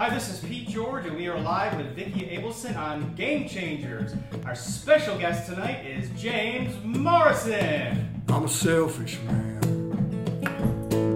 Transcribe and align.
Hi, 0.00 0.08
this 0.08 0.30
is 0.32 0.40
Pete 0.40 0.66
George, 0.66 1.04
and 1.04 1.14
we 1.14 1.28
are 1.28 1.38
live 1.38 1.76
with 1.76 1.94
Vicki 1.94 2.20
Abelson 2.34 2.74
on 2.74 3.14
Game 3.16 3.46
Changers. 3.46 4.14
Our 4.46 4.54
special 4.54 5.18
guest 5.18 5.44
tonight 5.46 5.84
is 5.84 6.08
James 6.18 6.74
Morrison. 6.82 8.22
I'm 8.30 8.44
a 8.44 8.48
selfish 8.48 9.18
man. 9.20 9.60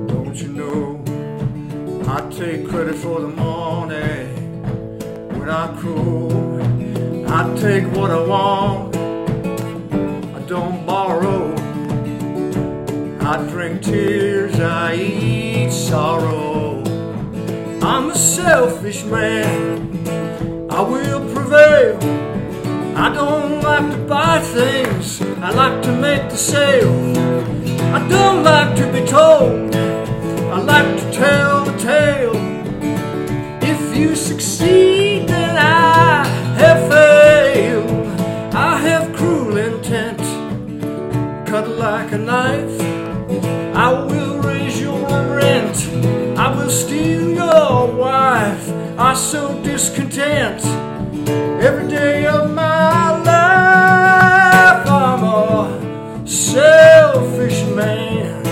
Don't 0.07 0.37
you 0.37 0.49
know? 0.49 1.03
I 2.13 2.29
take 2.29 2.69
credit 2.69 2.97
for 2.97 3.23
the 3.23 3.29
money 3.29 4.27
when 5.39 5.49
I 5.49 5.75
crow. 5.81 6.29
I 7.27 7.57
take 7.59 7.91
what 7.97 8.11
I 8.11 8.23
want. 8.23 8.97
I 10.37 10.41
don't 10.47 10.85
borrow. 10.85 11.55
I 13.23 13.49
drink 13.49 13.81
tears. 13.83 14.61
I 14.61 14.95
eat 14.95 15.71
sorrow. 15.71 16.74
I'm 17.87 18.09
a 18.11 18.15
selfish 18.17 19.05
man. 19.05 20.07
I 20.71 20.81
will 20.81 21.21
prevail. 21.35 21.99
I 22.97 23.13
don't 23.13 23.61
like 23.61 23.91
to 23.91 23.99
buy 24.09 24.41
things. 24.41 25.21
I 25.21 25.51
like 25.51 25.83
to 25.83 25.93
make 25.93 26.31
the 26.31 26.37
sale. 26.39 26.95
I 27.95 28.09
don't 28.09 28.43
like 28.43 28.75
to 28.77 28.91
be 28.91 29.07
told. 29.07 29.77
I 29.77 30.59
like 30.61 30.97
to 30.99 31.13
tell 31.13 31.65
the 31.67 31.77
tale. 31.77 32.35
If 33.63 33.95
you 33.95 34.17
succeed, 34.17 35.29
then 35.29 35.55
I 35.59 36.25
have 36.57 36.91
failed. 36.91 37.91
I 38.55 38.79
have 38.79 39.15
cruel 39.15 39.59
intent, 39.59 40.21
cut 41.47 41.69
like 41.69 42.13
a 42.13 42.19
knife. 42.19 42.81
I 43.77 43.93
will 43.93 44.39
raise 44.41 44.81
your 44.81 45.07
rent. 45.37 45.77
I 46.39 46.49
will 46.57 46.71
steal 46.71 47.31
your 47.31 47.84
wife. 48.35 48.67
I 48.99 49.15
sow 49.15 49.49
discontent 49.63 50.61
every 51.67 51.89
day 51.89 52.27
of 52.27 52.51
my 52.51 53.11
life. 53.31 54.87
I'm 55.03 55.23
a 55.23 56.27
selfish 56.27 57.61
man. 57.81 58.43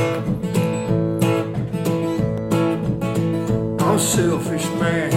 I'm 3.80 3.96
a 3.96 3.98
selfish 3.98 4.66
man. 4.82 5.10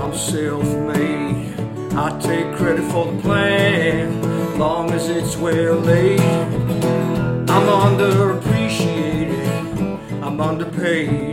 I'm 0.00 0.14
self-made. 0.14 1.52
I 2.04 2.08
take 2.28 2.48
credit 2.56 2.86
for 2.90 3.04
the 3.12 3.18
plan, 3.20 4.58
long 4.58 4.90
as 4.92 5.08
it's 5.08 5.36
well 5.36 5.76
laid. 5.90 6.20
I'm 7.54 7.66
underappreciated. 7.84 9.48
I'm 10.24 10.40
underpaid. 10.40 11.23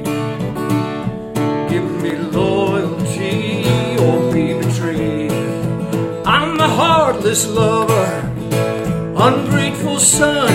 Heartless 7.32 7.48
lover, 7.48 9.14
ungrateful 9.16 9.98
son. 10.00 10.50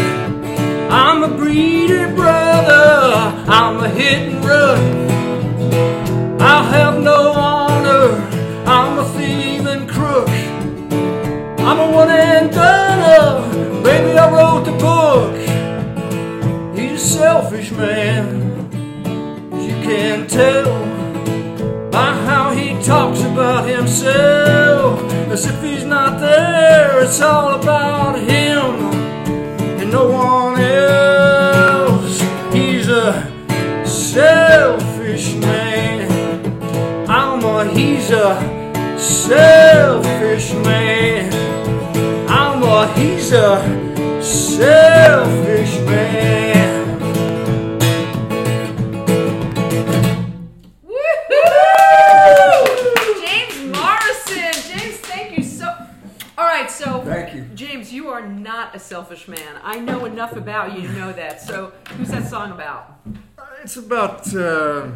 I'm 0.91 1.25
a 1.25 1.29
greedy 1.29 2.05
brother. 2.15 3.33
I'm 3.49 3.83
a 3.83 3.89
hit 3.89 4.29
and 4.29 4.45
run. 4.45 6.39
I 6.39 6.63
have 6.65 7.03
no 7.03 7.33
honor. 7.33 8.13
I'm 8.67 8.99
a 8.99 9.05
thieving 9.17 9.89
crook. 9.89 10.29
I'm 11.61 11.79
a 11.79 11.91
one 11.91 12.11
and 12.11 12.51
done. 12.51 13.83
Baby, 13.83 14.19
I 14.19 14.31
wrote 14.31 14.67
the 14.67 14.73
book. 14.73 15.35
He's 16.77 17.03
a 17.03 17.07
selfish 17.07 17.71
man. 17.71 18.69
You 19.53 19.75
can 19.83 20.27
tell 20.27 20.79
by 21.91 22.13
how 22.27 22.51
he 22.51 22.75
talks 22.83 23.23
about 23.23 23.67
himself. 23.67 25.16
As 25.29 25.45
if 25.45 25.61
he's 25.63 25.85
not 25.85 26.21
there, 26.21 27.03
it's 27.03 27.21
all 27.21 27.61
about 27.61 28.19
him 28.19 28.75
and 29.81 29.91
no 29.91 30.09
one 30.09 30.61
else. 30.61 32.21
He's 32.55 32.89
a 32.89 33.13
selfish 33.85 35.35
man. 35.35 36.09
I'm 37.09 37.45
a, 37.45 37.69
he's 37.75 38.11
a 38.11 38.99
selfish 38.99 40.53
man. 40.65 41.33
I'm 42.31 42.63
a, 42.63 42.93
he's 42.95 43.33
a 43.33 44.23
selfish 44.23 45.79
man. 45.81 46.46
Enough 60.33 60.43
about 60.43 60.77
you 60.77 60.87
to 60.87 60.93
know 60.95 61.13
that. 61.13 61.41
So, 61.41 61.73
who's 61.97 62.09
that 62.09 62.27
song 62.27 62.53
about? 62.53 63.01
It's 63.63 63.77
about 63.77 64.35
uh, 64.35 64.89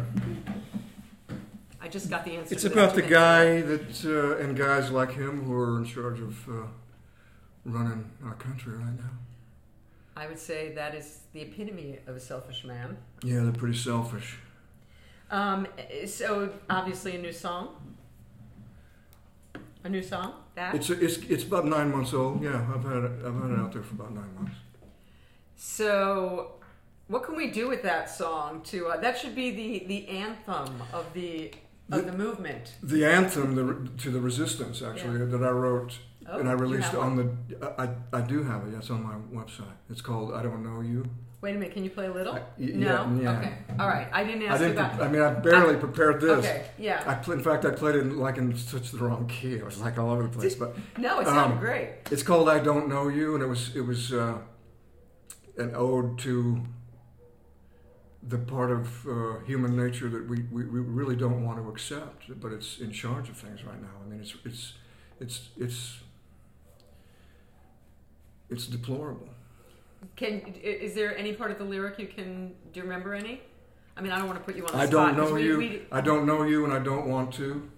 I 1.81 1.87
just 1.89 2.09
got 2.09 2.25
the 2.25 2.35
answer. 2.37 2.53
it's 2.53 2.65
about 2.65 2.95
the 2.95 3.01
guy 3.01 3.61
that 3.61 4.05
uh, 4.05 4.43
and 4.43 4.57
guys 4.57 4.91
like 4.91 5.13
him 5.13 5.43
who 5.43 5.53
are 5.53 5.77
in 5.79 5.85
charge 5.85 6.19
of 6.19 6.49
uh, 6.49 6.53
running 7.65 8.09
our 8.25 8.35
country 8.35 8.73
right 8.73 8.97
now. 8.97 9.11
I 10.15 10.27
would 10.27 10.39
say 10.39 10.73
that 10.75 10.93
is 10.93 11.21
the 11.33 11.41
epitome 11.41 11.99
of 12.05 12.15
a 12.15 12.19
selfish 12.19 12.63
man. 12.63 12.97
Yeah, 13.23 13.41
they're 13.43 13.51
pretty 13.51 13.77
selfish. 13.77 14.37
Um, 15.31 15.67
so 16.05 16.51
obviously 16.69 17.15
a 17.15 17.21
new 17.21 17.31
song. 17.31 17.75
A 19.83 19.89
new 19.89 20.03
song. 20.03 20.33
That. 20.55 20.75
It's 20.75 20.89
it's 20.89 21.17
it's 21.17 21.43
about 21.43 21.65
nine 21.65 21.91
months 21.91 22.13
old. 22.13 22.43
Yeah, 22.43 22.67
I've 22.73 22.83
had 22.83 23.03
it, 23.03 23.11
I've 23.25 23.41
had 23.41 23.51
it 23.51 23.59
out 23.59 23.71
there 23.71 23.81
for 23.81 23.95
about 23.95 24.13
nine 24.13 24.35
months. 24.35 24.55
So, 25.63 26.53
what 27.07 27.23
can 27.23 27.35
we 27.35 27.51
do 27.51 27.69
with 27.69 27.83
that 27.83 28.09
song? 28.09 28.61
To 28.63 28.87
uh, 28.87 28.97
that 28.97 29.15
should 29.15 29.35
be 29.35 29.51
the 29.51 29.85
the 29.85 30.07
anthem 30.07 30.81
of 30.91 31.13
the 31.13 31.51
of 31.91 32.03
the, 32.05 32.11
The- 32.11 32.17
movement. 32.17 32.73
The 32.81 33.05
anthem 33.05 33.53
the, 33.53 33.87
to 34.01 34.09
the 34.09 34.19
resistance 34.19 34.81
actually 34.81 35.23
that 35.23 35.43
I 35.43 35.51
wrote 35.51 35.99
Oh, 36.27 36.39
and 36.39 36.49
I 36.49 36.53
released 36.53 36.95
on 36.95 37.15
the 37.15 37.29
I, 37.79 37.89
I 38.11 38.21
do 38.21 38.41
have 38.43 38.65
it. 38.67 38.73
Yes, 38.73 38.89
on 38.89 39.03
my 39.03 39.15
website. 39.39 39.75
It's 39.91 40.01
called 40.01 40.33
I 40.33 40.41
don't 40.41 40.63
know 40.63 40.81
you. 40.81 41.07
Wait 41.41 41.55
a 41.55 41.59
minute. 41.59 41.73
Can 41.73 41.83
you 41.83 41.91
play 41.91 42.07
a 42.07 42.11
little? 42.11 42.33
I- 42.33 42.39
y- 42.57 42.71
no. 42.73 42.87
yeah, 43.19 43.21
yeah. 43.21 43.37
Okay. 43.39 43.53
All 43.79 43.87
right. 43.87 44.07
I 44.11 44.23
didn't 44.23 44.43
ask 44.43 44.55
I 44.61 44.65
didn't. 44.65 44.77
about. 44.79 44.97
pre- 44.97 45.05
I 45.05 45.09
mean, 45.09 45.21
I 45.21 45.33
barely 45.33 45.77
prepared 45.77 46.21
this. 46.21 46.39
Okay. 46.45 46.65
Yeah. 46.79 47.03
I 47.05 47.13
pl- 47.15 47.33
in 47.33 47.43
fact 47.43 47.65
I 47.65 47.71
played 47.71 47.95
it 47.95 47.99
in, 47.99 48.17
like 48.17 48.37
in 48.37 48.55
such 48.55 48.89
the 48.91 48.97
wrong 48.97 49.27
key. 49.27 49.53
It 49.53 49.65
was 49.65 49.79
like 49.79 49.99
all 49.99 50.09
over 50.09 50.23
the 50.23 50.29
place. 50.29 50.55
But 50.55 50.75
no, 50.97 51.19
it 51.19 51.27
sounded 51.27 51.55
um, 51.55 51.59
great. 51.59 51.89
it's 52.09 52.23
called 52.23 52.49
I 52.49 52.57
don't 52.59 52.87
know 52.89 53.09
you, 53.09 53.35
and 53.35 53.43
it 53.43 53.47
was 53.47 53.75
it 53.75 53.81
was 53.81 54.11
uh, 54.13 54.37
an 55.61 55.73
ode 55.75 56.17
to 56.19 56.61
the 58.27 58.37
part 58.37 58.71
of 58.71 59.07
uh, 59.07 59.39
human 59.45 59.75
nature 59.75 60.09
that 60.09 60.27
we, 60.29 60.41
we, 60.51 60.65
we 60.65 60.79
really 60.79 61.15
don't 61.15 61.43
want 61.45 61.57
to 61.63 61.69
accept, 61.69 62.39
but 62.41 62.51
it's 62.51 62.79
in 62.79 62.91
charge 62.91 63.29
of 63.29 63.37
things 63.37 63.63
right 63.63 63.81
now. 63.81 63.95
I 64.05 64.09
mean, 64.09 64.19
it's 64.19 64.35
it's 64.45 64.73
it's 65.19 65.49
it's 65.57 65.99
it's 68.49 68.67
deplorable. 68.67 69.29
Can 70.15 70.41
is 70.63 70.93
there 70.93 71.17
any 71.17 71.33
part 71.33 71.51
of 71.51 71.57
the 71.57 71.63
lyric 71.63 71.97
you 71.99 72.07
can 72.07 72.49
do? 72.73 72.79
You 72.79 72.83
remember 72.83 73.13
any? 73.13 73.41
I 73.97 74.01
mean, 74.01 74.11
I 74.11 74.17
don't 74.17 74.27
want 74.27 74.39
to 74.39 74.45
put 74.45 74.55
you 74.55 74.65
on 74.65 74.71
the 74.71 74.77
I 74.79 74.85
spot. 74.87 75.15
don't 75.15 75.17
know 75.17 75.33
we- 75.33 75.43
you. 75.43 75.57
we- 75.57 75.81
I 75.91 76.01
don't 76.01 76.25
know 76.25 76.43
you, 76.43 76.63
and 76.65 76.73
I 76.73 76.79
don't 76.79 77.07
want 77.07 77.33
to. 77.35 77.69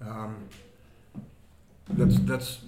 Um, 0.00 0.48
that's 1.90 2.18
that's 2.20 2.60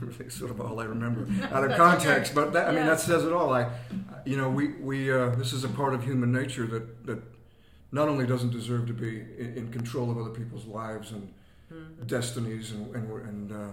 really 0.00 0.30
sort 0.40 0.50
of 0.50 0.60
all 0.60 0.80
I 0.80 0.84
remember 0.84 1.26
out 1.54 1.64
of 1.70 1.76
context. 1.76 2.34
But 2.34 2.52
that, 2.52 2.66
I 2.68 2.70
mean, 2.70 2.80
Yeah. 2.80 2.86
that 2.90 3.00
says 3.00 3.24
it 3.24 3.32
all. 3.32 3.52
I, 3.54 3.70
you 4.24 4.36
know, 4.36 4.48
we 4.50 4.68
we 4.74 5.12
uh, 5.12 5.30
this 5.30 5.52
is 5.52 5.64
a 5.64 5.68
part 5.68 5.94
of 5.94 6.02
human 6.04 6.32
nature 6.32 6.66
that 6.66 7.06
that 7.06 7.22
not 7.92 8.08
only 8.08 8.26
doesn't 8.26 8.50
deserve 8.50 8.86
to 8.86 8.92
be 8.92 9.20
in, 9.38 9.54
in 9.56 9.72
control 9.72 10.10
of 10.10 10.18
other 10.18 10.30
people's 10.30 10.66
lives 10.66 11.12
and 11.12 11.32
Mhm. 11.72 12.06
destinies 12.06 12.72
and 12.72 12.94
and, 12.96 13.10
and 13.28 13.52
uh, 13.52 13.70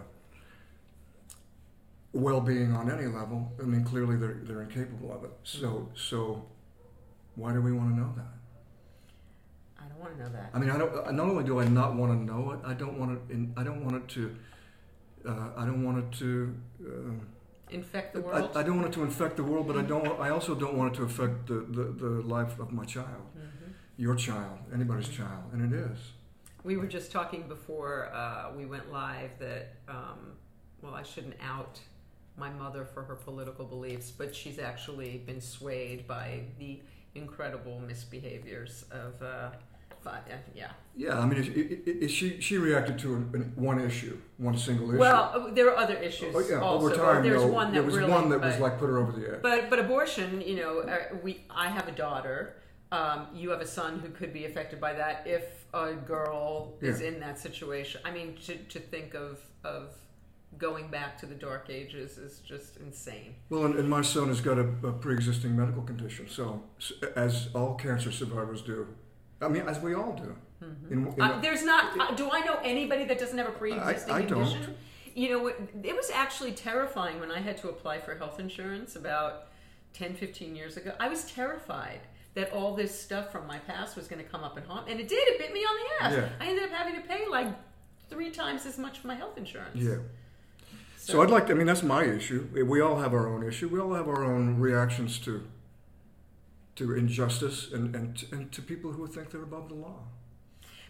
well-being 2.14 2.74
on 2.74 2.90
any 2.92 3.08
level. 3.08 3.52
I 3.62 3.64
mean, 3.64 3.84
clearly 3.84 4.16
they're 4.18 4.38
they're 4.44 4.62
incapable 4.62 5.14
of 5.14 5.24
it. 5.24 5.32
So 5.44 5.90
so, 5.96 6.46
why 7.36 7.54
do 7.54 7.62
we 7.62 7.72
want 7.72 7.94
to 7.96 8.00
know 8.02 8.14
that? 8.16 8.26
I 9.84 9.88
don't 9.88 10.00
want 10.00 10.18
to 10.18 10.24
know 10.24 10.30
that. 10.30 10.50
I 10.54 10.60
mean, 10.60 10.70
I 10.70 10.78
don't. 10.78 11.14
Not 11.14 11.28
only 11.28 11.44
do 11.44 11.60
I 11.60 11.68
not 11.68 11.96
want 11.96 12.12
to 12.12 12.18
know 12.18 12.52
it, 12.52 12.60
I 12.66 12.74
don't 12.74 12.98
want 13.00 13.12
it. 13.18 13.34
In, 13.34 13.54
I 13.58 13.64
don't 13.64 13.84
want 13.84 13.96
it 13.98 14.08
to. 14.10 14.36
Uh, 15.28 15.50
I 15.58 15.66
don't 15.66 15.84
want 15.84 15.98
it 16.00 16.20
to. 16.20 16.56
Uh, 16.86 16.92
Infect 17.72 18.14
the 18.14 18.22
world. 18.22 18.52
I, 18.56 18.60
I 18.60 18.64
don't 18.64 18.76
want 18.76 18.88
it 18.90 18.94
to 18.94 19.04
infect 19.04 19.38
the 19.38 19.44
world, 19.44 19.66
but 19.68 19.76
I 19.76 19.82
don't. 19.82 20.20
I 20.20 20.30
also 20.30 20.54
don't 20.54 20.78
want 20.78 20.94
it 20.94 20.98
to 20.98 21.04
affect 21.04 21.48
the, 21.48 21.56
the, 21.78 21.84
the 21.84 22.10
life 22.22 22.60
of 22.60 22.72
my 22.72 22.86
child, 22.86 23.26
Mhm. 23.36 23.74
your 23.98 24.16
child, 24.16 24.60
anybody's 24.74 25.10
child, 25.10 25.46
and 25.52 25.74
it 25.74 25.78
is. 25.78 25.98
We 26.64 26.78
were 26.78 26.86
just 26.86 27.12
talking 27.12 27.48
before 27.48 28.12
uh, 28.14 28.52
we 28.56 28.66
went 28.66 28.92
live 28.92 29.32
that, 29.40 29.74
um, 29.88 30.34
well, 30.82 30.94
I 30.94 31.04
shouldn't 31.04 31.36
out 31.42 31.80
my 32.38 32.50
mother 32.52 32.86
for 32.86 33.02
her 33.04 33.16
political 33.16 33.66
beliefs, 33.66 34.12
but 34.12 34.36
she's 34.36 34.60
actually 34.60 35.18
been 35.26 35.42
swayed 35.42 36.08
by 36.08 36.42
the 36.60 36.82
incredible 37.16 37.82
misbehaviors 37.88 38.84
of 38.92 39.22
uh, 40.08 40.18
yeah, 40.28 40.38
yeah. 40.54 40.72
Yeah, 40.98 41.20
I 41.20 41.26
mean, 41.26 41.44
it, 41.44 41.48
it, 41.58 42.04
it, 42.04 42.08
she 42.10 42.40
she 42.40 42.58
reacted 42.58 42.98
to 43.00 43.16
an, 43.16 43.52
one 43.56 43.82
issue, 43.82 44.18
one 44.38 44.58
single 44.58 44.90
issue. 44.90 45.00
Well, 45.00 45.32
uh, 45.34 45.54
there 45.54 45.70
are 45.70 45.78
other 45.78 45.96
issues. 45.96 46.34
Oh, 46.34 46.40
yeah, 46.40 46.60
also. 46.60 46.86
over 46.86 46.96
time, 46.96 47.24
there's 47.24 47.42
though, 47.42 47.48
one 47.48 47.68
that 47.68 47.74
there 47.74 47.84
was 47.84 47.96
really, 47.96 48.12
one 48.12 48.30
that 48.30 48.40
was 48.40 48.56
but- 48.56 48.62
like 48.62 48.80
put 48.80 48.90
her 48.90 48.98
over 48.98 49.12
the 49.12 49.34
edge. 49.34 49.42
But 49.42 49.70
but 49.70 49.80
abortion, 49.80 50.42
you 50.42 50.56
know, 50.56 50.80
uh, 50.80 51.16
we 51.22 51.44
I 51.50 51.68
have 51.68 51.88
a 51.88 51.92
daughter. 51.92 52.58
Um, 52.92 53.28
you 53.34 53.50
have 53.50 53.62
a 53.62 53.68
son 53.68 54.00
who 54.00 54.10
could 54.10 54.32
be 54.32 54.46
affected 54.46 54.80
by 54.80 54.94
that 54.94 55.24
if 55.26 55.66
a 55.74 55.94
girl 55.94 56.78
is 56.80 57.02
in 57.02 57.20
that 57.20 57.40
situation. 57.40 58.00
I 58.06 58.12
mean, 58.12 58.38
to, 58.46 58.56
to 58.56 58.80
think 58.80 59.16
of 59.16 59.40
of 59.66 59.90
going 60.58 60.88
back 60.90 61.18
to 61.20 61.26
the 61.26 61.36
dark 61.36 61.70
ages 61.70 62.18
is 62.18 62.40
just 62.40 62.78
insane. 62.78 63.36
Well, 63.50 63.66
and, 63.66 63.76
and 63.76 63.90
my 63.90 64.02
son 64.02 64.30
has 64.30 64.42
got 64.42 64.58
a, 64.58 64.68
a 64.84 64.94
pre-existing 64.94 65.56
medical 65.56 65.82
condition, 65.82 66.30
so 66.30 66.64
as 67.16 67.50
all 67.54 67.76
cancer 67.76 68.12
survivors 68.12 68.62
do, 68.62 68.88
I 69.42 69.48
mean, 69.48 69.68
as 69.68 69.80
we 69.80 69.94
all 69.94 70.14
do. 70.14 70.36
In, 70.90 71.08
in- 71.08 71.22
Uh, 71.22 71.40
there's 71.42 71.64
not. 71.64 72.00
Uh, 72.00 72.16
do 72.16 72.30
I 72.32 72.40
know 72.42 72.58
anybody 72.64 73.06
that 73.06 73.20
doesn't 73.20 73.38
have 73.38 73.48
a 73.48 73.52
pre-existing 73.52 74.14
I- 74.14 74.18
I 74.18 74.22
don't. 74.22 74.44
condition? 74.48 74.76
You 75.14 75.30
know, 75.30 75.48
it, 75.48 75.58
it 75.84 75.96
was 75.96 76.10
actually 76.10 76.52
terrifying 76.52 77.20
when 77.20 77.32
I 77.32 77.40
had 77.40 77.58
to 77.60 77.70
apply 77.70 78.00
for 78.00 78.16
health 78.16 78.40
insurance 78.40 78.96
about 78.96 79.48
10, 79.94 80.14
15 80.16 80.56
years 80.56 80.76
ago. 80.76 80.94
I 81.00 81.08
was 81.08 81.32
terrified 81.32 82.00
that 82.34 82.52
all 82.52 82.76
this 82.76 82.98
stuff 83.00 83.32
from 83.32 83.48
my 83.48 83.60
past 83.60 83.96
was 83.96 84.08
going 84.10 84.22
to 84.22 84.30
come 84.30 84.44
up 84.44 84.58
and 84.58 84.66
haunt, 84.66 84.90
and 84.90 85.00
it 85.00 85.08
did. 85.08 85.26
It 85.30 85.38
bit 85.40 85.54
me 85.54 85.62
on 85.62 85.76
the 85.80 86.06
ass. 86.06 86.14
Yeah. 86.14 86.30
I 86.46 86.50
ended 86.50 86.66
up 86.66 86.72
having 86.72 86.96
to 87.02 87.08
pay 87.08 87.28
like 87.30 87.48
three 88.10 88.30
times 88.30 88.66
as 88.66 88.78
much 88.78 89.00
for 89.00 89.08
my 89.08 89.16
health 89.16 89.38
insurance. 89.38 89.76
yeah. 89.76 89.98
So 90.98 91.22
I'd 91.22 91.30
like. 91.30 91.46
To, 91.48 91.54
I 91.54 91.56
mean, 91.56 91.68
that's 91.68 91.84
my 91.84 92.04
issue. 92.04 92.50
We 92.68 92.82
all 92.82 93.00
have 93.00 93.14
our 93.14 93.28
own 93.28 93.44
issue. 93.44 93.68
We 93.70 93.80
all 93.80 93.94
have 93.94 94.08
our 94.08 94.24
own 94.24 94.60
reactions 94.60 95.20
to 95.20 95.46
to 96.76 96.96
injustice 96.96 97.72
and 97.72 97.96
and 97.96 98.18
to, 98.18 98.36
and 98.36 98.52
to 98.52 98.62
people 98.62 98.92
who 98.92 99.08
think 99.08 99.32
they're 99.32 99.44
above 99.44 99.70
the 99.70 99.76
law. 99.76 100.04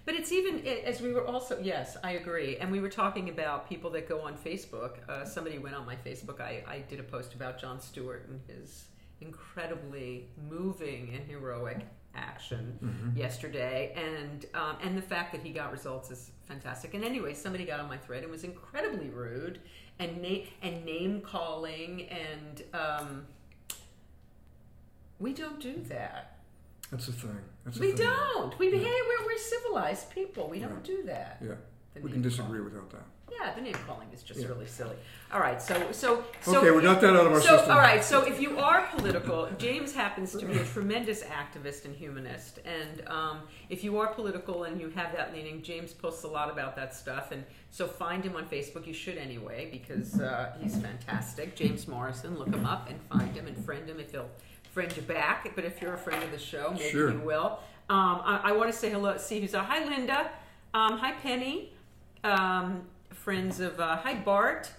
But 0.05 0.13
it's 0.13 0.31
even 0.31 0.65
as 0.65 1.01
we 1.01 1.13
were 1.13 1.25
also 1.25 1.59
yes, 1.61 1.97
I 2.03 2.11
agree. 2.11 2.57
And 2.57 2.71
we 2.71 2.79
were 2.79 2.89
talking 2.89 3.29
about 3.29 3.67
people 3.67 3.89
that 3.91 4.07
go 4.07 4.21
on 4.21 4.37
Facebook. 4.37 4.97
Uh, 5.09 5.25
somebody 5.25 5.57
went 5.57 5.75
on 5.75 5.85
my 5.85 5.95
Facebook. 5.95 6.39
I, 6.39 6.63
I 6.67 6.79
did 6.79 6.99
a 6.99 7.03
post 7.03 7.33
about 7.33 7.59
Jon 7.59 7.79
Stewart 7.79 8.27
and 8.29 8.39
his 8.47 8.85
incredibly 9.21 10.29
moving 10.49 11.13
and 11.15 11.27
heroic 11.27 11.85
action 12.15 13.13
yesterday, 13.15 13.93
and 13.95 14.45
um, 14.53 14.77
and 14.81 14.97
the 14.97 15.01
fact 15.01 15.31
that 15.33 15.41
he 15.41 15.51
got 15.51 15.71
results 15.71 16.11
is 16.11 16.31
fantastic. 16.47 16.93
And 16.93 17.03
anyway, 17.03 17.33
somebody 17.33 17.65
got 17.65 17.79
on 17.79 17.89
my 17.89 17.97
thread 17.97 18.23
and 18.23 18.31
was 18.31 18.43
incredibly 18.43 19.09
rude 19.09 19.59
and 19.99 20.21
na- 20.21 20.45
and 20.61 20.85
name 20.85 21.21
calling, 21.21 22.07
and 22.09 22.63
um, 22.73 23.25
we 25.19 25.33
don't 25.33 25.59
do 25.59 25.75
that. 25.89 26.37
That's 26.91 27.07
the 27.07 27.13
thing. 27.13 27.39
That's 27.63 27.79
We 27.79 27.93
thing. 27.93 28.05
don't. 28.07 28.57
We 28.59 28.67
Yeah. 28.67 28.77
behave. 28.77 29.03
We're, 29.19 29.25
we're 29.25 29.37
civilized 29.37 30.11
people. 30.11 30.47
We 30.49 30.59
don't 30.59 30.83
do 30.83 31.03
that. 31.03 31.37
Yeah, 31.41 31.55
The 31.95 32.01
we 32.01 32.11
can 32.11 32.21
disagree 32.21 32.59
calling. 32.59 32.65
without 32.65 32.89
that. 32.91 33.05
Yeah, 33.31 33.53
the 33.55 33.61
name 33.61 33.73
calling 33.87 34.07
is 34.13 34.21
just 34.21 34.39
Yeah. 34.39 34.47
really 34.49 34.67
silly. 34.67 34.95
All 35.33 35.39
right, 35.39 35.59
so 35.59 35.91
so 35.91 36.23
so. 36.41 36.59
Okay, 36.59 36.69
we 36.69 36.81
got 36.83 37.01
that 37.01 37.15
out 37.15 37.25
of 37.25 37.33
our 37.33 37.41
so, 37.41 37.57
system. 37.57 37.71
All 37.71 37.79
right, 37.79 38.03
so 38.03 38.21
if 38.23 38.39
you 38.39 38.59
are 38.59 38.87
political, 38.95 39.49
James 39.57 39.93
happens 39.95 40.31
to 40.33 40.45
be 40.45 40.57
a 40.59 40.63
tremendous 40.63 41.23
activist 41.23 41.85
and 41.85 41.95
humanist, 41.95 42.59
and 42.65 43.05
um, 43.07 43.41
if 43.69 43.83
you 43.83 43.97
are 43.97 44.13
political 44.13 44.63
and 44.65 44.79
you 44.79 44.89
have 44.91 45.11
that 45.13 45.33
leaning, 45.33 45.63
James 45.63 45.91
posts 45.91 46.23
a 46.23 46.27
lot 46.27 46.51
about 46.51 46.75
that 46.75 46.93
stuff, 46.93 47.31
and 47.31 47.43
so 47.71 47.87
find 47.87 48.23
him 48.23 48.35
on 48.35 48.45
Facebook. 48.47 48.85
You 48.85 48.93
should 48.93 49.17
anyway 49.17 49.69
because 49.71 50.21
uh, 50.21 50.55
he's 50.61 50.77
fantastic. 50.77 51.55
James 51.55 51.87
Morrison, 51.87 52.37
look 52.37 52.53
him 52.53 52.65
up 52.65 52.89
and 52.89 53.01
find 53.09 53.35
him 53.35 53.47
and 53.47 53.57
friend 53.65 53.89
him 53.89 53.99
if 53.99 54.11
he'll 54.11 54.29
friend 54.75 54.95
you 54.95 55.01
back. 55.03 55.49
But 55.55 55.63
if 55.65 55.81
you're 55.81 55.93
a 55.93 55.97
friend 55.97 56.21
of 56.21 56.31
the 56.31 56.37
show, 56.37 56.71
maybe 56.71 56.89
Sure. 56.91 57.11
you 57.11 57.19
will. 57.19 57.59
Um, 57.89 58.21
I, 58.23 58.41
I 58.45 58.51
want 58.51 58.71
to 58.71 58.77
say 58.77 58.89
hello. 58.89 59.15
See 59.17 59.39
who's 59.39 59.55
uh, 59.55 59.63
hi, 59.63 59.83
Linda. 59.85 60.29
Um, 60.73 60.97
hi, 60.97 61.13
Penny. 61.13 61.71
Um, 62.23 62.81
friends 63.11 63.59
of 63.61 63.79
uh, 63.79 63.95
hi, 63.97 64.15
Bart. 64.15 64.69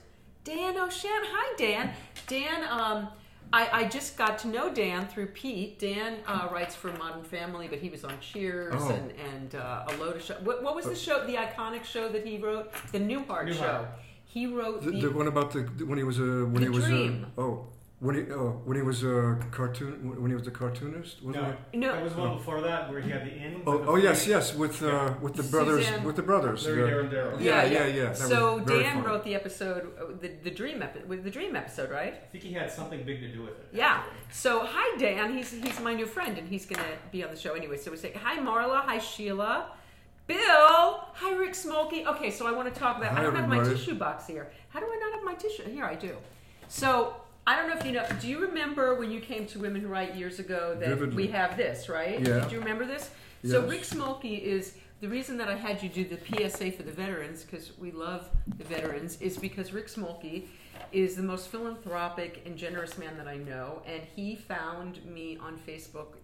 Dan 0.45 0.77
O'Shannon. 0.77 1.27
Hi, 1.33 1.57
Dan. 1.57 1.91
Dan. 2.29 2.63
Um, 2.71 3.09
I, 3.53 3.69
I 3.81 3.85
just 3.89 4.17
got 4.17 4.39
to 4.41 4.49
know 4.49 4.73
Dan 4.73 5.07
through 5.07 5.29
Pete. 5.29 5.79
Dan 5.79 6.19
uh, 6.27 6.49
writes 6.53 6.75
for 6.75 6.93
Modern 6.95 7.23
Family, 7.23 7.69
but 7.69 7.79
he 7.79 7.89
was 7.89 8.05
on 8.05 8.15
Cheers 8.21 8.75
Oh. 8.77 8.91
and 8.91 9.13
and 9.33 9.55
uh, 9.55 9.87
a 9.89 10.03
of 10.03 10.23
show. 10.23 10.35
What, 10.43 10.63
what 10.63 10.75
was 10.77 10.85
the 10.85 10.97
show? 10.97 11.25
The 11.27 11.35
iconic 11.37 11.85
show 11.85 12.09
that 12.09 12.27
he 12.27 12.39
wrote, 12.39 12.73
the 12.93 12.99
Newhart, 12.99 13.47
Newhart. 13.49 13.55
show. 13.55 13.89
He 14.25 14.47
wrote 14.47 14.83
The, 14.83 14.91
the, 14.91 15.01
the 15.03 15.11
one 15.13 15.29
about 15.29 15.53
the 15.53 15.61
when 15.87 15.97
he 15.97 16.05
was 16.05 16.19
a 16.19 16.23
when 16.45 16.55
The 16.55 16.61
he 16.63 16.69
was 16.69 16.85
Dream. 16.85 17.27
a 17.39 17.41
oh 17.41 17.69
when 17.99 18.15
he 18.15 18.23
oh 18.31 18.61
when 18.67 18.77
he 18.77 18.83
was 18.83 19.03
a 19.05 19.39
cartoon 19.51 20.21
when 20.21 20.31
he 20.31 20.35
was 20.37 20.47
a 20.47 20.51
cartoonist 20.51 21.23
wasn't 21.23 21.43
No, 21.47 21.55
he? 21.73 21.79
No. 21.79 21.93
there 21.95 22.05
was 22.05 22.15
one 22.15 22.37
before 22.37 22.61
that 22.61 22.91
where 22.91 23.01
he 23.01 23.11
had 23.11 23.25
the 23.25 23.33
inn. 23.35 23.63
Oh, 23.67 23.79
the 23.79 23.87
oh 23.93 23.97
yes 23.97 24.27
yes 24.27 24.55
with 24.55 24.83
uh, 24.83 25.15
with 25.23 25.35
the 25.35 25.43
brothers 25.45 25.87
Suzanne- 25.87 26.05
with 26.05 26.17
the 26.17 26.23
brothers 26.23 26.67
Larry, 26.67 26.83
the- 26.83 26.89
Darren, 26.91 27.11
Darryl. 27.11 27.41
yeah 27.41 27.65
yeah 27.65 27.87
yeah, 27.87 28.05
that 28.09 28.17
so 28.19 28.61
Dan 28.61 28.85
funny. 28.97 29.07
wrote 29.07 29.25
the 29.25 29.35
episode, 29.35 29.83
uh, 29.99 30.05
the 30.21 30.29
the 30.47 30.51
dream 30.51 30.83
epi- 30.83 31.05
with 31.07 31.25
the 31.25 31.31
dream 31.31 31.57
episode, 31.57 31.91
right? 31.91 32.15
I 32.23 32.27
think 32.31 32.45
he 32.45 32.53
had 32.53 32.71
something 32.71 33.03
big 33.03 33.21
to 33.21 33.29
do 33.29 33.41
with 33.47 33.53
it. 33.63 33.69
Yeah. 33.73 34.03
So 34.31 34.51
hi 34.75 34.99
Dan, 34.99 35.33
he's 35.37 35.51
he's 35.53 35.81
my 35.81 35.95
new 35.95 36.07
friend 36.07 36.37
and 36.37 36.47
he's 36.47 36.67
gonna 36.67 36.93
be 37.11 37.25
on 37.25 37.31
the 37.31 37.41
show 37.45 37.55
anyway. 37.55 37.79
So 37.79 37.91
we 37.91 37.97
say 37.97 38.13
hi 38.13 38.37
Marla, 38.49 38.81
hi 38.91 38.99
Sheila, 38.99 39.71
Bill, 40.27 41.01
hi 41.15 41.33
Rick 41.35 41.53
Smolky. 41.55 42.05
Okay, 42.07 42.31
so 42.31 42.47
I 42.47 42.53
want 42.53 42.73
to 42.73 42.79
talk 42.79 42.99
about. 42.99 43.13
Hi, 43.13 43.21
I 43.21 43.23
don't 43.23 43.37
have 43.37 43.49
my 43.49 43.63
tissue 43.65 43.95
box 43.95 44.27
here. 44.27 44.51
How 44.69 44.81
do 44.81 44.87
I 44.87 44.97
not 45.03 45.13
have 45.15 45.25
my 45.25 45.35
tissue? 45.35 45.63
Here 45.71 45.85
I 45.85 45.95
do. 45.95 46.15
So 46.69 47.15
I 47.47 47.57
don't 47.57 47.69
know 47.69 47.77
if 47.77 47.87
you 47.87 47.93
know. 47.93 48.05
Do 48.21 48.29
you 48.29 48.41
remember 48.41 48.95
when 48.97 49.11
you 49.11 49.21
came 49.21 49.47
to 49.47 49.59
Women 49.59 49.83
Who 49.83 49.89
Write 49.89 50.17
years 50.17 50.39
ago 50.39 50.77
that 50.81 50.89
Vividly. 50.89 51.27
we 51.27 51.27
have 51.29 51.57
this 51.57 51.89
right? 51.89 52.21
Yeah. 52.21 52.47
Do 52.47 52.55
you 52.55 52.59
remember 52.61 52.85
this? 52.85 53.11
So 53.45 53.67
Rick 53.67 53.83
Smolke 53.83 54.41
is. 54.41 54.75
The 54.99 55.09
reason 55.09 55.37
that 55.37 55.49
I 55.49 55.57
had 55.57 55.83
you 55.83 55.91
do 55.91 56.07
the 56.07 56.17
PSA 56.17 56.73
for 56.73 56.83
the 56.83 56.91
veterans, 56.91 57.45
because 57.45 57.77
we 57.77 57.91
love 57.91 58.31
the 58.57 58.65
veterans, 58.65 59.21
is 59.21 59.37
because 59.37 59.71
Rick 59.75 59.89
Smolke 59.89 60.47
is 60.91 61.17
the 61.17 61.23
most 61.23 61.49
philanthropic 61.49 62.43
and 62.47 62.57
generous 62.57 62.97
man 62.97 63.19
that 63.19 63.29
I 63.29 63.37
know, 63.37 63.83
and 63.87 64.03
he 64.03 64.37
found 64.37 65.05
me 65.05 65.37
on 65.37 65.59
Facebook 65.59 66.17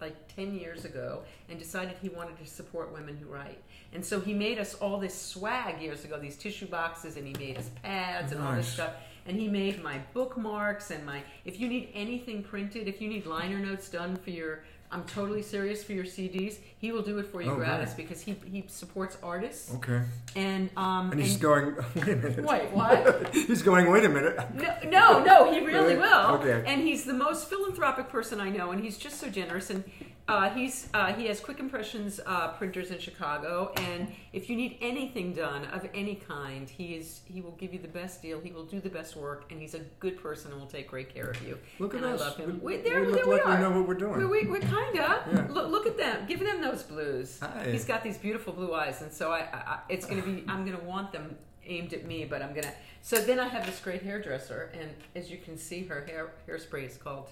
like 0.00 0.14
10 0.36 0.54
years 0.54 0.84
ago 0.84 1.22
and 1.48 1.58
decided 1.58 1.96
he 2.00 2.08
wanted 2.08 2.38
to 2.38 2.46
support 2.46 2.92
women 2.92 3.16
who 3.16 3.26
write. 3.26 3.58
And 3.92 4.04
so 4.04 4.20
he 4.20 4.32
made 4.32 4.60
us 4.60 4.74
all 4.74 4.98
this 4.98 5.20
swag 5.20 5.82
years 5.82 6.04
ago, 6.04 6.16
these 6.16 6.36
tissue 6.36 6.66
boxes, 6.66 7.16
and 7.16 7.26
he 7.26 7.34
made 7.34 7.58
us 7.58 7.68
pads 7.82 8.30
and 8.30 8.40
all 8.40 8.54
this 8.54 8.68
stuff. 8.68 8.92
And 9.30 9.38
he 9.38 9.46
made 9.46 9.80
my 9.80 9.98
bookmarks 10.12 10.90
and 10.90 11.06
my, 11.06 11.22
if 11.44 11.60
you 11.60 11.68
need 11.68 11.90
anything 11.94 12.42
printed, 12.42 12.88
if 12.88 13.00
you 13.00 13.08
need 13.08 13.26
liner 13.26 13.60
notes 13.60 13.88
done 13.88 14.16
for 14.16 14.30
your, 14.30 14.64
I'm 14.90 15.04
totally 15.04 15.40
serious 15.40 15.84
for 15.84 15.92
your 15.92 16.02
CDs, 16.04 16.56
he 16.78 16.90
will 16.90 17.02
do 17.02 17.16
it 17.20 17.26
for 17.26 17.40
you 17.40 17.52
Oh, 17.52 17.54
gratis 17.54 17.94
great. 17.94 18.08
because 18.08 18.22
he, 18.22 18.34
he 18.50 18.64
supports 18.66 19.16
artists. 19.22 19.72
okay 19.76 20.02
And, 20.34 20.68
um, 20.76 21.12
and 21.12 21.20
he's 21.20 21.36
going 21.36 21.76
wait 21.94 22.08
a 22.08 22.16
minute 22.16 22.44
Wait, 22.44 22.70
what? 22.72 23.28
he's 23.32 23.62
going 23.62 23.88
wait 23.88 24.04
a 24.04 24.08
minute 24.08 24.36
No, 24.52 24.74
no, 24.90 25.22
no, 25.22 25.52
he 25.52 25.60
really 25.64 25.94
Really? 25.94 25.96
will. 25.96 26.26
Okay. 26.38 26.64
And 26.66 26.82
he's 26.82 27.04
the 27.04 27.14
most 27.14 27.48
philanthropic 27.48 28.08
person 28.08 28.40
I 28.40 28.48
know, 28.50 28.72
and 28.72 28.82
he's 28.82 28.98
just 28.98 29.20
so 29.20 29.28
generous. 29.28 29.70
And 29.70 29.84
uh, 30.28 30.48
he's 30.50 30.88
uh, 30.94 31.12
he 31.14 31.26
has 31.26 31.40
Quick 31.40 31.58
Impressions 31.58 32.20
uh, 32.24 32.48
printers 32.52 32.90
in 32.92 32.98
Chicago, 32.98 33.72
and 33.76 34.12
if 34.32 34.48
you 34.48 34.54
need 34.56 34.78
anything 34.80 35.32
done 35.32 35.64
of 35.66 35.88
any 35.92 36.14
kind, 36.14 36.68
he 36.70 36.94
is 36.94 37.22
he 37.24 37.40
will 37.40 37.52
give 37.52 37.72
you 37.72 37.80
the 37.80 37.88
best 37.88 38.22
deal. 38.22 38.38
He 38.40 38.52
will 38.52 38.64
do 38.64 38.80
the 38.80 38.88
best 38.90 39.16
work, 39.16 39.50
and 39.50 39.60
he's 39.60 39.74
a 39.74 39.80
good 39.98 40.22
person 40.22 40.52
and 40.52 40.60
will 40.60 40.68
take 40.68 40.88
great 40.88 41.12
care 41.12 41.30
of 41.30 41.42
you. 41.46 41.58
look 41.80 41.94
at 41.94 42.02
and 42.04 42.12
us 42.14 42.20
I 42.20 42.24
love 42.24 42.36
him. 42.36 42.60
we, 42.62 42.76
We- 42.76 42.82
there, 42.82 43.00
we 43.00 43.06
look 43.08 43.14
there 43.16 43.24
like 43.26 43.44
we 43.44 43.50
are. 43.52 43.56
we 43.56 43.62
know 43.62 43.70
what 43.80 43.88
we're 43.88 43.94
doing 43.94 44.18
We, 44.30 44.44
we, 44.44 44.50
we're 44.50 44.60
kinda. 44.60 44.84
Yeah. 44.94 45.46
Look, 45.50 45.68
look 45.70 45.86
at 45.86 45.96
them. 45.96 46.26
Give 46.26 46.38
them 46.40 46.60
those 46.60 46.82
blues. 46.84 47.38
Hi. 47.42 47.68
He's 47.70 47.84
got 47.84 48.04
these 48.04 48.16
beautiful 48.18 48.52
blue 48.52 48.72
eyes, 48.74 49.02
and 49.02 49.12
so 49.12 49.32
I, 49.32 49.40
I, 49.52 49.56
I 49.66 49.78
it's 49.88 50.06
gonna 50.06 50.22
be. 50.22 50.44
I'm 50.46 50.64
gonna 50.64 50.84
want 50.84 51.10
them 51.12 51.36
aimed 51.66 51.92
at 51.92 52.06
me, 52.06 52.24
but 52.24 52.40
I'm 52.40 52.54
gonna. 52.54 52.72
So 53.02 53.16
then 53.16 53.40
I 53.40 53.48
have 53.48 53.66
this 53.66 53.80
great 53.80 54.02
hairdresser, 54.02 54.70
and 54.78 54.90
as 55.16 55.30
you 55.30 55.38
can 55.38 55.56
see, 55.56 55.84
her 55.84 56.04
hair 56.04 56.32
hairspray 56.48 56.86
is 56.86 56.96
called 56.96 57.30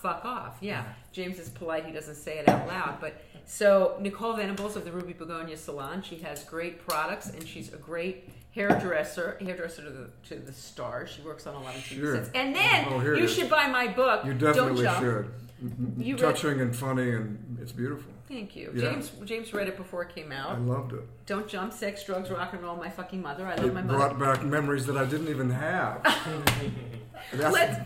"Fuck 0.00 0.24
Off." 0.24 0.56
Yeah, 0.60 0.84
James 1.12 1.38
is 1.38 1.48
polite; 1.48 1.84
he 1.86 1.92
doesn't 1.92 2.16
say 2.16 2.38
it 2.38 2.48
out 2.48 2.66
loud, 2.66 3.00
but. 3.00 3.22
So 3.46 3.96
Nicole 4.00 4.34
Venables 4.34 4.76
of 4.76 4.84
the 4.84 4.92
Ruby 4.92 5.12
Begonia 5.12 5.56
Salon, 5.56 6.02
she 6.02 6.18
has 6.18 6.44
great 6.44 6.86
products, 6.86 7.30
and 7.30 7.44
she's 7.48 7.72
a 7.72 7.76
great 7.78 8.28
hairdresser, 8.54 9.38
hairdresser 9.40 9.82
to 9.82 9.90
the 9.90 10.10
to 10.28 10.36
the 10.40 10.52
stars. 10.52 11.10
She 11.10 11.22
works 11.22 11.48
on 11.48 11.56
a 11.56 11.60
lot 11.60 11.74
of 11.74 11.80
TV 11.82 11.96
Sure. 12.00 12.14
sets. 12.16 12.30
And 12.34 12.54
then 12.54 12.86
Oh, 12.88 13.00
you 13.00 13.26
should 13.26 13.50
buy 13.50 13.66
my 13.66 13.88
book. 13.88 14.24
you 14.24 14.34
Don't 14.34 14.54
definitely 14.54 14.82
jump. 14.84 14.98
should 15.00 15.30
You 15.60 15.68
mm-hmm. 15.68 16.02
read- 16.10 16.18
touching 16.18 16.60
and 16.60 16.76
funny 16.76 17.10
and 17.10 17.58
it's 17.60 17.72
beautiful 17.72 18.12
Thank 18.28 18.54
you. 18.54 18.70
Yeah. 18.72 18.92
James 18.92 19.10
James 19.24 19.52
read 19.52 19.66
it 19.66 19.76
before 19.76 20.02
it 20.04 20.14
came 20.14 20.30
out. 20.30 20.50
I 20.54 20.58
loved 20.58 20.92
it 20.92 21.00
Don't 21.26 21.48
jump, 21.48 21.72
sex, 21.72 22.04
drugs, 22.04 22.30
rock 22.30 22.52
and 22.52 22.62
roll, 22.62 22.76
my 22.76 22.88
fucking 22.90 23.20
mother. 23.20 23.46
I 23.48 23.56
love 23.56 23.66
it 23.66 23.74
my 23.74 23.82
mother. 23.82 23.98
brought 23.98 24.18
back 24.20 24.44
memories 24.44 24.86
that 24.86 24.96
I 24.96 25.04
didn't 25.06 25.28
even 25.28 25.50
have 25.50 26.02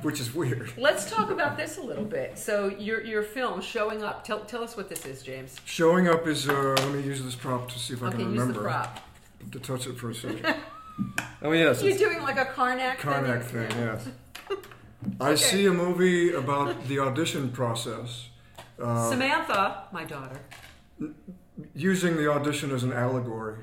which 0.03 0.21
is 0.21 0.35
weird 0.35 0.73
Let's 0.77 1.11
talk 1.11 1.31
about 1.31 1.57
this 1.57 1.79
a 1.79 1.83
little 1.83 2.05
bit. 2.05 2.39
So 2.39 2.69
your 2.69 3.03
your 3.03 3.23
film 3.23 3.61
showing 3.61 4.03
up. 4.03 4.25
Tell 4.25 4.41
tell 4.41 4.63
us 4.63 4.77
what 4.77 4.89
this 4.89 5.05
is, 5.07 5.23
James. 5.23 5.57
showing 5.65 6.09
up 6.09 6.27
is 6.27 6.49
uh, 6.49 6.75
let 6.79 6.91
me 6.93 7.03
use 7.03 7.23
this 7.23 7.35
prop 7.35 7.69
to 7.71 7.79
see 7.79 7.95
if 7.95 8.03
I 8.03 8.07
Okay, 8.09 8.19
can 8.19 8.31
use 8.31 8.41
remember 8.41 8.53
the 8.55 8.61
prop. 8.69 9.01
to 9.53 9.59
touch 9.59 9.87
it 9.87 9.97
for 9.99 10.11
a 10.11 10.15
second 10.25 10.55
oh 11.43 11.53
yes 11.53 11.83
You're 11.83 11.99
doing 11.99 12.23
like 12.23 12.39
a 12.39 12.45
Carnac 12.47 12.99
Carnac 12.99 13.43
thing. 13.45 13.69
thing, 13.69 13.79
yes. 13.79 14.09
I 15.21 15.35
see 15.35 15.67
a 15.67 15.73
movie 15.73 16.33
about 16.33 16.87
the 16.89 16.99
audition 17.01 17.51
process. 17.51 18.29
Uh, 18.81 19.11
Samantha, 19.11 19.85
my 19.93 20.05
daughter. 20.05 20.41
using 21.75 22.17
the 22.17 22.31
audition 22.31 22.71
as 22.71 22.83
an 22.85 22.93
allegory 22.93 23.59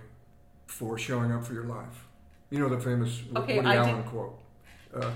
for 0.67 0.97
showing 0.97 1.31
up 1.31 1.43
for 1.45 1.53
your 1.53 1.65
life. 1.65 2.05
You 2.49 2.59
know 2.59 2.69
the 2.69 2.79
famous 2.79 3.21
Okay, 3.35 3.57
Woody 3.57 3.67
I 3.69 3.75
Allen 3.77 3.97
did- 3.97 4.05
quote. 4.05 4.39
Uh, 4.93 5.11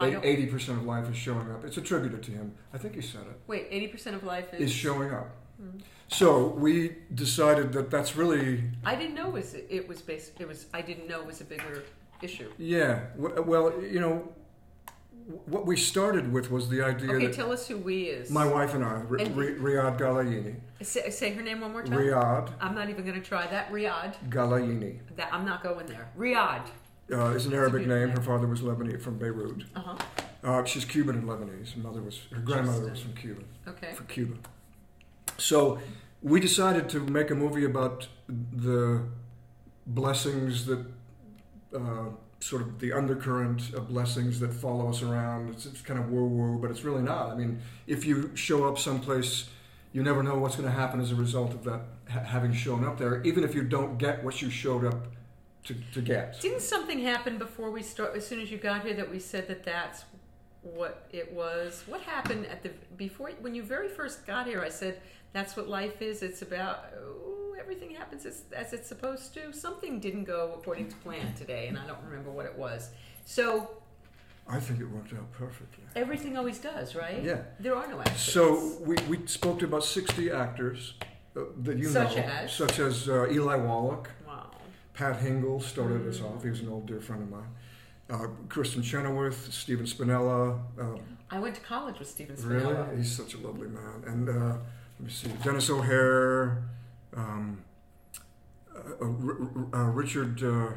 Eighty 0.00 0.46
percent 0.46 0.78
of 0.78 0.84
life 0.86 1.08
is 1.10 1.16
showing 1.16 1.50
up. 1.50 1.64
It's 1.64 1.76
attributed 1.76 2.22
to 2.24 2.30
him. 2.30 2.52
I 2.72 2.78
think 2.78 2.94
he 2.94 3.00
said 3.02 3.22
it. 3.22 3.38
Wait, 3.46 3.66
eighty 3.70 3.88
percent 3.88 4.16
of 4.16 4.24
life 4.24 4.52
is. 4.54 4.60
Is 4.62 4.72
showing 4.72 5.10
up. 5.12 5.28
Hmm. 5.60 5.78
So 6.08 6.48
we 6.48 6.96
decided 7.14 7.72
that 7.74 7.90
that's 7.90 8.16
really 8.16 8.64
I 8.84 8.94
didn't 8.96 9.14
know 9.14 9.28
it 9.28 9.32
was 9.34 9.54
it 9.54 9.86
was 9.88 10.00
based. 10.02 10.32
It 10.40 10.48
was. 10.48 10.66
I 10.74 10.80
didn't 10.80 11.06
know 11.08 11.20
it 11.20 11.26
was 11.26 11.40
a 11.40 11.44
bigger 11.44 11.84
issue. 12.22 12.50
yeah. 12.58 13.00
Well, 13.16 13.72
you 13.82 14.00
know, 14.00 14.28
what 15.46 15.64
we 15.66 15.76
started 15.76 16.32
with 16.32 16.50
was 16.50 16.68
the 16.68 16.82
idea 16.82 17.12
Okay, 17.12 17.30
tell 17.30 17.52
us 17.52 17.68
who 17.68 17.76
we 17.78 18.04
is. 18.04 18.30
my 18.30 18.44
wife 18.46 18.74
and 18.74 18.84
I, 18.84 18.96
And- 19.18 19.36
Ri- 19.36 19.54
Riad 19.58 19.98
Galayini, 19.98 20.56
say, 20.82 21.08
say 21.10 21.32
her 21.32 21.42
name 21.42 21.60
one 21.60 21.72
more 21.72 21.82
time. 21.82 21.96
Riad 21.98 22.50
I'm 22.60 22.74
not 22.74 22.90
even 22.90 23.04
going 23.04 23.20
to 23.22 23.26
try 23.26 23.46
that. 23.46 23.70
Riad. 23.72 24.16
Galayini 24.28 24.98
That 25.16 25.32
I'm 25.32 25.44
not 25.46 25.62
going 25.62 25.86
there. 25.86 26.08
Riad. 26.18 26.66
Uh, 27.12 27.30
is 27.30 27.46
an 27.46 27.54
Arabic 27.54 27.86
name. 27.86 28.10
Her 28.10 28.22
father 28.22 28.46
was 28.46 28.60
Lebanese 28.60 29.00
from 29.00 29.18
Beirut. 29.18 29.64
Uh 29.74 29.80
huh. 29.80 29.96
Uh, 30.42 30.64
she's 30.64 30.84
Cuban 30.84 31.16
and 31.16 31.28
Lebanese. 31.28 31.74
Her 31.74 31.80
mother 31.80 32.00
was 32.00 32.20
her 32.32 32.40
grandmother 32.40 32.90
was 32.90 33.00
from 33.00 33.14
Cuba. 33.14 33.42
Okay. 33.68 33.92
For 33.92 34.04
Cuba. 34.04 34.36
So 35.36 35.80
we 36.22 36.40
decided 36.40 36.88
to 36.90 37.00
make 37.00 37.30
a 37.30 37.34
movie 37.34 37.64
about 37.64 38.08
the 38.28 39.02
blessings 39.86 40.66
that 40.66 40.84
uh, 41.74 42.06
sort 42.40 42.62
of 42.62 42.78
the 42.78 42.92
undercurrent 42.92 43.72
of 43.74 43.88
blessings 43.88 44.40
that 44.40 44.52
follow 44.52 44.88
us 44.88 45.02
around. 45.02 45.50
It's, 45.50 45.66
it's 45.66 45.82
kind 45.82 46.00
of 46.00 46.10
woo 46.10 46.24
woo, 46.24 46.58
but 46.58 46.70
it's 46.70 46.84
really 46.84 47.02
not. 47.02 47.30
I 47.30 47.34
mean, 47.34 47.60
if 47.86 48.04
you 48.04 48.30
show 48.34 48.68
up 48.68 48.78
someplace, 48.78 49.48
you 49.92 50.02
never 50.02 50.22
know 50.22 50.38
what's 50.38 50.56
going 50.56 50.68
to 50.68 50.74
happen 50.74 51.00
as 51.00 51.12
a 51.12 51.16
result 51.16 51.52
of 51.52 51.64
that 51.64 51.82
ha- 52.08 52.24
having 52.24 52.52
shown 52.52 52.84
up 52.84 52.98
there, 52.98 53.22
even 53.22 53.44
if 53.44 53.54
you 53.54 53.62
don't 53.62 53.98
get 53.98 54.24
what 54.24 54.40
you 54.40 54.50
showed 54.50 54.84
up 54.84 55.08
to, 55.64 55.74
to 55.92 56.00
get. 56.00 56.40
Didn't 56.40 56.62
something 56.62 57.00
happen 57.00 57.38
before 57.38 57.70
we 57.70 57.82
start? 57.82 58.16
As 58.16 58.26
soon 58.26 58.40
as 58.40 58.50
you 58.50 58.58
got 58.58 58.84
here, 58.84 58.94
that 58.94 59.10
we 59.10 59.18
said 59.18 59.48
that 59.48 59.64
that's 59.64 60.04
what 60.62 61.06
it 61.12 61.32
was. 61.32 61.84
What 61.86 62.00
happened 62.02 62.46
at 62.46 62.62
the 62.62 62.70
before 62.96 63.30
when 63.40 63.54
you 63.54 63.62
very 63.62 63.88
first 63.88 64.26
got 64.26 64.46
here? 64.46 64.60
I 64.62 64.68
said 64.68 65.00
that's 65.32 65.56
what 65.56 65.68
life 65.68 66.02
is. 66.02 66.22
It's 66.22 66.42
about 66.42 66.86
oh, 66.98 67.54
everything 67.58 67.90
happens 67.94 68.26
as, 68.26 68.42
as 68.54 68.72
it's 68.72 68.88
supposed 68.88 69.32
to. 69.34 69.52
Something 69.52 70.00
didn't 70.00 70.24
go 70.24 70.54
according 70.58 70.88
to 70.88 70.96
plan 70.96 71.34
today, 71.34 71.68
and 71.68 71.78
I 71.78 71.86
don't 71.86 72.02
remember 72.04 72.30
what 72.30 72.46
it 72.46 72.56
was. 72.56 72.90
So 73.24 73.70
I 74.48 74.58
think 74.58 74.80
it 74.80 74.86
worked 74.86 75.12
out 75.12 75.30
perfectly. 75.32 75.84
everything 75.94 76.36
always 76.36 76.58
does, 76.58 76.94
right? 76.96 77.22
Yeah. 77.22 77.42
There 77.60 77.76
are 77.76 77.86
no 77.86 78.00
accidents. 78.00 78.32
So 78.32 78.78
we, 78.80 78.96
we 79.08 79.26
spoke 79.26 79.60
to 79.60 79.66
about 79.66 79.84
60 79.84 80.30
actors 80.30 80.94
uh, 81.36 81.42
that 81.62 81.78
you 81.78 81.88
Such 81.88 82.16
know, 82.16 82.22
as? 82.22 82.52
such 82.52 82.80
as 82.80 83.08
uh, 83.08 83.30
Eli 83.30 83.54
Wallach. 83.56 84.10
Pat 85.00 85.18
Hingle 85.18 85.62
started 85.62 86.06
us 86.06 86.20
off. 86.20 86.42
He 86.42 86.50
was 86.50 86.60
an 86.60 86.68
old 86.68 86.84
dear 86.84 87.00
friend 87.00 87.22
of 87.22 87.30
mine. 87.30 87.48
Uh, 88.10 88.26
Kristin 88.48 88.84
Chenoweth, 88.84 89.50
Stephen 89.50 89.86
Spinella. 89.86 90.60
Uh, 90.78 90.98
I 91.30 91.38
went 91.38 91.54
to 91.54 91.62
college 91.62 91.98
with 91.98 92.06
Stephen 92.06 92.36
really, 92.42 92.66
Spinella. 92.66 92.98
he's 92.98 93.10
such 93.10 93.32
a 93.32 93.38
lovely 93.38 93.68
man. 93.68 94.04
And 94.06 94.28
uh, 94.28 94.32
let 94.32 95.00
me 95.00 95.08
see, 95.08 95.30
Denis 95.42 95.70
O'Hare, 95.70 96.64
um, 97.16 97.62
uh, 98.76 99.02
uh, 99.02 99.78
uh, 99.78 99.84
Richard. 99.84 100.42
Uh, 100.42 100.72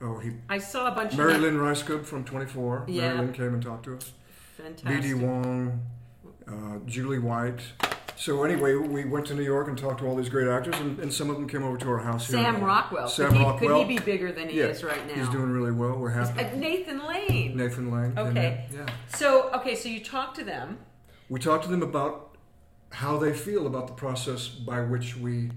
oh, 0.00 0.18
he 0.20 0.30
I 0.48 0.58
saw 0.58 0.86
a 0.86 0.92
bunch 0.92 1.16
Mary 1.16 1.34
of 1.34 1.40
Lynn 1.40 1.56
Rajskub 1.56 2.04
from 2.04 2.22
24. 2.22 2.84
Yeah. 2.86 3.14
Mary 3.14 3.18
Lynn 3.18 3.32
came 3.32 3.54
and 3.54 3.62
talked 3.64 3.86
to 3.86 3.96
us. 3.96 4.12
fantastic. 4.58 5.02
B.D. 5.02 5.14
Wong, 5.14 5.80
uh, 6.46 6.78
Julie 6.86 7.18
White. 7.18 7.62
So 8.20 8.44
anyway, 8.44 8.74
we 8.74 9.06
went 9.06 9.26
to 9.28 9.34
New 9.34 9.42
York 9.42 9.68
and 9.68 9.78
talked 9.78 10.00
to 10.00 10.06
all 10.06 10.14
these 10.14 10.28
great 10.28 10.46
actors, 10.46 10.78
and, 10.78 10.98
and 10.98 11.10
some 11.10 11.30
of 11.30 11.36
them 11.36 11.48
came 11.48 11.62
over 11.62 11.78
to 11.78 11.88
our 11.88 12.00
house 12.00 12.26
here. 12.28 12.36
Sam 12.36 12.62
Rockwell. 12.62 13.08
Sam 13.08 13.28
could, 13.28 13.38
he, 13.38 13.44
Rockwell. 13.44 13.78
could 13.78 13.88
he 13.90 13.96
be 13.96 14.04
bigger 14.04 14.30
than 14.30 14.50
he 14.50 14.58
Yeah, 14.58 14.66
is 14.66 14.84
right 14.84 15.06
now? 15.06 15.14
He's 15.14 15.30
doing 15.30 15.48
really 15.48 15.72
well. 15.72 15.96
We're 15.96 16.10
happy. 16.10 16.38
Uh, 16.38 16.54
Nathan 16.54 17.06
Lane. 17.06 17.56
Nathan 17.56 17.90
Lane. 17.90 18.12
and, 18.18 18.18
Okay. 18.18 18.66
uh, 18.70 18.76
yeah. 18.76 18.86
So 19.16 19.50
okay, 19.54 19.74
so 19.74 19.88
you 19.88 20.04
talk 20.04 20.34
to 20.34 20.44
them. 20.44 20.76
We 21.30 21.40
talked 21.40 21.64
to 21.64 21.70
them 21.70 21.82
about 21.82 22.36
how 22.90 23.16
they 23.16 23.32
feel 23.32 23.66
about 23.66 23.86
the 23.86 23.94
process 23.94 24.48
by 24.48 24.82
which 24.82 25.16
we 25.16 25.50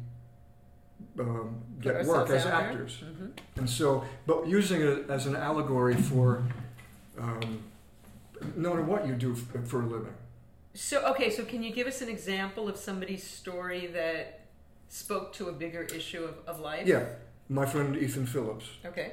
um, 1.20 1.58
get 1.82 2.06
work 2.06 2.30
as 2.30 2.46
actors. 2.46 3.04
Mhm. 3.04 3.32
And 3.58 3.70
so, 3.70 4.06
but 4.26 4.48
using 4.48 4.80
it 4.82 5.10
as 5.10 5.26
an 5.26 5.36
allegory 5.36 5.96
for 5.96 6.46
um, 7.20 7.62
no 8.56 8.70
matter 8.70 8.84
what 8.84 9.06
you 9.06 9.16
do 9.16 9.36
for 9.36 9.82
a 9.82 9.86
living. 9.86 10.14
So 10.74 11.06
okay, 11.08 11.30
so 11.30 11.46
can 11.46 11.62
you 11.62 11.72
give 11.72 11.88
us 11.88 12.02
an 12.02 12.10
example 12.10 12.68
of 12.68 12.78
somebody's 12.78 13.24
story 13.24 13.88
that 13.88 14.42
spoke 14.88 15.34
to 15.34 15.50
a 15.50 15.52
bigger 15.52 15.84
issue 15.84 16.24
of, 16.24 16.36
of 16.48 16.60
life? 16.60 16.88
Yeah. 16.88 17.06
My 17.50 17.66
friend 17.66 17.96
Ethan 17.96 18.26
Phillips. 18.26 18.66
Okay. 18.86 19.12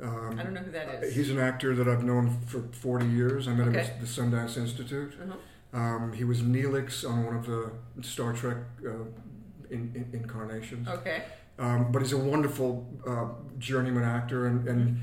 Um, 0.00 0.38
I 0.38 0.42
don't 0.42 0.54
know 0.54 0.60
who 0.60 0.70
that 0.72 1.02
is. 1.02 1.14
He's 1.14 1.30
an 1.30 1.38
actor 1.38 1.74
that 1.74 1.88
I've 1.88 2.04
known 2.04 2.40
for 2.46 2.62
40 2.72 3.06
years. 3.06 3.48
I 3.48 3.52
met 3.52 3.68
him 3.68 3.76
at 3.76 4.00
the 4.00 4.06
Sundance 4.06 4.56
Institute. 4.56 5.14
Uh-huh. 5.20 5.78
Um, 5.78 6.12
he 6.12 6.24
was 6.24 6.40
Neelix 6.40 7.08
on 7.08 7.24
one 7.26 7.36
of 7.36 7.46
the 7.46 7.72
Star 8.02 8.32
Trek 8.32 8.56
uh, 8.84 8.90
in, 9.70 9.92
in, 9.94 10.08
incarnations. 10.12 10.88
Okay. 10.88 11.24
Um, 11.58 11.90
but 11.90 12.00
he's 12.00 12.12
a 12.12 12.18
wonderful 12.18 12.86
uh, 13.06 13.26
journeyman 13.58 14.04
actor, 14.04 14.46
and, 14.46 14.66
and 14.68 15.00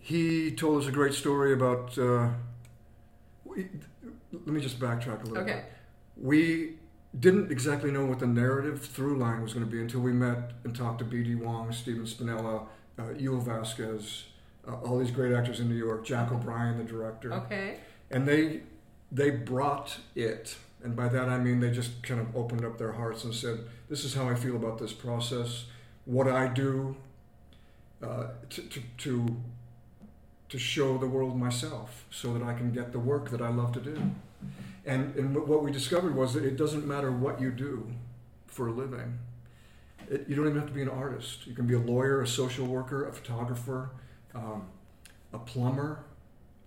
he 0.00 0.50
told 0.50 0.82
us 0.82 0.88
a 0.88 0.92
great 0.92 1.14
story 1.14 1.52
about. 1.52 1.96
Uh, 1.96 2.30
let 4.32 4.46
me 4.46 4.60
just 4.60 4.78
backtrack 4.80 5.22
a 5.22 5.26
little 5.26 5.42
Okay. 5.42 5.52
bit. 5.54 5.64
We 6.16 6.74
didn't 7.18 7.50
exactly 7.52 7.90
know 7.90 8.04
what 8.06 8.18
the 8.18 8.26
narrative 8.26 8.80
through 8.84 9.18
line 9.18 9.42
was 9.42 9.52
going 9.52 9.64
to 9.66 9.70
be 9.70 9.80
until 9.80 10.00
we 10.00 10.12
met 10.12 10.52
and 10.64 10.74
talked 10.74 10.98
to 11.00 11.04
B.D. 11.04 11.34
Wong, 11.36 11.70
Stephen 11.72 12.04
Spinella, 12.04 12.66
uh, 12.98 13.02
Yul 13.18 13.42
Vasquez, 13.42 14.24
uh, 14.66 14.74
all 14.76 14.98
these 14.98 15.10
great 15.10 15.32
actors 15.32 15.60
in 15.60 15.68
New 15.68 15.74
York, 15.76 16.04
Jack 16.04 16.32
O'Brien, 16.32 16.78
the 16.78 16.84
director 16.84 17.32
Okay. 17.34 17.76
and 18.10 18.26
they 18.26 18.62
they 19.10 19.28
brought 19.30 19.98
it 20.14 20.56
and 20.82 20.96
by 20.96 21.06
that 21.06 21.28
i 21.28 21.36
mean 21.38 21.60
they 21.60 21.70
just 21.70 22.02
kind 22.02 22.18
of 22.18 22.34
opened 22.34 22.64
up 22.64 22.78
their 22.78 22.92
hearts 22.92 23.24
and 23.24 23.34
said 23.34 23.58
this 23.90 24.04
is 24.04 24.14
how 24.14 24.26
i 24.28 24.34
feel 24.34 24.56
about 24.56 24.78
this 24.78 24.92
process 24.92 25.66
what 26.06 26.26
i 26.26 26.46
do 26.48 26.96
uh, 28.02 28.28
to, 28.48 28.62
to, 28.62 28.80
to 28.96 29.26
to 30.52 30.58
show 30.58 30.98
the 30.98 31.06
world 31.06 31.34
myself 31.36 32.04
so 32.10 32.32
that 32.34 32.42
i 32.42 32.52
can 32.54 32.70
get 32.72 32.92
the 32.92 32.98
work 32.98 33.30
that 33.30 33.40
i 33.42 33.48
love 33.48 33.72
to 33.72 33.80
do 33.80 33.96
and, 34.84 35.14
and 35.16 35.34
what- 35.34 35.62
we 35.64 35.70
discovered 35.72 36.14
was 36.14 36.34
that 36.34 36.44
it 36.44 36.56
doesn't 36.56 36.86
matter 36.86 37.10
what 37.10 37.40
you 37.40 37.50
do 37.50 37.90
for 38.46 38.66
a 38.68 38.72
living 38.72 39.18
it, 40.10 40.26
you 40.28 40.34
don't 40.36 40.46
even 40.46 40.58
have 40.58 40.66
to 40.68 40.74
be 40.74 40.82
an 40.82 40.88
artist 40.90 41.46
you 41.46 41.54
can 41.54 41.66
be 41.66 41.74
a 41.74 41.78
lawyer 41.92 42.20
a 42.22 42.26
social 42.26 42.66
worker 42.66 43.08
a 43.08 43.12
photographer 43.12 43.90
um, 44.34 44.66
a 45.32 45.38
plumber 45.38 46.04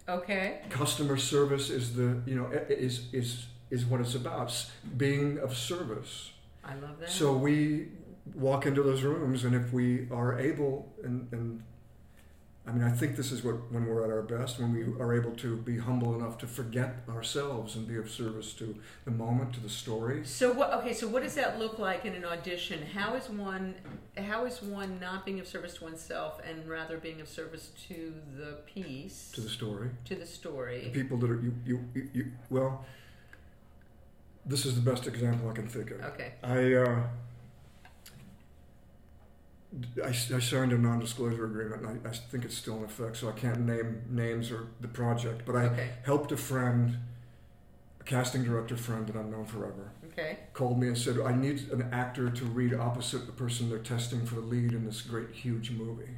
Okay. 0.07 0.61
customer 0.69 1.17
service 1.17 1.69
is 1.69 1.95
the 1.95 2.21
you 2.25 2.35
know 2.35 2.47
is 2.69 3.07
is 3.13 3.47
is 3.71 3.85
what 3.85 3.99
it's 4.01 4.15
about 4.15 4.51
being 4.97 5.37
of 5.39 5.55
service 5.55 6.31
I 6.63 6.73
love 6.75 6.99
that. 6.99 7.09
so 7.09 7.33
we 7.33 7.89
walk 8.33 8.65
into 8.65 8.81
those 8.83 9.01
rooms 9.03 9.43
and 9.45 9.53
if 9.55 9.71
we 9.73 10.07
are 10.11 10.39
able 10.39 10.91
and 11.03 11.27
and 11.31 11.63
i 12.67 12.71
mean 12.71 12.83
i 12.83 12.89
think 12.89 13.15
this 13.15 13.31
is 13.31 13.43
what 13.43 13.55
when 13.71 13.85
we're 13.85 14.03
at 14.03 14.09
our 14.09 14.21
best 14.21 14.59
when 14.59 14.73
we 14.73 14.83
are 15.01 15.13
able 15.13 15.31
to 15.31 15.55
be 15.57 15.77
humble 15.77 16.15
enough 16.15 16.37
to 16.37 16.47
forget 16.47 17.03
ourselves 17.09 17.75
and 17.75 17.87
be 17.87 17.95
of 17.97 18.09
service 18.09 18.53
to 18.53 18.75
the 19.05 19.11
moment 19.11 19.53
to 19.53 19.59
the 19.59 19.69
story 19.69 20.21
So 20.25 20.51
what? 20.53 20.73
Okay, 20.73 20.93
so 20.93 21.07
what 21.07 21.23
does 21.23 21.35
that 21.35 21.59
look 21.59 21.77
like 21.79 22.05
in 22.05 22.13
an 22.13 22.25
audition? 22.25 22.79
How 22.93 23.15
is 23.15 23.29
one? 23.29 23.75
How 24.17 24.45
is 24.45 24.61
one 24.61 24.99
not 24.99 25.25
being 25.25 25.39
of 25.39 25.47
service 25.47 25.75
to 25.75 25.83
oneself 25.83 26.41
and 26.47 26.67
rather 26.67 26.97
being 26.97 27.21
of 27.21 27.27
service 27.27 27.69
to 27.87 28.13
the 28.37 28.57
piece, 28.65 29.31
to 29.35 29.41
the 29.41 29.49
story 29.49 29.89
to 30.05 30.15
the 30.15 30.25
story. 30.25 30.81
the 30.85 30.89
people 31.01 31.17
that 31.17 31.29
are 31.29 31.41
you 31.41 31.53
you, 31.65 31.79
you, 31.93 32.09
you 32.13 32.31
well 32.49 32.85
this 34.45 34.65
is 34.65 34.75
the 34.75 34.91
best 34.91 35.07
example 35.07 35.49
i 35.49 35.53
can 35.53 35.67
think 35.67 35.91
of 35.91 36.01
Okay. 36.01 36.33
I, 36.43 36.73
uh, 36.73 37.03
I, 40.03 40.09
I 40.09 40.11
signed 40.39 40.71
a 40.73 40.77
non-disclosure 40.77 41.45
agreement, 41.45 41.85
and 41.85 41.99
I, 42.05 42.09
I 42.09 42.13
think 42.13 42.45
it's 42.45 42.55
still 42.57 42.77
in 42.77 42.83
effect, 42.85 43.17
so 43.17 43.29
I 43.29 43.33
can't 43.33 43.61
name 43.61 44.01
names 44.09 44.51
or 44.51 44.67
the 44.81 44.87
project. 44.87 45.43
But 45.45 45.55
I 45.55 45.65
Okay. 45.65 45.89
helped 46.03 46.31
a 46.31 46.37
friend, 46.37 46.97
a 47.99 48.03
casting 48.03 48.43
director 48.43 48.77
friend 48.77 49.07
that 49.07 49.15
I've 49.15 49.27
known 49.27 49.45
forever, 49.45 49.91
Okay. 50.11 50.37
called 50.53 50.79
me 50.79 50.87
and 50.87 50.97
said, 50.97 51.19
"I 51.19 51.33
need 51.35 51.69
an 51.71 51.89
actor 51.91 52.29
to 52.29 52.45
read 52.45 52.73
opposite 52.73 53.25
the 53.25 53.31
person 53.33 53.69
they're 53.69 53.79
testing 53.79 54.25
for 54.25 54.35
the 54.35 54.41
lead 54.41 54.71
in 54.73 54.85
this 54.85 55.01
great, 55.01 55.31
huge 55.31 55.71
movie." 55.71 56.09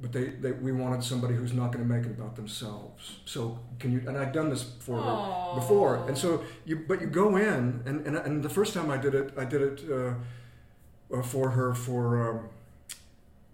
But 0.00 0.12
they, 0.12 0.24
they 0.30 0.52
we 0.52 0.72
wanted 0.72 1.04
somebody 1.04 1.34
who's 1.34 1.52
not 1.52 1.70
going 1.72 1.86
to 1.86 1.94
make 1.94 2.04
it 2.06 2.10
about 2.10 2.34
themselves. 2.34 3.18
So 3.24 3.58
can 3.78 3.92
you? 3.92 4.02
And 4.08 4.16
I'd 4.18 4.32
done 4.32 4.48
this 4.50 4.64
for 4.80 5.00
her 5.02 5.16
before, 5.54 6.04
and 6.08 6.16
so 6.18 6.42
you 6.64 6.76
but 6.88 7.00
you 7.00 7.06
go 7.08 7.36
in 7.36 7.82
and 7.86 8.06
and, 8.06 8.16
and 8.16 8.42
the 8.42 8.48
first 8.48 8.74
time 8.74 8.90
I 8.90 8.96
did 8.96 9.14
it 9.14 9.32
I 9.36 9.44
did 9.44 9.62
it 9.62 9.84
uh, 9.90 10.14
uh, 11.16 11.22
for 11.22 11.50
her 11.50 11.74
for 11.74 12.30
um, 12.30 12.48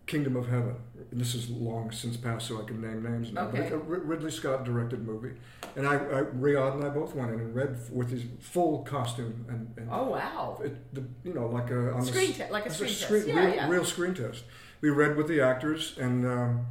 Kingdom 0.09 0.35
of 0.37 0.49
Heaven. 0.49 0.75
This 1.13 1.35
is 1.35 1.49
long 1.49 1.91
since 1.93 2.17
passed, 2.17 2.49
so 2.49 2.61
I 2.61 2.65
can 2.67 2.81
name 2.83 3.03
names 3.03 3.33
now. 3.33 3.43
Okay. 3.49 3.61
But 3.71 3.73
a 3.73 3.79
Ridley 3.79 4.31
Scott 4.31 4.65
directed 4.65 5.07
movie, 5.07 5.33
and 5.77 5.87
I, 5.87 5.95
I 5.95 6.23
Riad 6.25 6.75
and 6.75 6.85
I 6.85 6.89
both 6.91 7.15
went 7.15 7.31
in 7.33 7.41
and 7.41 7.55
read 7.55 7.79
with 7.91 8.11
his 8.11 8.25
full 8.41 8.81
costume 8.83 9.47
and, 9.49 9.73
and 9.79 9.89
Oh 9.91 10.11
wow. 10.11 10.61
it, 10.63 10.95
the, 10.95 11.05
you 11.25 11.33
know 11.33 11.47
like 11.47 11.71
a 11.71 11.93
on 11.93 12.01
the 12.01 12.07
Screen 12.07 12.31
s- 12.33 12.37
te- 12.39 12.51
like 12.51 12.67
a 12.67 12.71
screen 12.71 12.89
test. 12.91 13.03
screen- 13.03 13.29
Yeah, 13.29 13.41
real, 13.47 13.55
yeah. 13.55 13.69
real 13.71 13.85
screen 13.85 14.15
test. 14.15 14.45
We 14.83 14.91
read 14.91 15.17
with 15.17 15.29
the 15.29 15.41
actors 15.41 15.97
and 15.99 16.27
um, 16.27 16.67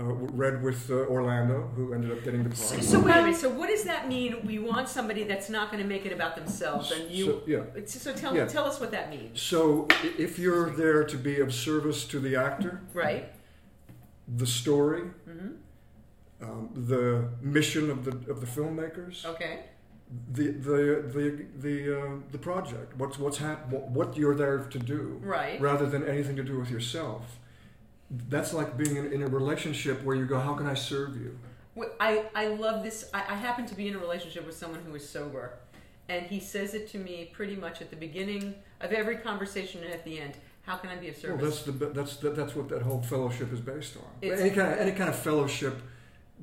uh, 0.00 0.04
read 0.04 0.62
with 0.62 0.90
uh, 0.90 0.94
Orlando, 1.14 1.70
who 1.76 1.92
ended 1.92 2.10
up 2.10 2.24
getting 2.24 2.42
the 2.42 2.48
part. 2.50 2.82
so 2.82 2.98
wait 3.00 3.16
a 3.16 3.22
minute. 3.22 3.36
So 3.36 3.50
what 3.50 3.68
does 3.68 3.84
that 3.84 4.08
mean? 4.08 4.46
We 4.46 4.58
want 4.58 4.88
somebody 4.88 5.24
that's 5.24 5.50
not 5.50 5.70
going 5.70 5.82
to 5.82 5.88
make 5.88 6.06
it 6.06 6.12
about 6.12 6.36
themselves, 6.36 6.90
and 6.90 7.10
you. 7.10 7.26
So, 7.26 7.42
yeah. 7.46 7.84
So 7.86 8.12
tell 8.14 8.34
Yeah. 8.34 8.46
tell 8.46 8.64
us 8.64 8.80
what 8.80 8.90
that 8.92 9.10
means, 9.10 9.40
So 9.40 9.86
if 10.18 10.38
you're 10.38 10.70
there 10.70 11.04
to 11.04 11.16
be 11.18 11.40
of 11.40 11.52
service 11.52 12.04
to 12.06 12.18
the 12.20 12.36
actor, 12.36 12.80
right? 12.94 13.32
the 14.42 14.46
story, 14.46 15.02
mm-hmm. 15.28 16.44
um, 16.44 16.70
the 16.74 17.28
mission 17.42 17.90
of 17.90 18.04
the 18.04 18.12
of 18.30 18.40
the 18.40 18.46
filmmakers, 18.46 19.24
Okay. 19.26 19.54
the 20.32 20.46
the 20.68 20.78
the 21.16 21.46
the 21.58 21.76
uh, 22.00 22.12
the 22.32 22.38
project. 22.38 22.96
What's 22.96 23.18
what's 23.18 23.38
hap- 23.38 23.68
what, 23.68 23.88
what 23.90 24.16
you're 24.16 24.36
there 24.36 24.58
to 24.58 24.78
do, 24.78 25.20
Right. 25.22 25.60
rather 25.60 25.86
than 25.86 26.02
anything 26.06 26.36
to 26.36 26.44
do 26.44 26.58
with 26.58 26.70
yourself. 26.70 27.38
That's 28.10 28.52
like 28.52 28.76
being 28.76 28.96
in, 28.96 29.12
in 29.12 29.22
a 29.22 29.26
relationship 29.28 30.02
where 30.02 30.16
you 30.16 30.26
go, 30.26 30.38
"How 30.40 30.54
can 30.54 30.66
I 30.66 30.74
serve 30.74 31.16
you?" 31.16 31.38
Wh- 31.78 31.92
I, 32.00 32.24
I 32.34 32.48
love 32.48 32.82
this. 32.82 33.08
I, 33.14 33.18
I 33.20 33.34
happen 33.36 33.66
to 33.66 33.74
be 33.74 33.86
in 33.88 33.94
a 33.94 33.98
relationship 33.98 34.44
with 34.46 34.56
someone 34.56 34.80
who 34.84 34.94
is 34.96 35.08
sober, 35.08 35.54
and 36.08 36.26
he 36.26 36.40
says 36.40 36.74
it 36.74 36.88
to 36.90 36.98
me 36.98 37.30
pretty 37.32 37.54
much 37.56 37.80
at 37.80 37.90
the 37.90 37.96
beginning 37.96 38.54
of 38.80 38.90
every 38.92 39.16
conversation 39.18 39.82
and 39.84 39.92
at 39.92 40.04
the 40.04 40.18
end. 40.20 40.34
How 40.62 40.76
can 40.76 40.90
I 40.90 40.96
be 40.96 41.08
of 41.08 41.14
Well, 41.14 41.22
service? 41.38 41.62
that's 41.62 41.78
the 41.78 41.86
that's 41.86 42.16
that, 42.16 42.36
that's 42.36 42.54
what 42.56 42.68
that 42.70 42.82
whole 42.82 43.00
fellowship 43.02 43.52
is 43.52 43.60
based 43.60 43.96
on. 43.96 44.02
It's- 44.20 44.40
any 44.40 44.50
kind 44.50 44.72
of 44.72 44.78
any 44.78 44.92
kind 44.92 45.08
of 45.08 45.16
fellowship 45.16 45.80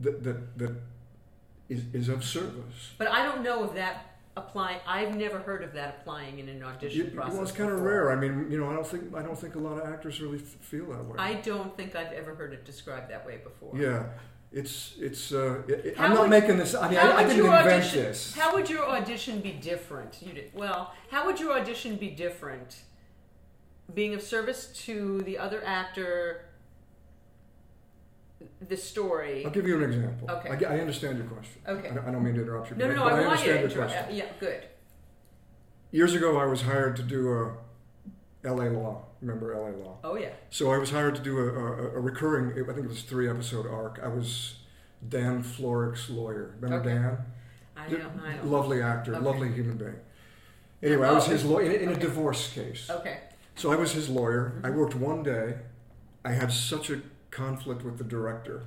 that 0.01 0.23
that 0.23 0.57
that 0.57 0.75
is, 1.69 1.81
is 1.93 2.07
of 2.09 2.23
service. 2.23 2.91
but 2.97 3.09
I 3.09 3.23
don't 3.23 3.43
know 3.43 3.65
if 3.65 3.73
that 3.73 4.16
apply. 4.37 4.79
I've 4.87 5.15
never 5.15 5.39
heard 5.39 5.63
of 5.63 5.73
that 5.73 5.97
applying 6.01 6.39
in 6.39 6.47
an 6.47 6.63
audition 6.63 7.11
process. 7.11 7.33
well, 7.33 7.43
it's 7.43 7.51
kind 7.51 7.71
of 7.71 7.81
rare. 7.81 8.11
I 8.11 8.15
mean, 8.15 8.47
you 8.49 8.57
know, 8.59 8.69
I 8.69 8.73
don't 8.73 8.87
think 8.87 9.15
I 9.15 9.21
don't 9.23 9.37
think 9.37 9.55
a 9.55 9.59
lot 9.59 9.79
of 9.81 9.91
actors 9.91 10.21
really 10.21 10.37
f- 10.37 10.43
feel 10.61 10.85
that 10.91 11.03
way. 11.05 11.15
I 11.17 11.33
don't 11.35 11.75
think 11.75 11.95
I've 11.95 12.13
ever 12.13 12.35
heard 12.35 12.53
it 12.53 12.63
described 12.63 13.09
that 13.11 13.25
way 13.25 13.39
before. 13.43 13.73
Yeah, 13.75 14.05
it's 14.51 14.93
it's. 14.99 15.31
Uh, 15.33 15.63
it, 15.67 15.95
I'm 15.99 16.11
not 16.11 16.21
would- 16.21 16.29
making 16.29 16.57
this. 16.57 16.75
I 16.75 16.87
mean, 16.89 16.99
I, 16.99 17.11
I 17.17 17.23
didn't 17.23 17.45
invent 17.45 17.67
audition- 17.67 18.03
this. 18.03 18.35
How 18.35 18.53
would 18.53 18.69
your 18.69 18.85
audition 18.87 19.41
be 19.41 19.51
different? 19.53 20.21
You 20.21 20.33
did, 20.33 20.51
well, 20.53 20.93
how 21.11 21.25
would 21.25 21.39
your 21.39 21.53
audition 21.59 21.95
be 21.97 22.09
different? 22.09 22.81
Being 23.93 24.13
of 24.13 24.21
service 24.21 24.67
to 24.85 25.21
the 25.21 25.37
other 25.37 25.63
actor, 25.65 26.41
the 28.67 28.77
story. 28.77 29.43
I'll 29.45 29.51
give 29.51 29.67
you 29.67 29.77
an 29.77 29.83
example. 29.83 30.29
Okay. 30.29 30.65
I, 30.65 30.75
I 30.75 30.79
understand 30.79 31.17
your 31.17 31.27
question. 31.27 31.61
Okay. 31.67 31.89
I, 31.89 31.93
don't- 31.93 32.07
I 32.07 32.11
don't 32.11 32.23
mean 32.23 32.35
to 32.35 32.41
interrupt 32.41 32.69
you. 32.71 32.75
No, 32.77 32.87
but 32.87 32.95
no, 32.95 33.03
no. 33.09 33.09
I, 33.09 33.19
you 33.21 33.27
understand 33.27 33.61
your 33.61 33.71
question. 33.71 34.05
uh, 34.05 34.07
yeah, 34.11 34.25
good. 34.39 34.63
Years 35.91 36.13
ago, 36.13 36.37
I 36.37 36.45
was 36.45 36.61
hired 36.63 36.95
to 36.97 37.03
do 37.03 37.31
a 37.31 37.53
L.A. 38.47 38.69
Law. 38.69 39.03
Remember 39.21 39.53
L.A. 39.53 39.71
Law? 39.83 39.97
Oh 40.03 40.15
yeah. 40.15 40.29
So 40.49 40.71
I 40.71 40.77
was 40.77 40.91
hired 40.91 41.15
to 41.15 41.21
do 41.21 41.39
a, 41.39 41.43
a, 41.43 41.73
a 41.95 41.99
recurring. 41.99 42.51
I 42.51 42.73
think 42.73 42.85
it 42.85 42.89
was 42.89 43.01
three 43.03 43.29
episode 43.29 43.65
arc. 43.65 43.99
I 44.03 44.07
was 44.09 44.55
Dan 45.07 45.41
Florek's 45.43 46.09
lawyer. 46.09 46.55
Remember 46.59 46.87
Okay. 46.89 46.99
Dan? 46.99 47.17
I 47.75 47.87
know. 47.89 48.11
I 48.23 48.35
know. 48.35 48.43
Lovely 48.43 48.81
actor, 48.81 49.15
Okay. 49.15 49.23
lovely 49.25 49.51
human 49.51 49.77
being. 49.77 49.95
Anyway, 50.83 51.07
I 51.07 51.11
was 51.13 51.27
Oh. 51.27 51.31
his 51.31 51.45
lawyer 51.45 51.71
in, 51.71 51.89
in 51.89 51.95
a 51.95 51.99
divorce 51.99 52.51
case. 52.53 52.89
Okay. 52.89 53.19
So 53.55 53.71
I 53.71 53.75
was 53.75 53.93
his 53.93 54.09
lawyer. 54.09 54.59
I 54.63 54.67
Mm-hmm. 54.67 54.77
worked 54.79 54.95
one 54.95 55.23
day. 55.23 55.55
I 56.23 56.31
had 56.33 56.51
such 56.51 56.89
a 56.91 57.01
conflict 57.31 57.83
with 57.83 57.97
the 57.97 58.03
director 58.03 58.65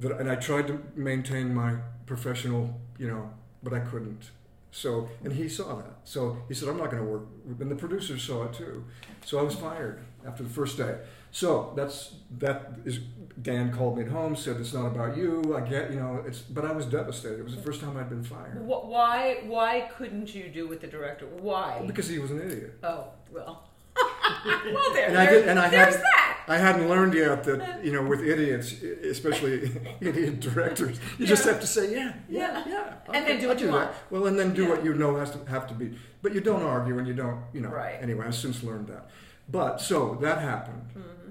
that, 0.00 0.18
and 0.18 0.30
I 0.30 0.36
tried 0.36 0.66
to 0.68 0.82
maintain 0.94 1.54
my 1.54 1.76
professional, 2.06 2.80
you 2.98 3.08
know, 3.08 3.30
but 3.62 3.72
I 3.72 3.80
couldn't. 3.80 4.30
So, 4.70 5.08
and 5.22 5.32
he 5.32 5.48
saw 5.48 5.76
that. 5.76 5.98
So 6.04 6.38
he 6.48 6.54
said, 6.54 6.68
"I'm 6.68 6.78
not 6.78 6.90
going 6.90 7.02
to 7.02 7.08
work." 7.08 7.24
And 7.60 7.70
the 7.70 7.76
producers 7.76 8.22
saw 8.22 8.44
it 8.44 8.54
too. 8.54 8.84
So 9.24 9.38
I 9.38 9.42
was 9.42 9.54
fired 9.54 10.00
after 10.26 10.42
the 10.42 10.48
first 10.48 10.78
day. 10.78 10.96
So 11.30 11.72
that's 11.76 12.14
that 12.38 12.72
is. 12.84 13.00
Dan 13.40 13.72
called 13.72 13.96
me 13.96 14.04
at 14.04 14.10
home, 14.10 14.36
said 14.36 14.56
it's 14.56 14.74
not 14.74 14.86
about 14.86 15.16
you. 15.16 15.56
I 15.56 15.60
get, 15.60 15.90
you 15.90 15.98
know, 15.98 16.22
it's. 16.26 16.40
But 16.40 16.64
I 16.64 16.72
was 16.72 16.86
devastated. 16.86 17.40
It 17.40 17.44
was 17.44 17.56
the 17.56 17.62
first 17.62 17.80
time 17.80 17.96
I'd 17.96 18.08
been 18.08 18.24
fired 18.24 18.62
Why? 18.62 19.42
Why 19.46 19.88
couldn't 19.96 20.34
you 20.34 20.48
do 20.48 20.68
with 20.68 20.80
the 20.80 20.86
director? 20.86 21.26
Why? 21.26 21.82
because 21.86 22.08
he 22.08 22.18
was 22.18 22.30
an 22.30 22.40
idiot. 22.40 22.78
Oh 22.82 23.08
well. 23.30 23.68
well, 24.74 24.92
there. 24.94 25.08
And 25.08 25.18
I 25.18 25.26
did- 25.30 25.48
and 25.48 25.58
I 25.58 25.68
there's 25.68 25.94
had- 25.94 26.02
that. 26.02 26.28
I 26.48 26.58
hadn't 26.58 26.88
learned 26.88 27.14
yet 27.14 27.44
that 27.44 27.84
you 27.84 27.92
know 27.92 28.02
with 28.02 28.20
idiots, 28.20 28.72
especially 28.82 29.70
idiot 30.00 30.40
directors, 30.40 30.98
you 31.18 31.24
just 31.26 31.44
have 31.44 31.60
to 31.60 31.66
say 31.66 31.92
yeah, 31.92 32.14
yeah, 32.28 32.64
Yeah. 32.66 32.68
yeah, 32.68 32.94
And 33.14 33.14
then 33.14 33.22
okay, 33.24 33.40
do 33.40 33.42
I'll 33.46 33.48
what 33.54 33.60
you 33.60 33.66
that. 33.68 33.72
want. 33.72 33.90
Well, 34.10 34.26
and 34.26 34.38
then 34.38 34.52
do 34.52 34.62
Yeah. 34.64 34.68
what 34.70 34.84
you 34.84 34.94
know 34.94 35.16
has 35.16 35.30
to 35.32 35.38
have 35.46 35.66
to 35.68 35.74
be, 35.74 35.96
but 36.20 36.34
you 36.34 36.40
don't 36.40 36.62
argue 36.62 36.98
and 36.98 37.06
you 37.06 37.14
don't, 37.14 37.42
you 37.52 37.60
know. 37.60 37.68
Right. 37.68 37.96
Anyway, 38.00 38.26
I've 38.26 38.34
since 38.34 38.62
learned 38.64 38.88
that. 38.88 39.08
But 39.48 39.80
so 39.80 40.16
that 40.20 40.38
happened. 40.40 40.82
Mm-hmm. 40.90 41.30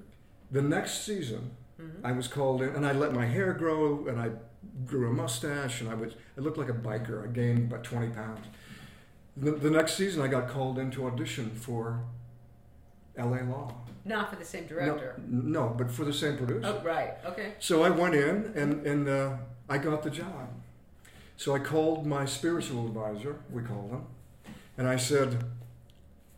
The 0.51 0.61
next 0.61 1.03
season, 1.05 1.51
I 2.03 2.11
was 2.13 2.27
called 2.27 2.61
in, 2.61 2.69
and 2.69 2.85
I 2.85 2.91
let 2.93 3.11
my 3.13 3.25
hair 3.25 3.53
grow, 3.53 4.05
and 4.07 4.19
I 4.19 4.29
grew 4.85 5.09
a 5.09 5.13
mustache, 5.13 5.81
and 5.81 5.89
I 5.89 5.95
was 5.95 6.13
I 6.37 6.41
looked 6.41 6.57
like 6.57 6.69
a 6.69 6.73
biker. 6.73 7.23
I 7.23 7.31
gained 7.31 7.69
about 7.71 7.83
twenty 7.83 8.09
pounds. 8.13 8.45
The, 9.35 9.51
the 9.51 9.69
next 9.69 9.95
season, 9.95 10.21
I 10.21 10.27
got 10.27 10.47
called 10.47 10.79
in 10.79 10.89
to 10.91 11.07
audition 11.07 11.49
for 11.51 12.01
L.A. 13.17 13.43
Law. 13.43 13.73
Not 14.03 14.29
for 14.29 14.35
the 14.35 14.45
same 14.45 14.65
director. 14.65 15.15
No, 15.27 15.67
no, 15.67 15.75
but 15.77 15.91
for 15.91 16.05
the 16.05 16.13
same 16.13 16.37
producer. 16.37 16.65
Oh 16.65 16.83
right. 16.83 17.13
Okay. 17.25 17.53
So 17.59 17.83
I 17.83 17.89
went 17.89 18.15
in 18.15 18.51
and, 18.55 18.85
and 18.85 19.07
uh, 19.07 19.37
I 19.69 19.77
got 19.77 20.01
the 20.03 20.09
job. 20.09 20.49
So 21.37 21.55
I 21.55 21.59
called 21.59 22.05
my 22.05 22.25
spiritual 22.25 22.85
advisor, 22.85 23.37
we 23.51 23.63
called 23.63 23.89
him, 23.89 24.05
and 24.77 24.87
I 24.87 24.95
said, 24.95 25.43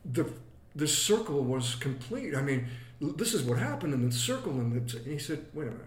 the, 0.05 0.31
the 0.75 0.87
circle 0.87 1.43
was 1.43 1.75
complete. 1.75 2.35
I 2.35 2.41
mean, 2.41 2.67
this 3.01 3.33
is 3.33 3.43
what 3.43 3.57
happened 3.57 3.93
in 3.93 4.05
the 4.05 4.15
circle. 4.15 4.53
And, 4.53 4.73
the, 4.73 4.97
and 4.97 5.07
he 5.07 5.17
said, 5.17 5.45
wait 5.53 5.67
a 5.67 5.71
minute. 5.71 5.85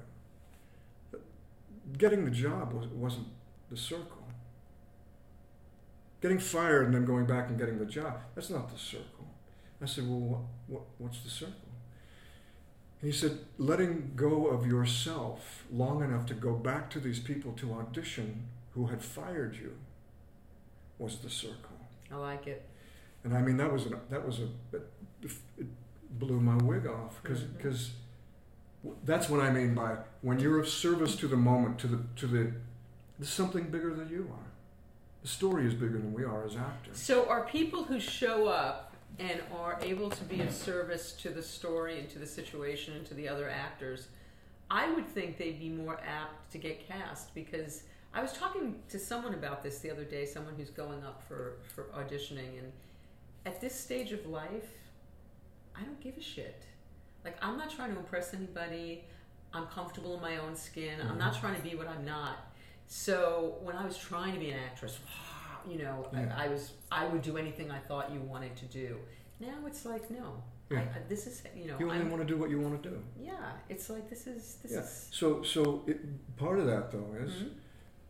Getting 1.96 2.26
the 2.26 2.30
job 2.30 2.74
was, 2.74 2.88
wasn't 2.88 3.28
the 3.70 3.76
circle. 3.76 4.22
Getting 6.20 6.38
fired 6.38 6.86
and 6.86 6.94
then 6.94 7.06
going 7.06 7.24
back 7.24 7.48
and 7.48 7.58
getting 7.58 7.78
the 7.78 7.86
job, 7.86 8.20
that's 8.34 8.50
not 8.50 8.70
the 8.70 8.78
circle. 8.78 9.15
I 9.80 9.86
said, 9.86 10.08
well, 10.08 10.18
what, 10.18 10.40
what, 10.68 10.82
what's 10.98 11.20
the 11.20 11.28
circle? 11.30 11.54
And 13.02 13.12
he 13.12 13.16
said, 13.16 13.38
letting 13.58 14.12
go 14.16 14.46
of 14.46 14.66
yourself 14.66 15.64
long 15.70 16.02
enough 16.02 16.26
to 16.26 16.34
go 16.34 16.54
back 16.54 16.88
to 16.90 17.00
these 17.00 17.18
people 17.20 17.52
to 17.52 17.74
audition 17.74 18.46
who 18.74 18.86
had 18.86 19.02
fired 19.02 19.54
you 19.56 19.76
was 20.98 21.18
the 21.18 21.28
circle. 21.30 21.76
I 22.10 22.16
like 22.16 22.46
it. 22.46 22.64
And 23.24 23.36
I 23.36 23.42
mean, 23.42 23.56
that 23.58 23.70
was 23.72 23.86
an, 23.86 23.96
that 24.08 24.24
was 24.24 24.38
a 24.40 24.48
it, 24.72 25.32
it 25.58 25.66
blew 26.10 26.40
my 26.40 26.56
wig 26.56 26.86
off 26.86 27.20
because 27.22 27.42
Mhm. 27.42 27.90
that's 29.04 29.28
what 29.28 29.40
I 29.40 29.50
mean 29.50 29.74
by 29.74 29.96
when 30.22 30.38
you're 30.38 30.60
of 30.60 30.68
service 30.68 31.16
to 31.16 31.26
the 31.26 31.36
moment 31.36 31.78
to 31.80 31.88
the 31.88 31.98
to 32.16 32.26
the 32.28 32.52
there's 33.18 33.28
something 33.32 33.64
bigger 33.64 33.92
than 33.92 34.08
you 34.08 34.30
are. 34.32 34.46
The 35.22 35.28
story 35.28 35.66
is 35.66 35.74
bigger 35.74 35.98
than 35.98 36.12
we 36.12 36.22
are 36.24 36.44
as 36.44 36.54
actors. 36.56 36.98
So 36.98 37.26
are 37.28 37.44
people 37.46 37.82
who 37.84 37.98
show 37.98 38.46
up 38.46 38.85
and 39.18 39.40
are 39.54 39.78
able 39.82 40.10
to 40.10 40.24
be 40.24 40.40
of 40.42 40.52
service 40.52 41.12
to 41.12 41.30
the 41.30 41.42
story 41.42 41.98
and 41.98 42.08
to 42.10 42.18
the 42.18 42.26
situation 42.26 42.94
and 42.94 43.06
to 43.06 43.14
the 43.14 43.28
other 43.28 43.48
actors, 43.48 44.08
I 44.70 44.92
would 44.92 45.06
think 45.06 45.38
they'd 45.38 45.58
be 45.58 45.68
more 45.68 45.98
apt 46.06 46.52
to 46.52 46.58
get 46.58 46.86
cast 46.86 47.34
because 47.34 47.84
I 48.12 48.22
was 48.22 48.32
talking 48.32 48.76
to 48.88 48.98
someone 48.98 49.34
about 49.34 49.62
this 49.62 49.78
the 49.78 49.90
other 49.90 50.04
day, 50.04 50.26
someone 50.26 50.54
who's 50.56 50.70
going 50.70 51.04
up 51.04 51.22
for, 51.26 51.58
for 51.74 51.84
auditioning, 51.96 52.58
and 52.58 52.72
at 53.44 53.60
this 53.60 53.78
stage 53.78 54.12
of 54.12 54.26
life, 54.26 54.70
I 55.76 55.82
don't 55.82 56.00
give 56.00 56.16
a 56.16 56.22
shit. 56.22 56.64
Like, 57.24 57.36
I'm 57.42 57.56
not 57.56 57.70
trying 57.70 57.92
to 57.92 57.98
impress 57.98 58.34
anybody. 58.34 59.04
I'm 59.52 59.66
comfortable 59.66 60.14
in 60.16 60.20
my 60.20 60.38
own 60.38 60.56
skin. 60.56 61.00
I'm 61.00 61.18
not 61.18 61.32
mm-hmm. 61.32 61.40
trying 61.40 61.56
to 61.56 61.62
be 61.62 61.74
what 61.74 61.88
I'm 61.88 62.04
not. 62.04 62.38
So 62.88 63.56
when 63.62 63.76
I 63.76 63.84
was 63.84 63.98
trying 63.98 64.34
to 64.34 64.40
be 64.40 64.50
an 64.50 64.58
actress, 64.64 64.98
you 65.70 65.78
know, 65.78 66.08
Yeah. 66.12 66.34
I, 66.36 66.44
I 66.44 66.48
was 66.48 66.72
I 66.90 67.06
would 67.06 67.22
do 67.22 67.36
anything 67.36 67.70
I 67.70 67.78
thought 67.78 68.10
you 68.12 68.20
wanted 68.20 68.56
to 68.56 68.64
do. 68.66 68.96
Now 69.40 69.54
it's 69.66 69.84
like 69.84 70.10
no, 70.10 70.42
Yeah. 70.70 70.80
I, 70.80 70.98
this 71.08 71.26
is 71.26 71.42
you 71.56 71.66
know, 71.68 71.76
You 71.78 71.90
only 71.90 72.00
I'm, 72.02 72.10
want 72.10 72.22
to 72.26 72.32
do 72.34 72.38
what 72.40 72.50
you 72.50 72.60
want 72.60 72.82
to 72.82 72.88
do. 72.90 72.96
yeah, 73.20 73.52
it's 73.68 73.88
like 73.90 74.08
this 74.08 74.26
is 74.26 74.56
this 74.62 74.72
Yeah. 74.72 74.80
is 74.80 75.08
So 75.10 75.42
so 75.42 75.82
it, 75.86 75.98
part 76.36 76.58
of 76.58 76.66
that 76.66 76.90
though 76.92 77.14
is 77.24 77.32
Mhm. 77.32 77.50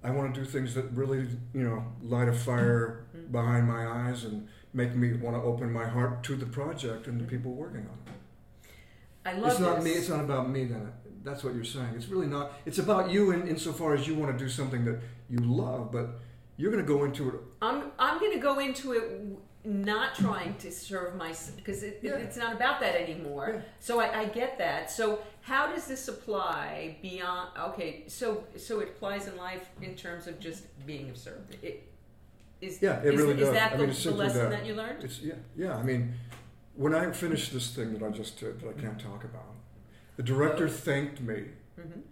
I 0.05 0.11
want 0.11 0.35
to 0.35 0.41
do 0.41 0.47
things 0.47 0.75
that 0.75 0.87
really 0.93 1.21
you 1.55 1.63
know 1.69 1.85
light 2.03 2.29
a 2.29 2.33
fire 2.33 3.07
Mhm. 3.17 3.33
behind 3.33 3.67
my 3.67 3.87
eyes 3.87 4.25
and 4.25 4.49
make 4.73 4.95
me 4.95 5.15
want 5.15 5.35
to 5.37 5.43
open 5.43 5.73
my 5.73 5.87
heart 5.87 6.23
to 6.25 6.37
the 6.37 6.47
project 6.47 7.07
and 7.09 7.21
the 7.21 7.25
people 7.25 7.53
working 7.53 7.87
on 7.93 7.99
it. 8.07 8.13
I 9.25 9.33
love 9.33 9.51
it's 9.53 9.61
not 9.61 9.77
this. 9.77 9.85
me. 9.85 9.91
It's 9.93 10.09
not 10.09 10.21
about 10.21 10.49
me. 10.51 10.65
Then 10.67 10.93
that's 11.25 11.43
what 11.43 11.55
you're 11.55 11.65
saying. 11.65 11.93
It's 11.97 12.09
really 12.09 12.29
not. 12.29 12.53
It's 12.67 12.79
about 12.79 13.11
you 13.11 13.33
in 13.33 13.49
insofar 13.49 13.95
as 13.95 14.07
you 14.07 14.15
want 14.15 14.31
to 14.37 14.39
do 14.45 14.49
something 14.49 14.85
that 14.85 15.01
you 15.29 15.39
love, 15.39 15.91
but 15.91 16.21
you're 16.57 16.71
going 16.71 16.85
to 16.85 16.89
go 16.93 17.05
into 17.05 17.29
it. 17.29 17.35
I'm 17.63 17.91
I'm 17.99 18.19
going 18.19 18.33
to 18.33 18.39
go 18.39 18.59
into 18.59 18.93
it 18.93 19.01
w- 19.11 19.37
not 19.65 20.15
trying 20.15 20.55
to 20.59 20.71
serve 20.71 21.17
my 21.17 21.35
because 21.57 21.83
it, 21.83 22.01
Yeah. 22.03 22.13
it's 22.17 22.37
not 22.37 22.55
about 22.55 22.81
that 22.81 22.95
anymore. 23.01 23.53
Yeah. 23.57 23.61
So 23.81 24.01
I, 24.01 24.21
I 24.21 24.25
get 24.27 24.59
that. 24.59 24.91
So 24.91 25.21
how 25.43 25.67
does 25.73 25.87
this 25.87 26.09
apply 26.09 26.97
beyond? 27.03 27.51
Okay, 27.59 28.05
so 28.07 28.45
so 28.57 28.81
it 28.81 28.89
applies 28.91 29.27
in 29.29 29.37
life 29.37 29.69
in 29.83 29.95
terms 29.95 30.27
of 30.27 30.39
just 30.41 30.65
being 30.87 31.11
of 31.11 31.17
service. 31.17 31.57
It 31.63 31.89
is. 32.61 32.81
Yeah, 32.81 33.01
it 33.01 33.15
is, 33.15 33.21
really 33.21 33.35
is 33.35 33.41
does. 33.41 33.53
that 33.55 33.73
I 33.73 33.77
mean, 33.77 33.91
it's 33.91 34.05
the 34.05 34.11
lesson 34.13 34.39
that. 34.45 34.51
that 34.51 34.67
you 34.67 34.75
learned? 34.75 35.03
It's 35.05 35.21
yeah, 35.21 35.35
yeah. 35.57 35.77
I 35.77 35.83
mean, 35.83 36.15
when 36.75 36.95
I 36.95 37.11
finished 37.13 37.53
this 37.53 37.75
thing 37.75 37.93
that 37.95 38.03
I 38.03 38.11
just 38.11 38.39
did 38.41 38.61
that 38.61 38.69
I 38.69 38.81
can't 38.81 38.99
talk 39.01 39.25
about, 39.25 39.55
the 40.17 40.23
director 40.23 40.69
thanked 40.69 41.21
me 41.21 41.45
Mhm. 41.79 42.03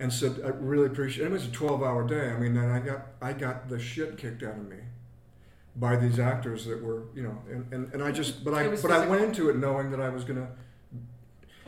And 0.00 0.12
said, 0.12 0.40
"I 0.44 0.48
really 0.48 0.86
appreciate." 0.86 1.24
And 1.26 1.34
it 1.34 1.38
was 1.38 1.46
a 1.46 1.50
twelve-hour 1.50 2.06
day. 2.06 2.30
I 2.30 2.38
mean, 2.38 2.56
and 2.56 2.72
I 2.72 2.78
got 2.80 3.06
I 3.20 3.32
got 3.32 3.68
the 3.68 3.78
shit 3.78 4.16
kicked 4.18 4.42
out 4.42 4.56
of 4.56 4.68
me 4.68 4.76
by 5.76 5.96
these 5.96 6.18
actors 6.18 6.64
that 6.66 6.82
were, 6.82 7.02
you 7.14 7.22
know, 7.22 7.38
and, 7.50 7.72
and, 7.72 7.92
and 7.94 8.02
I 8.02 8.10
just, 8.10 8.44
but 8.44 8.52
I 8.54 8.68
but 8.68 8.90
I 8.90 9.06
went 9.06 9.22
into 9.22 9.48
it 9.50 9.56
knowing 9.56 9.90
that 9.90 10.00
I 10.00 10.08
was 10.08 10.24
gonna. 10.24 10.48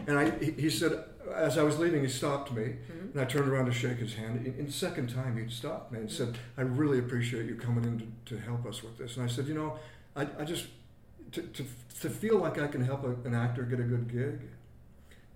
And 0.06 0.18
I, 0.18 0.30
he, 0.38 0.52
he 0.52 0.70
said, 0.70 1.04
as 1.34 1.58
I 1.58 1.62
was 1.62 1.78
leaving, 1.78 2.02
he 2.02 2.08
stopped 2.08 2.50
me, 2.52 2.62
Mhm. 2.62 3.12
and 3.12 3.20
I 3.20 3.24
turned 3.24 3.48
around 3.48 3.66
to 3.66 3.72
shake 3.72 3.98
his 3.98 4.14
hand. 4.14 4.46
In, 4.46 4.54
in 4.54 4.70
second 4.70 5.10
time, 5.10 5.36
he'd 5.36 5.52
stopped 5.52 5.92
me 5.92 5.98
and 6.00 6.10
said, 6.10 6.38
"I 6.56 6.62
really 6.62 6.98
appreciate 6.98 7.46
you 7.46 7.54
coming 7.56 7.84
in 7.84 7.98
to, 8.26 8.34
to 8.36 8.40
help 8.42 8.64
us 8.66 8.82
with 8.82 8.96
this." 8.98 9.16
And 9.16 9.24
I 9.24 9.28
said, 9.28 9.46
"You 9.46 9.54
know, 9.54 9.78
I, 10.16 10.22
I 10.38 10.44
just 10.44 10.66
to, 11.32 11.42
to, 11.42 11.64
to 12.00 12.10
feel 12.10 12.38
like 12.38 12.58
I 12.58 12.66
can 12.66 12.82
help 12.82 13.04
a, 13.04 13.10
an 13.28 13.34
actor 13.34 13.62
get 13.62 13.78
a 13.78 13.84
good 13.84 14.08
gig, 14.10 14.40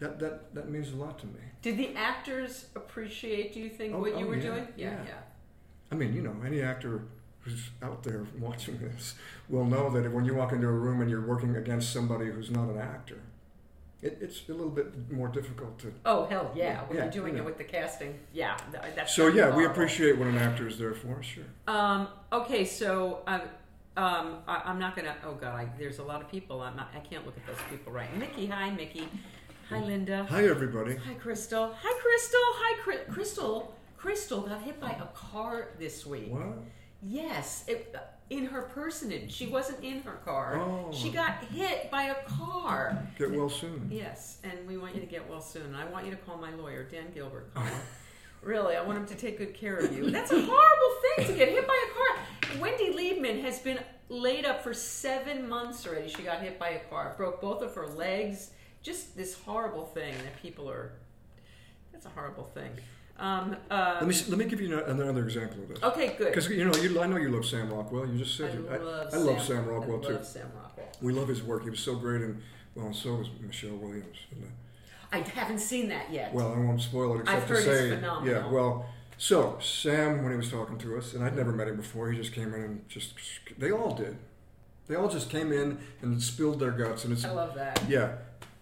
that, 0.05 0.19
that 0.21 0.55
that 0.55 0.69
means 0.71 0.93
a 0.93 0.97
lot 0.97 1.19
to 1.21 1.27
me. 1.27 1.41
Did 1.63 1.79
the 1.79 1.95
actors 1.97 2.67
appreciate? 2.77 3.55
Do 3.55 3.61
you 3.61 3.71
think 3.71 3.95
Oh, 3.95 4.01
what 4.01 4.19
you 4.19 4.27
oh, 4.27 4.29
were 4.29 4.37
yeah, 4.37 4.43
doing? 4.43 4.69
Yeah, 4.77 4.91
yeah. 4.91 4.99
yeah. 5.07 5.15
I 5.91 5.95
mean, 5.95 6.15
you 6.15 6.23
know, 6.23 6.37
any 6.45 6.61
actor 6.61 7.03
who's 7.41 7.71
out 7.83 8.03
there 8.03 8.27
watching 8.39 8.79
this 8.79 9.15
will 9.49 9.65
know 9.65 9.89
that 9.91 10.11
when 10.13 10.25
you 10.25 10.35
walk 10.35 10.53
into 10.53 10.67
a 10.69 10.73
room 10.73 11.01
and 11.01 11.11
you're 11.11 11.27
working 11.27 11.57
against 11.57 11.93
somebody 11.93 12.27
who's 12.27 12.51
not 12.51 12.69
an 12.69 12.79
actor, 12.79 13.21
it, 14.03 14.19
it's 14.21 14.47
a 14.49 14.53
little 14.53 14.71
bit 14.71 15.11
more 15.11 15.29
difficult 15.29 15.79
to. 15.79 15.93
Oh 16.05 16.27
hell 16.27 16.53
yeah! 16.55 16.83
When 16.85 16.99
Yeah, 16.99 17.05
you're 17.05 17.13
doing 17.13 17.35
yeah. 17.35 17.41
it 17.41 17.45
with 17.47 17.57
the 17.57 17.65
casting, 17.65 18.19
yeah, 18.35 18.59
that's 18.73 19.15
So 19.15 19.29
yeah, 19.29 19.55
we 19.57 19.65
appreciate 19.65 20.19
what 20.19 20.29
an 20.29 20.37
actor 20.37 20.69
is 20.69 20.79
there 20.79 20.95
for. 20.95 21.23
Sure. 21.23 21.45
Um, 21.67 22.09
okay, 22.31 22.67
so 22.67 23.21
um, 23.27 23.41
um, 23.97 24.39
I, 24.47 24.61
I'm 24.67 24.79
not 24.79 24.95
gonna. 24.97 25.17
Oh 25.25 25.33
God, 25.33 25.55
I, 25.55 25.69
there's 25.79 25.99
a 26.01 26.03
lot 26.05 26.21
of 26.21 26.31
people. 26.31 26.61
I'm 26.61 26.77
not. 26.77 26.91
I 26.95 27.01
can't 27.01 27.25
look 27.25 27.37
at 27.39 27.47
those 27.47 27.65
people 27.71 27.93
right. 27.93 28.15
Mickey, 28.19 28.47
hi, 28.47 28.71
Mickey. 28.71 29.09
Hi, 29.71 29.81
Linda. 29.81 30.27
Hi, 30.31 30.45
everybody. 30.47 30.97
Hi, 30.97 31.15
Crystal. 31.15 31.75
Hi, 31.81 32.01
Crystal. 32.01 32.41
Hi, 32.43 32.79
Cri- 32.83 33.13
Crystal. 33.15 33.75
Crystal 33.97 34.43
got 34.43 34.63
hit 34.63 34.81
by 34.81 34.91
a 34.91 35.07
car 35.15 35.69
this 35.79 36.05
week. 36.05 36.31
What? 36.31 36.59
Yes, 37.03 37.65
it, 37.67 37.95
uh, 37.95 38.01
in 38.31 38.47
her 38.47 38.63
personage. 38.63 39.33
She 39.33 39.47
wasn't 39.47 39.83
in 39.83 40.03
her 40.03 40.19
car. 40.25 40.61
Oh. 40.61 40.91
She 40.93 41.11
got 41.11 41.43
hit 41.45 41.91
by 41.91 42.05
a 42.05 42.15
car. 42.29 43.07
Get 43.19 43.31
well 43.33 43.49
soon. 43.49 43.89
Yes, 43.91 44.39
and 44.45 44.67
we 44.67 44.77
want 44.77 44.95
you 44.95 45.01
to 45.01 45.07
get 45.07 45.29
well 45.29 45.41
soon. 45.41 45.75
I 45.75 45.85
want 45.87 46.05
you 46.05 46.11
to 46.11 46.17
call 46.19 46.37
my 46.37 46.53
lawyer, 46.55 46.85
Dan 46.85 47.07
Gilbert. 47.15 47.53
Call 47.55 47.65
him. 47.65 47.81
really, 48.43 48.77
I 48.77 48.83
want 48.83 48.99
him 48.99 49.07
to 49.07 49.15
take 49.15 49.39
good 49.39 49.55
care 49.55 49.77
of 49.77 49.97
you. 49.97 50.11
That's 50.11 50.31
a 50.33 50.41
horrible 50.41 50.95
thing 51.17 51.27
to 51.29 51.33
get 51.35 51.49
hit 51.49 51.67
by 51.67 51.85
a 51.89 51.95
car. 51.95 52.61
Wendy 52.61 52.93
Liebman 52.93 53.41
has 53.43 53.59
been 53.61 53.79
laid 54.11 54.45
up 54.45 54.63
for 54.63 54.75
seven 54.75 55.49
months 55.49 55.87
already. 55.87 56.09
She 56.09 56.23
got 56.23 56.41
hit 56.41 56.59
by 56.59 56.69
a 56.71 56.81
car, 56.91 57.15
broke 57.17 57.41
both 57.41 57.63
of 57.63 57.75
her 57.75 57.87
legs. 57.87 58.51
Just 58.85 59.17
this 59.17 59.35
horrible 59.35 59.87
thing 59.87 60.15
that 60.23 60.41
people 60.41 60.71
are. 60.71 60.93
That's 61.93 62.07
a 62.07 62.11
horrible 62.11 62.45
thing. 62.45 62.71
Um, 63.19 63.57
uh, 63.71 63.99
Let 64.01 64.09
me 64.09 64.15
let 64.29 64.39
me 64.39 64.45
give 64.45 64.61
you 64.61 64.79
another 64.85 65.25
example 65.25 65.63
of 65.63 65.69
this. 65.69 65.83
okay, 65.83 66.15
good. 66.19 66.29
Because 66.29 66.49
you 66.51 66.65
know, 66.65 66.75
you, 66.77 67.01
I 67.01 67.07
know 67.07 67.17
you 67.17 67.31
love 67.31 67.47
Sam 67.47 67.73
Rockwell. 67.73 68.07
You 68.07 68.19
just 68.19 68.41
I 68.41 68.45
said 68.49 68.55
you, 68.55 68.61
love, 68.69 69.09
I, 69.13 69.17
love 69.17 69.41
Sam 69.43 69.67
Rockwell 69.67 70.05
I 70.05 70.09
too. 70.09 70.19
Sam 70.23 70.51
Rockwell. 70.55 70.87
We 71.01 71.13
love 71.13 71.29
his 71.29 71.43
work. 71.43 71.63
He 71.65 71.71
was 71.71 71.79
so 71.81 71.95
great, 71.97 72.23
and 72.23 72.43
well, 72.75 72.93
so 72.93 73.15
was 73.15 73.29
Michelle 73.41 73.77
Williams. 73.77 74.19
Uh, 74.33 74.47
I 75.13 75.19
haven't 75.21 75.61
seen 75.61 75.89
that 75.89 76.13
yet. 76.13 76.35
well, 76.35 76.53
I 76.53 76.59
won't 76.59 76.81
spoil 76.83 77.15
it 77.17 77.21
except 77.21 77.37
I've 77.43 77.47
to 77.47 77.55
heard 77.55 77.59
it's 77.59 77.67
say, 77.67 77.91
phenomenal. 77.95 78.35
yeah. 78.35 78.49
Well, 78.51 78.87
so 79.17 79.59
Sam, 79.63 80.23
when 80.25 80.33
he 80.33 80.37
was 80.37 80.51
talking 80.51 80.77
to 80.79 80.99
us, 80.99 81.15
and 81.15 81.23
I'd 81.25 81.37
never 81.37 81.53
met 81.53 81.69
him 81.69 81.77
before, 81.77 82.11
he 82.11 82.19
just 82.19 82.33
came 82.33 82.53
in 82.53 82.61
and 82.63 82.89
just 82.89 83.15
they 83.57 83.71
all 83.71 83.95
did. 83.95 84.19
They 84.89 84.97
all 84.97 85.09
just 85.09 85.31
came 85.31 85.53
in 85.53 85.79
and 86.03 86.21
spilled 86.21 86.59
their 86.59 86.73
guts, 86.73 87.05
and 87.05 87.13
it's 87.13 87.25
I 87.25 87.31
love 87.31 87.55
that. 87.55 87.81
yeah. 87.89 88.17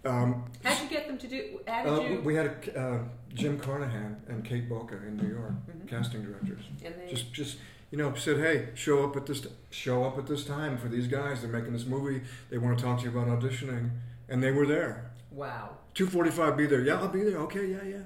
Um, 0.05 0.45
How'd 0.65 0.83
you 0.83 0.89
get 0.89 1.07
them 1.07 1.19
to 1.19 1.29
do? 1.29 1.61
Uh, 1.69 2.01
you? 2.01 2.21
we 2.25 2.35
had 2.35 2.47
a, 2.47 2.81
uh, 2.81 2.99
Jim 3.35 3.59
Carnahan 3.59 4.17
and 4.29 4.45
Kate 4.45 4.69
Boca 4.69 4.97
in 4.97 5.17
New 5.17 5.29
York, 5.29 5.53
Mhm. 5.71 5.89
casting 5.89 6.23
directors. 6.25 6.65
they, 6.81 7.09
just 7.09 7.33
just 7.33 7.59
you 7.91 7.99
know 7.99 8.13
said 8.15 8.39
hey 8.39 8.69
show 8.75 9.05
up 9.05 9.17
at 9.17 9.27
this 9.27 9.47
show 9.71 10.05
up 10.05 10.19
at 10.19 10.27
this 10.27 10.45
time 10.45 10.77
for 10.79 10.89
these 10.89 11.07
guys 11.07 11.43
they're 11.43 11.51
making 11.51 11.73
this 11.75 11.85
movie 11.87 12.23
they 12.51 12.57
want 12.59 12.77
to 12.79 12.83
talk 12.85 12.99
to 12.99 13.05
you 13.05 13.11
about 13.17 13.29
auditioning 13.29 13.91
and 14.31 14.43
they 14.43 14.51
were 14.51 14.67
there 14.67 15.11
wow, 15.31 15.77
245 15.95 16.57
be 16.57 16.67
there 16.67 16.81
yeah 16.81 16.95
i'll 16.95 17.09
be 17.09 17.23
there 17.23 17.37
okay 17.39 17.67
yeah 17.67 17.83
yeah 17.85 17.99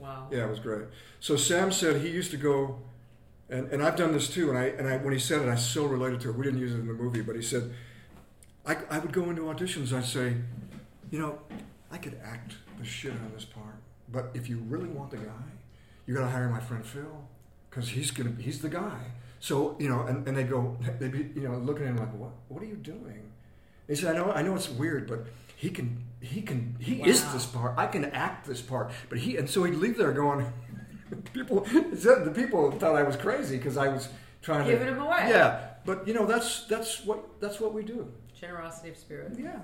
wow. 0.00 0.26
yeah 0.32 0.44
it 0.46 0.50
was 0.50 0.58
great 0.58 0.82
so 1.20 1.36
sam 1.36 1.70
said 1.70 2.00
he 2.00 2.08
used 2.08 2.32
to 2.32 2.36
go 2.36 2.80
and, 3.48 3.68
and 3.72 3.82
i've 3.84 3.94
done 3.96 4.12
this 4.12 4.28
too 4.28 4.48
and 4.50 4.58
i 4.58 4.64
and 4.64 4.88
i 4.88 4.96
when 4.96 5.12
he 5.12 5.18
said 5.20 5.40
it 5.42 5.48
i 5.48 5.54
so 5.54 5.86
related 5.86 6.20
to 6.20 6.30
it 6.30 6.34
we 6.36 6.44
didn't 6.44 6.58
use 6.58 6.74
it 6.74 6.80
in 6.80 6.88
the 6.88 6.92
movie 6.92 7.20
but 7.22 7.36
he 7.36 7.42
said 7.42 7.72
i, 8.66 8.76
I 8.90 8.98
would 8.98 9.12
go 9.12 9.30
into 9.30 9.42
auditions 9.42 9.92
i'd 9.96 10.04
say 10.04 10.34
you 11.10 11.18
know 11.18 11.38
i 11.90 11.98
could 11.98 12.18
act 12.24 12.54
the 12.78 12.84
shit 12.84 13.12
out 13.12 13.26
of 13.26 13.34
this 13.34 13.44
part 13.44 13.76
but 14.08 14.30
if 14.34 14.48
you 14.48 14.58
really 14.68 14.88
want 14.88 15.10
the 15.10 15.16
guy 15.16 15.50
you 16.06 16.14
got 16.14 16.22
to 16.22 16.30
hire 16.30 16.48
my 16.48 16.60
friend 16.60 16.84
phil 16.84 17.28
because 17.70 17.88
he's 17.88 18.10
gonna 18.10 18.32
he's 18.38 18.60
the 18.60 18.68
guy. 18.68 18.98
So 19.38 19.76
you 19.78 19.88
know, 19.88 20.02
and, 20.02 20.26
and 20.26 20.36
they 20.36 20.44
go, 20.44 20.76
they 20.98 21.08
be 21.08 21.30
you 21.34 21.48
know 21.48 21.56
looking 21.56 21.84
at 21.84 21.90
him 21.90 21.96
like, 21.96 22.12
what 22.14 22.32
what 22.48 22.62
are 22.62 22.66
you 22.66 22.76
doing? 22.76 23.32
He 23.88 23.94
said, 23.94 24.14
I 24.14 24.18
know 24.18 24.32
I 24.32 24.42
know 24.42 24.54
it's 24.54 24.68
weird, 24.68 25.08
but 25.08 25.26
he 25.56 25.70
can 25.70 26.04
he 26.20 26.42
can 26.42 26.76
he 26.80 27.02
is 27.02 27.24
this 27.32 27.46
part. 27.46 27.78
I 27.78 27.86
can 27.86 28.06
act 28.06 28.46
this 28.46 28.60
part, 28.60 28.90
but 29.08 29.18
he 29.18 29.36
and 29.36 29.48
so 29.48 29.64
he'd 29.64 29.74
leave 29.74 29.96
there 29.96 30.12
going. 30.12 30.52
people 31.32 31.60
the 31.60 32.32
people 32.34 32.70
thought 32.72 32.94
I 32.94 33.02
was 33.02 33.16
crazy 33.16 33.56
because 33.56 33.76
I 33.76 33.88
was 33.88 34.08
trying 34.42 34.66
Giving 34.66 34.86
to 34.86 34.92
him 34.94 35.00
away. 35.00 35.26
Yeah, 35.28 35.60
but 35.84 36.06
you 36.06 36.14
know 36.14 36.26
that's 36.26 36.64
that's 36.64 37.04
what 37.04 37.40
that's 37.40 37.60
what 37.60 37.72
we 37.72 37.82
do. 37.82 38.12
Generosity 38.38 38.90
of 38.90 38.96
spirit. 38.96 39.32
Yeah, 39.38 39.58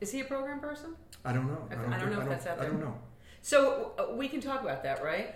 Is 0.00 0.10
he 0.12 0.20
a 0.20 0.24
program 0.24 0.60
person? 0.60 0.94
I 1.24 1.32
don't 1.32 1.46
know. 1.46 1.66
I 1.70 1.74
don't 1.98 2.10
know 2.10 2.20
think- 2.20 2.22
if 2.22 2.28
that's 2.28 2.46
out 2.46 2.60
I 2.60 2.64
don't 2.66 2.80
know. 2.80 2.94
So 3.42 3.92
uh, 3.98 4.14
we 4.14 4.28
can 4.28 4.40
talk 4.40 4.62
about 4.62 4.82
that, 4.84 5.02
right? 5.04 5.34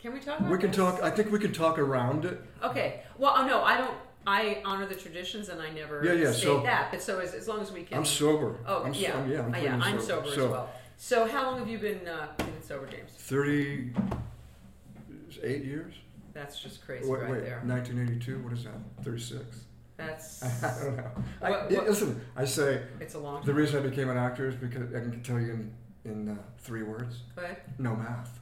Can 0.00 0.12
we 0.12 0.18
talk 0.20 0.40
about 0.40 0.50
We 0.50 0.58
can 0.58 0.68
this? 0.70 0.76
talk. 0.76 1.00
I 1.02 1.10
think 1.10 1.30
we 1.32 1.38
can 1.38 1.52
talk 1.52 1.78
around 1.78 2.24
it. 2.24 2.40
Okay. 2.62 3.02
Well, 3.16 3.34
oh, 3.36 3.46
no, 3.46 3.62
I 3.62 3.78
don't. 3.78 3.94
I 4.26 4.62
honor 4.64 4.86
the 4.86 4.94
traditions, 4.94 5.50
and 5.50 5.60
I 5.60 5.68
never 5.70 6.02
Yeah, 6.04 6.12
yeah, 6.14 6.32
state 6.32 6.42
so- 6.44 6.62
that. 6.62 6.90
But 6.90 7.02
so 7.02 7.20
as, 7.20 7.34
as 7.34 7.46
long 7.46 7.60
as 7.60 7.70
we 7.72 7.82
can. 7.84 7.98
I'm 7.98 8.04
sober. 8.04 8.56
Oh 8.66 8.82
I'm, 8.84 8.94
so- 8.94 9.00
yeah, 9.00 9.12
I'm- 9.16 9.30
yeah, 9.30 9.42
I'm, 9.42 9.54
Uh, 9.54 9.58
yeah. 9.58 9.80
I'm 9.82 10.00
sober 10.00 10.28
as 10.28 10.34
So, 10.34 10.50
well. 10.50 10.70
So 10.96 11.26
how 11.28 11.42
long 11.44 11.58
have 11.58 11.68
you 11.68 11.78
been 11.78 12.06
uh, 12.08 12.28
been 12.38 12.62
sober, 12.62 12.86
James? 12.86 13.10
38 13.12 15.64
years? 15.64 15.94
That's 16.32 16.58
just 16.60 16.84
crazy 16.84 17.08
Wait, 17.08 17.20
right 17.22 17.30
wait, 17.30 17.44
there. 17.44 17.60
1982? 17.64 18.38
What 18.42 18.52
is 18.52 18.64
that? 18.64 18.72
36? 19.04 19.64
That's 19.96 20.42
I 20.64 20.82
don't 20.84 20.96
know. 20.96 21.10
I, 21.42 21.50
What- 21.50 21.70
what- 21.72 21.88
listen, 21.88 22.20
I 22.36 22.44
say 22.44 22.82
it's 23.00 23.14
a 23.14 23.18
long. 23.18 23.44
the 23.44 23.54
reason 23.54 23.82
I 23.84 23.88
became 23.88 24.10
an 24.10 24.16
actor 24.16 24.48
is 24.48 24.54
because 24.56 24.88
I 24.94 25.00
can 25.00 25.22
tell 25.22 25.38
you 25.40 25.52
in, 25.52 25.72
in 26.04 26.28
uh, 26.30 26.36
three 26.58 26.82
words 26.82 27.22
But 27.34 27.62
no 27.78 27.94
math. 27.96 28.40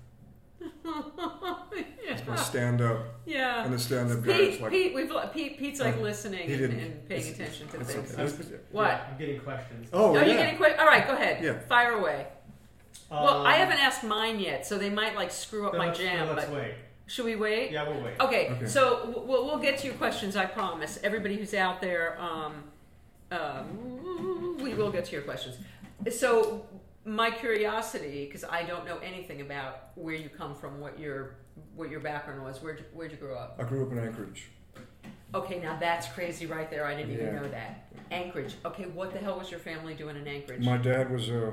yeah. 2.05 2.19
My 2.27 2.37
stand 2.37 2.81
up 2.81 2.99
yeah. 3.27 3.65
and 3.65 3.73
the 3.75 3.79
stand 3.79 4.13
up 4.13 4.23
guy 4.23 4.33
Pete, 4.37 4.61
like. 4.63 4.71
Pete, 4.71 4.95
we've, 4.95 5.13
Pete, 5.33 5.59
Pete's 5.59 5.81
like 5.81 5.97
Uh, 5.97 6.01
listening 6.01 6.51
and, 6.51 6.63
and 6.65 7.09
paying 7.09 7.21
it's- 7.21 7.35
attention 7.35 7.69
to 7.69 7.85
things. 7.85 8.13
okay. 8.15 8.23
It's- 8.25 8.61
What? 8.71 8.87
Yeah, 8.89 9.07
I'm 9.11 9.19
getting 9.19 9.41
questions. 9.41 9.89
Oh, 9.93 10.11
Oh, 10.11 10.15
yeah. 10.15 10.25
you're 10.27 10.37
getting 10.37 10.57
quick. 10.57 10.77
All 10.79 10.87
right, 10.87 11.07
go 11.07 11.15
ahead. 11.15 11.43
Yeah. 11.43 11.59
Fire 11.69 11.93
away. 11.95 12.27
well, 13.11 13.45
I 13.47 13.55
Um, 13.55 13.59
haven't 13.61 13.79
asked 13.85 14.05
mine 14.05 14.39
yet, 14.41 14.67
so 14.67 14.79
they 14.79 14.91
might 14.91 15.17
like 15.17 15.31
screw 15.31 15.67
up 15.67 15.75
my 15.77 15.91
jam. 15.91 16.27
then 16.29 16.37
Let's 16.37 16.49
but 16.49 16.55
wait. 16.57 16.75
Should 17.13 17.27
we 17.27 17.37
wait? 17.37 17.71
Yeah, 17.71 17.87
we'll 17.87 18.01
wait. 18.03 18.19
Okay, 18.21 18.49
Okay. 18.53 18.67
so 18.67 19.23
we'll, 19.27 19.45
we'll 19.45 19.59
get 19.59 19.77
to 19.81 19.87
your 19.87 19.97
questions. 19.97 20.35
I 20.35 20.47
promise. 20.47 20.99
Everybody 21.05 21.37
who's 21.37 21.53
out 21.53 21.83
there, 21.83 22.19
um, 22.19 22.65
um, 23.31 24.57
we 24.63 24.73
will 24.73 24.91
get 24.91 25.05
to 25.05 25.13
your 25.13 25.21
questions. 25.21 25.57
So 26.11 26.65
my 27.05 27.31
curiosity, 27.31 28.25
because 28.25 28.45
I 28.45 28.63
don't 28.63 28.87
know 28.87 28.97
anything 28.99 29.43
about 29.43 29.91
where 29.95 30.15
you 30.15 30.31
come 30.31 30.55
from, 30.55 30.81
what 30.81 30.99
your 30.99 31.35
what 31.77 31.91
your 31.91 32.01
background 32.01 32.43
was, 32.43 32.63
where'd 32.63 32.79
you, 32.79 32.87
where'd 32.95 33.11
you 33.11 33.19
grow 33.19 33.37
up? 33.37 33.57
I 33.59 33.65
grew 33.65 33.85
up 33.85 33.93
in 33.93 33.99
Anchorage. 33.99 34.49
Okay, 35.35 35.59
now 35.61 35.77
that's 35.79 36.09
crazy 36.09 36.47
right 36.47 36.71
there. 36.71 36.87
I 36.87 36.95
didn't 36.95 37.13
even 37.13 37.35
know 37.35 37.47
that. 37.49 37.91
Anchorage. 38.11 38.55
Okay, 38.65 38.85
what 38.85 39.13
the 39.13 39.19
hell 39.19 39.39
was 39.39 39.51
your 39.51 39.61
family 39.61 39.93
doing 39.93 40.17
in 40.17 40.27
Anchorage? 40.27 40.65
My 40.65 40.79
dad 40.79 41.11
was 41.11 41.29
uh, 41.29 41.51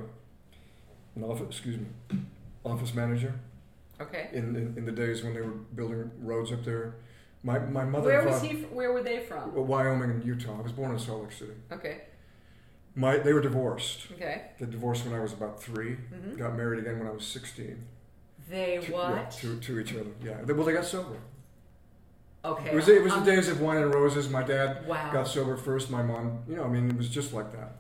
an 1.18 1.24
office, 1.26 1.48
excuse 1.50 1.78
me, 1.78 2.20
office 2.64 2.94
manager 2.94 3.34
okay. 4.02 4.30
in, 4.34 4.56
in, 4.56 4.74
in 4.78 4.86
the 4.86 4.92
days 4.92 5.24
when 5.24 5.34
they 5.34 5.42
were 5.42 5.52
building 5.52 6.12
roads 6.20 6.52
up 6.52 6.64
there. 6.64 6.96
My, 7.44 7.58
my 7.60 7.86
mother 7.86 8.08
Where 8.08 8.26
was 8.26 8.42
he? 8.42 8.54
Where 8.64 8.92
were 8.92 9.02
they 9.04 9.20
from? 9.20 9.54
Wyoming 9.56 10.10
and 10.12 10.26
Utah. 10.26 10.58
I 10.58 10.62
was 10.62 10.72
born 10.74 10.92
in 10.92 11.00
Salt 11.00 11.24
Lake 11.24 11.32
City. 11.32 11.54
Okay. 11.72 12.02
My, 12.96 13.18
they 13.18 13.32
were 13.32 13.40
divorced. 13.42 14.08
Okay. 14.14 14.42
They 14.60 14.66
divorced 14.66 15.06
when 15.06 15.14
I 15.16 15.22
was 15.22 15.32
about 15.32 15.62
3 15.62 15.94
hmm 15.96 16.36
Got 16.36 16.58
married 16.58 16.80
again 16.80 17.00
when 17.00 17.08
I 17.08 17.12
was 17.12 17.26
sixteen. 17.26 17.86
They 18.50 18.80
To- 18.84 18.92
what? 18.92 19.10
Yeah, 19.10 19.30
to, 19.42 19.60
to 19.60 19.80
each 19.80 19.94
other. 19.94 20.08
Yeah. 20.24 20.42
They, 20.44 20.54
well, 20.54 20.66
they 20.66 20.74
got 20.74 20.86
sober. 20.86 21.18
Okay. 22.44 22.72
It 22.72 22.76
was 22.76 22.88
it 22.90 23.04
was 23.04 23.14
the 23.14 23.20
um, 23.20 23.26
days 23.26 23.48
of 23.48 23.62
wine 23.62 23.78
and 23.84 23.94
roses. 23.94 24.30
My 24.30 24.44
dad 24.44 24.86
Wow. 24.88 25.12
got 25.14 25.28
sober 25.28 25.56
first. 25.58 25.90
My 25.92 26.02
mom, 26.02 26.40
you 26.48 26.56
know, 26.56 26.64
I 26.64 26.68
mean, 26.68 26.90
it 26.90 26.98
was 26.98 27.10
just 27.10 27.32
like 27.34 27.52
that. 27.52 27.80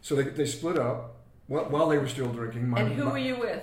So 0.00 0.14
they, 0.16 0.24
they 0.24 0.44
split 0.44 0.76
up 0.78 1.16
while, 1.46 1.64
while 1.66 1.88
they 1.88 1.98
were 1.98 2.08
still 2.08 2.28
drinking. 2.28 2.68
My, 2.68 2.80
And 2.80 2.92
who 2.94 3.04
my- 3.04 3.12
were 3.12 3.18
you 3.18 3.38
with? 3.38 3.62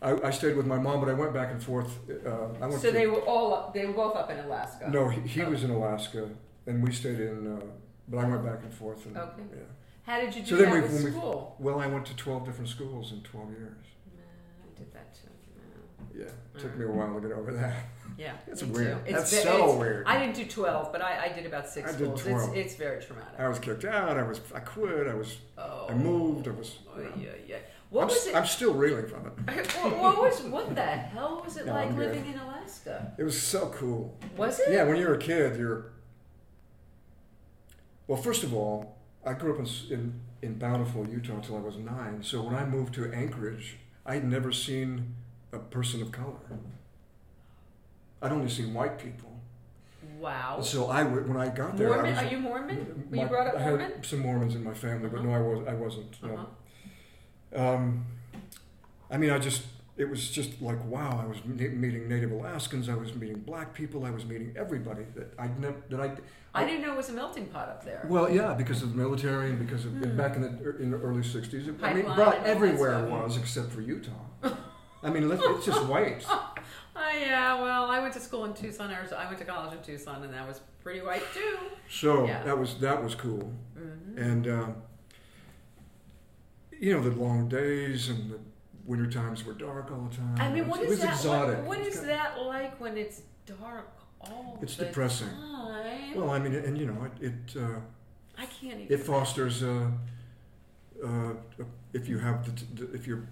I, 0.00 0.28
I 0.28 0.30
stayed 0.30 0.56
with 0.56 0.66
my 0.66 0.78
mom, 0.78 1.00
but 1.00 1.08
I 1.08 1.12
went 1.12 1.32
back 1.32 1.50
and 1.52 1.62
forth. 1.62 1.98
Uh, 2.26 2.48
I 2.60 2.66
went 2.66 2.80
So 2.82 2.88
to, 2.88 2.92
they 2.92 3.06
were 3.06 3.20
all 3.20 3.54
up, 3.54 3.72
they 3.74 3.86
were 3.86 3.92
both 3.92 4.16
up 4.16 4.30
in 4.30 4.38
Alaska. 4.38 4.90
No, 4.90 5.08
he, 5.08 5.20
he 5.20 5.42
Oh. 5.42 5.50
was 5.50 5.62
in 5.64 5.70
Alaska, 5.70 6.28
and 6.66 6.82
we 6.82 6.92
stayed 6.92 7.20
in. 7.20 7.56
Uh, 7.56 7.60
but 8.08 8.18
I 8.18 8.24
went 8.28 8.44
back 8.44 8.62
and 8.62 8.74
forth. 8.74 9.06
And, 9.06 9.16
Okay. 9.16 9.42
Yeah. 9.52 9.58
How 10.04 10.20
did 10.20 10.34
you 10.34 10.42
do 10.42 10.48
So 10.48 10.56
then 10.56 10.64
that 10.70 10.74
we- 10.74 10.80
with 10.80 10.92
when 10.94 11.04
we- 11.04 11.10
school? 11.12 11.56
Well, 11.60 11.78
I 11.78 11.86
went 11.86 12.04
to 12.06 12.16
twelve 12.16 12.44
different 12.44 12.68
schools 12.68 13.12
in 13.12 13.20
twelve 13.22 13.50
years. 13.50 13.84
I 14.64 14.78
did 14.78 14.92
that 14.92 15.14
too. 15.14 15.28
Yeah, 16.14 16.24
it 16.24 16.58
took 16.58 16.76
me 16.76 16.84
a 16.84 16.88
while 16.88 17.14
to 17.14 17.20
get 17.20 17.32
over 17.38 17.52
that. 17.52 17.74
Yeah, 18.18 18.32
That's 18.46 18.62
me 18.64 18.70
weird. 18.70 19.06
Too. 19.06 19.12
That's 19.14 19.30
ve- 19.32 19.42
so 19.42 19.54
it's- 19.56 19.78
weird. 19.78 20.06
I 20.08 20.18
didn't 20.18 20.34
do 20.34 20.44
twelve, 20.46 20.90
but 20.92 21.00
I, 21.00 21.26
I 21.26 21.28
did 21.32 21.46
about 21.46 21.68
six 21.68 21.88
I 21.88 21.96
did 21.96 22.18
schools. 22.18 22.22
12. 22.24 22.56
It's, 22.56 22.66
it's 22.72 22.74
very 22.74 23.00
traumatic. 23.02 23.38
I 23.38 23.48
was 23.48 23.60
kicked 23.60 23.84
out. 23.84 24.18
I 24.18 24.22
was. 24.24 24.40
I 24.52 24.58
quit. 24.60 25.06
I 25.06 25.14
was. 25.14 25.38
oh, 25.56 25.86
I 25.88 25.94
moved. 25.94 26.48
I 26.48 26.50
was. 26.50 26.78
Oh, 26.94 27.00
yeah, 27.16 27.28
yeah. 27.46 27.56
What 27.92 28.02
I'm, 28.04 28.08
was 28.08 28.26
it? 28.26 28.34
I'm 28.34 28.46
still 28.46 28.72
reeling 28.72 29.06
from 29.06 29.26
it. 29.26 29.66
what, 29.82 29.98
what 29.98 30.16
was 30.22 30.40
what 30.44 30.74
the 30.74 30.80
hell 30.80 31.42
was 31.44 31.58
it 31.58 31.66
No, 31.66 31.74
like 31.74 31.94
living 31.94 32.24
in 32.24 32.38
Alaska? 32.38 33.12
It 33.18 33.22
was 33.22 33.40
so 33.40 33.68
cool. 33.68 34.16
Was 34.34 34.60
it? 34.60 34.72
Yeah, 34.72 34.84
when 34.84 34.96
you're 34.96 35.12
a 35.12 35.18
kid, 35.18 35.58
you're. 35.58 35.92
Well, 38.06 38.20
first 38.20 38.44
of 38.44 38.54
all, 38.54 38.96
I 39.26 39.34
grew 39.34 39.52
up 39.52 39.58
in, 39.60 39.66
in, 39.92 40.20
in 40.40 40.58
Bountiful, 40.58 41.06
Utah 41.06 41.34
until 41.34 41.58
I 41.58 41.60
was 41.60 41.76
nine. 41.76 42.22
So 42.22 42.42
when 42.42 42.54
I 42.54 42.64
moved 42.64 42.94
to 42.94 43.12
Anchorage, 43.12 43.76
I'd 44.06 44.24
never 44.24 44.52
seen 44.52 45.14
a 45.52 45.58
person 45.58 46.00
of 46.00 46.12
color. 46.12 46.40
I'd 48.22 48.32
only 48.32 48.48
seen 48.48 48.72
white 48.72 48.98
people. 48.98 49.28
Wow. 50.18 50.60
So 50.62 50.86
I, 50.86 51.04
when 51.04 51.36
I 51.36 51.48
got 51.50 51.76
there, 51.76 51.92
I 51.92 51.96
Mormon? 51.96 52.14
was, 52.14 52.24
Are 52.24 52.26
you 52.30 52.38
Mormon? 52.38 53.06
Were 53.10 53.16
my- 53.16 53.22
you 53.22 53.28
brought 53.28 53.48
up 53.48 53.56
I 53.56 53.60
had 53.60 53.78
Mormon? 53.78 54.02
some 54.02 54.20
Mormons 54.20 54.54
in 54.54 54.64
my 54.64 54.72
family, 54.72 55.10
but 55.10 55.22
no, 55.22 55.30
I 55.30 55.34
uh-huh. 55.34 55.44
was 55.44 55.68
I 55.68 55.74
wasn't. 55.74 56.22
No. 56.22 56.34
Uh-huh. 56.34 56.44
Um, 57.54 58.06
I 59.10 59.16
mean, 59.18 59.30
I 59.30 59.38
just, 59.38 59.62
it 59.96 60.08
was 60.08 60.30
just 60.30 60.60
like, 60.62 60.82
wow, 60.86 61.20
I 61.22 61.26
was 61.26 61.44
meeting 61.44 62.08
Native 62.08 62.32
Alaskans, 62.32 62.88
I 62.88 62.94
was 62.94 63.14
meeting 63.14 63.40
black 63.40 63.74
people, 63.74 64.04
I 64.06 64.10
was 64.10 64.24
meeting 64.24 64.54
everybody 64.56 65.02
that 65.14 65.34
I'd 65.38 65.60
never, 65.60 65.76
that 65.90 66.00
I, 66.00 66.16
I 66.62 66.64
didn't 66.64 66.82
know 66.82 66.92
it 66.94 66.96
was 66.96 67.10
a 67.10 67.12
melting 67.12 67.46
pot 67.46 67.68
up 67.68 67.84
there. 67.84 68.06
well, 68.08 68.30
yeah, 68.30 68.54
because 68.54 68.82
of 68.82 68.90
the 68.90 68.96
military 68.96 69.50
and 69.50 69.58
because 69.58 69.84
of, 69.84 69.92
Hmm. 69.92 70.16
back 70.16 70.36
in 70.36 70.42
the, 70.42 70.76
in 70.78 70.90
the 70.90 70.96
early 70.98 71.20
60s, 71.22 71.68
it, 71.68 71.74
I 71.82 71.92
mean, 71.94 72.04
but 72.06 72.08
and 72.08 72.08
all 72.08 72.16
that 72.16 72.44
everywhere 72.46 73.04
was 73.04 73.36
except 73.36 73.70
for 73.70 73.80
Utah. 73.82 74.10
I 75.02 75.10
mean, 75.10 75.28
let's, 75.28 75.42
it's 75.44 75.66
just 75.66 75.84
white. 75.86 76.24
Oh, 76.94 77.10
yeah, 77.18 77.60
well, 77.60 77.86
I 77.86 78.00
went 78.00 78.12
to 78.14 78.20
school 78.20 78.44
in 78.44 78.52
Tucson, 78.52 78.90
Arizona. 78.90 79.22
I 79.22 79.26
went 79.26 79.38
to 79.38 79.46
college 79.46 79.72
in 79.72 79.82
Tucson, 79.82 80.22
and 80.24 80.32
that 80.34 80.46
was 80.46 80.60
pretty 80.82 81.00
white 81.00 81.22
too. 81.32 81.56
So 81.90 82.26
Yeah. 82.26 82.42
that 82.44 82.56
was, 82.56 82.74
that 82.80 83.02
was 83.02 83.14
cool. 83.14 83.50
hmm 83.74 84.18
And, 84.18 84.46
um, 84.46 84.76
you 86.82 86.92
know, 86.92 87.00
the 87.08 87.14
long 87.16 87.48
days 87.48 88.08
and 88.08 88.28
the 88.32 88.38
winter 88.84 89.08
times 89.08 89.44
were 89.44 89.52
dark 89.52 89.90
all 89.92 90.08
the 90.10 90.16
time. 90.16 90.34
I 90.38 90.48
mean, 90.48 90.64
It 90.64 90.68
was- 90.68 90.80
is 90.80 90.84
it 90.86 90.90
was 90.90 90.98
that? 91.00 91.12
exotic. 91.12 91.58
What, 91.58 91.66
what 91.68 91.78
is 91.86 92.00
that 92.02 92.40
like 92.42 92.80
when 92.80 92.96
it's 92.96 93.22
dark 93.46 93.88
all 94.20 94.42
the 94.42 94.56
time? 94.56 94.62
It's 94.64 94.76
depressing. 94.76 95.28
time? 95.28 96.16
Well, 96.16 96.30
I 96.30 96.40
mean, 96.40 96.54
and 96.56 96.76
you 96.76 96.86
know, 96.86 97.04
it, 97.20 97.28
it 97.30 97.56
uh, 97.62 97.78
I 98.36 98.46
can't 98.46 98.80
even. 98.80 98.92
it 98.92 98.98
fosters 99.00 99.62
uh, 99.62 99.86
uh, 101.04 101.32
if 101.92 102.08
you 102.08 102.18
have 102.18 102.44
the, 102.44 102.84
the 102.84 102.92
if 102.94 103.06
you're 103.06 103.28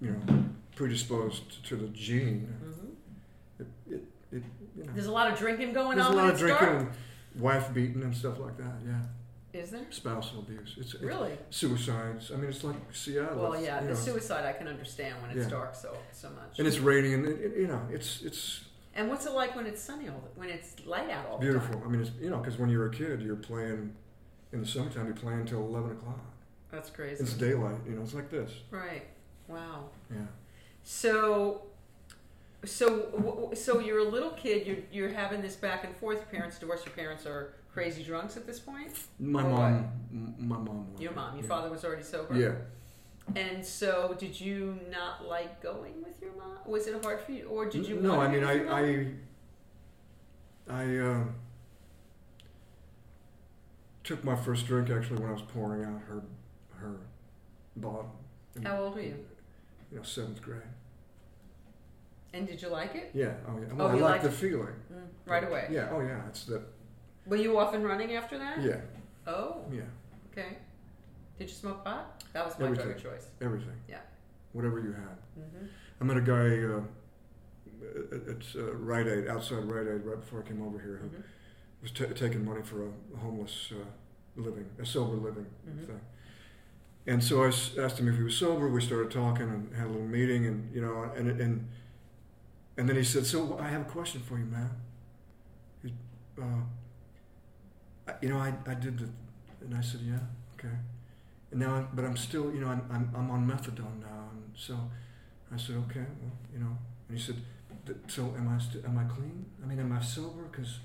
you 0.00 0.10
know 0.12 0.44
predisposed 0.76 1.64
to 1.66 1.74
the 1.76 1.88
gene 1.88 2.46
Mhm. 2.64 3.62
it, 3.62 3.66
it, 3.94 4.02
it 4.36 4.42
you 4.76 4.84
know 4.84 4.92
There's 4.94 5.06
a 5.06 5.10
lot 5.12 5.32
of 5.32 5.36
drinking 5.36 5.72
going 5.72 5.88
on. 5.88 5.96
there's 5.96 6.08
a 6.08 6.12
lot 6.22 6.30
of 6.30 6.38
drinking 6.38 6.66
dark. 6.84 6.92
wife 7.40 7.74
beating 7.74 8.02
and 8.04 8.14
stuff 8.16 8.38
like 8.38 8.56
that 8.58 8.76
yeah 8.86 9.00
Is 9.58 9.70
there? 9.70 9.86
spousal 9.90 10.40
abuse 10.40 10.74
it's, 10.78 10.94
it's 10.94 11.02
Really? 11.02 11.36
suicides 11.50 12.30
I 12.32 12.36
mean 12.36 12.50
it's 12.50 12.64
like 12.64 12.76
Seattle 12.92 13.36
Well, 13.50 13.60
yeah. 13.62 13.80
The 13.80 13.88
know, 13.88 13.94
suicide 13.94 14.44
I 14.44 14.52
can 14.52 14.68
understand 14.68 15.14
when 15.22 15.30
it's 15.32 15.44
Yeah. 15.44 15.50
dark 15.58 15.74
so 15.74 15.96
so 16.12 16.28
much. 16.30 16.58
and 16.58 16.66
it's 16.68 16.78
raining 16.78 17.14
and 17.14 17.26
it, 17.28 17.56
you 17.56 17.66
know 17.66 17.80
it's 17.90 18.22
it's 18.22 18.64
And 18.94 19.08
what's 19.08 19.26
it 19.26 19.32
like 19.32 19.54
when 19.56 19.66
it's 19.66 19.82
sunny 19.82 20.08
all 20.08 20.20
the, 20.20 20.40
when 20.40 20.48
it's 20.50 20.74
light 20.86 21.10
out 21.10 21.26
all 21.26 21.38
the 21.38 21.44
beautiful? 21.46 21.82
I 21.84 21.88
mean 21.88 22.00
it's 22.00 22.10
you 22.20 22.30
know 22.30 22.38
because 22.38 22.58
when 22.58 22.70
you're 22.70 22.86
a 22.86 22.90
kid 22.90 23.22
you're 23.22 23.36
playing 23.36 23.94
in 24.52 24.60
the 24.60 24.66
summertime 24.66 25.06
you're 25.06 25.14
playing 25.14 25.40
until 25.40 25.60
11 25.60 25.92
o'clock 25.92 26.20
That's 26.70 26.90
crazy. 26.90 27.22
it's 27.22 27.34
daylight 27.34 27.78
you 27.86 27.94
know 27.96 28.02
it's 28.02 28.14
like 28.14 28.30
this 28.30 28.52
Right. 28.70 29.04
Wow. 29.48 29.90
yeah 30.10 30.26
So, 30.84 31.62
so, 32.64 32.86
w- 33.16 33.54
so 33.54 33.78
you're 33.78 33.98
a 34.00 34.10
little 34.16 34.30
kid. 34.30 34.66
You're 34.66 34.78
you're 34.90 35.14
having 35.14 35.42
this 35.42 35.54
back 35.54 35.84
and 35.84 35.94
forth. 35.96 36.16
Your 36.18 36.26
parents 36.26 36.58
divorce 36.58 36.84
Your 36.84 36.94
parents 36.94 37.24
are 37.26 37.54
crazy 37.72 38.02
drunks 38.02 38.36
at 38.36 38.46
this 38.46 38.58
point. 38.58 38.90
My 39.18 39.42
Or 39.42 39.48
mom, 39.50 39.88
m- 40.12 40.34
my 40.38 40.56
mom. 40.56 40.86
Your 40.98 41.12
mom. 41.12 41.34
Your 41.34 41.42
yeah. 41.42 41.48
father 41.48 41.70
was 41.70 41.84
already 41.84 42.02
sober. 42.02 42.34
Yeah. 42.34 42.54
And 43.36 43.64
so, 43.64 44.16
did 44.18 44.40
you 44.40 44.78
not 44.90 45.26
like 45.26 45.62
going 45.62 46.02
with 46.02 46.20
your 46.20 46.32
mom? 46.36 46.58
Was 46.66 46.86
it 46.86 47.02
hard 47.04 47.20
for 47.20 47.32
you, 47.32 47.46
or 47.48 47.66
did 47.66 47.86
you? 47.86 48.00
No, 48.00 48.20
I 48.20 48.28
mean, 48.28 48.42
I, 48.42 48.54
with 48.54 48.62
your 48.62 48.70
mom? 48.70 49.16
I, 50.70 50.82
I 50.82 50.96
uh, 50.96 51.24
took 54.02 54.24
my 54.24 54.34
first 54.34 54.66
drink 54.66 54.88
actually 54.88 55.20
when 55.20 55.28
I 55.28 55.32
was 55.32 55.42
pouring 55.42 55.84
out 55.84 56.00
her, 56.08 56.22
her 56.76 56.96
bottle. 57.76 58.10
in, 58.56 58.62
How 58.62 58.80
old 58.84 58.94
were 58.94 59.02
you? 59.02 59.24
You 59.92 59.98
know, 59.98 60.02
seventh 60.02 60.40
grade. 60.40 60.62
And 62.32 62.46
did 62.46 62.60
you 62.60 62.68
like 62.68 62.94
it? 62.94 63.10
Yeah. 63.14 63.32
Oh, 63.46 63.58
yeah. 63.58 63.66
Oh, 63.78 63.86
I 63.86 63.94
you 63.94 64.00
like 64.00 64.10
liked 64.10 64.24
the 64.24 64.30
feeling. 64.30 64.74
Mm, 64.92 65.02
right 65.26 65.46
away. 65.46 65.68
Yeah. 65.70 65.88
Oh, 65.92 66.00
yeah. 66.00 66.20
It's 66.28 66.44
the. 66.44 66.62
Were 67.28 67.36
you 67.36 67.58
off 67.58 67.74
and 67.74 67.84
running 67.84 68.14
after 68.14 68.38
that? 68.38 68.60
Yeah. 68.62 68.80
Oh, 69.26 69.62
Yeah. 69.70 69.82
okay. 70.32 70.56
Did 71.38 71.48
you 71.48 71.54
smoke 71.54 71.84
pot? 71.84 72.24
That 72.32 72.44
was 72.46 72.58
my 72.58 72.68
drug 72.68 72.90
of 72.90 73.02
choice. 73.02 73.26
Everything. 73.40 73.76
Yeah. 73.88 74.00
Whatever 74.52 74.80
you 74.80 74.92
had. 74.92 75.16
hmm 75.34 75.66
I 76.00 76.04
met 76.04 76.16
a 76.16 76.20
guy 76.20 76.62
uh, 76.74 76.80
at 78.14 78.28
at, 78.28 78.42
uh, 78.56 78.72
Rite 78.74 79.06
Aid, 79.06 79.28
outside 79.28 79.64
Rite 79.64 79.86
Aid, 79.88 80.04
right 80.04 80.20
before 80.20 80.42
I 80.44 80.48
came 80.48 80.62
over 80.62 80.78
here, 80.78 80.96
who 81.02 81.08
Mhm. 81.08 81.22
was 81.82 81.90
ta 81.92 82.04
taking 82.14 82.44
money 82.44 82.62
for 82.62 82.86
a 82.86 82.90
homeless 83.18 83.72
uh, 83.72 83.84
living, 84.36 84.66
a 84.78 84.86
sober 84.86 85.16
living 85.16 85.46
Mhm. 85.68 85.86
thing. 85.86 86.00
And 87.06 87.22
so 87.24 87.42
I 87.44 87.48
s- 87.48 87.76
asked 87.78 87.98
him 87.98 88.08
if 88.08 88.16
he 88.16 88.22
was 88.22 88.36
sober. 88.36 88.68
We 88.68 88.80
started 88.80 89.10
talking 89.10 89.48
and 89.48 89.74
had 89.74 89.86
a 89.86 89.90
little 89.90 90.06
meeting, 90.06 90.46
and 90.46 90.74
you 90.74 90.80
know, 90.80 91.02
and 91.16 91.28
and 91.40 91.68
and 92.76 92.88
then 92.88 92.96
he 92.96 93.04
said, 93.04 93.26
"So 93.26 93.58
I 93.58 93.68
have 93.68 93.82
a 93.82 93.90
question 93.90 94.20
for 94.22 94.38
you, 94.38 94.44
man. 94.44 94.70
He, 95.82 95.92
uh, 96.40 96.62
you 98.22 98.28
know, 98.28 98.38
I, 98.38 98.52
I 98.66 98.74
did 98.74 98.98
the," 98.98 99.08
and 99.60 99.74
I 99.74 99.80
said, 99.80 100.00
"Yeah, 100.02 100.18
okay." 100.58 100.74
And 101.50 101.60
now, 101.60 101.74
I'm, 101.76 101.88
but 101.94 102.04
I'm 102.04 102.16
still, 102.16 102.52
you 102.54 102.60
know, 102.60 102.68
I'm, 102.68 102.82
I'm 102.90 103.10
I'm 103.16 103.30
on 103.30 103.46
methadone 103.46 104.00
now, 104.00 104.30
and 104.32 104.42
so 104.54 104.74
I 105.52 105.56
said, 105.56 105.76
"Okay, 105.88 106.06
well, 106.22 106.32
you 106.52 106.58
know." 106.60 106.76
And 107.08 107.18
he 107.18 107.22
said, 107.24 107.36
"So 108.06 108.22
am 108.36 108.48
I? 108.48 108.58
St- 108.58 108.84
am 108.84 108.98
I 108.98 109.04
clean? 109.04 109.46
I 109.62 109.66
mean, 109.66 109.80
am 109.80 109.92
I 109.92 110.00
sober? 110.02 110.42
Because, 110.50 110.78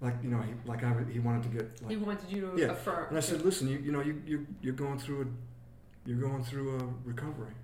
like, 0.00 0.14
you 0.22 0.30
know, 0.30 0.40
he 0.42 0.52
like 0.66 0.82
I 0.84 0.92
he 1.12 1.20
wanted 1.20 1.42
to 1.44 1.48
get 1.50 1.80
like." 1.82 1.90
He 1.90 1.96
wanted 1.96 2.28
you 2.30 2.40
to 2.50 2.60
Yeah. 2.60 2.72
affirm. 2.72 3.08
And 3.10 3.16
I 3.16 3.20
said, 3.20 3.42
listen, 3.42 3.68
you, 3.68 3.78
you 3.78 3.92
know, 3.92 4.00
you, 4.00 4.20
you, 4.26 4.46
you're 4.62 4.74
going 4.86 4.98
through 4.98 5.22
a, 5.22 6.08
you're 6.08 6.20
going 6.28 6.42
through 6.44 6.78
a 6.80 6.84
recovery. 7.08 7.54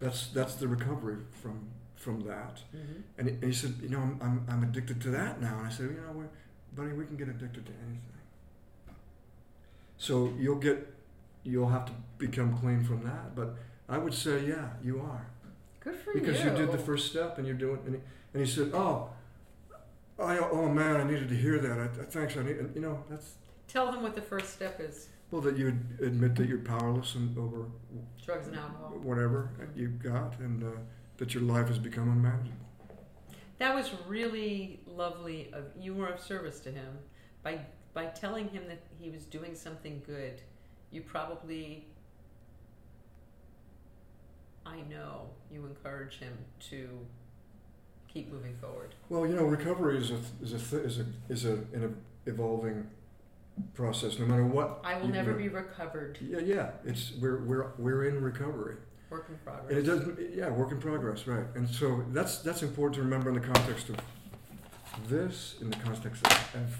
That's, 0.00 0.28
that's 0.28 0.54
the 0.54 0.66
recovery 0.66 1.18
from, 1.42 1.68
from 1.94 2.20
that. 2.22 2.62
Mm-hmm. 2.74 3.00
And 3.18 3.28
he, 3.28 3.34
and 3.34 3.44
he 3.44 3.52
said, 3.52 3.74
you 3.82 3.90
know, 3.90 3.98
I'm, 3.98 4.18
I'm, 4.22 4.46
I'm 4.48 4.62
addicted 4.62 4.98
to 5.02 5.10
that 5.10 5.42
now. 5.42 5.58
And 5.58 5.66
I 5.66 5.70
said, 5.70 5.86
you 5.90 6.00
know, 6.00 6.12
we're, 6.14 6.28
buddy, 6.74 6.92
we 6.96 7.04
can 7.04 7.16
get 7.16 7.28
addicted 7.28 7.66
to 7.66 7.72
anything. 7.86 8.19
So 10.00 10.32
you'll 10.38 10.56
get, 10.56 10.78
you'll 11.44 11.68
have 11.68 11.84
to 11.84 11.92
become 12.16 12.56
clean 12.56 12.82
from 12.82 13.04
that. 13.04 13.36
But 13.36 13.54
I 13.86 13.98
would 13.98 14.14
say, 14.14 14.46
yeah, 14.46 14.70
you 14.82 14.98
are. 15.00 15.26
Good 15.80 15.94
for 15.96 16.14
Because 16.14 16.38
you. 16.38 16.44
Because 16.44 16.58
you 16.60 16.66
did 16.66 16.72
the 16.72 16.82
first 16.82 17.10
step 17.10 17.36
and 17.36 17.46
you're 17.46 17.54
doing, 17.54 17.80
and 17.84 17.94
he, 17.96 18.00
and 18.32 18.46
he 18.46 18.50
said, 18.50 18.70
oh, 18.72 19.10
I, 20.18 20.38
oh 20.38 20.70
man, 20.70 20.96
I 20.96 21.04
needed 21.04 21.28
to 21.28 21.36
hear 21.36 21.58
that. 21.58 21.78
I, 21.78 21.86
thanks. 22.04 22.34
I 22.38 22.42
need, 22.44 22.56
and, 22.56 22.74
you 22.74 22.80
know, 22.80 23.04
that's, 23.10 23.34
Tell 23.68 23.92
them 23.92 24.02
what 24.02 24.14
the 24.14 24.22
first 24.22 24.54
step 24.54 24.80
is. 24.80 25.08
well, 25.30 25.42
that 25.42 25.58
you 25.58 25.68
admit 25.68 26.34
that 26.36 26.48
you're 26.48 26.58
powerless 26.58 27.14
and 27.14 27.36
over 27.36 27.66
Drugs 28.24 28.46
and 28.48 28.56
alcohol. 28.56 28.98
whatever 29.02 29.50
you've 29.76 30.02
got, 30.02 30.38
and 30.38 30.64
uh, 30.64 30.66
that 31.18 31.34
your 31.34 31.42
life 31.42 31.68
has 31.68 31.78
become 31.78 32.10
unmanageable. 32.10 32.56
That 33.58 33.74
was 33.74 33.90
really 34.08 34.80
lovely 34.86 35.50
of 35.52 35.64
you 35.78 35.92
were 35.92 36.06
of 36.08 36.20
service 36.20 36.58
to 36.60 36.70
him 36.70 36.98
by 37.42 37.60
by 37.94 38.06
telling 38.06 38.48
him 38.48 38.62
that 38.68 38.80
he 39.00 39.10
was 39.10 39.24
doing 39.24 39.54
something 39.54 40.02
good. 40.06 40.40
You 40.90 41.02
probably 41.02 41.86
I 44.66 44.80
know 44.88 45.30
you 45.50 45.66
encourage 45.66 46.18
him 46.18 46.32
to 46.70 46.88
keep 48.08 48.30
moving 48.32 48.54
forward. 48.60 48.94
Well, 49.08 49.26
you 49.26 49.34
know, 49.34 49.44
recovery 49.44 49.98
is 49.98 50.10
a 50.10 50.20
is 50.42 50.52
a 50.52 50.58
th- 50.58 50.82
is 50.86 50.98
a 50.98 51.06
is 51.28 51.44
a 51.44 51.52
an 51.74 51.96
evolving 52.26 52.86
process. 53.74 54.18
No 54.18 54.26
matter 54.26 54.44
what, 54.44 54.80
I 54.84 54.96
will 54.98 55.06
you- 55.06 55.12
never 55.12 55.32
you- 55.32 55.36
be 55.38 55.48
recovered. 55.48 56.18
Yeah, 56.20 56.38
yeah. 56.40 56.70
It's 56.84 57.12
we're 57.20 57.42
we're 57.44 57.70
we're 57.78 58.04
in 58.04 58.22
recovery, 58.22 58.76
Work 59.08 59.26
in 59.30 59.36
progress. 59.38 59.70
and 59.70 59.78
it 59.78 59.82
doesn't. 59.82 60.34
Yeah, 60.34 60.50
work 60.50 60.70
in 60.72 60.80
progress, 60.80 61.26
right? 61.26 61.46
And 61.56 61.68
so 61.68 62.04
that's 62.12 62.38
that's 62.38 62.62
important 62.62 62.94
to 62.96 63.02
remember 63.02 63.30
in 63.30 63.34
the 63.34 63.46
context 63.46 63.88
of 63.88 63.96
this 65.08 65.56
in 65.60 65.70
the 65.70 65.76
context 65.78 66.24
of, 66.26 66.32
of 66.54 66.76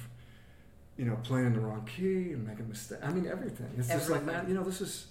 you 1.01 1.07
know 1.07 1.17
playing 1.23 1.55
the 1.55 1.61
wrong 1.61 1.89
key 1.97 2.33
and 2.33 2.47
making 2.47 2.69
mistakes. 2.69 3.01
I 3.03 3.11
mean 3.11 3.27
everything. 3.27 3.71
It's 3.79 3.89
just 3.89 4.11
like 4.11 4.23
man, 4.23 4.45
you 4.47 4.55
know 4.55 4.63
this 4.65 4.83
is 4.83 5.07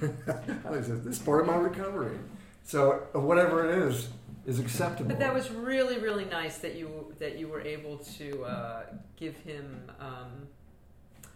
this 0.00 1.16
is 1.16 1.18
part 1.18 1.40
of 1.40 1.46
my 1.46 1.56
recovery. 1.56 2.18
So 2.62 3.04
uh, 3.14 3.20
whatever 3.20 3.66
it 3.66 3.88
is 3.88 4.10
is 4.44 4.58
acceptable. 4.58 5.08
But 5.08 5.18
that 5.20 5.32
was 5.32 5.50
really, 5.50 5.98
really 5.98 6.26
nice 6.26 6.58
that 6.58 6.74
you 6.74 7.14
that 7.20 7.38
you 7.38 7.48
were 7.48 7.62
able 7.62 7.96
to 8.18 8.44
uh, 8.44 8.82
give 9.16 9.34
him. 9.38 9.90
Um, 9.98 10.46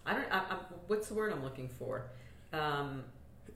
I 0.05 0.13
don't. 0.13 0.31
I, 0.31 0.37
I, 0.37 0.57
what's 0.85 1.07
the 1.07 1.15
word 1.15 1.33
I'm 1.33 1.43
looking 1.43 1.67
for? 1.67 2.05
Um, 2.53 3.03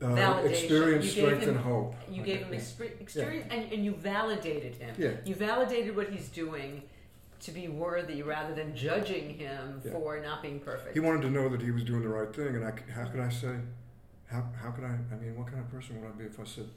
uh, 0.02 0.06
validation. 0.06 0.50
experience, 0.50 1.12
strength, 1.12 1.44
him- 1.44 1.50
and 1.50 1.60
hope. 1.60 1.94
you 2.12 2.24
gave 2.24 2.40
him 2.40 2.54
yeah. 2.54 2.60
exper- 2.60 3.00
experience, 3.00 3.46
and, 3.52 3.72
and 3.72 3.86
you 3.86 3.94
validated 3.94 4.74
him. 4.76 4.96
Yeah. 4.98 5.12
You 5.26 5.36
validated 5.36 5.96
what 5.96 6.10
he's 6.10 6.30
doing 6.30 6.82
to 7.42 7.52
be 7.52 7.68
worthy, 7.68 8.22
rather 8.24 8.54
than 8.54 8.76
judging 8.76 9.36
him 9.38 9.82
Yeah. 9.84 9.92
for 9.92 10.20
not 10.20 10.42
being 10.42 10.60
perfect. 10.60 10.94
He 10.94 11.00
wanted 11.00 11.22
to 11.24 11.30
know 11.30 11.50
that 11.50 11.62
he 11.62 11.72
was 11.72 11.84
doing 11.84 12.02
the 12.02 12.10
right 12.10 12.34
thing, 12.36 12.56
and 12.56 12.66
I, 12.66 12.74
how 12.92 13.06
could 13.08 13.20
I 13.20 13.30
say? 13.30 13.56
How, 14.28 14.44
how 14.62 14.72
could 14.72 14.84
I? 14.84 14.98
I 15.12 15.16
mean, 15.16 15.38
what 15.38 15.48
kind 15.48 15.60
of 15.60 15.70
person 15.72 16.02
would 16.02 16.08
I 16.10 16.12
be 16.12 16.26
if 16.26 16.40
I 16.40 16.44
said, 16.44 16.70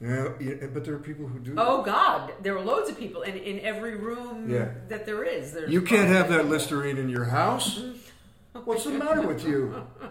yeah, 0.00 0.28
yeah 0.40 0.66
but 0.72 0.84
there 0.84 0.94
are 0.94 0.98
people 0.98 1.26
who 1.26 1.38
do. 1.40 1.54
Oh 1.58 1.82
God, 1.82 2.32
there 2.42 2.56
are 2.56 2.64
loads 2.64 2.88
of 2.88 2.98
people, 2.98 3.22
and 3.22 3.36
in 3.36 3.60
every 3.60 3.96
room 3.96 4.48
Yeah. 4.50 4.68
that 4.88 5.04
there 5.06 5.24
is, 5.24 5.52
there's 5.52 5.70
You 5.70 5.82
can't 5.82 6.08
have 6.08 6.28
that 6.30 6.38
people. 6.38 6.50
Listerine 6.52 6.96
in 6.96 7.08
your 7.08 7.24
house. 7.26 7.82
What's 8.64 8.84
the 8.84 8.90
matter 8.92 9.22
with 9.22 9.44
you? 9.46 9.86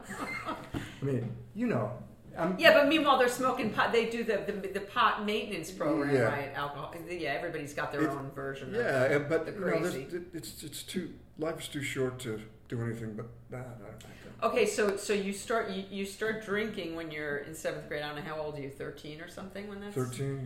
I 0.76 1.06
mean, 1.06 1.36
you 1.56 1.68
know, 1.68 1.92
I'm, 2.40 2.58
Yeah, 2.60 2.74
but 2.74 2.88
meanwhile 2.88 3.18
they're 3.20 3.28
smoking 3.28 3.72
pot. 3.72 3.92
They 3.92 4.10
do 4.10 4.24
the 4.24 4.38
the, 4.46 4.68
the 4.70 4.80
pot 4.82 5.26
maintenance 5.26 5.72
program, 5.72 6.14
Yeah. 6.16 6.22
right? 6.24 6.52
Alcohol. 6.56 6.94
Yeah, 7.10 7.30
everybody's 7.32 7.74
got 7.74 7.92
their 7.92 8.02
It's- 8.02 8.16
own 8.18 8.32
version. 8.32 8.74
yeah, 8.74 9.04
of 9.06 9.30
but 9.30 9.46
the 9.46 9.52
you 9.54 9.60
know, 9.60 9.66
crazy. 9.80 10.08
it's 10.34 10.64
it's 10.64 10.84
too 10.84 11.14
life 11.38 11.60
is 11.60 11.68
too 11.68 11.82
short 11.82 12.20
to 12.20 12.42
do 12.68 12.82
anything 12.84 13.14
but 13.16 13.28
that. 13.50 13.60
I 13.60 13.90
don't 13.90 14.02
think. 14.02 14.14
Okay, 14.42 14.66
so 14.66 14.96
so 14.96 15.12
you 15.12 15.34
start 15.34 15.70
you, 15.70 15.84
you 15.92 16.06
start 16.06 16.46
drinking 16.46 16.96
when 16.96 17.12
you're 17.12 17.40
in 17.40 17.54
seventh 17.54 17.90
grade. 17.90 18.04
I 18.04 18.08
don't 18.08 18.24
know 18.24 18.34
how 18.34 18.40
old 18.42 18.58
are 18.58 18.62
you, 18.62 18.70
thirteen 18.70 19.20
or 19.20 19.28
something 19.28 19.68
when 19.68 19.82
that's 19.82 19.96
Thirteen, 19.96 20.38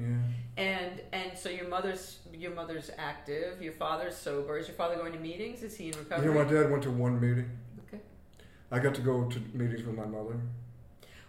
yeah. 0.58 0.64
And 0.64 1.02
and 1.12 1.38
so 1.38 1.50
your 1.50 1.68
mother's 1.68 2.18
your 2.34 2.56
mother's 2.56 2.90
active. 2.98 3.62
Your 3.62 3.74
father's 3.74 4.16
sober. 4.16 4.58
Is 4.58 4.68
your 4.68 4.76
father 4.78 4.96
going 4.96 5.14
to 5.14 5.20
meetings? 5.20 5.62
Is 5.62 5.76
he 5.76 5.90
in 5.90 5.98
recovery? 6.00 6.26
You 6.28 6.34
know, 6.34 6.44
my 6.44 6.50
dad 6.52 6.72
went 6.72 6.82
to 6.84 6.92
one 6.92 7.20
meeting. 7.22 7.50
Okay. 7.88 8.02
I 8.72 8.80
got 8.80 8.96
to 8.96 9.02
go 9.02 9.26
to 9.30 9.40
meetings 9.54 9.84
with 9.84 9.96
my 9.96 10.06
mother. 10.06 10.40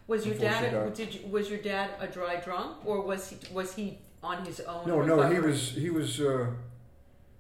Was 0.07 0.27
your 0.27 0.35
dad 0.35 0.95
did 0.95 1.15
you, 1.15 1.27
was 1.29 1.49
your 1.49 1.61
dad 1.61 1.91
a 1.99 2.07
dry 2.07 2.37
drunk 2.37 2.85
or 2.85 3.01
was 3.01 3.31
he 3.31 3.37
was 3.53 3.75
he 3.75 3.99
on 4.23 4.45
his 4.45 4.61
own? 4.61 4.87
No, 4.87 5.03
no, 5.03 5.31
he 5.31 5.41
was 5.41 5.71
he 5.71 5.91
was 5.91 6.21
uh, 6.21 6.47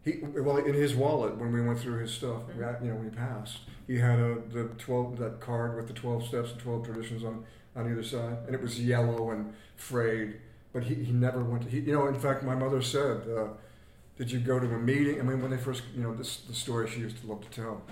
he 0.03 0.20
well 0.22 0.57
in 0.57 0.74
his 0.74 0.94
wallet 0.94 1.37
when 1.37 1.53
we 1.53 1.61
went 1.61 1.79
through 1.81 1.98
his 1.98 2.12
stuff. 2.12 2.42
Mhm. 2.48 2.83
You 2.83 2.88
know, 2.90 2.96
when 2.96 3.11
he 3.11 3.16
passed, 3.16 3.61
he 3.87 3.98
had 3.98 4.18
a 4.18 4.38
the 4.53 4.64
twelve 4.79 5.18
that 5.18 5.40
card 5.40 5.77
with 5.77 5.88
the 5.88 5.92
twelve 5.94 6.27
steps 6.27 6.53
and 6.53 6.61
twelve 6.61 6.85
traditions 6.87 7.22
on 7.22 7.44
on 7.77 7.90
either 7.90 8.03
side, 8.03 8.38
and 8.46 8.55
it 8.55 8.62
was 8.62 8.81
yellow 8.81 9.31
and 9.31 9.53
frayed. 9.77 10.40
But 10.72 10.85
he, 10.85 10.94
he 10.94 11.12
never 11.12 11.44
went. 11.44 11.64
To, 11.64 11.68
he, 11.68 11.81
you 11.81 11.92
know, 11.92 12.07
in 12.07 12.18
fact, 12.18 12.42
my 12.42 12.55
mother 12.55 12.83
said, 12.83 13.29
uh, 13.29 13.48
"Did 14.16 14.31
you 14.31 14.40
go 14.40 14.59
to 14.59 14.66
a 14.66 14.79
meeting?" 14.79 15.20
I 15.20 15.22
mean, 15.22 15.40
when 15.40 15.50
they 15.50 15.57
first, 15.59 15.83
you 15.94 16.03
know, 16.03 16.14
this 16.14 16.38
the 16.38 16.55
story 16.55 16.88
she 16.90 17.00
used 17.00 17.20
to 17.20 17.27
love 17.27 17.42
to 17.42 17.50
tell. 17.50 17.83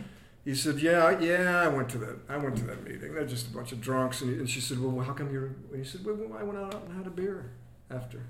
He 0.45 0.55
said, 0.55 0.81
"Yeah, 0.81 1.19
yeah, 1.21 1.61
I 1.61 1.69
went 1.69 1.89
to 1.91 1.99
that. 1.99 2.17
I 2.29 2.37
went 2.37 2.57
to 2.57 2.65
that 2.65 2.83
meeting. 2.85 3.15
They're 3.15 3.27
just 3.27 3.49
a 3.49 3.55
bunch 3.55 3.73
of 3.73 3.81
drunks." 3.81 4.21
And, 4.23 4.31
he, 4.33 4.39
and 4.39 4.51
she 4.51 4.61
said, 4.61 4.79
"Well, 4.81 5.05
how 5.05 5.13
come 5.13 5.33
you're?" 5.33 5.47
And 5.71 5.77
he 5.77 5.85
said, 5.85 6.05
"Well, 6.05 6.17
I 6.39 6.43
went 6.43 6.59
out 6.59 6.75
and 6.75 6.97
had 6.97 7.07
a 7.07 7.11
beer 7.11 7.53
after." 7.91 8.27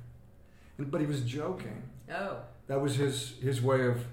And, 0.78 0.90
but 0.90 1.00
he 1.00 1.06
was 1.06 1.22
joking. 1.22 1.82
Oh, 2.10 2.38
That 2.66 2.80
was 2.80 2.96
his 2.96 3.38
his 3.40 3.62
way 3.62 3.86
of, 3.86 4.04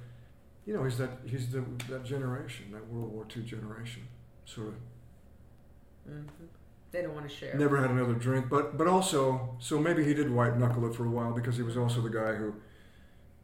you 0.65 0.73
know, 0.73 0.83
he's 0.83 0.97
that 0.97 1.11
he's 1.25 1.51
the 1.51 1.63
that 1.89 2.05
generation, 2.05 2.71
that 2.71 2.87
World 2.87 3.11
War 3.11 3.25
II 3.35 3.43
generation, 3.43 4.03
sort 4.45 4.67
of 4.69 4.73
hmm 6.07 6.23
they 6.91 7.03
don't 7.03 7.13
want 7.13 7.29
to 7.29 7.33
share. 7.35 7.53
never 7.55 7.79
had 7.79 7.91
another 7.91 8.13
drink, 8.15 8.49
but 8.49 8.75
but 8.77 8.87
also 8.87 9.55
so 9.59 9.77
maybe 9.79 10.03
he 10.03 10.13
did 10.15 10.31
white 10.31 10.57
knuckle 10.57 10.89
it 10.89 10.95
for 10.95 11.05
a 11.05 11.09
while 11.09 11.31
because 11.33 11.55
he 11.55 11.61
was 11.61 11.77
also 11.77 12.01
the 12.01 12.09
guy 12.09 12.33
who 12.33 12.53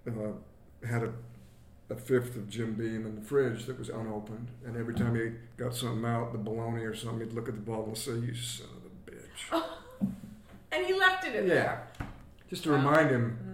uh, 0.08 0.88
had 0.88 1.04
a 1.04 1.13
a 1.89 1.95
fifth 1.95 2.36
of 2.36 2.50
Jim 2.50 2.74
Beam 2.74 3.06
in 3.06 3.15
the 3.15 3.21
fridge 3.21 3.65
that 3.65 3.78
was 3.78 3.89
unopened, 3.89 4.48
and 4.65 4.76
every 4.76 4.93
time 4.95 5.15
he 5.15 5.32
got 5.58 5.76
something 5.76 6.04
out, 6.06 6.32
the 6.32 6.38
bologna 6.38 6.82
or 6.84 6.95
something, 6.95 7.19
he'd 7.28 7.34
look 7.36 7.48
at 7.48 7.56
the 7.56 7.62
bottle 7.62 7.86
and 7.88 7.98
say, 7.98 8.13
"You 8.13 8.34
son 8.34 8.67
of 8.78 8.86
a 8.86 9.12
bitch," 9.12 9.63
And 10.71 10.86
he 10.86 10.93
left 10.93 11.26
it 11.26 11.36
in 11.36 11.48
Yeah. 11.48 11.54
there. 11.54 11.88
just 12.50 12.63
to 12.63 12.69
Wow. 12.71 12.76
remind 12.78 13.10
him 13.10 13.30
hmm 13.41 13.52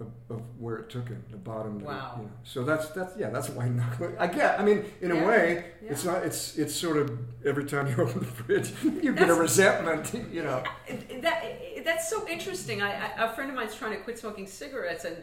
of, 0.00 0.08
of 0.30 0.42
where 0.58 0.76
it 0.76 0.88
took 0.88 1.08
him, 1.08 1.22
the 1.30 1.36
bottom. 1.36 1.78
Wow. 1.80 2.14
you 2.18 2.22
know. 2.24 2.30
So 2.42 2.64
that's 2.64 2.88
that's 2.90 3.16
yeah, 3.18 3.28
that's 3.30 3.50
why 3.50 3.68
knuckling. 3.68 4.16
I 4.18 4.26
get. 4.28 4.58
I 4.58 4.64
mean, 4.64 4.84
in 5.02 5.10
Yeah. 5.14 5.22
a 5.22 5.26
way, 5.26 5.64
Yeah. 5.82 5.90
it's 5.92 6.04
not. 6.06 6.24
It's 6.24 6.56
it's 6.56 6.74
sort 6.74 6.96
of 6.96 7.18
every 7.44 7.64
time 7.64 7.86
you 7.86 7.94
open 8.04 8.20
the 8.20 8.24
fridge, 8.26 8.72
you 8.82 9.12
get 9.14 9.28
a 9.28 9.34
resentment. 9.34 10.12
You 10.32 10.42
know. 10.44 10.62
That 11.20 11.84
that's 11.84 12.08
so 12.08 12.26
interesting. 12.28 12.80
I, 12.80 12.92
I 13.14 13.24
a 13.24 13.32
friend 13.34 13.50
of 13.50 13.56
mine's 13.56 13.74
trying 13.74 13.92
to 13.92 13.98
quit 14.02 14.18
smoking 14.18 14.46
cigarettes, 14.46 15.04
and 15.04 15.16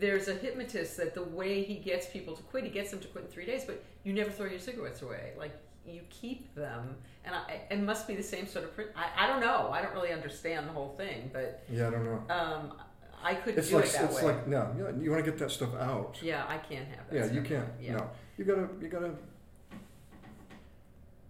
there's 0.00 0.28
a 0.28 0.34
hypnotist 0.34 0.96
that 0.96 1.14
the 1.14 1.22
way 1.22 1.62
he 1.62 1.74
gets 1.76 2.06
people 2.06 2.34
to 2.36 2.42
quit, 2.44 2.64
he 2.64 2.70
gets 2.70 2.90
them 2.90 3.00
to 3.00 3.08
quit 3.08 3.24
in 3.24 3.30
three 3.30 3.46
days, 3.46 3.64
but 3.64 3.82
you 4.04 4.12
never 4.12 4.30
throw 4.30 4.46
your 4.46 4.58
cigarettes 4.58 5.02
away. 5.02 5.32
Like 5.38 5.52
you 5.86 6.00
keep 6.10 6.52
them, 6.54 6.96
and 7.24 7.34
I, 7.34 7.60
it 7.70 7.80
must 7.80 8.08
be 8.08 8.14
the 8.16 8.22
same 8.22 8.46
sort 8.48 8.64
of. 8.64 8.70
I, 8.96 9.24
I 9.24 9.26
don't 9.28 9.40
know. 9.40 9.70
I 9.70 9.80
don't 9.82 9.94
really 9.94 10.12
understand 10.12 10.66
the 10.68 10.72
whole 10.72 10.94
thing, 10.96 11.30
but 11.32 11.62
Yeah, 11.70 11.86
I 11.86 11.90
don't 11.90 12.04
know. 12.04 12.22
um, 12.34 12.72
I 13.22 13.34
couldn't 13.34 13.58
It's 13.60 13.68
do 13.70 13.76
like 13.76 13.86
it 13.86 13.92
that 13.92 14.04
it's 14.04 14.16
way. 14.16 14.24
like 14.24 14.46
no. 14.48 14.74
You, 14.76 15.02
you 15.04 15.10
want 15.10 15.24
to 15.24 15.30
get 15.30 15.38
that 15.38 15.50
stuff 15.50 15.74
out. 15.76 16.18
yeah, 16.22 16.44
I 16.48 16.58
can't 16.58 16.86
have 16.88 17.08
that. 17.10 17.16
Yeah, 17.16 17.32
you 17.32 17.42
can't. 17.42 17.68
Yeah. 17.80 17.92
No, 17.96 18.10
you 18.36 18.44
gotta 18.44 18.68
you 18.80 18.88
gotta 18.88 19.10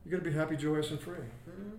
you 0.05 0.11
gotta 0.11 0.23
be 0.25 0.33
happy, 0.33 0.57
joyous, 0.57 0.91
and 0.91 1.01
free. 1.01 1.15
Mm. 1.49 1.73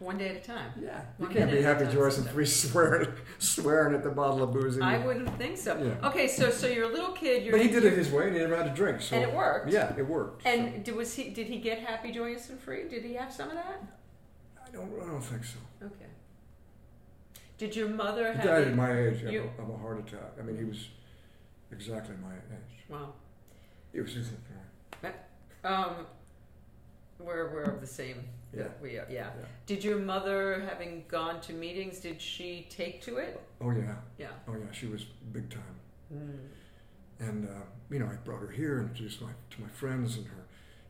One 0.00 0.18
day 0.18 0.30
at 0.30 0.36
a 0.36 0.40
time. 0.40 0.72
Yeah, 0.80 1.00
you 1.18 1.26
One 1.26 1.34
can't 1.34 1.50
be 1.50 1.56
minute 1.56 1.68
at 1.68 1.80
a 1.80 1.84
happy, 1.84 1.94
joyous, 1.96 2.18
and 2.18 2.28
free 2.28 2.46
swearing 2.62 3.08
swearing 3.38 3.94
at 3.94 4.02
the 4.02 4.10
bottle 4.10 4.42
of 4.42 4.52
booze. 4.52 4.78
I 4.80 4.98
wouldn't 4.98 5.36
think 5.38 5.56
so. 5.56 5.78
Yeah. 5.78 6.08
Okay, 6.08 6.26
so 6.26 6.50
so 6.50 6.66
you're 6.66 6.90
a 6.90 6.92
little 6.92 7.12
kid. 7.12 7.44
You're, 7.44 7.52
But 7.52 7.62
he 7.62 7.68
did 7.68 7.84
it 7.84 7.96
his 7.96 8.10
way, 8.10 8.26
and 8.26 8.34
he 8.34 8.40
never 8.42 8.56
had 8.56 8.66
to 8.66 8.74
drink. 8.74 9.00
So 9.00 9.16
and 9.16 9.24
it 9.24 9.34
worked. 9.34 9.70
Yeah, 9.70 9.94
it 9.96 10.06
worked. 10.06 10.42
so. 10.42 10.48
And 10.48 10.84
did, 10.84 10.96
was 10.96 11.14
he? 11.14 11.30
Did 11.30 11.46
he 11.46 11.58
get 11.58 11.78
happy, 11.78 12.10
joyous, 12.12 12.50
and 12.50 12.60
free? 12.60 12.88
Did 12.88 13.04
he 13.04 13.14
have 13.14 13.32
some 13.32 13.48
of 13.48 13.54
that? 13.54 13.82
I 14.66 14.70
don't 14.70 14.90
I 15.00 15.06
don't 15.06 15.20
think 15.22 15.44
so. 15.44 15.58
Okay. 15.82 16.10
Did 17.56 17.76
your 17.76 17.88
mother 17.88 18.32
He 18.32 18.38
died 18.42 18.66
at 18.68 18.74
my 18.74 18.98
age 18.98 19.22
of, 19.22 19.32
you- 19.32 19.50
a, 19.58 19.62
of 19.62 19.70
a 19.70 19.76
heart 19.76 20.00
attack. 20.00 20.32
I 20.38 20.42
mean, 20.42 20.56
he 20.58 20.64
was 20.64 20.88
exactly 21.70 22.16
my 22.22 22.34
age. 22.34 22.84
Wow. 22.88 23.12
He 23.92 24.00
was 24.00 24.12
just 24.12 24.32
Um, 25.62 26.06
we're 27.20 27.50
we're 27.52 27.62
of 27.62 27.80
the 27.80 27.86
same. 27.86 28.24
Yeah. 28.56 28.64
We 28.82 28.96
are, 28.98 29.06
yeah. 29.10 29.30
Did 29.66 29.82
your 29.84 29.98
mother, 29.98 30.64
having 30.68 31.04
gone 31.08 31.40
to 31.42 31.52
meetings, 31.52 31.98
did 32.00 32.20
she 32.20 32.66
take 32.70 33.02
to 33.02 33.16
it? 33.16 33.40
Oh 33.60 33.70
yeah, 33.70 33.94
Yeah. 34.18 34.28
oh 34.48 34.52
yeah. 34.54 34.70
She 34.72 34.86
was 34.86 35.04
big 35.32 35.48
time. 35.50 35.62
Mm. 36.14 36.38
And 37.20 37.48
uh, 37.48 37.52
you 37.90 37.98
know, 37.98 38.06
I 38.06 38.14
brought 38.24 38.40
her 38.40 38.50
here 38.50 38.78
and 38.78 38.88
introduced 38.90 39.20
my 39.22 39.30
to 39.50 39.60
my 39.62 39.68
friends 39.68 40.16
and 40.16 40.26
her. 40.26 40.44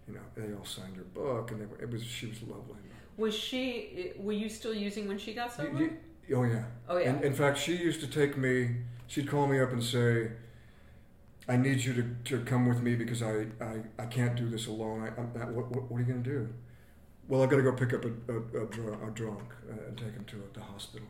You 0.09 0.14
know, 0.14 0.20
they 0.37 0.55
all 0.55 0.64
signed 0.64 0.96
her 0.96 1.03
book, 1.05 1.50
and 1.50 1.61
they 1.61 1.66
were, 1.66 1.81
it 1.81 1.90
was 1.90 2.03
she 2.05 2.27
was 2.27 2.42
lovely. 2.42 2.77
Was 3.16 3.35
she? 3.35 4.12
Were 4.18 4.33
you 4.33 4.48
still 4.48 4.74
using 4.74 5.07
when 5.09 5.18
she 5.18 5.35
got 5.35 5.53
sober? 5.53 5.79
you- 5.79 5.96
oh 6.37 6.44
yeah. 6.44 6.64
oh 6.88 6.96
yeah. 6.98 7.11
And 7.11 7.24
in 7.24 7.33
fact, 7.35 7.59
she 7.59 7.77
used 7.77 8.00
to 8.00 8.07
take 8.07 8.37
me. 8.37 8.77
She'd 9.07 9.29
call 9.29 9.46
me 9.46 9.61
up 9.61 9.70
and 9.72 9.83
say, 9.83 10.31
"I 11.48 11.57
need 11.57 11.85
you 11.85 11.92
to, 11.94 12.38
to 12.38 12.44
come 12.44 12.66
with 12.68 12.81
me 12.83 12.96
because 12.96 13.22
I, 13.22 13.46
I, 13.61 13.81
I 13.98 14.07
can't 14.07 14.35
do 14.35 14.48
this 14.48 14.66
alone. 14.66 15.03
I, 15.03 15.20
I'm 15.20 15.31
not, 15.35 15.48
what, 15.53 15.70
what, 15.70 15.90
what 15.90 15.98
are 15.98 16.00
you 16.00 16.07
going 16.07 16.22
to 16.24 16.31
do?" 16.31 16.48
Well, 17.29 17.43
I've 17.43 17.51
got 17.51 17.57
to 17.57 17.63
go 17.63 17.73
pick 17.73 17.93
up 17.95 18.05
a, 18.05 18.33
a, 18.33 18.63
a, 18.65 18.67
dr- 18.67 19.03
a 19.09 19.11
drunk 19.11 19.53
uh, 19.71 19.89
and 19.89 19.97
take 19.97 20.13
him 20.13 20.25
to 20.27 20.37
the 20.53 20.61
hospital. 20.61 21.09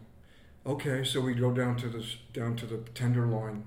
Okay, 0.66 1.04
so 1.04 1.20
we 1.20 1.34
go 1.34 1.50
down 1.52 1.76
to 1.76 1.88
this 1.88 2.16
down 2.32 2.56
to 2.56 2.66
the 2.66 2.78
Tenderloin 2.94 3.64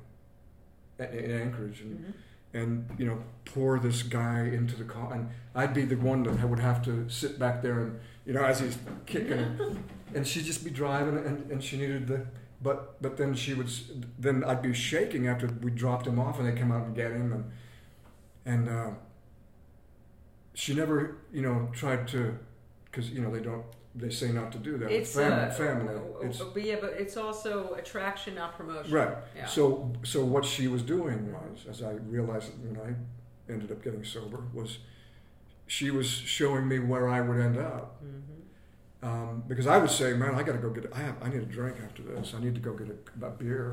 in 0.99 1.31
Anchorage 1.31 1.81
and 1.81 1.99
Mhm. 1.99 2.13
and 2.53 2.89
you 2.97 3.05
know 3.05 3.21
pour 3.45 3.77
this 3.79 4.01
guy 4.01 4.39
into 4.45 4.75
the 4.75 4.83
car 4.83 5.13
and 5.13 5.29
I'd 5.53 5.73
be 5.75 5.83
the 5.85 5.95
one 5.97 6.23
that 6.23 6.49
would 6.49 6.59
have 6.59 6.81
to 6.85 7.07
sit 7.07 7.37
back 7.37 7.61
there 7.61 7.81
and 7.81 7.99
you 8.25 8.33
know 8.33 8.43
as 8.43 8.59
he's 8.61 8.77
kicking 9.05 9.83
and 10.15 10.25
she'd 10.25 10.45
just 10.45 10.63
be 10.63 10.71
driving 10.71 11.17
and, 11.17 11.51
and 11.51 11.63
she 11.63 11.77
needed 11.77 12.07
the 12.07 12.25
but 12.63 12.99
but 12.99 13.17
then 13.17 13.35
she 13.35 13.53
would 13.53 13.69
then 14.17 14.43
I'd 14.43 14.63
be 14.63 14.73
shaking 14.73 15.27
after 15.27 15.45
we 15.61 15.69
dropped 15.69 16.07
him 16.07 16.17
off 16.19 16.39
and 16.39 16.47
they 16.47 16.59
come 16.59 16.71
out 16.71 16.87
and 16.87 16.95
get 16.95 17.11
him 17.11 17.31
and 17.33 17.51
and 18.45 18.69
uh, 18.69 18.89
she 20.61 20.73
never 20.81 20.97
you 21.37 21.41
know 21.45 21.57
tried 21.81 22.01
to 22.13 22.19
because 22.85 23.05
you 23.15 23.21
know 23.21 23.31
they 23.35 23.43
don't 23.49 23.65
they 23.95 24.09
say 24.21 24.29
not 24.39 24.51
to 24.51 24.59
do 24.69 24.77
that 24.79 24.89
It's 24.91 25.15
with 25.15 25.25
family 25.25 25.45
uh, 25.45 25.51
family 25.65 25.95
it's 26.25 26.39
but 26.55 26.63
yeah, 26.69 26.77
but 26.81 26.91
it's 27.03 27.15
also 27.25 27.53
attraction, 27.81 28.31
not 28.35 28.57
promotion. 28.57 28.91
right 28.99 29.13
Yeah. 29.35 29.45
so 29.45 29.91
so 30.03 30.19
what 30.33 30.43
she 30.53 30.65
was 30.75 30.81
doing 30.95 31.19
was, 31.37 31.65
as 31.71 31.81
I 31.81 31.93
realized 32.15 32.49
when 32.65 32.77
I 32.87 32.89
ended 33.51 33.71
up 33.71 33.79
getting 33.83 34.03
sober, 34.03 34.39
was 34.53 34.79
she 35.67 35.87
was 35.91 36.07
showing 36.09 36.65
me 36.67 36.77
where 36.91 37.05
I 37.17 37.19
would 37.27 37.39
end 37.47 37.57
up. 37.57 37.85
hmm 38.01 39.07
Um, 39.09 39.43
because 39.49 39.67
I 39.75 39.77
would 39.81 39.91
say, 40.01 40.09
man, 40.21 40.33
I 40.39 40.41
got 40.47 40.53
to 40.59 40.63
go 40.65 40.69
get. 40.77 40.85
I 40.99 41.01
have. 41.07 41.15
I 41.25 41.27
need 41.33 41.43
a 41.49 41.51
drink 41.59 41.75
after 41.87 42.01
this. 42.09 42.33
I 42.37 42.39
need 42.45 42.55
to 42.59 42.63
go 42.67 42.73
get 42.81 42.89
a, 42.95 43.25
a 43.29 43.29
beer. 43.41 43.67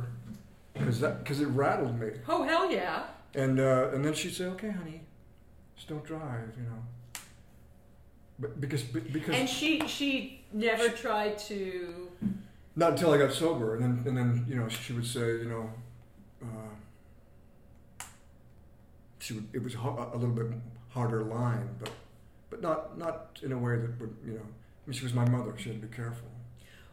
because 0.74 0.98
that 1.04 1.14
because 1.20 1.40
it 1.44 1.50
rattled 1.64 1.94
me. 2.02 2.10
Oh 2.34 2.42
hell 2.50 2.66
yeah! 2.78 2.96
And 3.42 3.54
uh, 3.70 3.94
and 3.94 4.00
then 4.04 4.14
she'd 4.20 4.34
say, 4.38 4.46
"Okay, 4.54 4.70
honey, 4.80 4.98
just 5.76 5.88
don't 5.88 6.04
drive," 6.04 6.52
you 6.56 6.64
know. 6.64 6.82
But 8.38 8.60
because 8.60 8.82
be- 8.82 9.00
because 9.00 9.34
And 9.34 9.48
she 9.48 9.86
she 9.86 10.44
never 10.52 10.88
tried 10.88 11.38
to. 11.50 12.10
not 12.76 12.92
until 12.92 13.12
I 13.12 13.18
got 13.18 13.32
sober, 13.32 13.74
and 13.76 13.82
then 13.82 14.04
and 14.06 14.16
then 14.16 14.46
you 14.48 14.56
know 14.56 14.68
she 14.68 14.92
would 14.92 15.06
say, 15.06 15.38
you 15.38 15.48
know, 15.48 15.70
uh, 16.42 18.04
she 19.18 19.34
would 19.34 19.46
it 19.52 19.62
was 19.62 19.74
a 19.74 20.16
little 20.16 20.34
bit 20.34 20.46
harder 20.90 21.22
line, 21.22 21.68
but 21.78 21.90
but 22.50 22.60
not 22.60 22.98
not 22.98 23.38
in 23.42 23.52
a 23.52 23.58
way 23.58 23.76
that 23.76 24.00
would 24.00 24.16
you 24.24 24.32
know. 24.32 24.40
I 24.40 24.90
mean, 24.90 24.98
she 24.98 25.04
was 25.04 25.14
my 25.14 25.28
mother. 25.28 25.54
She 25.56 25.70
had 25.70 25.80
to 25.80 25.86
be 25.86 25.94
careful. 25.94 26.28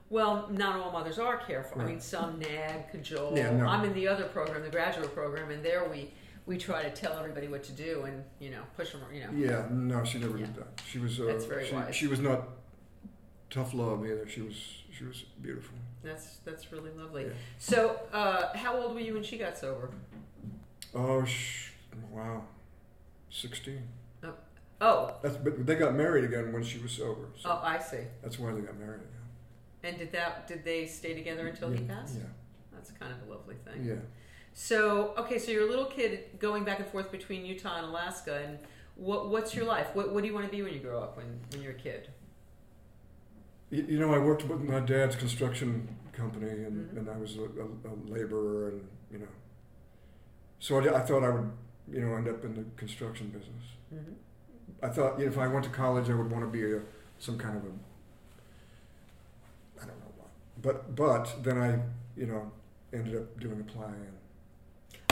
Well, 0.09 0.49
not 0.51 0.79
all 0.79 0.91
mothers 0.91 1.19
are 1.19 1.37
careful. 1.37 1.81
I 1.81 1.85
mean, 1.85 2.01
some 2.01 2.37
nag, 2.37 2.91
cajole. 2.91 3.33
Yeah, 3.35 3.51
no. 3.51 3.65
I'm 3.65 3.85
in 3.85 3.93
the 3.93 4.09
other 4.09 4.25
program, 4.25 4.61
the 4.61 4.69
graduate 4.69 5.13
program, 5.15 5.51
and 5.51 5.63
there 5.63 5.87
we 5.89 6.11
we 6.51 6.57
try 6.57 6.83
to 6.83 6.89
tell 6.89 7.13
everybody 7.17 7.47
what 7.47 7.63
to 7.63 7.71
do 7.71 8.03
and 8.03 8.23
you 8.39 8.49
know 8.51 8.61
push 8.75 8.91
them. 8.91 9.01
You 9.13 9.21
know. 9.21 9.29
Yeah, 9.33 9.65
no, 9.71 10.03
she 10.03 10.19
never 10.19 10.37
Yeah. 10.37 10.47
did 10.47 10.55
that. 10.57 10.81
She 10.91 10.99
was 10.99 11.19
uh, 11.19 11.25
That's 11.25 11.45
very 11.45 11.65
she, 11.65 11.73
wise. 11.73 11.95
she 11.95 12.07
was 12.07 12.19
not 12.19 12.49
tough 13.49 13.73
love 13.73 14.05
either. 14.05 14.27
She 14.27 14.41
was 14.41 14.57
she 14.91 15.05
was 15.05 15.23
beautiful. 15.41 15.77
That's 16.03 16.37
that's 16.47 16.71
really 16.73 16.91
lovely. 16.91 17.23
Yeah. 17.23 17.33
So, 17.57 17.99
uh, 18.11 18.55
how 18.57 18.75
old 18.75 18.93
were 18.93 18.99
you 18.99 19.13
when 19.13 19.23
she 19.23 19.37
got 19.37 19.57
sober? 19.57 19.91
Oh, 20.93 21.23
sh- 21.23 21.71
wow, 22.11 22.43
sixteen. 23.29 23.87
Oh, 24.83 25.13
That's 25.21 25.37
but 25.37 25.63
they 25.67 25.75
got 25.75 25.93
married 25.93 26.23
again 26.23 26.51
when 26.51 26.63
she 26.63 26.79
was 26.79 26.91
sober. 26.91 27.27
So 27.39 27.49
oh, 27.51 27.61
I 27.63 27.77
see. 27.77 27.99
that's 28.23 28.39
why 28.39 28.51
they 28.51 28.61
got 28.61 28.79
married 28.79 29.01
again. 29.01 29.25
And 29.83 29.99
did 29.99 30.11
that 30.13 30.47
did 30.47 30.65
they 30.65 30.87
stay 30.87 31.13
together 31.13 31.47
until 31.47 31.69
he 31.69 31.83
yeah, 31.83 31.93
passed? 31.93 32.15
Yeah, 32.17 32.23
That's 32.73 32.89
kind 32.89 33.13
of 33.13 33.19
a 33.27 33.31
lovely 33.31 33.57
thing. 33.63 33.85
yeah. 33.85 34.01
So, 34.63 35.15
okay, 35.17 35.39
so 35.39 35.49
you're 35.49 35.65
a 35.65 35.69
little 35.69 35.85
kid 35.85 36.37
going 36.37 36.63
back 36.63 36.77
and 36.77 36.87
forth 36.87 37.11
between 37.11 37.47
Utah 37.47 37.77
and 37.77 37.87
Alaska, 37.87 38.43
and 38.45 38.59
what 38.95 39.29
what's 39.29 39.55
your 39.55 39.65
life? 39.65 39.87
What 39.95 40.13
what 40.13 40.21
do 40.21 40.27
you 40.27 40.35
want 40.35 40.45
to 40.45 40.51
be 40.51 40.61
when 40.61 40.71
you 40.71 40.79
grow 40.79 41.01
up? 41.01 41.17
When 41.17 41.39
when 41.49 41.63
you're 41.63 41.71
a 41.71 41.83
kid? 41.87 42.09
You, 43.71 43.83
you 43.89 43.99
know, 43.99 44.13
I 44.13 44.19
worked 44.19 44.43
with 44.47 44.61
my 44.61 44.79
dad's 44.79 45.15
construction 45.15 45.87
company, 46.13 46.51
and, 46.51 46.91
Mhm. 46.91 46.97
and 46.97 47.09
I 47.09 47.17
was 47.17 47.37
a, 47.37 47.45
a, 47.63 47.65
a 47.89 47.93
laborer, 48.05 48.69
and 48.69 48.87
you 49.11 49.17
know, 49.17 49.33
so 50.59 50.77
I, 50.79 50.99
I 50.99 51.01
thought 51.07 51.23
I 51.23 51.29
would, 51.29 51.51
you 51.91 52.01
know, 52.01 52.15
end 52.15 52.27
up 52.27 52.45
in 52.45 52.53
the 52.53 52.63
construction 52.77 53.29
business. 53.29 53.65
Mm-hmm. 53.91 54.13
I 54.83 54.89
thought 54.89 55.17
you 55.17 55.25
know, 55.25 55.31
if 55.31 55.39
I 55.39 55.47
went 55.47 55.63
to 55.63 55.71
college, 55.71 56.07
I 56.07 56.13
would 56.13 56.29
want 56.29 56.45
to 56.45 56.51
be 56.51 56.71
a, 56.71 56.81
some 57.17 57.39
kind 57.39 57.57
of 57.57 57.63
a, 57.63 57.73
I 59.81 59.85
don't 59.87 59.99
know 60.01 60.13
what, 60.19 60.29
but 60.61 60.95
but 60.95 61.43
then 61.43 61.57
I, 61.57 61.79
you 62.15 62.27
know, 62.27 62.51
ended 62.93 63.15
up 63.15 63.39
doing 63.39 63.59
a 63.59 63.63
play, 63.63 63.87
and 64.09 64.20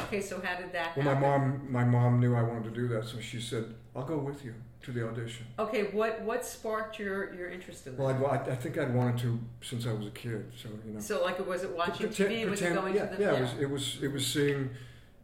Okay, 0.10 0.22
so 0.22 0.41
how 0.41 0.55
did 0.60 0.74
that 0.74 0.97
well, 0.97 1.05
my 1.05 1.14
mom, 1.14 1.68
my 1.70 1.84
mom 1.84 2.20
knew 2.20 2.36
I 2.36 2.41
wanted 2.41 2.64
to 2.64 2.72
do 2.72 2.88
that, 2.89 3.05
so 3.05 3.20
she 3.20 3.39
said, 3.39 3.76
"I'll 3.95 4.03
go 4.03 4.18
with 4.18 4.43
you 4.43 4.55
to 4.82 4.91
the 4.91 5.07
audition." 5.07 5.45
Okay, 5.60 5.84
what 5.91 6.22
what 6.24 6.43
sparked 6.43 6.97
your 6.97 7.34
your 7.36 7.49
interest 7.49 7.86
in 7.86 7.95
that? 7.95 8.01
Well, 8.01 8.26
I'd, 8.32 8.49
I, 8.49 8.55
think 8.55 8.78
I'd 8.80 8.93
wanted 8.93 9.20
to 9.20 9.39
since 9.62 9.86
I 9.86 9.93
was 9.93 10.07
a 10.07 10.12
kid, 10.12 10.51
so 10.57 10.70
you 10.86 10.93
know. 10.93 10.99
so 10.99 11.22
like, 11.24 11.39
it 11.39 11.47
was 11.47 11.64
it 11.64 11.76
watching 11.76 12.07
Pretend- 12.07 12.32
TV? 12.32 12.49
Was 12.49 12.62
it 12.62 12.74
going 12.74 12.95
yeah, 12.95 13.05
to 13.05 13.16
the 13.16 13.22
yeah, 13.24 13.34
It 13.36 13.41
was 13.41 13.53
it 13.62 13.70
was 13.70 13.97
it 14.03 14.12
was 14.12 14.26
seeing, 14.26 14.72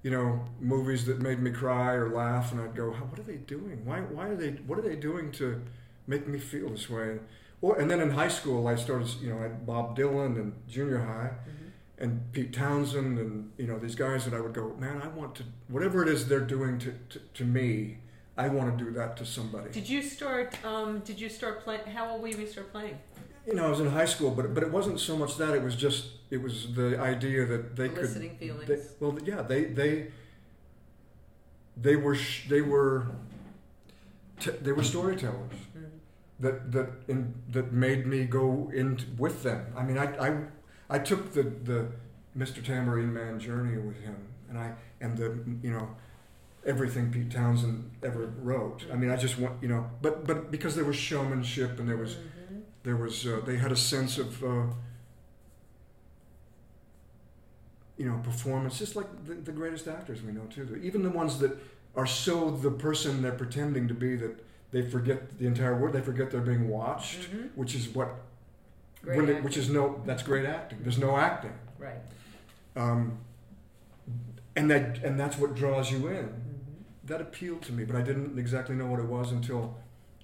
you 0.04 0.12
know, 0.12 0.46
movies 0.60 1.06
that 1.08 1.20
made 1.20 1.40
me 1.40 1.50
cry 1.50 1.94
or 1.94 2.10
laugh, 2.10 2.52
and 2.52 2.62
I'd 2.62 2.76
go, 2.76 2.92
"How- 2.92 3.06
"What 3.06 3.18
are 3.20 3.24
they 3.24 3.38
doing? 3.38 3.84
Why 3.86 4.02
why 4.02 4.28
are 4.28 4.36
they 4.36 4.52
what 4.68 4.78
are 4.78 4.84
they 4.84 4.96
doing 4.96 5.32
to 5.34 5.62
make 6.06 6.28
me 6.28 6.38
feel 6.38 6.70
this 6.70 6.90
way?" 6.90 7.20
Or 7.62 7.80
and 7.80 7.90
then 7.90 8.02
in 8.02 8.12
high 8.12 8.28
school, 8.28 8.68
I 8.68 8.76
started, 8.76 9.08
you 9.22 9.30
know, 9.32 9.40
I 9.40 9.44
had 9.44 9.66
Bob 9.66 9.98
Dylan 9.98 10.36
and 10.40 10.54
junior 10.68 11.00
high, 11.00 11.32
Mhm. 11.50 11.64
And 11.98 12.32
Pete 12.34 12.52
Townshend, 12.52 13.18
and 13.20 13.52
you 13.58 13.68
know 13.68 13.80
these 13.80 13.96
guys 13.96 14.26
that 14.26 14.34
I 14.34 14.41
would 14.41 14.54
go, 14.54 14.76
"Man, 14.78 15.02
I 15.02 15.08
want 15.08 15.36
to 15.36 15.43
whatever 15.70 16.04
it 16.04 16.10
is 16.10 16.28
they're 16.28 16.41
doing 16.41 16.78
to 16.80 16.93
to, 17.10 17.20
to 17.36 17.46
me, 17.46 18.00
I 18.38 18.50
want 18.50 18.78
to 18.78 18.84
do 18.84 18.91
that 18.91 19.16
to 19.18 19.26
somebody." 19.26 19.72
Did 19.72 19.88
you 19.88 20.02
start? 20.02 20.58
Um, 20.66 21.00
did 21.00 21.22
you 21.22 21.30
start 21.30 21.64
playing? 21.64 21.86
How 21.88 22.10
old 22.12 22.22
were 22.22 22.28
you 22.28 22.36
when 22.36 22.46
you 22.48 22.52
started 22.52 22.72
playing? 22.74 22.98
you 23.48 23.54
know, 23.54 23.66
I 23.68 23.70
was 23.70 23.80
in 23.80 23.89
high 23.91 24.06
school, 24.06 24.32
but 24.32 24.54
but 24.54 24.62
it 24.64 24.72
wasn't 24.72 25.00
so 25.00 25.16
much 25.16 25.38
that 25.38 25.54
it 25.56 25.64
was 25.64 25.76
just 25.76 26.08
it 26.32 26.41
was 26.41 26.74
the 26.76 27.00
idea 27.00 27.46
that 27.46 27.76
they 27.78 27.86
Eliciting 27.86 28.32
could. 28.32 28.39
feelings. 28.39 28.68
They, 28.68 28.80
well, 29.00 29.18
yeah, 29.24 29.41
they 29.43 29.66
they 29.66 30.12
they 31.78 31.96
were 31.96 32.16
sh- 32.16 32.48
they 32.50 32.62
were 32.62 33.08
t- 34.39 34.52
they 34.62 34.72
were 34.72 34.84
storytellers 34.84 35.54
Mhm. 35.78 35.89
that 36.39 36.72
that 36.72 36.89
in, 37.08 37.36
that 37.52 37.72
made 37.72 38.06
me 38.06 38.26
go 38.26 38.70
in 38.74 39.00
with 39.18 39.43
them. 39.43 39.68
I 39.78 39.84
mean, 39.84 39.98
I 39.98 40.08
I, 40.28 40.30
I 40.90 41.00
took 41.00 41.34
the 41.34 41.44
the 41.44 41.88
Mr. 42.38 42.64
Tambourine 42.64 43.14
Man 43.14 43.40
journey 43.40 43.78
with 43.78 44.00
him, 44.02 44.16
and 44.50 44.58
I 44.58 44.74
and 45.02 45.18
the 45.18 45.40
you 45.62 45.72
know 45.72 45.96
everything 46.66 47.12
Pete 47.12 47.32
Townshend 47.32 47.92
ever 48.04 48.26
wrote. 48.42 48.86
I 48.92 48.96
mean, 48.96 49.10
I 49.12 49.16
just 49.16 49.38
want 49.40 49.62
you 49.62 49.68
know, 49.70 49.90
but 50.02 50.26
but 50.28 50.52
because 50.52 50.76
there 50.76 50.86
was 50.86 50.96
showmanship 50.96 51.80
and 51.80 51.88
there 51.90 51.98
was 51.98 52.16
Mhm. 52.16 52.62
there 52.84 52.98
was 52.98 53.26
uh, 53.26 53.42
they 53.46 53.58
had 53.58 53.72
a 53.72 53.76
sense 53.76 54.18
of 54.18 54.44
uh, 54.44 54.66
you 57.98 58.06
know 58.06 58.18
performance 58.24 58.78
just 58.80 58.96
like 58.96 59.08
the, 59.26 59.34
the 59.36 59.52
greatest 59.52 59.88
actors 59.88 60.22
we 60.22 60.32
know 60.32 60.44
too 60.54 60.80
even 60.84 61.02
the 61.02 61.10
ones 61.10 61.40
that 61.40 61.58
are 61.96 62.06
so 62.06 62.52
the 62.52 62.70
person 62.72 63.22
they're 63.22 63.32
pretending 63.32 63.88
to 63.88 63.94
be 63.94 64.18
that 64.18 64.36
they 64.72 64.82
forget 64.82 65.38
the 65.40 65.48
entire 65.48 65.78
world 65.80 65.96
they 65.96 66.02
forget 66.02 66.30
they're 66.30 66.42
being 66.42 66.68
watched 66.68 67.32
Mhm. 67.32 67.50
which 67.56 67.74
is 67.74 67.88
what 67.96 68.10
when 69.06 69.30
it- 69.30 69.43
which 69.43 69.58
is 69.58 69.70
no 69.70 70.01
that's 70.06 70.24
great 70.24 70.45
acting 70.45 70.80
there's 70.82 70.97
no 70.97 71.18
acting 71.18 71.53
Right. 71.78 71.99
um, 72.76 73.18
and 74.56 74.70
that 74.72 75.03
and 75.03 75.20
that's 75.20 75.38
what 75.38 75.56
draws 75.56 75.91
you 75.91 76.08
in 76.08 76.26
Mhm. 76.26 76.84
that 77.06 77.22
appealed 77.22 77.62
to 77.64 77.74
me 77.74 77.84
but 77.86 77.95
I 77.95 78.01
didn't 78.01 78.38
exactly 78.39 78.76
know 78.76 78.88
what 78.88 78.99
it 78.99 79.06
was 79.06 79.32
until 79.32 79.78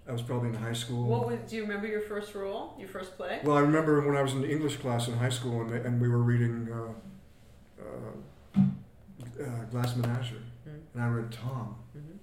I 0.07 0.11
was 0.13 0.21
probably 0.23 0.49
in 0.49 0.55
high 0.55 0.73
school 0.73 1.05
What 1.05 1.27
was? 1.27 1.39
Do 1.47 1.55
you 1.55 1.61
remember 1.61 1.87
your 1.87 2.01
first 2.01 2.33
role? 2.33 2.75
Your 2.79 2.87
first 2.89 3.15
play? 3.17 3.39
Well, 3.43 3.55
I 3.55 3.61
remember 3.61 4.01
when 4.05 4.17
I 4.17 4.21
was 4.23 4.33
in 4.33 4.43
English 4.43 4.77
class 4.77 5.07
in 5.07 5.13
high 5.15 5.29
school, 5.29 5.61
and, 5.61 5.69
they, 5.71 5.77
and 5.87 6.01
we 6.01 6.09
were 6.09 6.23
reading 6.23 6.67
uh, 6.71 7.81
uh, 7.81 8.59
uh, 8.59 9.63
Glass 9.69 9.95
Menagerie, 9.95 10.39
Mhm. 10.67 10.79
and 10.93 11.03
I 11.03 11.07
read 11.07 11.31
Tom, 11.31 11.75
Mhm. 11.95 12.17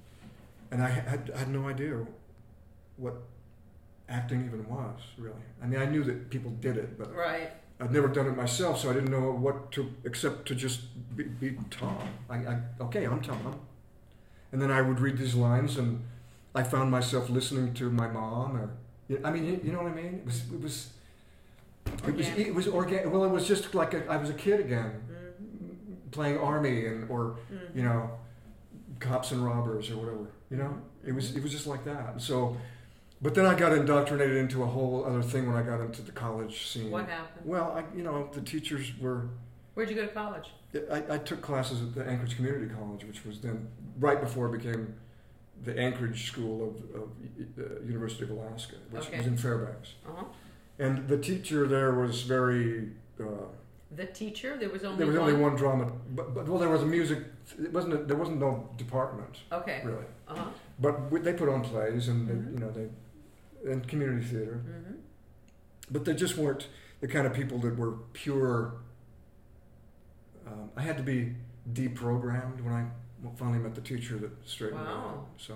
and 0.73 0.83
I 0.83 0.89
had, 0.89 1.31
I 1.35 1.39
had 1.39 1.49
no 1.51 1.69
idea 1.69 2.05
what 2.97 3.15
acting 4.09 4.45
even 4.47 4.67
was 4.69 5.01
really. 5.19 5.35
I 5.63 5.67
mean, 5.67 5.81
I 5.81 5.85
knew 5.87 6.03
that 6.05 6.31
people 6.31 6.51
did 6.61 6.77
it, 6.77 6.99
but 6.99 7.15
Right. 7.15 7.51
I'd 7.81 7.93
never 7.93 8.09
done 8.09 8.27
it 8.27 8.37
myself, 8.37 8.81
so 8.81 8.91
I 8.91 8.93
didn't 8.95 9.11
know 9.11 9.31
what 9.31 9.71
to 9.73 9.93
except 10.05 10.47
to 10.49 10.55
just 10.55 10.81
be, 11.17 11.25
be 11.25 11.57
Tom. 11.71 11.99
I, 12.29 12.37
I 12.37 12.61
okay, 12.81 13.05
I'm 13.05 13.21
Tom, 13.21 13.61
and 14.53 14.61
then 14.61 14.71
I 14.71 14.81
would 14.83 14.99
read 15.01 15.17
these 15.19 15.35
lines, 15.35 15.77
and 15.79 16.03
I 16.55 16.63
found 16.65 16.91
myself 16.91 17.31
listening 17.31 17.75
to 17.75 17.91
my 17.91 18.09
mom, 18.09 18.57
or 18.57 18.71
I 19.25 19.31
mean, 19.31 19.45
you, 19.45 19.61
you 19.63 19.73
know 19.73 19.83
what 19.83 19.93
I 19.93 19.95
mean? 19.95 20.15
It 20.15 20.25
was 20.25 20.43
it 20.53 20.61
was 20.61 20.91
it 22.07 22.15
was 22.17 22.29
it 22.29 22.55
was 22.55 22.67
organic. 22.69 23.13
Well, 23.13 23.25
it 23.25 23.31
was 23.31 23.47
just 23.47 23.75
like 23.75 23.95
a, 23.95 24.05
I 24.07 24.17
was 24.17 24.31
a 24.31 24.35
kid 24.35 24.59
again, 24.61 24.93
Mhm. 25.09 26.11
playing 26.11 26.39
army 26.39 26.87
and 26.87 27.09
or 27.11 27.37
Mhm. 27.53 27.77
you 27.77 27.83
know, 27.83 28.11
cops 28.99 29.31
and 29.33 29.45
robbers 29.45 29.89
or 29.91 29.99
whatever. 29.99 30.27
You 30.51 30.57
know, 30.57 30.79
it 31.07 31.13
was 31.13 31.37
it 31.37 31.43
was 31.45 31.53
just 31.53 31.67
like 31.69 31.85
that. 31.85 32.21
So, 32.21 32.57
but 33.23 33.35
then 33.35 33.47
I 33.47 33.55
got 33.55 33.73
indoctrinated 33.73 34.37
into 34.37 34.63
a 34.63 34.67
whole 34.67 35.05
other 35.05 35.23
thing 35.23 35.47
when 35.47 35.57
I 35.57 35.63
got 35.63 35.81
into 35.81 36.03
the 36.03 36.13
college 36.13 36.67
scene. 36.69 36.91
What 36.91 37.09
happened? 37.09 37.45
Well, 37.47 37.73
I, 37.77 37.97
you 37.97 38.03
know, 38.03 38.29
the 38.33 38.41
teachers 38.41 38.93
were. 39.01 39.29
Where'd 39.75 39.91
you 39.91 39.97
go 39.97 40.03
to 40.07 40.13
college? 40.13 40.47
I, 40.93 41.03
I 41.15 41.19
took 41.19 41.41
classes 41.41 41.81
at 41.81 41.95
the 41.95 42.05
Anchorage 42.05 42.37
Community 42.37 42.73
College, 42.75 43.05
which 43.05 43.25
was 43.25 43.41
then 43.41 43.69
right 43.99 44.21
before 44.21 44.55
it 44.55 44.59
became 44.63 44.95
the 45.65 45.77
Anchorage 45.79 46.27
School 46.27 46.69
of, 46.69 47.03
of 47.03 47.09
the 47.57 47.87
University 47.87 48.25
of 48.25 48.31
Alaska, 48.31 48.77
which 48.91 49.07
Okay. 49.07 49.19
was 49.19 49.27
in 49.27 49.37
Fairbanks. 49.37 49.95
Uh 50.07 50.11
huh. 50.17 50.25
And 50.79 51.09
the 51.09 51.19
teacher 51.19 51.67
there 51.67 51.95
was 51.95 52.23
very. 52.23 52.91
Uh, 53.19 53.25
The 53.97 54.07
teacher. 54.07 54.57
There 54.59 54.69
was 54.69 54.85
only 54.85 54.99
there 54.99 55.07
was 55.07 55.17
one. 55.17 55.29
only 55.31 55.41
one 55.43 55.57
drama, 55.57 55.91
but, 56.15 56.35
but 56.35 56.47
well, 56.49 56.59
there 56.59 56.69
was 56.69 56.83
a 56.83 56.87
music. 56.87 57.19
It 57.59 57.73
wasn't. 57.73 57.95
A, 57.95 57.97
there 57.99 58.17
wasn't 58.17 58.39
no 58.39 58.69
department 58.77 59.35
Okay. 59.51 59.81
really, 59.85 60.05
Uh 60.29 60.37
huh. 60.37 60.45
but 60.79 61.11
we, 61.11 61.19
they 61.21 61.33
put 61.33 61.49
on 61.49 61.63
plays 61.63 62.09
and 62.09 62.29
they, 62.29 62.35
Mhm. 62.35 62.53
you 62.53 62.59
know 62.61 62.71
they, 62.71 62.87
and 63.67 63.87
community 63.87 64.25
theater. 64.25 64.63
Mm-hmm. 64.65 64.95
but 65.91 66.05
they 66.05 66.15
just 66.15 66.37
weren't 66.37 66.69
the 67.01 67.09
kind 67.09 67.27
of 67.27 67.33
people 67.33 67.59
that 67.59 67.77
were 67.77 67.93
pure. 68.13 68.75
Um, 70.47 70.71
I 70.77 70.83
had 70.83 70.97
to 70.97 71.03
be 71.03 71.35
deprogrammed 71.73 72.63
when 72.63 72.75
I 72.75 72.87
finally 73.37 73.59
met 73.59 73.75
the 73.75 73.81
teacher 73.81 74.17
that 74.19 74.31
straightened 74.47 74.83
me 74.83 74.89
out. 74.89 75.27
So, 75.37 75.55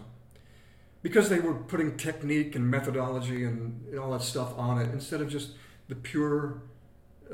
because 1.02 1.28
they 1.28 1.40
were 1.40 1.54
putting 1.54 1.96
technique 1.96 2.54
and 2.54 2.68
methodology 2.70 3.44
and 3.44 3.98
all 3.98 4.12
that 4.12 4.22
stuff 4.22 4.56
on 4.56 4.78
it 4.80 4.90
instead 4.92 5.20
of 5.20 5.28
just 5.28 5.52
the 5.88 5.94
pure 5.94 6.62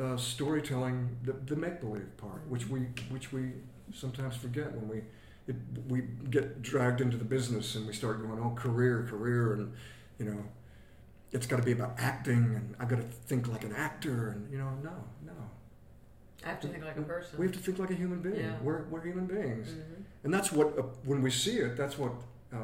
uh, 0.00 0.16
storytelling, 0.16 1.16
the, 1.24 1.32
the 1.32 1.56
make 1.56 1.80
believe 1.80 2.16
part, 2.16 2.46
which 2.48 2.68
we 2.68 2.80
which 3.10 3.32
we 3.32 3.50
sometimes 3.92 4.36
forget 4.36 4.72
when 4.72 4.88
we 4.88 5.02
it, 5.46 5.56
we 5.88 6.02
get 6.30 6.62
dragged 6.62 7.00
into 7.00 7.16
the 7.16 7.24
business 7.24 7.74
and 7.74 7.86
we 7.86 7.92
start 7.92 8.22
going, 8.22 8.38
oh, 8.40 8.54
career, 8.54 9.06
career, 9.08 9.54
and 9.54 9.72
you 10.18 10.26
know, 10.26 10.44
it's 11.32 11.46
got 11.46 11.56
to 11.56 11.62
be 11.62 11.72
about 11.72 11.94
acting, 11.98 12.36
and 12.56 12.74
I've 12.80 12.88
got 12.88 12.96
to 12.96 13.02
think 13.02 13.48
like 13.48 13.64
an 13.64 13.74
actor, 13.74 14.30
and 14.30 14.50
you 14.50 14.58
know, 14.58 14.70
no, 14.82 14.92
no. 15.26 15.32
I 16.44 16.48
have 16.48 16.60
to 16.60 16.68
think 16.68 16.84
like 16.84 16.96
a 16.96 17.02
person. 17.02 17.38
We 17.38 17.46
have 17.46 17.54
to 17.54 17.60
think 17.60 17.78
like 17.78 17.90
a 17.90 17.94
human 17.94 18.20
being. 18.20 18.36
Yeah. 18.36 18.54
We're, 18.62 18.84
we're 18.84 19.02
human 19.02 19.26
beings. 19.26 19.68
Mhm. 19.70 20.04
And 20.24 20.32
that's 20.32 20.52
what, 20.52 20.78
uh, 20.78 20.82
when 21.04 21.20
we 21.20 21.30
see 21.30 21.56
it, 21.58 21.76
that's 21.76 21.98
what 21.98 22.12
uh, 22.52 22.58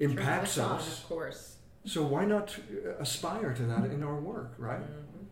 impacts 0.00 0.58
us 0.58 0.58
on, 0.58 0.78
of 0.78 1.08
course. 1.08 1.56
So 1.84 2.02
why 2.02 2.24
not 2.24 2.54
uh, 2.86 2.90
aspire 2.98 3.54
to 3.54 3.62
that 3.62 3.86
in 3.86 4.02
our 4.02 4.16
work, 4.16 4.52
right? 4.58 4.80
Mhm. 4.80 5.24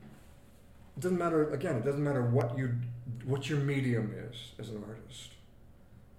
It 0.97 1.01
doesn't 1.01 1.18
matter, 1.18 1.51
again, 1.51 1.77
it 1.77 1.85
doesn't 1.85 2.03
matter 2.03 2.22
what, 2.22 2.57
you, 2.57 2.75
what 3.25 3.49
your 3.51 3.59
medium 3.61 4.14
is 4.31 4.53
as 4.59 4.70
an 4.70 4.83
artist. 4.89 5.31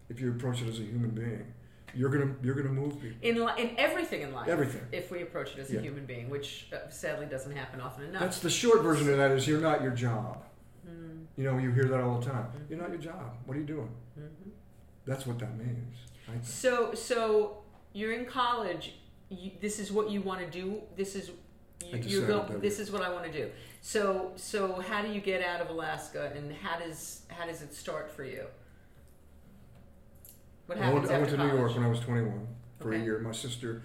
If 0.10 0.20
you 0.22 0.30
approach 0.32 0.62
it 0.62 0.68
as 0.68 0.80
a 0.80 0.84
human 0.84 1.12
being, 1.12 1.51
you're 1.96 2.10
gonna, 2.10 2.34
you're 2.43 2.56
gonna 2.56 2.70
move 2.70 3.00
people. 3.02 3.18
In 3.22 3.43
li- 3.46 3.54
in 3.58 3.72
everything 3.78 4.22
in 4.22 4.34
life, 4.34 4.48
Everything. 4.48 4.82
if 4.91 5.12
we 5.12 5.22
approach 5.22 5.54
it 5.54 5.60
as 5.60 5.70
Yeah. 5.72 5.80
a 5.80 5.82
human 5.82 6.06
being, 6.06 6.30
which 6.30 6.68
uh, 6.74 6.89
sadly 6.89 7.26
doesn't 7.26 7.56
happen 7.56 7.80
often 7.82 8.06
enough. 8.06 8.22
That's 8.22 8.39
the 8.39 8.50
short 8.50 8.82
version 8.84 9.10
of 9.10 9.18
that 9.18 9.32
is 9.32 9.48
you're 9.48 9.62
not 9.62 9.82
your 9.82 9.91
job. 9.93 10.43
Mm, 10.88 11.26
You 11.38 11.43
know, 11.46 11.58
you 11.58 11.72
hear 11.72 11.86
that 11.86 12.02
all 12.02 12.20
the 12.20 12.26
time. 12.26 12.48
Mhm. 12.48 12.70
You're 12.70 12.80
not 12.80 12.89
your 12.89 13.00
job. 13.00 13.38
What 13.46 13.56
are 13.58 13.60
you 13.60 13.66
doing? 13.66 13.89
mhm. 14.20 14.52
That's 15.06 15.26
what 15.26 15.39
that 15.39 15.56
means. 15.58 15.96
So 16.43 16.93
so 16.93 17.64
you're 17.93 18.14
in 18.14 18.26
college. 18.26 18.96
You, 19.30 19.52
this 19.62 19.80
is 19.80 19.91
what 19.91 20.10
you 20.10 20.22
want 20.22 20.41
to 20.41 20.50
do. 20.62 20.82
This 20.96 21.16
is 21.16 21.30
you, 21.30 21.36
decided 21.98 22.12
you 22.12 22.22
go. 22.26 22.46
that- 22.48 22.62
This 22.62 22.80
is 22.80 22.91
what 22.91 23.02
I 23.02 23.10
want 23.10 23.26
to 23.26 23.32
do. 23.32 23.50
So 23.82 24.32
so 24.36 24.80
how 24.89 25.02
do 25.02 25.10
you 25.12 25.22
get 25.22 25.41
out 25.43 25.62
of 25.62 25.70
Alaska, 25.70 26.32
and 26.36 26.52
how 26.54 26.80
does 26.80 27.22
how 27.30 27.46
does 27.46 27.62
it 27.62 27.74
start 27.74 28.10
for 28.12 28.24
you? 28.24 28.46
What 30.66 30.78
I 30.78 30.86
happens 30.86 31.01
went, 31.01 31.11
I 31.11 31.18
went 31.20 31.24
after 31.32 31.38
to 31.38 31.43
New 31.43 31.47
York 31.49 31.59
college? 31.59 31.76
when 31.78 31.86
I 31.86 31.89
was 31.89 31.99
21 31.99 32.47
for 32.80 32.89
Okay. 32.93 33.01
a 33.01 33.03
year. 33.03 33.20
My 33.20 33.32
sister 33.32 33.84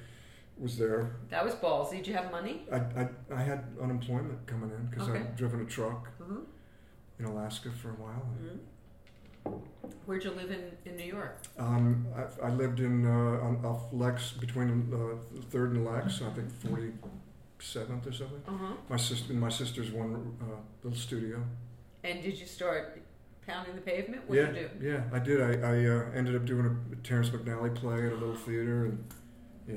was 0.59 0.77
there. 0.79 1.17
That 1.31 1.45
was 1.45 1.55
ballsy. 1.55 1.93
Did 1.97 2.07
you 2.09 2.15
have 2.15 2.31
money? 2.31 2.67
I, 2.73 2.77
I, 2.77 3.09
I 3.35 3.43
had 3.43 3.65
unemployment 3.83 4.47
coming 4.47 4.71
in 4.71 4.87
because 4.87 5.09
Okay. 5.09 5.19
I'd 5.21 5.37
driven 5.37 5.61
a 5.63 5.65
truck 5.65 6.09
Mm-hmm. 6.21 6.41
in 7.19 7.25
Alaska 7.27 7.71
for 7.71 7.91
a 7.91 7.95
while. 7.95 8.23
Where'd 10.07 10.25
you 10.25 10.31
live 10.33 10.51
in, 10.51 10.71
in 10.85 10.97
New 10.97 11.05
York? 11.05 11.39
Um, 11.59 12.07
I, 12.15 12.47
I 12.47 12.51
lived 12.51 12.81
in 12.81 13.07
uh, 13.07 13.11
on, 13.11 13.65
off 13.65 13.85
Lex 13.93 14.33
between 14.33 14.93
uh, 14.93 15.41
Third 15.51 15.73
and 15.73 15.85
Lex. 15.85 16.21
I 16.23 16.31
think 16.31 16.51
47th 16.63 18.07
or 18.07 18.13
something. 18.13 18.43
Uh 18.47 18.53
huh. 18.59 18.73
My 18.89 18.97
sister, 18.97 19.33
my 19.33 19.49
sister's 19.49 19.91
one 19.91 20.37
uh, 20.43 20.57
little 20.83 20.99
studio. 20.99 21.43
And 22.05 22.23
did 22.23 22.39
you 22.39 22.47
start 22.47 23.03
pounding 23.51 23.75
the 23.75 23.81
pavement? 23.81 24.23
What 24.29 24.37
yeah, 24.39 24.49
you 24.49 24.69
do? 24.81 24.87
yeah, 24.89 25.03
I 25.13 25.19
did. 25.19 25.41
I, 25.41 25.67
I 25.67 25.85
uh, 25.87 26.11
ended 26.15 26.37
up 26.37 26.45
doing 26.45 26.67
a 26.67 26.97
Terrence 27.07 27.31
McNally 27.31 27.75
play 27.75 28.07
at 28.07 28.13
a 28.13 28.17
little 28.17 28.35
theater, 28.37 28.85
and 28.87 29.05
yeah, 29.69 29.75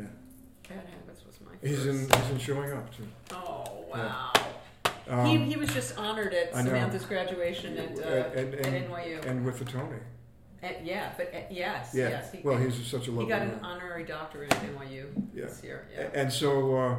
Bad 0.70 0.86
Habits 0.86 1.26
was 1.26 1.40
my. 1.42 1.52
he's 1.68 1.86
in 1.86 2.00
he's 2.00 2.30
in 2.32 2.40
showing 2.40 2.72
up 2.72 2.96
too. 2.96 3.08
Oh 3.32 3.86
Yeah. 3.90 3.98
wow. 3.98 4.34
Um, 5.10 5.26
he, 5.26 5.38
he 5.38 5.58
was 5.58 5.74
just 5.74 5.98
honored 5.98 6.34
at 6.34 6.54
Samantha's 6.56 7.04
graduation 7.04 7.78
at, 7.78 8.00
uh, 8.00 8.40
and, 8.40 8.54
at 8.56 8.90
NYU. 8.90 9.26
and 9.26 9.46
with 9.46 9.60
the 9.60 9.66
Tony. 9.66 9.98
And- 10.62 10.88
yeah, 10.88 11.12
but 11.18 11.34
uh, 11.36 11.40
yes, 11.52 11.92
Yeah. 11.94 12.08
yes. 12.10 12.32
He, 12.32 12.40
well, 12.42 12.58
he's 12.58 12.76
such 12.88 13.02
a 13.02 13.06
he 13.06 13.12
lovely 13.12 13.28
got 13.28 13.42
an 13.42 13.60
honorary 13.62 14.06
doctorate 14.06 14.54
at 14.54 14.62
NYU 14.62 15.08
Yeah. 15.34 15.46
this 15.48 15.62
year. 15.62 15.90
Yeah. 15.94 16.08
And 16.14 16.32
so, 16.32 16.78
uh, 16.78 16.96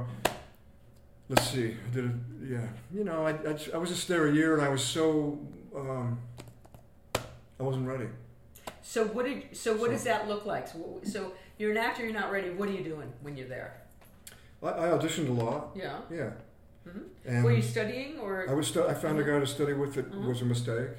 let's 1.31 1.49
see. 1.49 1.75
I 1.91 1.95
did 1.95 2.05
it. 2.05 2.11
Yeah. 2.47 2.67
You 2.93 3.05
know, 3.05 3.25
I, 3.27 3.31
I, 3.31 3.57
I 3.73 3.79
was 3.79 3.89
just 3.89 4.07
there 4.07 4.27
a 4.27 4.35
year, 4.35 4.53
and 4.55 4.63
I 4.63 4.69
was 4.69 4.85
so 4.85 5.39
um, 5.75 6.19
I 7.59 7.63
wasn't 7.63 7.87
ready. 7.87 8.07
So 8.83 9.07
what 9.07 9.25
did 9.27 9.57
so 9.57 9.73
what 9.73 9.87
So- 9.87 9.93
does 9.93 10.05
that 10.05 10.29
look 10.29 10.45
like? 10.47 10.69
So, 10.69 11.01
so 11.05 11.33
you're 11.59 11.71
an 11.71 11.77
actor, 11.77 12.03
you're 12.05 12.13
not 12.13 12.31
ready. 12.31 12.51
What 12.51 12.69
are 12.69 12.73
you 12.73 12.85
doing 12.85 13.13
when 13.23 13.37
you're 13.37 13.49
there? 13.49 13.81
I, 14.63 14.69
I 14.69 14.87
auditioned 14.89 15.29
a 15.29 15.33
lot. 15.33 15.71
Yeah. 15.75 16.01
Yeah. 16.11 16.31
Mhm. 16.89 17.05
And 17.25 17.45
Were 17.45 17.53
you 17.53 17.63
studying 17.63 18.19
or? 18.19 18.49
I 18.49 18.53
was. 18.55 18.67
Stu- 18.69 18.87
I 18.87 18.95
found 18.95 19.19
a 19.19 19.25
guy 19.25 19.39
to 19.41 19.47
study 19.47 19.73
with 19.73 19.95
that 19.95 20.11
Mhm. 20.13 20.27
was 20.27 20.43
a 20.43 20.45
mistake. 20.45 20.91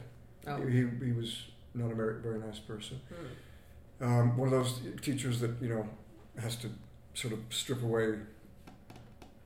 oh. 0.48 0.66
He, 0.66 0.88
he 1.04 1.12
was 1.12 1.46
not 1.74 1.92
a 1.92 1.96
very, 1.96 2.20
very 2.22 2.40
nice 2.40 2.60
person. 2.60 3.00
Hmm. 3.10 4.04
Um, 4.04 4.38
one 4.38 4.48
of 4.48 4.52
those 4.52 4.82
teachers 5.02 5.40
that 5.42 5.52
you 5.62 5.70
know 5.70 5.88
has 6.40 6.56
to 6.58 6.70
sort 7.14 7.34
of 7.34 7.40
strip 7.50 7.82
away. 7.84 8.20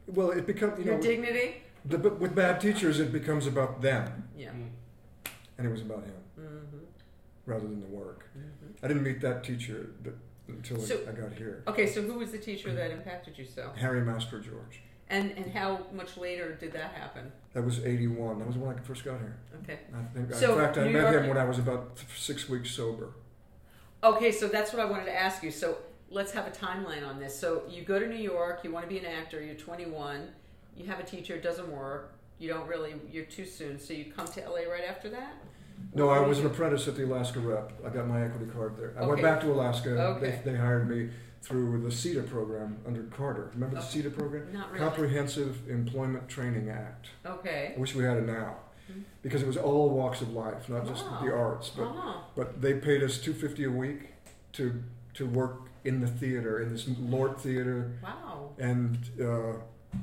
Well, 0.08 0.32
it 0.32 0.48
becomes 0.48 0.80
you 0.80 0.86
Your 0.86 0.96
know 0.96 1.02
dignity? 1.02 1.62
the, 1.86 1.98
but 1.98 2.20
with 2.20 2.34
bad 2.36 2.60
teachers 2.62 3.00
it 3.00 3.12
becomes 3.12 3.46
about 3.46 3.82
them, 3.82 4.28
Yeah. 4.36 4.52
and 4.52 5.68
it 5.68 5.70
was 5.70 5.82
about 5.82 6.04
him 6.04 6.14
Mm-hmm. 6.40 6.78
Rather 7.50 7.68
than 7.68 7.82
the 7.82 7.88
work. 7.88 8.26
Mm-hmm. 8.38 8.86
I 8.86 8.88
didn't 8.88 9.04
meet 9.04 9.22
that 9.22 9.44
teacher 9.44 9.90
until 10.48 10.80
So- 10.80 11.00
I 11.08 11.12
got 11.12 11.34
here. 11.34 11.64
Okay, 11.68 11.88
so 11.88 12.02
who 12.02 12.14
was 12.20 12.32
the 12.32 12.38
teacher 12.38 12.72
that 12.74 12.92
impacted 12.92 13.38
you 13.38 13.46
so? 13.46 13.72
Harry 13.76 14.02
Mastrogeorge. 14.02 14.78
And 15.12 15.32
and 15.32 15.52
how 15.52 15.80
much 15.92 16.18
later 16.18 16.54
did 16.54 16.72
that 16.74 16.92
happen? 16.94 17.32
That 17.54 17.66
was 17.66 17.84
'81. 17.84 18.38
That 18.38 18.48
was 18.48 18.58
when 18.58 18.78
I 18.78 18.80
first 18.82 19.04
got 19.04 19.20
here. 19.20 19.38
Okay. 19.64 19.80
I 19.92 20.04
think. 20.14 20.32
So, 20.36 20.54
in 20.54 20.60
fact, 20.64 20.78
I 20.78 20.84
New 20.86 20.94
met 20.94 21.12
York- 21.12 21.24
him 21.24 21.30
when 21.30 21.38
I 21.40 21.46
was 21.46 21.58
about 21.58 21.98
six 22.16 22.48
weeks 22.48 22.70
sober. 22.70 23.10
Okay, 24.04 24.32
so 24.32 24.48
that's 24.48 24.72
what 24.72 24.82
I 24.82 24.86
wanted 24.86 25.06
to 25.06 25.16
ask 25.20 25.42
you. 25.42 25.50
So 25.50 25.80
let's 26.12 26.32
have 26.34 26.46
a 26.46 26.52
timeline 26.52 27.06
on 27.08 27.20
this. 27.20 27.38
So 27.38 27.64
you 27.68 27.82
go 27.82 27.98
to 28.00 28.08
New 28.08 28.24
York, 28.34 28.64
you 28.64 28.72
want 28.72 28.86
to 28.86 28.90
be 28.90 29.00
an 29.00 29.06
actor, 29.06 29.42
you're 29.44 29.56
21, 29.56 30.28
you 30.78 30.86
have 30.86 31.00
a 31.00 31.04
teacher, 31.04 31.36
it 31.36 31.44
doesn't 31.44 31.70
work, 31.72 32.14
you 32.38 32.48
don't 32.48 32.68
really, 32.68 32.94
you're 33.12 33.26
too 33.26 33.46
soon, 33.46 33.78
so 33.80 33.94
you 33.94 34.06
come 34.16 34.26
to 34.28 34.42
LA 34.50 34.62
right 34.72 34.86
after 34.88 35.10
that? 35.10 35.34
No, 35.94 36.10
I 36.10 36.20
was 36.20 36.40
an 36.40 36.46
apprentice 36.46 36.88
at 36.88 36.96
the 36.96 37.06
Alaska 37.06 37.40
Rep. 37.40 37.72
I 37.86 37.90
got 37.90 38.08
my 38.08 38.24
equity 38.24 38.52
card 38.52 38.78
there. 38.78 38.94
I 39.00 39.06
went 39.06 39.22
back 39.22 39.42
to 39.42 39.52
Alaska. 39.52 39.90
Okay. 39.90 40.40
They, 40.46 40.52
they 40.52 40.58
hired 40.58 40.90
me 40.90 41.10
through 41.42 41.82
the 41.82 41.90
CETA 41.90 42.30
program 42.30 42.78
under 42.86 43.04
Carter. 43.04 43.50
Remember 43.54 43.76
the 43.78 43.82
Oh. 43.82 43.86
CETA 43.86 44.16
program? 44.16 44.52
Not 44.54 44.72
really. 44.72 44.80
Comprehensive 44.86 45.68
Employment 45.70 46.28
Training 46.28 46.70
Act. 46.70 47.08
Okay. 47.26 47.74
I 47.76 47.80
wish 47.80 47.96
we 47.96 48.04
had 48.04 48.18
it 48.18 48.26
now, 48.28 48.58
Mhm. 48.92 49.04
because 49.22 49.42
it 49.42 49.48
was 49.48 49.58
all 49.58 49.90
walks 49.90 50.22
of 50.22 50.32
life, 50.34 50.68
not 50.70 50.86
just 50.86 51.06
Wow. 51.06 51.22
the 51.24 51.34
arts. 51.34 51.70
But 51.70 51.84
Uh-huh. 51.84 52.22
but 52.36 52.62
they 52.62 52.74
paid 52.76 53.02
us 53.04 53.18
two 53.18 53.34
fifty 53.34 53.64
a 53.64 53.72
week 53.72 54.10
to 54.54 54.84
to 55.16 55.26
work 55.26 55.62
in 55.86 56.02
the 56.02 56.08
theater 56.08 56.60
in 56.62 56.70
this 56.72 56.88
LORT 56.88 57.40
theater, 57.42 57.92
Wow. 58.04 58.52
and 58.60 58.98
uh, 59.22 59.54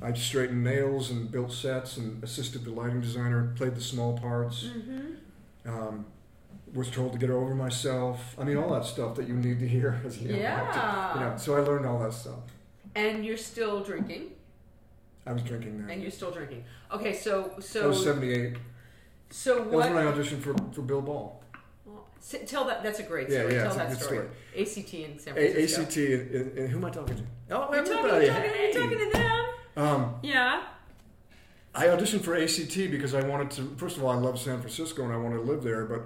I 0.03 0.13
straightened 0.15 0.65
nails 0.65 1.11
and 1.11 1.31
built 1.31 1.53
sets 1.53 1.97
and 1.97 2.23
assisted 2.25 2.65
the 2.65 2.71
lighting 2.71 3.01
designer, 3.01 3.53
played 3.57 3.75
the 3.77 3.81
small 3.81 4.19
parts. 4.19 4.65
Mm-hmm. 4.65 5.15
Um, 5.67 6.07
was 6.75 6.91
told 6.91 7.13
to 7.13 7.19
get 7.19 7.31
over 7.31 7.55
myself. 7.55 8.35
I 8.39 8.45
mean, 8.45 8.57
all 8.57 8.71
that 8.75 8.85
stuff 8.85 9.15
that 9.17 9.27
you 9.29 9.35
need 9.35 9.61
to 9.61 9.69
hear 9.69 10.01
as 10.07 10.17
a 10.21 10.25
young 10.25 10.41
actor. 10.41 10.79
Yeah. 10.79 11.15
You 11.15 11.21
know, 11.21 11.37
so 11.37 11.57
I 11.57 11.61
learned 11.61 11.87
all 11.87 11.99
that 12.01 12.13
stuff. 12.13 12.41
And 12.95 13.25
you're 13.25 13.37
still 13.37 13.83
drinking, 13.83 14.33
I 15.27 15.33
was 15.33 15.43
drinking 15.43 15.79
then. 15.81 15.91
and 15.91 16.03
you're 16.03 16.11
still 16.11 16.31
drinking. 16.31 16.65
Okay, 16.93 17.13
so 17.13 17.53
so 17.61 17.89
was 17.89 18.03
'78. 18.03 18.57
so 19.31 19.63
what? 19.63 19.71
That 19.71 19.77
was 19.77 19.87
when 19.89 19.97
I 19.97 20.13
auditioned 20.13 20.41
for, 20.43 20.55
for 20.75 20.83
Bill 20.83 21.03
Ball. 21.03 21.43
well, 21.85 22.07
tell 22.47 22.65
that. 22.67 22.83
That's 22.83 23.01
a 23.01 23.05
great 23.05 23.31
story. 23.31 23.55
yeah, 23.55 23.63
yeah, 23.63 23.63
tell 23.65 23.73
a 23.73 23.77
that 23.79 23.89
good 23.91 24.01
story. 24.01 24.27
ACT 24.59 24.95
in 24.95 25.19
San 25.19 25.37
A- 25.37 25.53
Francisco. 25.53 25.83
ACT, 25.83 25.97
and, 25.97 26.59
and, 26.59 26.69
who 26.71 26.79
am 26.79 26.85
I 26.85 26.91
talking 26.91 27.17
to? 27.17 27.23
Oh, 27.51 27.73
You're 27.75 27.85
talking, 27.85 28.05
you're 28.05 28.33
talking, 28.33 28.51
Hey. 28.51 28.73
you're 28.73 28.83
talking 28.83 28.99
to 28.99 29.11
them. 29.13 29.45
Um, 29.77 30.15
Yeah. 30.23 30.63
I 31.77 31.87
auditioned 31.89 32.23
for 32.23 32.35
ACT 32.35 32.91
because 32.91 33.15
I 33.15 33.23
wanted 33.27 33.51
to. 33.53 33.75
First 33.77 33.97
of 33.99 34.05
all, 34.05 34.11
I 34.11 34.15
love 34.17 34.39
San 34.39 34.61
Francisco 34.61 35.05
and 35.05 35.13
I 35.13 35.17
wanted 35.17 35.37
to 35.37 35.43
live 35.43 35.63
there, 35.63 35.85
but 35.85 36.03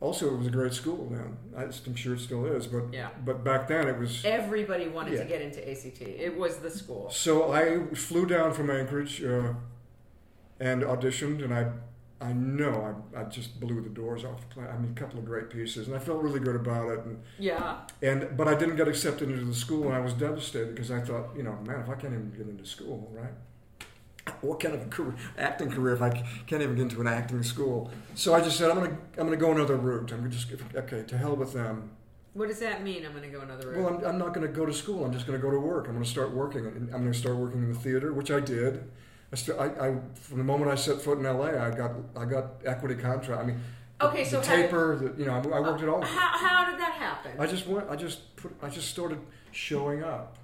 also 0.00 0.32
it 0.32 0.38
was 0.38 0.46
a 0.46 0.50
great 0.50 0.72
school 0.72 1.08
then. 1.10 1.36
I'm 1.56 1.94
sure 1.96 2.14
it 2.14 2.20
still 2.20 2.46
is, 2.46 2.66
but 2.66 2.92
Yeah. 2.92 3.08
but 3.24 3.42
back 3.42 3.66
then 3.68 3.88
it 3.88 3.98
was. 3.98 4.24
Everybody 4.24 4.88
wanted 4.88 5.14
Yeah. 5.14 5.22
to 5.24 5.28
get 5.28 5.42
into 5.42 5.60
ACT. 5.68 6.02
It 6.02 6.36
was 6.36 6.58
the 6.58 6.70
school. 6.70 7.10
So 7.10 7.52
I 7.52 7.86
flew 7.94 8.24
down 8.26 8.52
from 8.52 8.70
Anchorage 8.70 9.22
uh, 9.24 9.54
and 10.60 10.82
auditioned, 10.82 11.42
and 11.44 11.52
I 11.52 11.72
I 12.20 12.32
know 12.32 13.02
I, 13.14 13.20
I 13.20 13.24
just 13.24 13.58
blew 13.60 13.82
the 13.82 13.90
doors 13.90 14.24
off. 14.24 14.40
I 14.56 14.78
mean, 14.78 14.92
a 14.96 14.98
couple 14.98 15.18
of 15.18 15.26
great 15.26 15.50
pieces, 15.50 15.88
and 15.88 15.96
I 15.96 15.98
felt 15.98 16.22
really 16.22 16.40
good 16.40 16.56
about 16.56 16.88
it. 16.88 17.00
And, 17.04 17.20
Yeah. 17.38 17.80
and 18.00 18.34
but 18.36 18.46
I 18.48 18.54
didn't 18.54 18.76
get 18.76 18.86
accepted 18.88 19.28
into 19.30 19.44
the 19.44 19.52
school, 19.54 19.84
and 19.88 19.94
I 19.94 20.00
was 20.00 20.14
devastated 20.14 20.74
because 20.74 20.90
I 20.92 21.00
thought, 21.00 21.36
you 21.36 21.42
know, 21.42 21.58
man, 21.66 21.80
if 21.80 21.88
I 21.90 21.94
can't 21.96 22.14
even 22.14 22.30
get 22.30 22.46
into 22.48 22.64
school, 22.64 23.10
right? 23.12 23.32
What 24.40 24.60
kind 24.60 24.74
of 24.74 24.82
a 24.82 24.86
career, 24.86 25.14
acting 25.38 25.70
career 25.70 25.94
if 25.94 26.02
I 26.02 26.10
can't 26.46 26.62
even 26.62 26.74
get 26.76 26.82
into 26.82 27.00
an 27.00 27.06
acting 27.06 27.42
school? 27.42 27.90
So 28.14 28.34
I 28.34 28.40
just 28.40 28.56
said, 28.56 28.70
I'm 28.70 28.76
gonna 28.78 28.96
I'm 29.18 29.24
gonna 29.26 29.36
go 29.36 29.52
another 29.52 29.76
route. 29.76 30.12
I'm 30.12 30.30
just 30.30 30.48
okay. 30.74 31.02
To 31.02 31.18
hell 31.18 31.36
with 31.36 31.52
them. 31.52 31.90
What 32.34 32.48
does 32.48 32.58
that 32.58 32.82
mean? 32.82 33.06
I'm 33.06 33.12
going 33.12 33.22
to 33.22 33.28
go 33.28 33.42
another 33.42 33.70
route. 33.70 33.78
Well, 33.78 33.94
I'm, 33.94 34.04
I'm 34.04 34.18
not 34.18 34.34
going 34.34 34.44
to 34.44 34.52
go 34.52 34.66
to 34.66 34.72
school. 34.72 35.04
I'm 35.04 35.12
just 35.12 35.24
going 35.24 35.38
to 35.38 35.42
go 35.42 35.52
to 35.52 35.60
work. 35.60 35.86
I'm 35.86 35.92
going 35.92 36.02
to 36.02 36.10
start 36.10 36.32
working. 36.32 36.66
I'm 36.66 36.88
going 36.88 37.12
to 37.12 37.16
start 37.18 37.36
working 37.36 37.62
in 37.62 37.72
the 37.72 37.78
theater, 37.78 38.12
which 38.12 38.32
I 38.32 38.40
did. 38.40 38.90
I, 39.32 39.36
st- 39.36 39.56
I, 39.56 39.66
I 39.66 39.96
from 40.14 40.38
the 40.38 40.44
moment 40.44 40.68
I 40.68 40.74
set 40.74 41.00
foot 41.00 41.18
in 41.18 41.24
LA, 41.24 41.50
I 41.50 41.70
got 41.70 41.92
I 42.16 42.24
got 42.24 42.46
equity 42.64 42.96
contract. 42.96 43.40
I 43.40 43.46
mean, 43.46 43.60
the, 44.00 44.06
Okay, 44.08 44.24
so 44.24 44.40
the 44.40 44.46
how 44.48 44.56
did- 44.56 44.62
taper, 44.64 44.96
the, 44.96 45.20
you 45.20 45.26
know, 45.26 45.34
I, 45.34 45.58
I 45.58 45.60
worked 45.60 45.82
it 45.82 45.88
all. 45.88 46.02
How, 46.02 46.36
how 46.38 46.70
did 46.70 46.80
that 46.80 46.92
happen? 46.94 47.32
I 47.38 47.46
just 47.46 47.68
went. 47.68 47.88
I 47.88 47.94
just 47.94 48.34
put. 48.34 48.52
I 48.62 48.68
just 48.68 48.88
started 48.88 49.20
showing 49.52 50.02
up. 50.02 50.36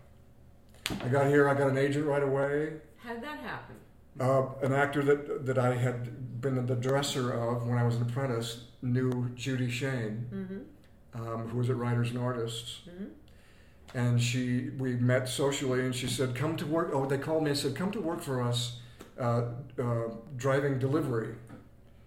I 1.02 1.08
got 1.08 1.26
here. 1.26 1.48
I 1.48 1.54
got 1.54 1.70
an 1.70 1.78
agent 1.78 2.06
right 2.06 2.22
away. 2.22 2.74
How 3.02 3.14
did 3.14 3.22
that 3.22 3.38
happen? 3.40 3.76
Uh, 4.18 4.46
an 4.62 4.72
actor 4.72 5.02
that 5.02 5.46
that 5.46 5.58
I 5.58 5.74
had 5.74 6.40
been 6.40 6.66
the 6.66 6.74
dresser 6.74 7.30
of 7.32 7.66
when 7.66 7.78
I 7.78 7.84
was 7.84 7.96
an 7.96 8.02
apprentice 8.02 8.64
knew 8.82 9.30
Judy 9.34 9.70
Shane, 9.70 10.26
Mm-hmm. 10.32 11.22
um, 11.22 11.48
who 11.48 11.58
was 11.58 11.70
at 11.70 11.76
Writers 11.76 12.10
and 12.10 12.18
Artists. 12.18 12.80
Mm-hmm. 12.88 13.98
and 13.98 14.22
she 14.22 14.70
we 14.78 14.94
met 14.96 15.28
socially 15.28 15.80
and 15.80 15.94
she 15.94 16.06
said 16.06 16.34
come 16.34 16.56
to 16.56 16.66
work 16.66 16.90
oh 16.92 17.06
they 17.06 17.18
called 17.18 17.42
me 17.42 17.50
and 17.50 17.58
said 17.58 17.74
come 17.74 17.90
to 17.90 18.00
work 18.00 18.20
for 18.22 18.40
us 18.40 18.78
uh, 19.18 19.42
uh, 19.82 20.08
driving 20.36 20.78
delivery 20.78 21.34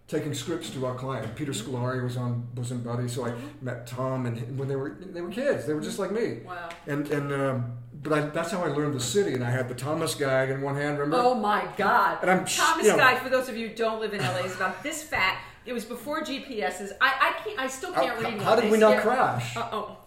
taking 0.07 0.33
scripts 0.33 0.69
to 0.71 0.85
our 0.85 0.95
client. 0.95 1.35
Peter 1.35 1.51
Scolari 1.53 2.03
was 2.03 2.17
on 2.17 2.47
in 2.69 2.81
Buddy, 2.81 3.07
so 3.07 3.25
I 3.25 3.29
Mm-hmm. 3.31 3.65
met 3.65 3.87
Tom 3.87 4.25
and 4.25 4.57
when 4.57 4.67
they 4.67 4.75
were 4.75 4.95
they 4.99 5.21
were 5.21 5.29
kids, 5.29 5.65
they 5.65 5.73
were 5.73 5.81
just 5.81 5.99
like 5.99 6.11
me. 6.11 6.39
Wow. 6.45 6.69
And 6.87 7.07
and 7.09 7.31
um, 7.33 7.77
but 8.01 8.11
I, 8.13 8.21
that's 8.21 8.51
how 8.51 8.61
I 8.63 8.67
learned 8.67 8.93
the 8.93 8.99
city. 8.99 9.33
And 9.33 9.43
I 9.43 9.49
had 9.49 9.69
the 9.69 9.75
Thomas 9.75 10.13
guide 10.15 10.49
in 10.49 10.61
one 10.61 10.75
hand. 10.75 10.99
Remember? 10.99 11.25
Oh 11.25 11.33
my 11.35 11.65
God! 11.77 12.19
And 12.21 12.29
I'm- 12.29 12.45
Thomas 12.45 12.85
you 12.85 12.91
know- 12.91 12.97
Guide. 12.97 13.19
For 13.21 13.29
those 13.29 13.47
of 13.49 13.55
you 13.57 13.69
who 13.69 13.75
don't 13.75 13.99
live 14.01 14.13
in 14.13 14.19
LA, 14.21 14.39
is 14.45 14.55
about 14.55 14.83
this 14.83 15.01
fat. 15.03 15.39
It 15.65 15.71
was 15.71 15.85
before 15.85 16.21
GPSs. 16.21 16.91
I, 16.99 17.13
I 17.29 17.43
can't. 17.43 17.59
I 17.59 17.67
still 17.67 17.93
can't 17.93 18.21
read. 18.21 18.41
how 18.41 18.55
did 18.57 18.69
we 18.71 18.77
not 18.77 19.01
crash? 19.01 19.55
Uh 19.55 19.69
oh. 19.71 19.97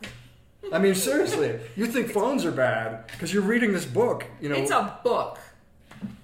I 0.72 0.78
mean, 0.78 0.94
seriously, 0.94 1.58
you 1.76 1.86
think 1.86 2.10
phones 2.10 2.44
are 2.44 2.50
bad 2.50 3.06
because 3.06 3.32
you're 3.32 3.42
reading 3.44 3.72
this 3.72 3.84
book, 3.86 4.26
you 4.40 4.48
know? 4.48 4.56
It's 4.56 4.72
a 4.72 4.98
book. 5.04 5.38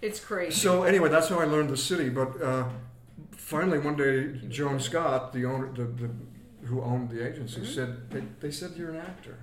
It's 0.02 0.18
crazy. 0.20 0.50
So 0.52 0.82
anyway, 0.82 1.08
that's 1.08 1.28
how 1.28 1.38
I 1.38 1.44
learned 1.44 1.70
the 1.70 1.76
city. 1.76 2.08
But 2.08 2.42
uh, 2.42 2.64
finally, 3.56 3.78
one 3.78 3.96
day, 3.96 4.14
Joan 4.48 4.78
Scott, 4.80 5.32
the 5.32 5.44
owner, 5.52 5.68
the, 5.78 5.84
the 6.00 6.08
who 6.68 6.80
owned 6.90 7.10
the 7.10 7.20
agency, 7.28 7.60
Mm-hmm. 7.60 7.74
said 7.78 7.90
they, 8.10 8.22
they 8.42 8.50
said 8.50 8.70
you're 8.76 8.90
an 8.96 9.00
actor. 9.12 9.36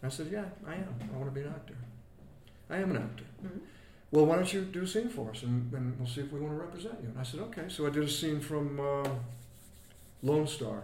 And 0.00 0.04
I 0.10 0.14
said, 0.16 0.28
yeah, 0.36 0.44
I 0.66 0.74
am. 0.74 0.92
I 1.12 1.16
want 1.20 1.28
to 1.32 1.40
be 1.40 1.44
an 1.46 1.52
actor. 1.58 1.76
I 2.70 2.76
am 2.84 2.90
an 2.94 2.98
actor. 3.06 3.24
Mhm. 3.44 3.60
Well, 4.12 4.26
why 4.26 4.34
don't 4.36 4.52
you 4.52 4.60
do 4.78 4.82
a 4.82 4.86
scene 4.86 5.08
for 5.08 5.30
us, 5.30 5.42
and, 5.42 5.72
and 5.72 5.98
we'll 5.98 6.08
see 6.14 6.20
if 6.20 6.30
we 6.32 6.38
want 6.44 6.52
to 6.56 6.60
represent 6.66 6.96
you. 7.02 7.08
And 7.08 7.18
I 7.18 7.22
said, 7.22 7.40
okay. 7.48 7.66
So 7.68 7.86
I 7.86 7.90
did 7.90 8.04
a 8.04 8.08
scene 8.20 8.40
from 8.40 8.66
uh, 8.78 9.08
Lone 10.22 10.46
Star, 10.46 10.80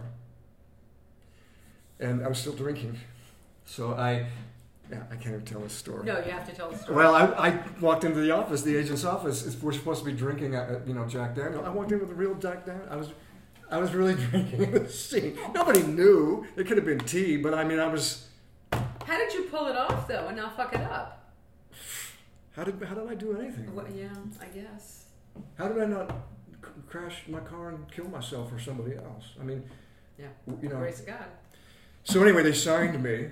and 1.99 2.23
I 2.25 2.27
was 2.27 2.39
still 2.39 2.53
drinking. 2.63 2.97
So 3.65 3.93
I, 3.93 4.25
I 4.91 5.15
can't 5.15 5.27
even 5.35 5.45
tell 5.45 5.63
a 5.63 5.69
story. 5.69 6.05
no, 6.05 6.17
you 6.17 6.31
have 6.31 6.47
to 6.49 6.55
tell 6.55 6.69
the 6.71 6.77
story. 6.77 6.95
Well, 6.97 7.13
I, 7.13 7.25
I 7.49 7.63
walked 7.79 8.03
into 8.03 8.19
the 8.21 8.31
office, 8.31 8.63
the 8.63 8.75
agent's 8.75 9.03
office. 9.05 9.55
We're 9.61 9.71
supposed 9.71 9.99
to 10.03 10.05
be 10.05 10.13
drinking, 10.17 10.55
uh, 10.55 10.79
you 10.87 10.93
know, 10.93 11.05
Jack 11.05 11.35
Daniel. 11.35 11.63
I 11.65 11.69
walked 11.69 11.91
in 11.91 11.99
with 11.99 12.09
a 12.09 12.13
real 12.15 12.33
Jack 12.35 12.65
Daniel. 12.65 12.87
I 12.89 12.95
was, 12.95 13.09
I 13.69 13.77
was 13.77 13.93
really 13.93 14.15
drinking 14.29 14.61
in 14.63 14.71
the 14.71 14.89
scene. 14.89 15.37
Nobody 15.53 15.83
knew. 15.83 16.45
It 16.55 16.65
could 16.67 16.77
have 16.77 16.85
been 16.85 16.99
tea, 16.99 17.37
but 17.37 17.53
I 17.53 17.63
mean, 17.63 17.79
I 17.79 17.87
was. 17.87 18.27
How 18.71 19.17
did 19.17 19.33
you 19.33 19.43
pull 19.43 19.67
it 19.67 19.75
off 19.75 20.07
though, 20.07 20.27
and 20.27 20.37
not 20.37 20.55
fuck 20.57 20.73
it 20.73 20.81
up? 20.81 21.33
How 22.55 22.63
did 22.63 22.81
how 22.83 22.95
did 22.95 23.07
I 23.09 23.15
do 23.15 23.37
anything? 23.37 23.73
Well, 23.75 23.85
yeah, 23.95 24.09
I 24.41 24.45
guess. 24.45 25.05
How 25.57 25.67
did 25.67 25.81
I 25.81 25.85
not 25.85 26.09
c- 26.63 26.69
crash 26.87 27.23
my 27.27 27.39
car 27.39 27.69
and 27.69 27.89
kill 27.91 28.07
myself 28.09 28.51
or 28.51 28.59
somebody 28.59 28.95
else? 28.95 29.25
I 29.39 29.43
mean, 29.43 29.63
Yeah. 30.17 30.27
you 30.61 30.69
know. 30.69 30.77
Grace 30.77 30.99
of 31.01 31.05
God. 31.07 31.25
So 32.03 32.21
anyway, 32.23 32.43
they 32.43 32.53
signed 32.53 33.01
me, 33.03 33.27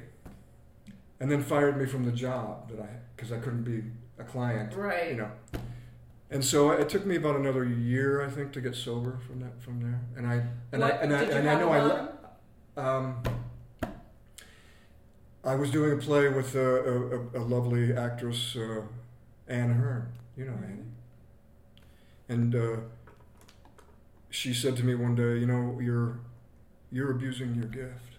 and 1.19 1.31
then 1.31 1.43
fired 1.43 1.77
me 1.77 1.85
from 1.85 2.03
the 2.05 2.11
job 2.11 2.69
that 2.69 2.79
I 2.79 2.89
because 3.15 3.31
I 3.31 3.37
couldn't 3.39 3.63
be 3.63 3.83
a 4.19 4.23
client. 4.23 4.73
Right. 4.75 5.11
you 5.11 5.17
know. 5.17 5.31
And 6.29 6.43
so 6.43 6.71
it 6.71 6.89
took 6.89 7.05
me 7.05 7.15
about 7.15 7.37
another 7.37 7.63
year, 7.63 8.21
I 8.21 8.29
think, 8.29 8.51
to 8.53 8.61
get 8.61 8.75
sober 8.75 9.17
from 9.25 9.39
that 9.39 9.61
from 9.61 9.79
there. 9.79 10.01
And 10.15 10.27
I 10.27 10.43
and 10.71 10.81
What- 10.81 10.93
I 10.93 10.97
and 10.97 11.13
I, 11.15 11.23
and 11.23 11.49
I 11.49 11.55
know 11.59 11.71
I 12.77 12.81
um, 12.81 13.23
I 15.43 15.55
was 15.55 15.71
doing 15.71 15.93
a 15.93 15.97
play 16.01 16.27
with 16.27 16.55
a, 16.55 17.29
a, 17.35 17.39
a 17.39 17.43
lovely 17.43 17.93
actress, 17.95 18.55
uh, 18.57 18.81
Ann 19.47 19.73
Hearn. 19.75 20.09
You 20.35 20.45
know 20.45 20.53
Annie. 20.63 20.83
And 22.29 22.53
uh, 22.55 22.77
she 24.29 24.53
said 24.53 24.75
to 24.77 24.83
me 24.83 24.93
one 24.95 25.15
day, 25.15 25.37
"You 25.37 25.47
know, 25.47 25.79
you're 25.81 26.19
you're 26.91 27.11
abusing 27.11 27.55
your 27.55 27.65
gift," 27.65 28.16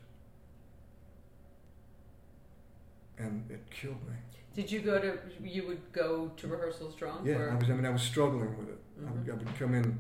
and 3.18 3.44
it 3.50 3.62
killed 3.70 4.00
me. 4.08 4.14
Did 4.54 4.70
you 4.72 4.80
go 4.80 4.98
to? 5.00 5.18
You 5.42 5.66
would 5.68 5.92
go 5.92 6.32
to 6.36 6.46
rehearsals 6.48 6.94
drunk? 6.96 7.20
Yeah, 7.26 7.34
or? 7.36 7.50
I 7.52 7.54
was. 7.56 7.70
I 7.70 7.74
mean, 7.74 7.86
I 7.86 7.90
was 7.90 8.02
struggling 8.02 8.56
with 8.58 8.68
it. 8.68 8.78
I, 9.06 9.10
would, 9.10 9.26
Mhm. 9.26 9.30
I 9.30 9.34
would 9.34 9.58
come 9.58 9.74
in, 9.74 9.98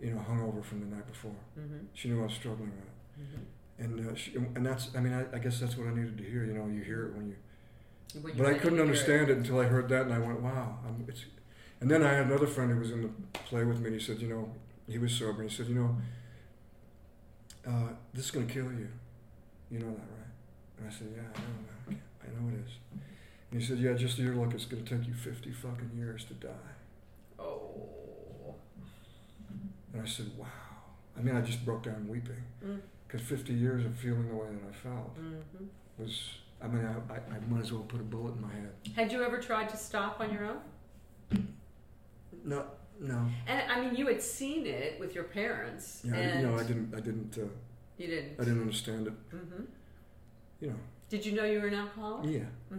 you 0.00 0.12
know, 0.14 0.20
hungover 0.28 0.62
from 0.64 0.80
the 0.80 0.86
night 0.94 1.06
before. 1.10 1.34
Mm-hmm. 1.58 1.78
She 1.94 2.08
knew 2.08 2.20
I 2.20 2.24
was 2.24 2.34
struggling 2.34 2.70
with 2.70 2.78
it, 2.78 2.90
Mm-hmm. 3.20 3.84
and 3.84 4.10
uh, 4.10 4.14
she, 4.14 4.36
and 4.36 4.64
that's. 4.66 4.94
I 4.96 5.00
mean, 5.00 5.12
I, 5.12 5.24
I 5.36 5.38
guess 5.38 5.58
that's 5.60 5.76
what 5.76 5.88
I 5.88 5.94
needed 5.94 6.16
to 6.18 6.24
hear. 6.24 6.44
You 6.44 6.52
know, 6.54 6.66
you 6.68 6.82
hear 6.82 7.06
it 7.06 7.16
when 7.16 7.28
you. 7.28 7.36
When 8.22 8.36
you 8.36 8.42
But 8.42 8.52
I 8.52 8.58
couldn't 8.58 8.80
understand 8.80 9.28
it 9.30 9.36
until 9.38 9.58
I 9.58 9.64
heard 9.64 9.88
that, 9.88 10.02
and 10.02 10.12
I 10.14 10.18
went, 10.18 10.40
"Wow!" 10.40 10.78
I'm, 10.86 11.04
it's. 11.08 11.24
And 11.80 11.90
then 11.90 12.02
I 12.04 12.12
had 12.12 12.26
another 12.26 12.46
friend 12.46 12.70
who 12.70 12.78
was 12.78 12.92
in 12.92 13.02
the 13.02 13.10
play 13.50 13.64
with 13.64 13.80
me, 13.80 13.86
and 13.86 13.94
he 13.94 14.00
said, 14.00 14.18
"You 14.20 14.28
know, 14.28 14.52
he 14.88 14.98
was 14.98 15.12
sober, 15.12 15.42
and 15.42 15.50
he 15.50 15.56
said, 15.56 15.66
you 15.66 15.74
know, 15.74 15.96
uh, 17.66 17.88
this 18.12 18.26
is 18.26 18.30
going 18.30 18.46
to 18.46 18.52
kill 18.52 18.64
you. 18.72 18.88
You 19.70 19.80
know 19.80 19.90
that, 19.90 20.08
right?" 20.16 20.32
And 20.78 20.88
I 20.88 20.90
said, 20.92 21.08
"Yeah, 21.14 21.22
I 21.22 21.38
know 21.40 21.58
that. 21.66 21.73
I 22.36 22.40
know 22.42 22.48
it 22.48 22.66
is." 22.66 22.72
And 23.50 23.60
he 23.60 23.66
said, 23.66 23.78
"Yeah, 23.78 23.92
just 23.94 24.18
your 24.18 24.34
luck. 24.34 24.52
It's 24.54 24.64
going 24.66 24.84
to 24.84 24.96
take 24.98 25.06
you 25.06 25.14
fifty 25.14 25.52
fucking 25.52 25.90
years 25.96 26.24
to 26.26 26.34
die." 26.34 26.72
Oh. 27.38 28.54
And 29.92 30.02
I 30.02 30.06
said, 30.06 30.26
wow. 30.36 30.46
I 31.16 31.20
mean, 31.22 31.36
I 31.36 31.40
just 31.40 31.64
broke 31.64 31.84
down 31.84 32.08
weeping. 32.08 32.42
Mm. 32.64 32.80
Because 33.06 33.24
50 33.24 33.52
years 33.52 33.84
of 33.84 33.96
feeling 33.96 34.28
the 34.28 34.34
way 34.34 34.48
that 34.48 34.68
I 34.68 34.72
felt 34.72 35.16
Mm-hmm. 35.16 35.64
was, 36.02 36.30
I 36.60 36.66
mean, 36.66 36.84
I, 36.84 37.12
I, 37.12 37.16
I 37.36 37.38
might 37.48 37.60
as 37.62 37.72
well 37.72 37.82
put 37.84 38.00
a 38.00 38.02
bullet 38.02 38.34
in 38.34 38.42
my 38.42 38.52
head. 38.52 38.72
Had 38.96 39.12
you 39.12 39.22
ever 39.22 39.38
tried 39.38 39.68
to 39.68 39.76
stop 39.76 40.18
on 40.20 40.32
your 40.32 40.46
own? 40.46 41.46
No, 42.44 42.64
no. 43.00 43.24
And 43.46 43.70
I 43.70 43.80
mean, 43.80 43.94
you 43.94 44.08
had 44.08 44.20
seen 44.20 44.66
it 44.66 44.98
with 44.98 45.14
your 45.14 45.24
parents, 45.24 46.00
Yeah, 46.04 46.14
I, 46.14 46.16
and 46.18 46.40
you 46.40 46.46
know, 46.48 46.58
I 46.58 46.64
didn't, 46.64 46.92
I 46.96 47.00
didn't, 47.00 47.38
uh, 47.38 47.46
you 47.96 48.08
didn't. 48.08 48.32
I 48.40 48.44
didn't 48.44 48.60
understand 48.62 49.06
it. 49.06 49.12
hmm 49.30 49.62
You 50.60 50.68
know, 50.70 50.76
Did 51.14 51.24
you 51.24 51.30
know 51.36 51.44
you 51.44 51.60
were 51.60 51.68
an 51.68 51.74
alcoholic? 51.74 52.28
yeah. 52.28 52.40
hmm 52.70 52.76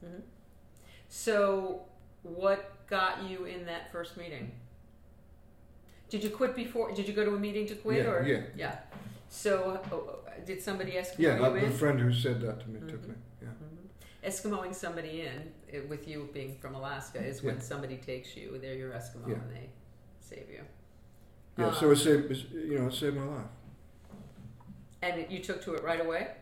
hmm 0.00 0.20
So, 1.08 1.80
what 2.22 2.86
got 2.86 3.24
you 3.28 3.46
in 3.46 3.66
that 3.66 3.90
first 3.90 4.16
meeting? 4.16 4.52
Did 6.08 6.22
you 6.22 6.30
quit 6.30 6.54
before? 6.54 6.92
Did 6.94 7.08
you 7.08 7.12
go 7.12 7.24
to 7.24 7.34
a 7.34 7.38
meeting 7.40 7.66
to 7.66 7.74
quit, 7.74 8.04
Yeah, 8.04 8.10
or 8.12 8.22
yeah. 8.24 8.42
yeah? 8.56 8.78
So, 9.28 9.80
uh, 9.92 10.44
did 10.46 10.62
somebody 10.62 10.92
Yeah, 11.18 11.38
you 11.40 11.54
in? 11.56 11.70
the 11.72 11.76
friend 11.76 11.98
who 11.98 12.12
said 12.12 12.40
that 12.42 12.60
to 12.60 12.70
me 12.70 12.78
took 12.88 13.02
Mhm. 13.02 13.08
me. 13.08 13.14
Yeah. 13.42 13.48
Mhm. 13.48 14.28
Eskimoing 14.30 14.72
somebody 14.72 15.22
in, 15.22 15.52
uh, 15.74 15.82
with 15.88 16.06
you 16.06 16.28
being 16.32 16.54
from 16.58 16.76
Alaska, 16.76 17.18
is 17.18 17.42
when 17.42 17.56
Yeah. 17.56 17.60
somebody 17.72 17.96
takes 17.96 18.36
you. 18.36 18.58
They're 18.62 18.74
your 18.82 18.92
Eskimo 18.92 19.26
Yeah. 19.28 19.34
and 19.42 19.50
they 19.56 19.70
save 20.20 20.48
you. 20.48 20.62
Yeah, 21.58 21.72
so 21.72 21.86
Um, 21.86 21.92
it 21.94 21.96
saved, 21.96 22.30
you 22.54 22.78
know, 22.78 22.86
it 22.86 22.92
saved 22.94 23.16
my 23.16 23.24
life. 23.38 23.50
And 25.02 25.30
you 25.32 25.40
took 25.42 25.60
to 25.62 25.74
it 25.74 25.82
right 25.82 26.00
away? 26.00 26.36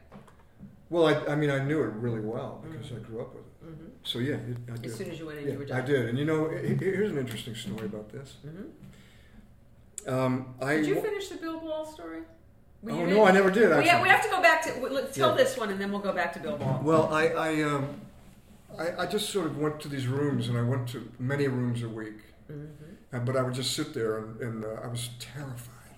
Well, 0.95 1.07
I, 1.09 1.33
I 1.33 1.35
mean, 1.35 1.51
I 1.51 1.59
knew 1.59 1.83
it 1.83 1.93
really 1.95 2.21
well 2.21 2.63
because 2.65 2.87
Mhm. 2.87 2.97
I 2.99 3.01
grew 3.01 3.21
up 3.21 3.35
with 3.35 3.43
it. 3.45 3.75
hmm 3.75 3.87
So 4.05 4.21
yeah, 4.21 4.35
it, 4.37 4.57
I 4.73 4.77
did. 4.77 4.87
As 4.93 4.97
soon 4.97 5.11
as 5.11 5.19
you 5.19 5.27
went 5.27 5.39
in, 5.41 5.47
yeah, 5.47 5.53
you 5.55 5.59
were 5.59 5.65
done. 5.65 5.81
I 5.81 5.85
did. 5.85 6.09
And 6.09 6.17
you 6.17 6.25
know, 6.25 6.49
he- 6.51 6.75
here's 6.77 7.11
an 7.11 7.19
interesting 7.19 7.57
story 7.57 7.87
about 7.87 8.13
this. 8.13 8.37
hmm 8.45 10.09
Um, 10.15 10.55
I 10.63 10.77
Did 10.77 10.87
you 10.87 11.01
finish 11.01 11.29
the 11.31 11.39
Bill 11.39 11.59
Ball 11.59 11.85
story? 11.85 12.21
Well, 12.83 12.95
Oh 13.01 13.07
no. 13.07 13.25
I 13.25 13.33
never 13.33 13.51
did. 13.51 13.77
We 13.77 13.89
have, 13.89 14.03
we 14.03 14.09
have 14.09 14.23
to 14.23 14.31
go 14.31 14.41
back 14.41 14.63
to. 14.67 14.71
Let's 14.99 15.17
tell 15.17 15.31
Yeah. 15.31 15.43
this 15.43 15.57
one, 15.57 15.71
and 15.73 15.81
then 15.81 15.91
we'll 15.91 16.07
go 16.11 16.13
back 16.13 16.33
to 16.35 16.39
Bill 16.41 16.57
Ball. 16.59 16.81
Well, 16.85 17.13
I 17.13 17.25
I, 17.49 17.63
um, 17.63 17.85
I 18.79 18.87
I 19.03 19.07
just 19.07 19.31
sort 19.31 19.47
of 19.47 19.59
went 19.59 19.81
to 19.81 19.89
these 19.89 20.07
rooms, 20.07 20.49
and 20.49 20.57
I 20.57 20.63
went 20.63 20.85
to 20.91 20.99
many 21.19 21.49
rooms 21.49 21.83
a 21.83 21.89
week. 21.89 22.21
hmm 22.47 22.67
Uh, 23.13 23.19
but 23.27 23.35
I 23.37 23.43
would 23.43 23.55
just 23.63 23.73
sit 23.79 23.89
there, 23.95 24.13
and, 24.21 24.41
and 24.47 24.65
uh, 24.65 24.87
I 24.87 24.89
was 24.97 25.03
terrified. 25.19 25.97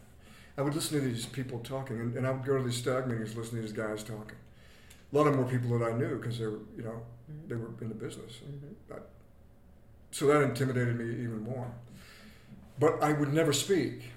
I 0.56 0.62
would 0.62 0.74
listen 0.74 0.92
to 1.00 1.04
these 1.10 1.26
people 1.38 1.58
talking, 1.74 1.96
and, 2.02 2.16
and 2.16 2.26
I 2.26 2.30
would 2.34 2.46
go 2.50 2.56
to 2.60 2.64
these 2.68 2.76
stag 2.84 3.02
meetings, 3.08 3.36
listening 3.36 3.60
to 3.62 3.68
these 3.68 3.76
guys 3.84 4.02
talking. 4.02 4.38
A 5.12 5.16
lot 5.16 5.26
of 5.26 5.36
were 5.36 5.44
people 5.44 5.78
that 5.78 5.84
I 5.88 5.92
knew 5.96 6.16
because 6.18 6.38
they 6.38 6.46
were, 6.46 6.60
you 6.76 6.82
know, 6.82 7.02
Mhm. 7.30 7.48
they 7.48 7.56
were 7.56 7.70
in 7.80 7.88
the 7.88 7.94
business. 7.94 8.38
hmm 8.40 8.96
So 10.10 10.26
that 10.28 10.42
intimidated 10.42 10.96
me 10.98 11.04
even 11.24 11.40
more. 11.40 11.70
But 12.78 13.02
I 13.02 13.12
would 13.12 13.32
never 13.32 13.52
speak. 13.52 14.10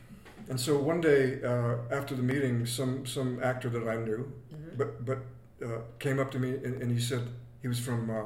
And 0.50 0.60
so 0.60 0.78
one 0.80 1.02
day 1.02 1.42
uh, 1.44 1.76
after 1.92 2.16
the 2.16 2.24
meeting, 2.24 2.66
some 2.66 3.06
some 3.06 3.40
actor 3.44 3.70
that 3.70 3.88
I 3.88 3.98
knew, 3.98 4.32
hmm 4.52 4.78
but 4.78 5.06
but 5.06 5.18
uh, 5.66 5.82
came 6.00 6.20
up 6.22 6.32
to 6.32 6.40
me 6.40 6.50
and, 6.66 6.82
and 6.82 6.92
he 6.92 7.00
said 7.00 7.22
he 7.62 7.68
was 7.68 7.80
from 7.80 8.10
uh, 8.10 8.24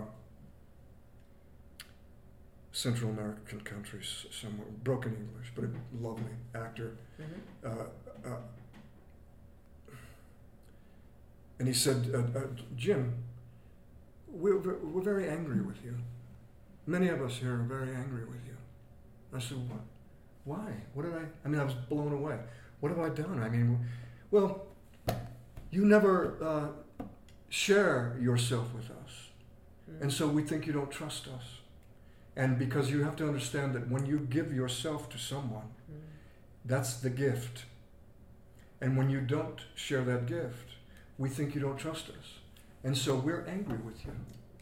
Central 2.71 3.11
American 3.11 3.61
countries, 3.61 4.25
somewhere 4.31 4.67
broken 4.83 5.13
English, 5.15 5.51
but 5.55 5.63
a 5.65 5.69
lovely 6.07 6.33
actor. 6.55 6.95
hmm 7.17 7.39
Uh, 7.65 7.85
uh, 8.29 8.37
and 11.63 11.69
he 11.69 11.73
said, 11.73 12.11
uh, 12.13 12.37
uh, 12.37 12.41
"Jim, 12.75 13.13
we're 14.27 14.57
we're 14.57 15.01
very 15.01 15.29
angry 15.29 15.61
with 15.61 15.81
you. 15.81 15.95
Many 16.85 17.07
of 17.07 17.21
us 17.21 17.37
here 17.37 17.53
are 17.53 17.63
very 17.63 17.95
angry 17.95 18.25
with 18.25 18.43
you." 18.45 18.57
I 19.33 19.39
said, 19.39 19.59
"What? 19.69 19.79
Why? 20.43 20.73
What 20.93 21.03
did 21.03 21.13
I? 21.13 21.23
I 21.45 21.47
mean, 21.47 21.61
I 21.61 21.63
was 21.63 21.73
blown 21.73 22.11
away. 22.11 22.37
What 22.81 22.89
have 22.89 22.99
I 22.99 23.07
done? 23.07 23.39
I 23.41 23.47
mean, 23.47 23.79
well, 24.29 24.65
you 25.71 25.85
never 25.85 26.35
uh, 26.41 27.05
share 27.47 28.17
yourself 28.19 28.73
with 28.75 28.91
us, 28.91 29.29
and 30.01 30.11
so 30.11 30.27
we 30.27 30.43
think 30.43 30.67
you 30.67 30.73
don't 30.73 30.91
trust 30.91 31.29
us. 31.29 31.61
And 32.35 32.59
because 32.59 32.91
you 32.91 33.05
have 33.05 33.15
to 33.15 33.25
understand 33.25 33.73
that 33.75 33.87
when 33.89 34.05
you 34.05 34.19
give 34.19 34.53
yourself 34.53 35.07
to 35.11 35.17
someone, 35.17 35.69
that's 36.65 36.97
the 36.97 37.09
gift. 37.09 37.63
And 38.81 38.97
when 38.97 39.09
you 39.09 39.21
don't 39.21 39.61
share 39.75 40.03
that 40.03 40.25
gift, 40.25 40.72
we 41.17 41.29
think 41.29 41.55
you 41.55 41.61
don't 41.61 41.77
trust 41.77 42.09
us. 42.09 42.39
And 42.83 42.97
so 42.97 43.15
we're 43.15 43.45
angry 43.47 43.77
with 43.77 44.03
you. 44.05 44.11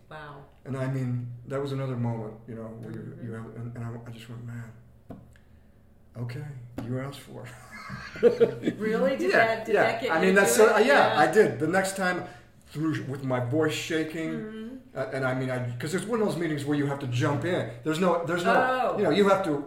Wow. 0.09 0.43
And 0.65 0.75
I 0.77 0.87
mean, 0.87 1.27
that 1.47 1.61
was 1.61 1.71
another 1.71 1.95
moment, 1.95 2.33
you 2.47 2.55
know, 2.55 2.63
where 2.81 2.91
you, 2.91 2.99
Mhm. 2.99 3.25
you 3.25 3.31
have, 3.33 3.45
and, 3.55 3.75
and 3.75 3.85
I, 3.85 3.89
I 4.07 4.11
just 4.11 4.29
went, 4.29 4.45
man, 4.45 4.71
okay, 6.19 6.43
you 6.85 6.99
asked 6.99 7.19
for. 7.21 7.45
it. 7.45 7.51
Really? 8.77 9.17
Did 9.17 9.31
yeah, 9.31 9.37
that? 9.37 9.65
Did 9.65 9.75
yeah. 9.75 9.83
that 9.83 10.01
get 10.01 10.11
I 10.11 10.21
mean, 10.21 10.35
that's 10.35 10.55
so, 10.55 10.75
it? 10.77 10.85
yeah, 10.85 11.15
I 11.17 11.27
did. 11.31 11.59
The 11.59 11.67
next 11.67 11.95
time, 11.97 12.23
through 12.67 13.03
with 13.05 13.23
my 13.23 13.39
voice 13.39 13.73
shaking, 13.73 14.29
Mm-hmm. 14.31 14.67
uh, 14.97 15.05
and 15.13 15.25
I 15.25 15.33
mean, 15.33 15.49
I 15.49 15.59
because 15.59 15.91
there's 15.91 16.05
one 16.05 16.21
of 16.21 16.27
those 16.27 16.37
meetings 16.37 16.63
where 16.65 16.77
you 16.77 16.85
have 16.85 16.99
to 16.99 17.07
jump 17.07 17.43
in. 17.45 17.69
There's 17.83 17.99
no, 17.99 18.23
there's 18.25 18.45
no, 18.45 18.53
Oh. 18.53 18.97
you 18.97 19.03
know, 19.03 19.09
you 19.09 19.27
have 19.29 19.43
to. 19.45 19.65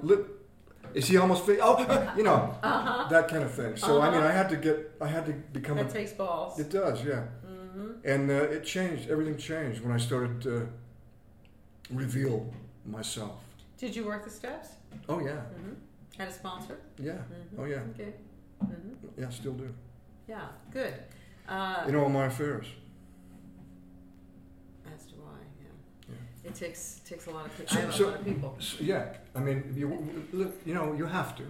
Is 0.94 1.08
he 1.08 1.16
almost? 1.16 1.44
Fi- 1.46 1.58
oh, 1.60 1.76
you 2.16 2.22
know, 2.22 2.56
Uh-huh. 2.62 3.08
that 3.10 3.28
kind 3.28 3.42
of 3.44 3.52
thing. 3.52 3.76
So 3.76 4.00
I 4.00 4.10
mean, 4.10 4.18
Uh-huh. 4.20 4.28
I 4.28 4.32
had 4.32 4.48
to 4.50 4.56
get, 4.56 4.76
I 5.00 5.08
had 5.08 5.26
to 5.26 5.32
become. 5.52 5.76
That 5.76 5.90
A, 5.90 5.92
takes 5.92 6.12
balls. 6.12 6.58
it 6.60 6.70
does, 6.70 7.04
yeah. 7.04 7.22
hmm 7.44 7.92
And 8.12 8.30
uh, 8.30 8.56
it 8.56 8.64
changed. 8.64 9.10
Everything 9.10 9.36
changed 9.36 9.80
when 9.84 9.92
I 9.92 9.98
started 10.00 10.40
to 10.42 10.68
reveal 11.90 12.46
myself. 12.84 13.40
Did 13.78 13.96
you 13.96 14.04
work 14.06 14.24
the 14.24 14.30
steps? 14.30 14.68
Oh 15.08 15.18
yeah, 15.20 15.40
hmm 15.56 15.74
Had 16.18 16.28
a 16.28 16.32
sponsor? 16.32 16.76
yeah. 16.98 17.12
hmm 17.12 17.60
Oh 17.60 17.64
yeah, 17.64 17.82
Okay. 17.94 18.12
hmm 18.60 18.94
yeah. 19.20 19.30
Still 19.30 19.54
do. 19.54 19.68
Yeah. 20.28 20.46
Good. 20.72 20.94
Uh, 21.48 21.84
In 21.88 21.94
all 21.96 22.08
my 22.08 22.26
affairs. 22.26 22.66
as 24.86 25.04
do 25.06 25.16
I. 25.26 25.40
Yeah. 25.62 25.70
Yeah. 26.08 26.14
It 26.44 26.54
takes 26.54 27.00
takes 27.08 27.26
a 27.26 27.30
lot 27.30 27.46
of 27.46 27.56
people. 27.56 27.72
So- 27.74 27.78
I 27.78 27.82
have 27.82 27.94
so- 27.94 28.04
a 28.04 28.10
lot 28.10 28.18
of 28.20 28.24
people. 28.24 28.56
So, 28.58 28.76
yeah, 28.80 29.04
I 29.34 29.40
mean, 29.40 29.72
you 29.74 29.86
look, 30.32 30.52
you 30.66 30.74
know, 30.74 30.92
you 30.92 31.06
have 31.06 31.34
to. 31.36 31.44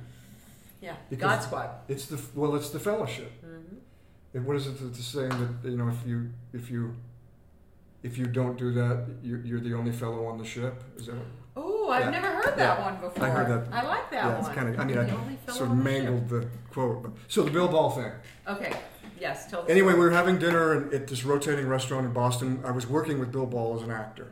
Yeah. 0.81 0.97
God 1.17 1.43
Squad. 1.43 1.71
It's 1.89 2.07
the 2.07 2.21
well, 2.35 2.55
it's 2.57 2.71
the 2.71 2.79
fellowship. 2.81 3.33
hmm 3.41 3.77
And 4.35 4.45
what 4.47 4.57
is 4.57 4.67
it 4.67 4.79
the 4.79 5.03
saying 5.03 5.31
that 5.63 5.71
you 5.71 5.77
know 5.77 5.89
if 5.89 6.07
you 6.07 6.31
if 6.53 6.71
you 6.71 6.95
if 8.03 8.19
you 8.19 8.27
don't 8.27 8.59
do 8.59 8.71
that, 8.73 9.07
you're, 9.23 9.41
you're 9.41 9.61
the 9.61 9.73
only 9.73 9.93
fellow 9.93 10.27
on 10.27 10.37
the 10.37 10.45
ship. 10.45 10.85
Is 10.99 11.07
that? 11.07 11.15
Oh, 11.57 11.89
I've 11.89 12.05
Yeah. 12.05 12.11
never 12.11 12.27
heard 12.27 12.57
that 12.59 12.79
Yeah. 12.79 12.85
one 12.85 13.01
before. 13.01 13.25
I 13.25 13.31
heard 13.31 13.49
that. 13.49 13.73
I 13.73 13.83
like 13.83 14.11
that 14.11 14.25
yeah, 14.25 14.29
one. 14.29 14.41
it's 14.41 14.49
kind 14.55 14.69
of. 14.69 14.79
I 14.79 14.85
mean, 14.85 14.99
I 14.99 15.07
sort 15.51 15.63
of 15.63 15.71
on 15.71 15.79
the 15.79 15.85
mangled 15.85 16.29
the 16.29 16.47
quote. 16.71 17.17
So 17.29 17.43
the 17.45 17.51
Bill 17.51 17.69
Ball 17.69 17.91
thing. 17.91 18.13
Okay. 18.47 18.73
Yes. 19.19 19.53
Anyway, 19.69 19.95
we 19.95 20.01
were 20.01 20.11
having 20.11 20.39
dinner 20.39 20.93
at 20.93 21.07
this 21.07 21.25
rotating 21.25 21.67
restaurant 21.67 22.05
in 22.05 22.13
Boston. 22.13 22.61
I 22.65 22.73
was 22.73 22.87
working 22.87 23.19
with 23.19 23.33
Bill 23.33 23.47
Ball 23.47 23.77
as 23.77 23.83
an 23.83 23.91
actor. 23.91 24.29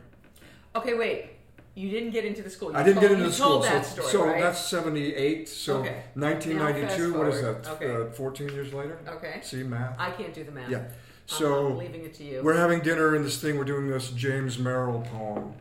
Okay, 0.75 0.93
wait. 0.93 1.29
You 1.75 1.89
didn't 1.89 2.11
get 2.11 2.23
into 2.23 2.43
the 2.43 2.49
school. 2.51 2.71
You 2.71 2.77
I 2.77 2.83
didn't 2.83 2.97
told, 3.01 3.09
get 3.09 3.11
into 3.13 3.23
the 3.25 3.33
school, 3.33 3.49
Told 3.49 3.63
so, 3.65 3.69
that 3.71 3.85
story, 3.85 4.07
so 4.11 4.25
right? 4.25 4.41
that's 4.41 4.59
'78. 4.67 5.49
So 5.49 5.77
Okay. 5.77 6.03
1992, 6.13 7.13
what 7.17 7.27
is 7.29 7.41
that? 7.41 7.65
forward. 7.79 8.07
Uh, 8.09 8.13
14 8.13 8.49
years 8.49 8.73
later. 8.73 8.99
okay. 9.07 9.39
See 9.41 9.63
math. 9.63 9.95
I 9.99 10.11
can't 10.11 10.33
do 10.33 10.43
the 10.43 10.51
math. 10.51 10.69
Yeah. 10.69 10.83
So 11.25 11.67
I'm 11.67 11.77
leaving 11.77 12.03
it 12.05 12.13
to 12.15 12.23
you. 12.23 12.43
We're 12.43 12.57
having 12.57 12.81
dinner 12.81 13.15
in 13.15 13.23
this 13.23 13.41
thing. 13.41 13.57
We're 13.57 13.63
doing 13.63 13.87
this 13.89 14.09
James 14.11 14.59
Merrill 14.59 15.01
poem 15.01 15.55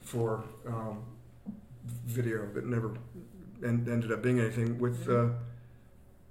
for 0.00 0.42
um, 0.66 1.04
video 2.06 2.46
that 2.54 2.66
never 2.66 2.94
en- 3.62 3.86
ended 3.88 4.10
up 4.10 4.22
being 4.22 4.40
anything 4.40 4.78
with 4.80 5.08
uh, 5.08 5.26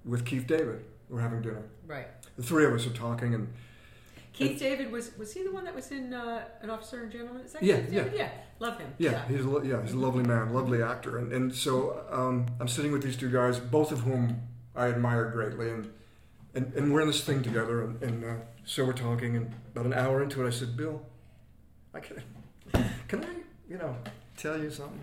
with 0.03 0.25
Keith 0.25 0.45
David. 0.47 0.83
We're 1.09 1.21
having 1.21 1.41
dinner. 1.41 1.63
right. 1.87 2.07
The 2.35 2.43
three 2.43 2.65
of 2.65 2.73
us 2.73 2.85
are 2.85 2.89
talking, 2.91 3.33
and 3.33 3.47
Keith 4.39 4.59
David 4.59 4.91
was 4.91 5.11
was 5.17 5.33
he 5.33 5.43
the 5.43 5.51
one 5.51 5.65
that 5.65 5.75
was 5.75 5.91
in 5.91 6.13
uh, 6.13 6.43
an 6.61 6.69
officer 6.69 7.03
and 7.03 7.11
gentleman? 7.11 7.43
Is 7.45 7.53
that 7.53 7.61
Yeah, 7.63 7.77
Keith 7.81 7.91
David? 7.91 8.13
Yeah. 8.15 8.29
Love 8.59 8.77
him. 8.79 8.93
yeah, 8.97 9.25
he's 9.27 9.45
a, 9.45 9.49
lo- 9.49 9.61
yeah 9.63 9.81
he's 9.81 9.93
a 9.93 9.97
lovely 9.97 10.23
man, 10.23 10.53
lovely 10.53 10.81
actor, 10.81 11.17
and 11.19 11.31
and 11.31 11.53
so 11.53 12.03
um, 12.11 12.45
I'm 12.59 12.67
sitting 12.67 12.91
with 12.91 13.03
these 13.03 13.15
two 13.15 13.29
guys, 13.31 13.57
both 13.59 13.91
of 13.91 13.99
whom 14.01 14.41
I 14.75 14.87
admire 14.87 15.29
greatly, 15.31 15.69
and 15.69 15.89
and, 16.55 16.73
and 16.73 16.93
we're 16.93 17.01
in 17.01 17.07
this 17.07 17.23
thing 17.23 17.41
together, 17.43 17.83
and, 17.83 18.01
and 18.03 18.23
uh, 18.25 18.33
so 18.65 18.83
we're 18.85 18.93
talking, 18.93 19.35
and 19.37 19.53
about 19.73 19.85
an 19.85 19.93
hour 19.93 20.21
into 20.23 20.43
it, 20.43 20.47
I 20.47 20.49
said, 20.49 20.75
Bill, 20.75 21.01
I 21.93 21.99
can, 22.01 22.21
can 23.07 23.23
I, 23.23 23.27
you 23.69 23.77
know, 23.77 23.95
tell 24.35 24.57
you 24.59 24.69
something? 24.71 24.99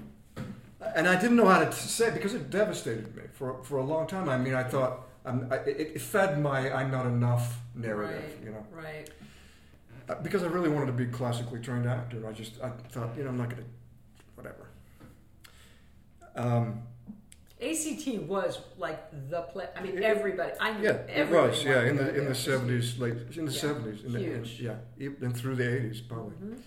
And 0.95 1.09
I 1.09 1.14
didn't 1.20 1.37
know 1.37 1.47
how 1.47 1.64
to 1.64 1.72
say 1.72 2.09
it 2.09 2.14
because 2.14 2.34
it 2.34 2.51
devastated 2.51 3.14
me 3.16 3.22
for 3.32 3.62
for 3.64 3.78
a 3.78 3.84
long 3.84 4.07
time. 4.07 4.28
I 4.28 4.37
mean, 4.37 4.55
I 4.55 4.64
thought 4.64 5.07
I'm, 5.24 5.49
I, 5.51 5.57
it, 5.57 5.93
it 5.97 6.01
fed 6.01 6.41
my 6.43 6.70
"I'm 6.70 6.91
not 6.91 7.07
enough" 7.07 7.57
narrative, 7.74 8.22
Right. 8.22 8.45
you 8.45 8.51
know, 8.51 8.66
Right. 8.70 9.09
Because 10.23 10.43
I 10.45 10.47
really 10.47 10.69
wanted 10.69 10.87
to 10.87 10.93
be 10.93 11.05
a 11.05 11.09
classically 11.09 11.61
trained 11.61 11.87
actor. 11.87 12.27
I 12.29 12.33
just 12.33 12.61
I 12.63 12.71
thought, 12.91 13.17
you 13.17 13.25
know, 13.25 13.31
I'm 13.31 13.39
not 13.39 13.51
going 13.51 13.63
to, 13.63 13.69
whatever. 14.37 14.69
Um, 16.37 16.83
ACT 17.61 18.23
was 18.29 18.61
like 18.77 19.01
the 19.31 19.43
play. 19.43 19.67
I 19.75 19.83
mean, 19.83 19.97
It- 19.97 20.03
everybody. 20.05 20.53
I 20.61 20.77
knew 20.79 20.85
yeah, 20.85 20.93
it 20.93 21.31
was. 21.31 21.65
Yeah, 21.65 21.83
in 21.85 21.97
the 21.97 22.09
in 22.11 22.15
there. 22.17 22.29
the 22.29 22.35
seventies, 22.35 22.99
late 22.99 23.15
in 23.37 23.47
the 23.47 23.53
Yeah, 23.53 23.59
seventies, 23.59 24.05
in 24.05 24.13
the, 24.13 24.19
in, 24.23 24.45
huge. 24.45 24.61
yeah, 24.61 24.77
even 24.99 25.25
and 25.25 25.37
through 25.37 25.57
the 25.57 25.69
eighties, 25.77 26.01
probably. 26.01 26.37
Mhm. 26.37 26.59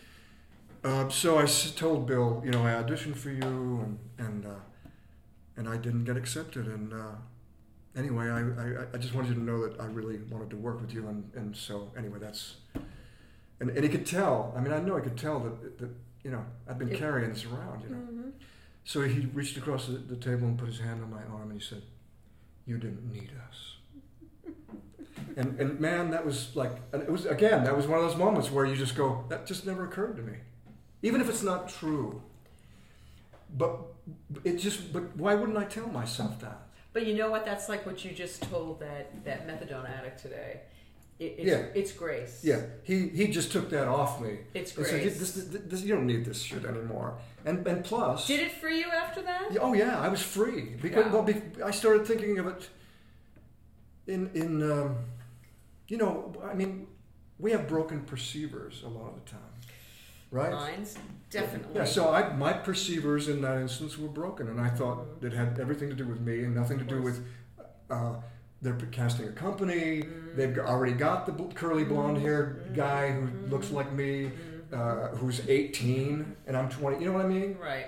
Uh, 0.83 1.09
so 1.09 1.37
I 1.37 1.45
told 1.45 2.07
Bill, 2.07 2.41
you 2.43 2.51
know, 2.51 2.65
I 2.65 2.71
auditioned 2.81 3.15
for 3.17 3.29
you, 3.29 3.41
and 3.83 3.99
and 4.17 4.45
uh, 4.45 4.49
and 5.57 5.69
I 5.69 5.77
didn't 5.77 6.05
get 6.05 6.17
accepted. 6.17 6.65
And 6.67 6.91
uh, 6.93 7.15
anyway, 7.95 8.27
I, 8.29 8.39
I 8.39 8.85
I 8.93 8.97
just 8.97 9.13
wanted 9.13 9.29
you 9.29 9.35
to 9.35 9.43
know 9.43 9.67
that 9.67 9.79
I 9.79 9.85
really 9.85 10.17
wanted 10.31 10.49
to 10.49 10.57
work 10.57 10.81
with 10.81 10.91
you, 10.93 11.07
and, 11.07 11.29
and 11.35 11.55
so 11.55 11.91
anyway, 11.95 12.17
that's 12.19 12.55
and, 13.59 13.69
and 13.69 13.83
he 13.83 13.89
could 13.89 14.05
tell. 14.05 14.53
I 14.55 14.61
mean, 14.61 14.71
I 14.73 14.79
know 14.79 14.95
he 14.95 15.01
could 15.01 15.17
tell 15.17 15.39
that 15.39 15.77
that 15.79 15.89
you 16.23 16.31
know 16.31 16.43
I've 16.67 16.79
been 16.79 16.95
carrying 16.95 17.31
this 17.31 17.45
around, 17.45 17.81
you 17.83 17.89
know. 17.89 17.97
Mhm. 17.97 18.31
So 18.85 19.01
he 19.01 19.25
reached 19.27 19.57
across 19.57 19.85
the, 19.87 19.93
the 19.93 20.15
table 20.15 20.47
and 20.47 20.57
put 20.57 20.67
his 20.67 20.79
hand 20.79 21.03
on 21.03 21.11
my 21.11 21.23
arm, 21.23 21.51
and 21.51 21.61
he 21.61 21.65
said, 21.65 21.83
"You 22.65 22.77
didn't 22.77 23.11
need 23.11 23.31
us." 23.49 23.75
and 25.37 25.59
and 25.59 25.79
man, 25.79 26.11
that 26.11 26.25
was 26.25 26.55
like, 26.55 26.71
it 26.93 27.09
was 27.11 27.25
again, 27.25 27.63
that 27.65 27.75
was 27.75 27.85
one 27.87 27.99
of 27.99 28.05
those 28.05 28.17
moments 28.17 28.49
where 28.51 28.65
you 28.65 28.75
just 28.75 28.95
go, 28.95 29.25
"That 29.29 29.45
just 29.45 29.65
never 29.65 29.85
occurred 29.85 30.15
to 30.17 30.23
me." 30.23 30.37
even 31.01 31.21
if 31.21 31.29
it's 31.29 31.43
not 31.43 31.69
true. 31.69 32.21
But 33.57 33.79
it 34.43 34.57
just, 34.57 34.91
but 34.91 35.15
why 35.15 35.33
wouldn't 35.33 35.57
I 35.57 35.63
tell 35.63 35.87
myself 35.87 36.39
that? 36.41 36.59
But 36.93 37.05
you 37.05 37.15
know 37.15 37.31
what? 37.31 37.45
That's 37.45 37.69
like 37.69 37.85
what 37.85 38.03
you 38.03 38.11
just 38.11 38.43
told 38.43 38.79
that 38.81 39.23
that 39.23 39.47
methadone 39.47 39.89
addict 39.89 40.21
today. 40.21 40.61
It, 41.19 41.35
it's, 41.39 41.45
Yeah. 41.51 41.65
it's 41.79 41.91
grace. 41.91 42.39
Yeah, 42.43 42.61
he 42.83 43.09
he 43.09 43.27
just 43.27 43.51
took 43.51 43.69
that 43.71 43.87
off 43.87 44.21
me. 44.21 44.39
It's 44.53 44.75
And 44.77 44.85
grace. 44.85 45.19
this, 45.19 45.33
this, 45.33 45.61
this, 45.65 45.81
you 45.81 45.93
don't 45.95 46.07
need 46.07 46.23
this 46.25 46.41
shit 46.41 46.63
anymore. 46.65 47.17
And 47.45 47.67
and 47.67 47.83
plus, 47.83 48.25
Did 48.27 48.39
it 48.39 48.51
free 48.53 48.79
you 48.79 48.87
after 48.89 49.21
that? 49.23 49.57
oh 49.59 49.73
yeah, 49.73 49.99
I 49.99 50.07
was 50.07 50.21
free 50.21 50.77
because 50.81 51.05
Wow. 51.05 51.13
well, 51.13 51.23
be, 51.23 51.35
I 51.63 51.71
started 51.71 52.07
thinking 52.07 52.39
of 52.39 52.47
it. 52.47 52.69
In 54.07 54.29
in 54.33 54.71
um, 54.71 54.95
you 55.87 55.97
know, 55.97 56.33
I 56.43 56.53
mean, 56.53 56.87
we 57.37 57.51
have 57.51 57.67
broken 57.67 58.01
perceivers 58.01 58.81
a 58.83 58.87
lot 58.87 59.09
of 59.09 59.15
the 59.23 59.29
time, 59.29 59.53
right? 60.31 60.51
Mines, 60.51 60.97
definitely. 61.29 61.75
Yeah, 61.75 61.85
so 61.85 62.09
I, 62.13 62.33
my 62.35 62.53
perceivers 62.53 63.27
in 63.27 63.41
that 63.41 63.57
instance 63.59 63.97
were 63.97 64.07
broken, 64.07 64.47
and 64.47 64.59
I 64.59 64.69
thought 64.69 64.99
it 65.21 65.33
had 65.33 65.59
everything 65.59 65.89
to 65.89 65.95
do 65.95 66.05
with 66.07 66.21
me 66.21 66.43
and 66.45 66.55
nothing 66.55 66.79
to 66.79 66.85
do 66.85 67.01
with 67.01 67.23
uh, 67.89 68.15
they're 68.61 68.75
casting 68.91 69.27
a 69.27 69.31
company. 69.31 70.03
They've 70.35 70.57
already 70.57 70.93
got 70.93 71.25
the 71.25 71.31
curly 71.55 71.83
blonde 71.83 72.17
haired 72.17 72.73
guy 72.75 73.11
who 73.11 73.29
looks 73.47 73.71
like 73.71 73.91
me, 73.93 74.31
uh, 74.73 75.09
who's 75.09 75.47
18, 75.47 76.35
and 76.47 76.57
I'm 76.57 76.69
20. 76.69 76.99
You 76.99 77.05
know 77.05 77.13
what 77.13 77.25
I 77.25 77.29
mean? 77.29 77.57
right. 77.57 77.87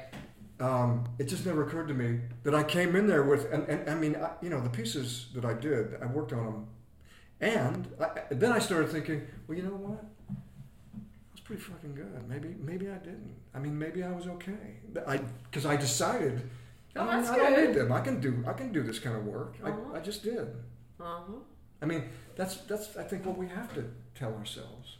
Um, 0.59 1.05
it 1.17 1.24
just 1.24 1.43
never 1.43 1.65
occurred 1.65 1.88
to 1.88 1.95
me 1.95 2.19
that 2.43 2.53
I 2.53 2.63
came 2.63 2.95
in 2.95 3.07
there 3.07 3.24
with, 3.24 3.51
and, 3.51 3.67
and 3.67 3.89
I 3.89 3.95
mean, 3.95 4.15
I, 4.15 4.30
you 4.43 4.49
know, 4.51 4.61
the 4.61 4.69
pieces 4.69 5.26
that 5.34 5.43
I 5.43 5.55
did, 5.55 5.95
I 5.99 6.05
worked 6.05 6.34
on 6.34 6.45
them, 6.45 6.67
and 7.39 7.88
I, 7.99 8.22
then 8.30 8.51
I 8.51 8.59
started 8.59 8.91
thinking, 8.91 9.26
well, 9.47 9.57
you 9.57 9.63
know 9.63 9.72
what? 9.72 10.03
That's 11.30 11.41
pretty 11.41 11.63
fucking 11.63 11.95
good. 11.95 12.30
Maybe, 12.30 12.55
maybe 12.59 12.89
I 12.89 12.99
didn't. 12.99 13.34
I 13.55 13.59
mean, 13.59 13.78
maybe 13.78 14.03
I 14.03 14.11
was 14.11 14.28
okay. 14.28 14.78
I 15.07 15.17
because 15.49 15.65
I 15.65 15.76
decided. 15.78 16.47
Oh, 16.95 17.01
I, 17.07 17.21
mean, 17.21 17.25
I 17.29 17.37
don't 17.37 17.65
need 17.65 17.75
them. 17.75 17.91
I 17.91 18.01
can 18.01 18.19
do. 18.19 18.43
I 18.47 18.53
can 18.53 18.71
do 18.71 18.83
this 18.83 18.99
kind 18.99 19.15
of 19.15 19.25
work. 19.25 19.55
Uh-huh. 19.63 19.93
I, 19.93 19.97
I 19.97 20.01
just 20.01 20.23
did. 20.23 20.47
Uh-huh. 20.99 21.33
I 21.81 21.85
mean, 21.85 22.09
that's 22.35 22.57
that's 22.57 22.95
I 22.97 23.03
think 23.03 23.25
what 23.25 23.37
we 23.37 23.47
have 23.47 23.73
to 23.75 23.89
tell 24.15 24.33
ourselves. 24.35 24.97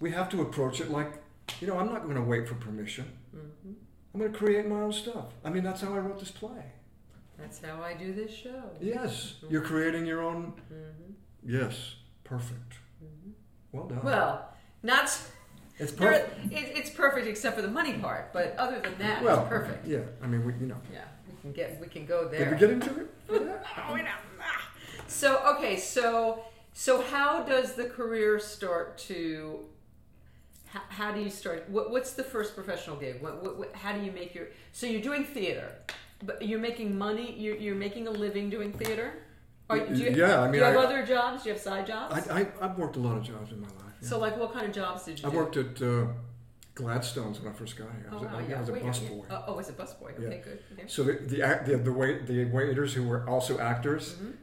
We 0.00 0.10
have 0.12 0.28
to 0.30 0.42
approach 0.42 0.80
it 0.80 0.90
like, 0.90 1.12
you 1.60 1.66
know, 1.66 1.78
I'm 1.78 1.86
not 1.86 2.04
going 2.04 2.16
to 2.16 2.22
wait 2.22 2.48
for 2.48 2.54
permission. 2.54 3.06
hmm 3.32 3.72
I'm 4.12 4.20
going 4.20 4.32
to 4.32 4.38
create 4.38 4.66
my 4.68 4.76
own 4.80 4.92
stuff. 4.92 5.26
I 5.44 5.50
mean, 5.50 5.64
that's 5.64 5.80
how 5.80 5.92
I 5.92 5.98
wrote 5.98 6.20
this 6.20 6.30
play. 6.30 6.64
That's 7.36 7.60
how 7.60 7.82
I 7.82 7.94
do 7.94 8.12
this 8.12 8.32
show. 8.32 8.62
Yes, 8.80 9.34
you're 9.50 9.60
creating 9.62 10.06
your 10.06 10.22
own. 10.22 10.52
hmm 10.68 11.12
Yes, 11.44 11.96
perfect. 12.22 12.74
hmm 13.00 13.30
Well 13.72 13.88
done. 13.88 14.02
Well, 14.04 14.48
not. 14.84 15.18
it's 15.78 15.90
perfect. 15.92 16.52
it, 16.52 16.76
it's 16.76 16.90
perfect 16.90 17.26
except 17.26 17.56
for 17.56 17.62
the 17.62 17.68
money 17.68 17.94
part, 17.94 18.32
but 18.32 18.54
other 18.56 18.80
than 18.80 18.96
that, 18.98 19.22
Well, 19.24 19.40
it's 19.40 19.48
perfect. 19.48 19.86
Yeah, 19.86 20.02
I 20.22 20.26
mean, 20.28 20.44
we, 20.46 20.52
you 20.60 20.66
know. 20.66 20.80
Yeah, 20.92 21.00
can 21.44 21.52
get 21.52 21.80
we 21.80 21.86
can 21.86 22.06
go 22.06 22.26
there. 22.26 22.50
Did 22.50 22.52
we 22.52 22.58
get 22.58 22.70
into 22.70 23.00
it? 23.00 23.10
Oh. 23.76 23.98
Ah. 24.40 24.70
So 25.06 25.38
okay, 25.56 25.76
so 25.76 26.40
so 26.72 27.02
how 27.02 27.42
does 27.42 27.74
the 27.74 27.84
career 27.84 28.38
start 28.38 28.96
to? 29.08 29.60
How, 30.66 30.80
how 30.88 31.12
do 31.12 31.20
you 31.20 31.30
start? 31.30 31.68
What, 31.68 31.90
what's 31.90 32.12
the 32.14 32.24
first 32.24 32.54
professional 32.54 32.96
gig? 32.96 33.22
What, 33.22 33.42
what, 33.42 33.58
what, 33.58 33.74
how 33.74 33.92
do 33.92 34.02
you 34.04 34.10
make 34.12 34.34
your? 34.34 34.46
So 34.72 34.86
you're 34.86 35.00
doing 35.02 35.24
theater, 35.24 35.68
but 36.24 36.42
you're 36.46 36.58
making 36.60 36.96
money. 36.98 37.34
You're, 37.38 37.56
you're 37.56 37.74
making 37.76 38.06
a 38.08 38.10
living 38.10 38.48
doing 38.50 38.72
theater. 38.72 39.12
Or 39.68 39.78
do 39.78 39.94
you, 39.94 40.10
Yeah, 40.10 40.40
I 40.40 40.44
mean, 40.44 40.52
do 40.52 40.58
you 40.58 40.64
have 40.64 40.76
I- 40.76 40.84
other 40.84 41.06
jobs? 41.06 41.42
Do 41.42 41.48
you 41.50 41.54
have 41.54 41.62
side 41.62 41.86
jobs? 41.86 42.28
I, 42.28 42.40
I, 42.40 42.46
I've 42.60 42.76
worked 42.78 42.96
a 42.96 43.00
lot 43.00 43.16
of 43.16 43.22
jobs 43.22 43.50
in 43.52 43.60
my 43.60 43.68
life. 43.68 43.94
yeah. 44.02 44.08
So 44.08 44.18
like, 44.18 44.36
what 44.36 44.52
kind 44.52 44.66
of 44.66 44.72
jobs 44.72 45.04
did 45.04 45.20
you 45.20 45.28
I 45.28 45.30
do? 45.30 45.36
worked 45.36 45.56
at 45.56 45.80
uh, 45.82 46.06
Gladstones 46.74 47.38
when 47.40 47.52
I 47.52 47.54
first 47.54 47.76
got 47.76 47.88
here. 47.92 48.08
I 48.10 48.14
was, 48.14 48.22
Oh, 48.22 48.26
a- 48.26 48.32
wow, 48.32 48.38
I, 48.38 48.46
yeah. 48.48 48.60
was 48.60 48.68
a 48.68 48.72
busboy. 48.72 49.24
Oh, 49.30 49.44
oh, 49.46 49.58
as 49.58 49.68
a 49.68 49.72
busboy. 49.74 50.12
Yeah. 50.20 50.28
Good. 50.38 50.58
Okay. 50.72 50.84
So 50.88 51.04
the 51.04 51.12
the, 51.12 51.60
the 51.66 51.76
the 51.78 51.92
wait 51.92 52.26
the 52.26 52.44
waiters 52.46 52.92
who 52.94 53.06
were 53.06 53.28
also 53.28 53.58
actors 53.58 54.14
Mhm. 54.16 54.34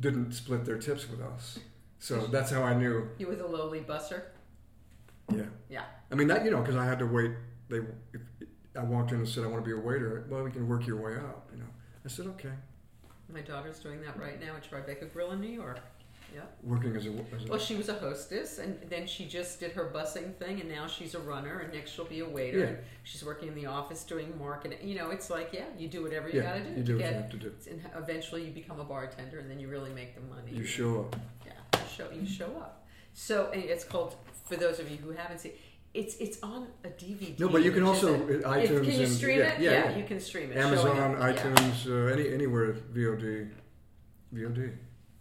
didn't 0.00 0.32
split 0.32 0.64
their 0.64 0.78
tips 0.78 1.08
with 1.10 1.20
us. 1.20 1.58
So 1.98 2.26
that's 2.26 2.50
how 2.50 2.62
I 2.62 2.74
knew. 2.74 3.08
You 3.18 3.26
were 3.26 3.36
the 3.36 3.46
lowly 3.46 3.80
busser. 3.80 4.22
Yeah. 5.34 5.42
Yeah. 5.68 5.84
I 6.10 6.14
mean 6.14 6.28
that 6.28 6.44
you 6.44 6.50
know 6.50 6.60
because 6.60 6.76
I 6.76 6.86
had 6.86 6.98
to 7.00 7.06
wait. 7.06 7.32
They 7.68 7.78
if 8.12 8.20
I 8.76 8.82
walked 8.82 9.12
in 9.12 9.18
and 9.18 9.28
said 9.28 9.44
I 9.44 9.48
want 9.48 9.62
to 9.62 9.68
be 9.68 9.76
a 9.78 9.80
waiter. 9.80 10.24
Well, 10.30 10.42
we 10.42 10.50
can 10.50 10.66
work 10.66 10.86
your 10.86 10.96
way 11.00 11.16
up. 11.16 11.48
You 11.52 11.58
know. 11.60 11.68
I 12.04 12.08
said 12.08 12.26
okay. 12.28 12.52
My 13.32 13.40
daughter's 13.40 13.78
doing 13.78 14.00
that 14.02 14.18
right 14.18 14.38
now 14.40 14.54
at 14.56 14.70
Tribeca 14.70 15.10
Grill 15.12 15.32
in 15.32 15.40
New 15.40 15.48
York. 15.48 15.80
Yeah. 16.34 16.40
Working 16.62 16.96
as 16.96 17.06
a, 17.06 17.10
as 17.34 17.44
a 17.44 17.48
Well, 17.48 17.58
she 17.58 17.76
was 17.76 17.88
a 17.88 17.94
hostess, 17.94 18.58
and 18.58 18.78
then 18.88 19.06
she 19.06 19.26
just 19.26 19.60
did 19.60 19.72
her 19.72 19.92
busing 19.94 20.34
thing, 20.34 20.60
and 20.60 20.68
now 20.68 20.86
she's 20.86 21.14
a 21.14 21.20
runner, 21.20 21.60
and 21.60 21.72
next 21.72 21.92
she'll 21.92 22.04
be 22.04 22.20
a 22.20 22.28
waiter. 22.28 22.58
Yeah. 22.58 22.64
And 22.66 22.78
she's 23.04 23.24
working 23.24 23.48
in 23.48 23.54
the 23.54 23.66
office 23.66 24.02
doing 24.02 24.36
marketing. 24.38 24.78
You 24.82 24.96
know, 24.96 25.10
it's 25.10 25.30
like, 25.30 25.50
yeah, 25.52 25.66
you 25.78 25.88
do 25.88 26.02
whatever 26.02 26.28
you 26.28 26.40
yeah, 26.40 26.58
got 26.58 26.64
to 26.64 26.64
do 26.64 26.70
you 26.70 26.76
to 26.76 26.82
do 26.82 26.96
what 26.96 27.06
you 27.06 27.12
have 27.14 27.30
to 27.30 27.36
do. 27.36 27.52
And 27.70 27.80
eventually, 27.96 28.44
you 28.44 28.50
become 28.50 28.80
a 28.80 28.84
bartender, 28.84 29.38
and 29.38 29.48
then 29.48 29.60
you 29.60 29.68
really 29.68 29.90
make 29.90 30.14
the 30.14 30.22
money. 30.22 30.50
You 30.50 30.64
show 30.64 31.02
up. 31.02 31.16
Yeah, 31.46 31.52
you 31.74 31.88
show 31.96 32.10
you 32.10 32.26
show 32.26 32.46
up. 32.58 32.84
So 33.12 33.50
and 33.52 33.62
it's 33.62 33.84
called 33.84 34.16
for 34.44 34.56
those 34.56 34.78
of 34.80 34.90
you 34.90 34.96
who 34.98 35.10
haven't 35.12 35.38
seen. 35.38 35.52
It's 35.94 36.16
it's 36.16 36.42
on 36.42 36.66
a 36.82 36.88
DVD. 36.88 37.38
No, 37.38 37.48
but 37.48 37.62
you 37.62 37.70
can 37.70 37.84
also 37.84 38.14
a- 38.14 38.16
uh, 38.16 38.56
iTunes 38.56 38.82
Can 38.82 39.00
you 39.00 39.06
stream 39.06 39.38
yeah, 39.38 39.52
it? 39.52 39.60
Yeah, 39.60 39.70
yeah. 39.70 39.96
you 39.96 40.04
can 40.04 40.18
stream 40.18 40.50
it. 40.50 40.56
Amazon, 40.56 40.96
it. 40.96 41.18
Yeah. 41.20 41.32
iTunes, 41.32 41.86
uh, 41.86 42.12
any 42.12 42.34
anywhere 42.34 42.72
VOD, 42.72 43.48
VOD, 44.34 44.72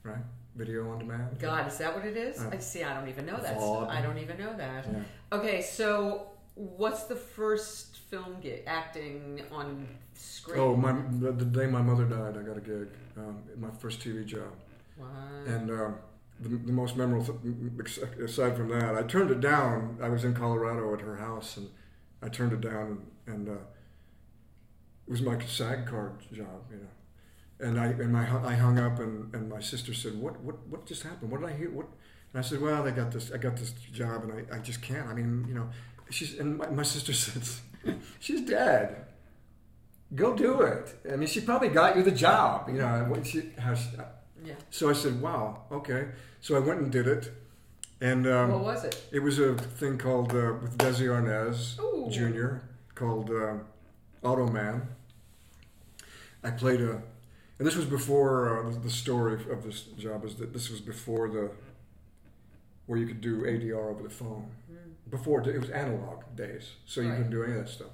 right? 0.01 0.23
Video 0.55 0.91
on 0.91 0.99
demand. 0.99 1.39
God, 1.39 1.67
is 1.67 1.77
that 1.79 1.95
what 1.95 2.05
it 2.05 2.15
is? 2.15 2.39
Uh, 2.39 2.49
I 2.53 2.57
see. 2.59 2.83
I 2.83 2.93
don't 2.93 3.09
even 3.09 3.25
know 3.25 3.37
that. 3.37 3.57
VOD. 3.57 3.89
I 3.89 4.01
don't 4.01 4.19
even 4.19 4.37
know 4.37 4.55
that. 4.55 4.85
Yeah. 4.91 4.99
Okay, 5.31 5.61
so 5.61 6.27
what's 6.55 7.05
the 7.05 7.15
first 7.15 7.97
film 8.11 8.35
gig 8.39 8.61
acting 8.67 9.41
on 9.51 9.87
screen? 10.13 10.59
Oh, 10.59 10.75
my 10.75 10.91
the, 11.19 11.31
the 11.31 11.45
day 11.45 11.65
my 11.65 11.81
mother 11.81 12.05
died, 12.05 12.37
I 12.37 12.43
got 12.43 12.57
a 12.57 12.61
gig. 12.61 12.87
Um, 13.17 13.41
my 13.57 13.71
first 13.79 13.99
TV 13.99 14.23
job, 14.25 14.53
Wow. 14.97 15.07
and 15.47 15.71
um, 15.71 15.95
the, 16.39 16.49
the 16.49 16.71
most 16.71 16.95
memorable, 16.97 17.39
th- 17.41 17.97
aside 18.19 18.55
from 18.55 18.69
that, 18.69 18.95
I 18.95 19.01
turned 19.03 19.31
it 19.31 19.39
down. 19.39 19.97
I 20.03 20.09
was 20.09 20.23
in 20.23 20.35
Colorado 20.35 20.93
at 20.93 21.01
her 21.01 21.15
house, 21.15 21.57
and 21.57 21.67
I 22.21 22.29
turned 22.29 22.53
it 22.53 22.61
down, 22.61 23.07
and 23.25 23.49
uh, 23.49 23.53
it 23.53 25.09
was 25.11 25.21
my 25.23 25.39
SAG 25.43 25.87
card 25.87 26.13
job, 26.31 26.61
you 26.69 26.77
know. 26.77 26.87
And 27.63 27.79
I 27.79 27.87
and 27.87 28.11
my 28.11 28.21
I 28.45 28.55
hung 28.55 28.77
up, 28.77 28.99
and, 28.99 29.33
and 29.33 29.49
my 29.49 29.61
sister 29.61 29.93
said, 29.93 30.19
"What 30.19 30.39
what 30.41 30.67
what 30.67 30.85
just 30.85 31.03
happened? 31.03 31.31
What 31.31 31.39
did 31.41 31.49
I 31.49 31.53
hear? 31.53 31.71
What?" 31.71 31.87
And 32.33 32.43
I 32.43 32.47
said, 32.47 32.61
"Well, 32.61 32.83
they 32.83 32.91
got 32.91 33.11
this. 33.11 33.31
I 33.31 33.37
got 33.37 33.55
this 33.55 33.71
job, 33.71 34.23
and 34.23 34.33
I, 34.33 34.57
I 34.57 34.59
just 34.59 34.81
can't. 34.81 35.07
I 35.07 35.13
mean, 35.13 35.45
you 35.47 35.55
know." 35.55 35.69
She's 36.09 36.37
and 36.37 36.57
my, 36.57 36.69
my 36.69 36.83
sister 36.83 37.13
says, 37.23 37.61
"She's 38.19 38.41
dead. 38.41 39.05
Go 40.13 40.35
do 40.35 40.61
it. 40.61 40.93
I 41.11 41.15
mean, 41.15 41.27
she 41.27 41.41
probably 41.41 41.69
got 41.69 41.95
you 41.95 42.03
the 42.03 42.11
job. 42.11 42.69
You 42.69 42.79
know 42.79 43.05
what 43.09 43.25
she 43.25 43.49
how 43.57 43.73
she, 43.73 43.89
yeah. 44.43 44.55
So 44.69 44.89
I 44.89 44.93
said, 44.93 45.21
"Wow, 45.21 45.63
okay." 45.71 46.09
So 46.41 46.55
I 46.55 46.59
went 46.59 46.81
and 46.81 46.91
did 46.91 47.07
it, 47.07 47.31
and 48.01 48.27
um, 48.27 48.51
what 48.51 48.63
was 48.63 48.83
it? 48.83 49.01
it 49.11 49.19
was 49.19 49.39
a 49.39 49.55
thing 49.55 49.97
called 49.97 50.31
uh, 50.33 50.53
with 50.61 50.77
Desi 50.77 51.07
Arnaz 51.07 51.79
Ooh. 51.79 52.11
Jr. 52.11 52.57
called 52.93 53.29
uh, 53.29 53.55
Automan. 54.23 54.87
I 56.43 56.51
played 56.51 56.81
a, 56.81 57.01
and 57.63 57.67
this 57.69 57.77
was 57.77 57.85
before 57.85 58.67
uh, 58.67 58.71
the, 58.83 58.89
story 58.89 59.35
of 59.49 59.63
this 59.63 59.83
job 59.97 60.25
is 60.25 60.35
that 60.35 60.51
this 60.51 60.69
was 60.69 60.81
before 60.81 61.29
the 61.29 61.49
where 62.87 62.99
you 62.99 63.07
could 63.07 63.21
do 63.21 63.43
ADR 63.43 63.89
over 63.89 64.03
the 64.03 64.09
phone. 64.09 64.51
Before 65.09 65.39
it 65.47 65.57
was 65.61 65.69
analog 65.69 66.23
days, 66.35 66.71
so 66.85 66.99
you 66.99 67.07
Right. 67.07 67.15
couldn't 67.15 67.31
do 67.31 67.41
any 67.43 67.53
of 67.53 67.59
that 67.59 67.69
stuff. 67.69 67.91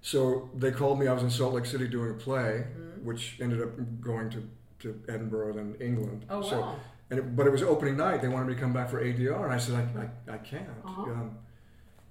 So 0.00 0.50
they 0.56 0.72
called 0.72 0.98
me. 0.98 1.06
I 1.06 1.12
was 1.12 1.22
in 1.22 1.30
Salt 1.30 1.54
Lake 1.54 1.66
City 1.66 1.86
doing 1.86 2.10
a 2.10 2.14
play, 2.14 2.66
Mhm. 2.66 3.04
which 3.04 3.38
ended 3.40 3.62
up 3.62 3.70
going 4.00 4.28
to, 4.30 4.42
to 4.80 5.00
Edinburgh 5.08 5.52
then 5.52 5.76
England. 5.78 6.26
Oh 6.28 6.42
so 6.42 6.60
wow. 6.62 6.76
and 7.10 7.20
it, 7.20 7.36
but 7.36 7.46
it 7.46 7.50
was 7.50 7.62
opening 7.62 7.96
night. 7.96 8.22
They 8.22 8.28
wanted 8.28 8.48
me 8.48 8.54
to 8.54 8.60
come 8.60 8.72
back 8.72 8.88
for 8.90 8.98
ADR, 9.00 9.44
and 9.44 9.52
I 9.52 9.58
said, 9.58 9.76
I, 9.76 10.32
I, 10.32 10.34
I 10.34 10.38
can't. 10.38 10.68
Uh-huh. 10.84 11.02
Um, 11.02 11.38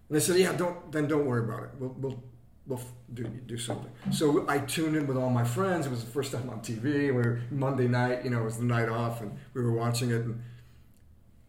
and 0.07 0.15
they 0.15 0.21
said, 0.21 0.37
Yeah, 0.37 0.53
don't 0.55 0.89
then 0.93 1.09
don't 1.09 1.25
worry 1.25 1.43
about 1.43 1.63
it. 1.63 1.69
We'll 1.77 1.93
we'll 1.99 2.23
we'll 2.67 2.81
do 3.13 3.23
do 3.23 3.57
something. 3.57 3.91
So 4.11 4.45
I 4.47 4.59
tuned 4.59 4.95
in 4.95 5.07
with 5.07 5.17
all 5.17 5.29
my 5.29 5.43
friends. 5.43 5.85
It 5.85 5.89
was 5.91 6.03
the 6.03 6.11
first 6.11 6.31
time 6.31 6.49
on 6.49 6.59
TV. 6.61 6.83
We 6.83 7.11
were 7.11 7.41
Monday 7.51 7.87
night. 7.87 8.23
You 8.23 8.29
know, 8.31 8.41
it 8.41 8.45
was 8.45 8.57
the 8.57 8.65
night 8.65 8.89
off, 8.89 9.21
and 9.21 9.37
we 9.53 9.61
were 9.63 9.71
watching 9.73 10.11
it. 10.11 10.25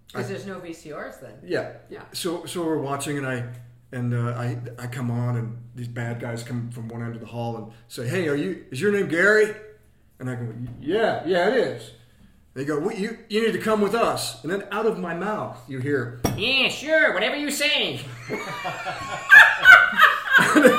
Because 0.09 0.29
there's 0.29 0.47
no 0.47 0.61
VCRs 0.61 1.21
then. 1.21 1.35
yeah, 1.45 1.73
Yeah. 1.91 2.03
so 2.13 2.45
so 2.47 2.65
we're 2.65 2.79
watching, 2.79 3.19
and 3.19 3.27
I 3.27 3.45
and 3.93 4.15
uh, 4.15 4.35
I 4.37 4.57
I 4.79 4.87
come 4.87 5.11
on, 5.11 5.37
and 5.37 5.59
these 5.75 5.89
bad 5.89 6.21
guys 6.21 6.43
come 6.43 6.71
from 6.71 6.89
one 6.89 7.03
end 7.03 7.15
of 7.15 7.21
the 7.21 7.27
hall 7.27 7.57
and 7.57 7.73
say, 7.89 8.07
Hey, 8.09 8.29
are 8.29 8.37
you? 8.37 8.65
Is 8.71 8.81
your 8.81 8.93
name 8.93 9.09
Gary? 9.09 9.55
And 10.19 10.31
I 10.31 10.35
go, 10.37 10.49
Yeah, 10.81 11.23
yeah, 11.27 11.49
it 11.49 11.55
is. 11.57 11.91
They 12.55 12.65
go, 12.65 12.79
well, 12.81 12.97
you 12.97 13.19
you 13.29 13.45
need 13.45 13.53
to 13.53 13.59
come 13.59 13.83
with 13.83 13.95
us. 13.95 14.43
And 14.43 14.51
then 14.51 14.65
out 14.73 14.87
of 14.87 14.99
my 14.99 15.13
mouth, 15.13 15.59
you 15.69 15.79
hear, 15.79 16.21
Yeah, 16.39 16.69
sure, 16.71 17.13
whatever 17.13 17.37
you 17.37 17.51
say. 17.51 18.01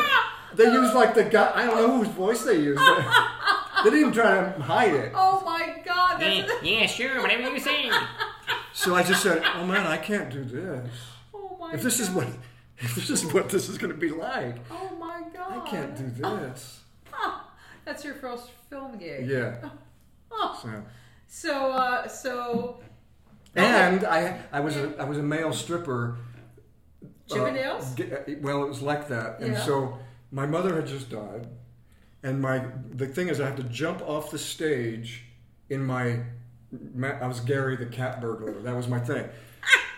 They 0.57 0.65
use 0.71 0.93
like 0.93 1.13
the 1.13 1.23
guy. 1.23 1.51
I 1.55 1.65
don't 1.65 1.75
know 1.77 1.97
whose 1.99 2.07
voice 2.09 2.43
they 2.43 2.59
use. 2.59 2.77
But 2.77 3.03
they 3.83 3.89
didn't 3.91 3.99
even 3.99 4.11
try 4.13 4.51
to 4.53 4.61
hide 4.61 4.93
it. 4.93 5.11
Oh 5.15 5.41
my 5.45 5.81
God. 5.85 6.21
Yeah, 6.21 6.47
yeah, 6.63 6.85
sure, 6.87 7.21
whatever 7.21 7.49
you 7.49 7.59
say. 7.59 7.89
So 8.73 8.95
I 8.95 9.03
just 9.03 9.21
said, 9.23 9.43
"Oh 9.55 9.65
man, 9.65 9.85
I 9.87 9.97
can't 9.97 10.29
do 10.29 10.43
this. 10.43 10.89
oh 11.33 11.57
my 11.59 11.73
If 11.73 11.81
this 11.83 11.99
is 11.99 12.09
what, 12.09 12.27
if 12.79 12.95
this 12.95 13.09
is 13.09 13.25
what 13.33 13.49
this 13.49 13.69
is 13.69 13.77
going 13.77 13.91
to 13.93 13.97
be 13.99 14.09
like, 14.09 14.55
Oh 14.71 14.91
my 14.99 15.23
God. 15.33 15.61
I 15.65 15.69
can't 15.69 15.95
do 15.95 16.09
this." 16.09 16.81
That's 17.85 18.03
your 18.03 18.15
first 18.15 18.49
film 18.69 18.97
gig. 18.97 19.27
Yeah. 19.27 19.69
Oh. 20.31 20.59
So, 20.61 20.83
So, 21.27 21.71
uh, 21.71 22.07
so 22.07 22.79
and 23.55 24.05
I, 24.05 24.39
I 24.51 24.59
was 24.59 24.75
a, 24.75 24.93
I 24.99 25.05
was 25.05 25.17
a 25.17 25.23
male 25.23 25.53
stripper. 25.53 26.17
uh, 27.03 27.07
Chippendales? 27.33 27.99
uh, 27.99 28.39
well, 28.41 28.63
it 28.63 28.67
was 28.67 28.81
like 28.81 29.07
that, 29.07 29.39
and 29.39 29.53
Yeah. 29.53 29.61
so 29.65 29.97
my 30.31 30.45
mother 30.45 30.75
had 30.75 30.87
just 30.87 31.09
died, 31.09 31.47
and 32.23 32.41
my 32.41 32.65
the 32.93 33.07
thing 33.07 33.29
is, 33.29 33.39
I 33.39 33.45
had 33.45 33.57
to 33.57 33.63
jump 33.63 34.01
off 34.01 34.31
the 34.31 34.39
stage 34.39 35.23
in 35.69 35.85
my. 35.85 36.21
I 37.01 37.27
was 37.27 37.39
Gary 37.39 37.77
the 37.77 37.85
cat 37.85 38.19
burglar. 38.19 38.51
That 38.61 38.75
was 38.75 38.87
my 38.87 38.99
thing. 38.99 39.29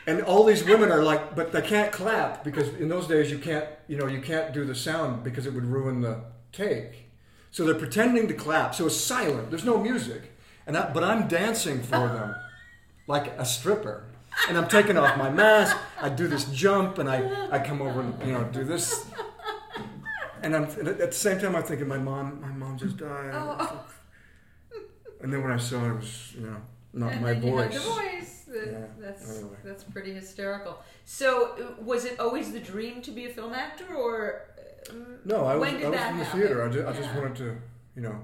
And 0.09 0.21
all 0.23 0.43
these 0.43 0.63
women 0.63 0.91
are 0.91 1.03
like, 1.03 1.35
but 1.35 1.51
they 1.51 1.61
can't 1.61 1.91
clap 1.91 2.43
because 2.43 2.69
in 2.75 2.89
those 2.89 3.05
days 3.05 3.29
you 3.29 3.37
can't, 3.37 3.67
you 3.87 3.97
know, 3.97 4.07
you 4.07 4.21
can't 4.21 4.53
do 4.53 4.65
the 4.65 4.73
sound 4.73 5.23
because 5.23 5.45
it 5.45 5.53
would 5.53 5.65
ruin 5.65 6.01
the 6.01 6.23
take. 6.51 7.09
So 7.51 7.65
they're 7.65 7.75
pretending 7.75 8.27
to 8.27 8.33
clap. 8.33 8.73
So 8.73 8.87
it's 8.87 8.97
silent. 8.97 9.49
There's 9.51 9.65
no 9.65 9.77
music. 9.77 10.31
And 10.65 10.77
I, 10.77 10.91
but 10.91 11.03
I'm 11.03 11.27
dancing 11.27 11.81
for 11.83 12.07
them 12.07 12.35
like 13.07 13.27
a 13.37 13.45
stripper. 13.45 14.05
And 14.47 14.57
I'm 14.57 14.67
taking 14.67 14.97
off 14.97 15.17
my 15.17 15.29
mask. 15.29 15.77
I 16.01 16.09
do 16.09 16.27
this 16.27 16.45
jump 16.45 16.97
and 16.97 17.09
I, 17.09 17.49
I 17.51 17.59
come 17.59 17.81
over 17.81 18.01
and, 18.01 18.19
you 18.25 18.33
know, 18.33 18.43
do 18.45 18.63
this. 18.63 19.05
And 20.43 20.55
I'm 20.55 20.63
and 20.63 20.87
at 20.87 20.97
the 20.97 21.11
same 21.11 21.39
time 21.39 21.55
I'm 21.55 21.63
thinking 21.63 21.87
my 21.87 21.97
mom 21.97 22.41
my 22.41 22.47
mom 22.49 22.77
just 22.77 22.97
died. 22.97 23.31
Oh. 23.33 23.85
And 25.21 25.33
then 25.33 25.43
when 25.43 25.51
I 25.51 25.57
saw 25.57 25.85
it, 25.85 25.89
it 25.89 25.95
was, 25.95 26.33
you 26.35 26.41
know, 26.47 26.55
not 26.93 27.11
and 27.11 27.21
my 27.21 27.33
then 27.33 27.43
you 27.43 27.57
had 27.57 27.71
voice. 27.73 27.83
the 27.83 27.89
voice. 27.89 28.43
That- 28.47 28.67
Yeah, 28.71 28.85
That's 28.99 29.37
anyway. 29.37 29.57
that's 29.63 29.83
pretty 29.83 30.13
hysterical. 30.13 30.79
So, 31.05 31.75
was 31.81 32.05
it 32.05 32.19
always 32.19 32.51
the 32.51 32.59
dream 32.59 33.01
to 33.03 33.11
be 33.11 33.25
a 33.25 33.29
film 33.29 33.53
actor, 33.53 33.93
or 33.93 34.47
No, 35.25 35.45
I 35.45 35.55
was, 35.55 35.69
I 35.69 35.73
was 35.73 35.81
that 35.81 36.11
in 36.13 36.17
the 36.19 36.23
happen? 36.23 36.39
theater. 36.39 36.63
I 36.63 36.69
just, 36.69 36.87
I 36.87 36.93
just 36.93 37.13
wanted 37.15 37.35
to, 37.35 37.57
you 37.95 38.01
know, 38.01 38.15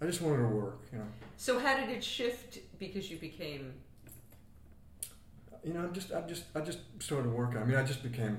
I 0.00 0.06
just 0.06 0.20
wanted 0.20 0.42
to 0.42 0.48
work, 0.48 0.78
you 0.92 0.98
know. 0.98 1.06
So, 1.36 1.58
how 1.58 1.74
did 1.80 1.88
it 1.88 2.04
shift 2.04 2.58
because 2.78 3.10
you 3.10 3.16
became? 3.16 3.72
You 5.64 5.72
know, 5.74 5.80
I'm 5.80 5.92
just 5.94 6.12
I 6.12 6.20
just 6.22 6.44
I 6.54 6.60
just 6.60 6.78
started 7.00 7.32
working. 7.32 7.58
I 7.58 7.64
mean, 7.64 7.76
I 7.76 7.82
just 7.82 8.02
became, 8.02 8.36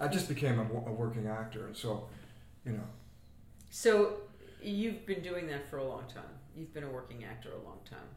I 0.00 0.08
just 0.08 0.28
became 0.28 0.58
a, 0.58 0.62
a 0.62 0.92
working 0.92 1.26
actor, 1.26 1.66
and 1.66 1.76
so, 1.76 2.08
you 2.64 2.72
know, 2.72 2.84
So, 3.70 4.14
you've 4.62 5.06
been 5.06 5.22
doing 5.22 5.46
that 5.48 5.68
for 5.68 5.78
a 5.78 5.84
long 5.84 6.04
time. 6.12 6.24
You've 6.56 6.72
been 6.74 6.84
a 6.84 6.88
working 6.90 7.24
actor 7.24 7.50
a 7.50 7.64
long 7.66 7.78
time. 7.88 8.08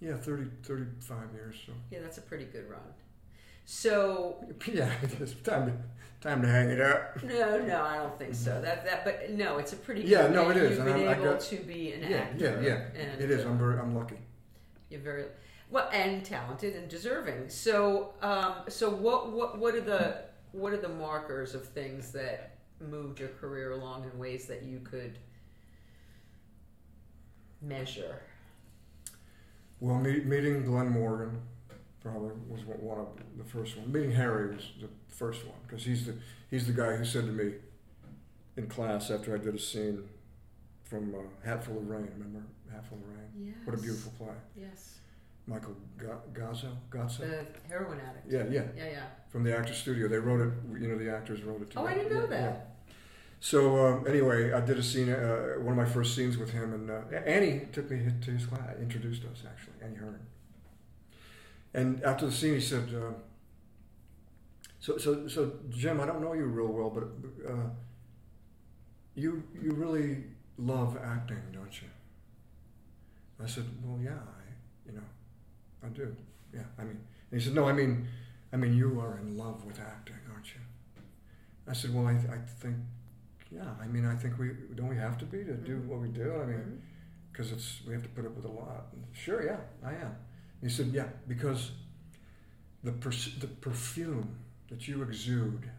yeah, 0.00 0.16
30, 0.16 0.44
35 0.62 1.18
years. 1.34 1.56
So 1.66 1.72
Yeah, 1.90 2.00
that's 2.02 2.18
a 2.18 2.22
pretty 2.22 2.44
good 2.44 2.68
run. 2.70 2.80
So, 3.64 4.44
yeah, 4.72 4.92
it 5.02 5.20
is 5.20 5.34
time 5.36 5.66
to 5.66 5.72
time 6.20 6.40
to 6.42 6.48
hang 6.48 6.70
it 6.70 6.80
up. 6.80 7.22
no, 7.22 7.60
no, 7.64 7.82
I 7.82 7.96
don't 7.98 8.18
think 8.18 8.34
so. 8.34 8.60
That 8.60 8.84
that, 8.84 9.04
but 9.04 9.30
no, 9.30 9.58
it's 9.58 9.72
a 9.72 9.76
pretty. 9.76 10.02
Good 10.02 10.10
Yeah, 10.10 10.26
no, 10.28 10.50
it 10.50 10.56
is, 10.58 10.76
You've 10.76 10.86
and 10.86 10.96
been 10.98 11.08
able 11.08 11.24
got- 11.24 11.40
to 11.40 11.56
be 11.56 11.92
an 11.92 12.10
Yeah, 12.10 12.16
actor. 12.18 12.60
yeah, 12.62 12.68
yeah. 12.94 13.00
And, 13.12 13.20
It 13.22 13.30
is. 13.30 13.44
uh, 13.44 13.48
I'm 13.48 13.58
very 13.58 13.78
I'm 13.78 13.94
lucky. 13.94 14.18
You're 14.90 15.00
very 15.00 15.24
well 15.70 15.88
and 15.92 16.24
talented 16.24 16.76
and 16.76 16.88
deserving. 16.88 17.48
So, 17.48 18.14
um, 18.22 18.54
so 18.68 18.90
what, 18.90 19.32
what, 19.32 19.58
what 19.58 19.74
are 19.74 19.80
the, 19.80 20.22
what 20.54 20.72
are 20.72 20.76
the 20.80 20.88
markers 20.88 21.54
of 21.54 21.66
things 21.66 22.12
that 22.12 22.58
moved 22.80 23.18
your 23.18 23.28
career 23.30 23.72
along 23.72 24.04
in 24.04 24.16
ways 24.18 24.46
that 24.46 24.62
you 24.62 24.78
could 24.80 25.18
measure? 27.60 28.20
Well, 29.80 29.96
meet, 29.98 30.26
meeting 30.26 30.64
Glen 30.64 30.90
Morgan 30.90 31.40
probably 32.00 32.30
was 32.48 32.64
one- 32.64 32.98
of 32.98 33.08
the 33.36 33.44
first 33.44 33.76
one. 33.76 33.90
Meeting 33.90 34.12
Harry 34.12 34.54
was 34.54 34.72
the 34.80 34.88
first 35.08 35.44
one 35.44 35.56
because 35.66 35.84
he's 35.84 36.06
the 36.06 36.14
he's 36.50 36.66
the 36.66 36.72
guy 36.72 36.94
who 36.96 37.04
said 37.04 37.26
to 37.26 37.32
me 37.32 37.54
in 38.56 38.68
class 38.68 39.10
after 39.10 39.34
I 39.34 39.38
did 39.38 39.54
a 39.54 39.58
scene 39.58 40.08
from 40.84 41.14
uh, 41.14 41.18
Hatful 41.44 41.78
of 41.78 41.88
Rain. 41.88 42.08
Remember 42.16 42.42
Hatful 42.70 42.98
of 42.98 43.08
Rain? 43.08 43.46
Yes. 43.46 43.56
What 43.64 43.78
a 43.78 43.82
beautiful 43.82 44.12
play. 44.18 44.34
Yes. 44.56 44.98
Michael 45.46 45.76
Ga- 45.98 46.22
Gazzo, 46.32 46.70
Gazzo. 46.90 47.18
The 47.18 47.46
heroin 47.68 48.00
addict. 48.00 48.30
Yeah, 48.30 48.44
yeah. 48.50 48.62
Yeah, 48.76 48.90
yeah. 48.92 49.04
From 49.28 49.44
the 49.44 49.56
Actors 49.56 49.76
Studio, 49.76 50.08
they 50.08 50.16
wrote 50.18 50.40
it. 50.40 50.52
You 50.80 50.88
know, 50.88 50.98
the 50.98 51.14
actors 51.14 51.42
wrote 51.42 51.60
it. 51.62 51.70
Too 51.70 51.78
Oh, 51.78 51.86
I 51.86 51.94
didn't 51.94 52.12
know 52.12 52.20
Yeah, 52.30 52.30
yeah. 52.30 52.40
that. 52.50 52.70
So 53.40 53.86
um, 53.86 54.06
anyway, 54.08 54.52
I 54.52 54.60
did 54.62 54.78
a 54.78 54.82
scene, 54.82 55.10
uh, 55.10 55.56
one 55.58 55.72
of 55.72 55.76
my 55.76 55.84
first 55.84 56.16
scenes 56.16 56.38
with 56.38 56.50
him, 56.50 56.72
and 56.72 56.90
uh, 56.90 57.02
Annie 57.26 57.68
took 57.72 57.90
me 57.90 58.00
to 58.22 58.30
his 58.30 58.46
class, 58.46 58.74
introduced 58.80 59.22
us 59.26 59.42
actually, 59.46 59.74
Annie 59.82 59.96
Hearn. 59.96 60.18
And 61.74 62.02
after 62.04 62.24
the 62.24 62.32
scene, 62.32 62.54
he 62.54 62.60
said, 62.60 62.88
uh, 62.94 63.12
"So, 64.80 64.96
so, 64.96 65.28
so, 65.28 65.52
Jim, 65.68 66.00
I 66.00 66.06
don't 66.06 66.22
know 66.22 66.32
you 66.32 66.44
real 66.46 66.68
well, 66.68 66.88
but 66.88 67.04
uh, 67.50 67.68
you, 69.14 69.42
you 69.60 69.72
really 69.72 70.24
love 70.56 70.96
acting, 71.04 71.42
don't 71.52 71.82
you?" 71.82 71.88
I 73.42 73.46
said, 73.46 73.64
"Well, 73.82 74.00
yeah, 74.02 74.12
I, 74.12 74.88
you 74.90 74.92
know, 74.96 75.02
I 75.84 75.88
do. 75.88 76.14
Yeah, 76.52 76.62
I 76.78 76.82
mean." 76.82 77.00
And 77.30 77.40
he 77.40 77.44
said, 77.44 77.54
"No, 77.54 77.68
I 77.68 77.72
mean, 77.72 78.06
I 78.52 78.56
mean, 78.56 78.76
you 78.76 79.00
are 79.00 79.18
in 79.18 79.36
love 79.36 79.64
with 79.64 79.80
acting, 79.80 80.16
aren't 80.32 80.54
you?" 80.54 80.60
I 81.68 81.72
said, 81.72 81.94
"Well, 81.94 82.06
I, 82.06 82.12
I 82.12 82.38
think." 82.60 82.76
Yeah, 83.50 83.70
I 83.80 83.86
mean, 83.86 84.04
I 84.04 84.16
think 84.16 84.38
we 84.38 84.50
don't 84.74 84.88
we 84.88 84.96
have 84.96 85.16
to 85.18 85.24
be 85.24 85.44
to 85.44 85.54
do 85.54 85.78
what 85.86 86.00
we 86.00 86.08
do. 86.08 86.34
I 86.42 86.46
mean, 86.46 86.58
mm-hmm. 86.58 86.76
because 87.30 87.52
it's 87.52 87.80
we 87.86 87.92
have 87.92 88.02
to 88.02 88.08
put 88.08 88.26
up 88.26 88.34
with 88.34 88.44
a 88.44 88.50
lot. 88.50 88.86
And 88.92 89.04
sure, 89.12 89.44
yeah, 89.44 89.60
I 89.84 89.92
am. 89.92 90.16
He 90.60 90.68
said, 90.70 90.86
yeah, 90.86 91.08
because 91.28 91.72
the 92.82 92.92
pers- 92.92 93.36
the 93.38 93.46
perfume 93.46 94.38
that 94.68 94.88
you 94.88 95.02
exude 95.02 95.70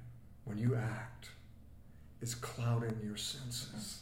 when 0.45 0.57
you 0.57 0.75
act 0.75 1.29
is 2.21 2.35
clouding 2.35 2.99
your 3.03 3.17
senses. 3.17 4.01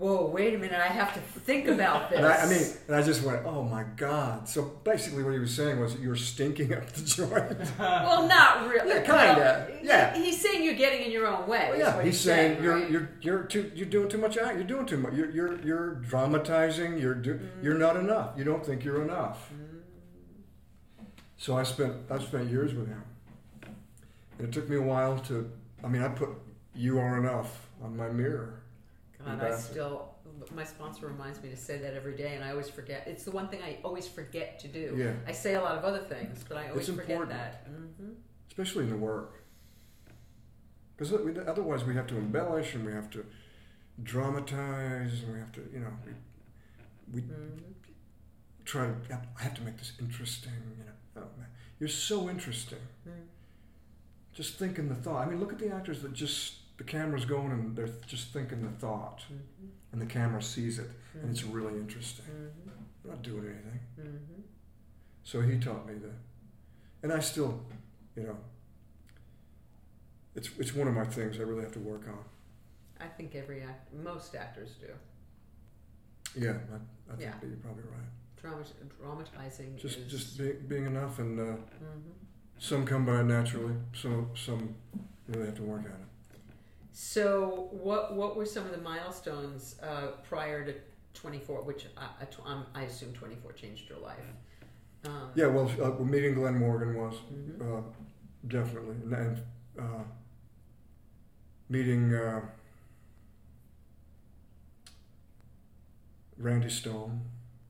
Whoa, 0.00 0.26
wait 0.26 0.54
a 0.54 0.58
minute. 0.58 0.80
I 0.80 0.86
have 0.88 1.12
to 1.14 1.20
think 1.20 1.68
about 1.68 2.08
this. 2.08 2.18
And 2.18 2.26
I, 2.26 2.36
I 2.38 2.48
mean, 2.48 2.62
and 2.88 2.96
I 2.96 3.02
just 3.02 3.22
went, 3.22 3.44
oh 3.44 3.62
my 3.62 3.84
god. 3.96 4.48
So 4.48 4.62
basically, 4.82 5.22
what 5.22 5.34
he 5.34 5.38
was 5.38 5.54
saying 5.54 5.78
was, 5.78 5.94
you're 6.00 6.16
stinking 6.16 6.72
up 6.72 6.90
the 6.92 7.02
joint. 7.04 7.78
well, 7.78 8.26
not 8.26 8.66
really. 8.68 8.88
Yeah, 8.88 9.02
kinda. 9.02 9.66
Well, 9.70 9.78
Yeah. 9.84 10.14
he- 10.16 10.24
He's 10.24 10.40
saying 10.40 10.64
you're 10.64 10.74
getting 10.74 11.02
in 11.04 11.10
your 11.12 11.26
own 11.26 11.46
way. 11.46 11.66
Well, 11.70 11.78
yeah, 11.78 11.96
what 11.96 12.04
he's 12.06 12.18
saying 12.18 12.62
you're 12.62 12.76
right? 12.80 12.90
you're 12.90 13.10
you're 13.20 13.42
too 13.44 13.70
you're 13.74 13.86
doing 13.88 14.08
too 14.08 14.18
much 14.18 14.38
act. 14.38 14.54
You're 14.56 14.64
doing 14.64 14.86
too 14.86 14.96
much. 14.96 15.12
You're 15.12 15.30
you're 15.30 15.60
you're 15.62 15.94
dramatizing. 15.96 16.96
You're 16.98 17.14
do, 17.14 17.38
you're 17.62 17.76
not 17.78 17.96
enough. 17.96 18.30
You 18.38 18.44
don't 18.44 18.64
think 18.64 18.82
you're 18.84 19.02
enough. 19.02 19.50
So 21.36 21.56
I 21.56 21.62
spent 21.64 21.94
I 22.10 22.18
spent 22.20 22.48
years 22.50 22.74
with 22.74 22.88
him, 22.88 23.02
and 24.38 24.48
it 24.48 24.52
took 24.52 24.68
me 24.68 24.76
a 24.76 24.82
while 24.82 25.18
to. 25.20 25.50
I 25.84 25.88
mean, 25.88 26.02
I 26.02 26.08
put 26.08 26.30
"You 26.74 26.98
Are 27.00 27.18
Enough" 27.18 27.66
on 27.82 27.96
my 27.96 28.08
mirror. 28.08 28.59
God, 29.24 29.42
I 29.42 29.56
still. 29.56 30.14
My 30.54 30.64
sponsor 30.64 31.06
reminds 31.06 31.42
me 31.42 31.50
to 31.50 31.56
say 31.56 31.78
that 31.78 31.94
every 31.94 32.16
day, 32.16 32.34
and 32.34 32.42
I 32.44 32.50
always 32.50 32.68
forget. 32.70 33.04
It's 33.06 33.24
the 33.24 33.30
one 33.30 33.48
thing 33.48 33.60
I 33.62 33.78
always 33.84 34.08
forget 34.08 34.58
to 34.60 34.68
do. 34.68 34.94
Yeah. 34.96 35.12
I 35.26 35.32
say 35.32 35.54
a 35.54 35.60
lot 35.60 35.76
of 35.76 35.84
other 35.84 35.98
things, 35.98 36.44
but 36.48 36.56
I 36.56 36.68
always 36.70 36.88
It's 36.88 36.96
forget 36.98 37.10
important. 37.10 37.38
that. 37.38 37.66
hmm 37.68 38.12
especially 38.48 38.84
in 38.84 38.90
the 38.90 38.96
work. 38.96 39.44
Because 40.96 41.12
otherwise, 41.46 41.84
we 41.84 41.94
have 41.94 42.06
to 42.08 42.16
embellish 42.16 42.74
and 42.74 42.84
we 42.84 42.92
have 42.92 43.08
to 43.10 43.24
dramatize 44.02 45.22
and 45.22 45.32
we 45.32 45.38
have 45.38 45.52
to, 45.52 45.60
you 45.72 45.80
know, 45.80 45.92
we, 46.04 46.12
we 47.12 47.20
hmm 47.22 47.58
try 48.64 48.86
to. 48.86 48.94
I 49.38 49.42
have 49.42 49.54
to 49.54 49.62
make 49.62 49.78
this 49.78 49.92
interesting. 50.00 50.52
You 50.78 50.84
know, 50.84 50.92
oh 51.26 51.38
man, 51.38 51.48
you're 51.78 51.88
so 51.88 52.28
interesting. 52.28 52.78
Mm. 53.08 53.12
Just 54.32 54.58
thinking 54.58 54.88
the 54.88 54.94
thought. 54.94 55.26
I 55.26 55.30
mean, 55.30 55.40
look 55.40 55.52
at 55.52 55.58
the 55.58 55.70
actors 55.72 56.02
that 56.02 56.12
just 56.12 56.59
the 56.80 56.84
camera's 56.84 57.26
going 57.26 57.52
and 57.52 57.76
they're 57.76 57.90
just 58.06 58.32
thinking 58.32 58.62
the 58.62 58.70
thought, 58.70 59.22
hmm 59.28 59.36
and 59.92 60.00
the 60.00 60.06
camera 60.06 60.40
sees 60.40 60.78
it, 60.78 60.88
and 61.20 61.28
it's 61.30 61.42
really 61.44 61.74
interesting. 61.74 62.24
hmm 62.24 62.70
They're 63.02 63.12
not 63.12 63.22
doing 63.22 63.44
anything. 63.44 63.80
hmm 63.96 64.40
So 65.24 65.40
he 65.42 65.58
taught 65.58 65.84
me 65.86 65.94
that, 65.94 66.14
and 67.02 67.12
I 67.12 67.18
still, 67.20 67.60
you 68.16 68.22
know, 68.22 68.36
it's 70.34 70.48
it's 70.58 70.74
one 70.74 70.88
of 70.88 70.94
my 70.94 71.04
things 71.04 71.38
I 71.38 71.42
really 71.42 71.62
have 71.64 71.72
to 71.72 71.80
work 71.80 72.04
on. 72.08 72.24
I 73.00 73.08
think 73.08 73.34
every 73.34 73.60
act, 73.62 73.92
most 73.92 74.34
actors 74.34 74.70
do. 74.80 74.92
Yeah, 76.40 76.50
I, 76.52 77.12
I 77.12 77.16
think 77.16 77.20
Yeah. 77.20 77.34
you're 77.48 77.56
probably 77.66 77.82
right. 77.82 78.10
Drama, 78.40 78.62
dramatizing 78.98 79.76
Just 79.76 79.98
is. 79.98 80.10
just 80.10 80.38
be, 80.38 80.52
being 80.52 80.86
enough, 80.86 81.18
and 81.18 81.38
uh, 81.38 81.42
Mhm. 81.44 82.14
some 82.58 82.86
come 82.86 83.04
by 83.04 83.22
naturally. 83.22 83.74
So 83.92 84.30
some 84.34 84.74
really 85.28 85.46
have 85.46 85.56
to 85.56 85.62
work 85.62 85.84
at 85.84 86.00
it. 86.04 86.09
So, 86.92 87.68
what 87.70 88.14
what 88.14 88.36
were 88.36 88.46
some 88.46 88.64
of 88.64 88.72
the 88.72 88.78
milestones 88.78 89.76
uh, 89.82 90.08
prior 90.28 90.64
to 90.64 90.74
24, 91.14 91.62
which 91.62 91.86
I, 91.96 92.24
I, 92.44 92.62
I 92.74 92.82
assume 92.82 93.12
24 93.12 93.52
changed 93.52 93.88
your 93.88 93.98
life? 93.98 94.18
Um, 95.04 95.30
Yeah, 95.34 95.46
well, 95.46 95.70
uh, 95.82 96.02
meeting 96.02 96.34
Glen 96.34 96.58
Morgan 96.58 96.94
was 96.94 97.14
mhm. 97.32 97.78
uh, 97.78 97.82
definitely, 98.46 98.96
and, 99.02 99.14
and 99.14 99.42
uh, 99.78 100.02
meeting 101.68 102.12
uh, 102.14 102.40
Randy 106.38 106.70
Stone. 106.70 107.20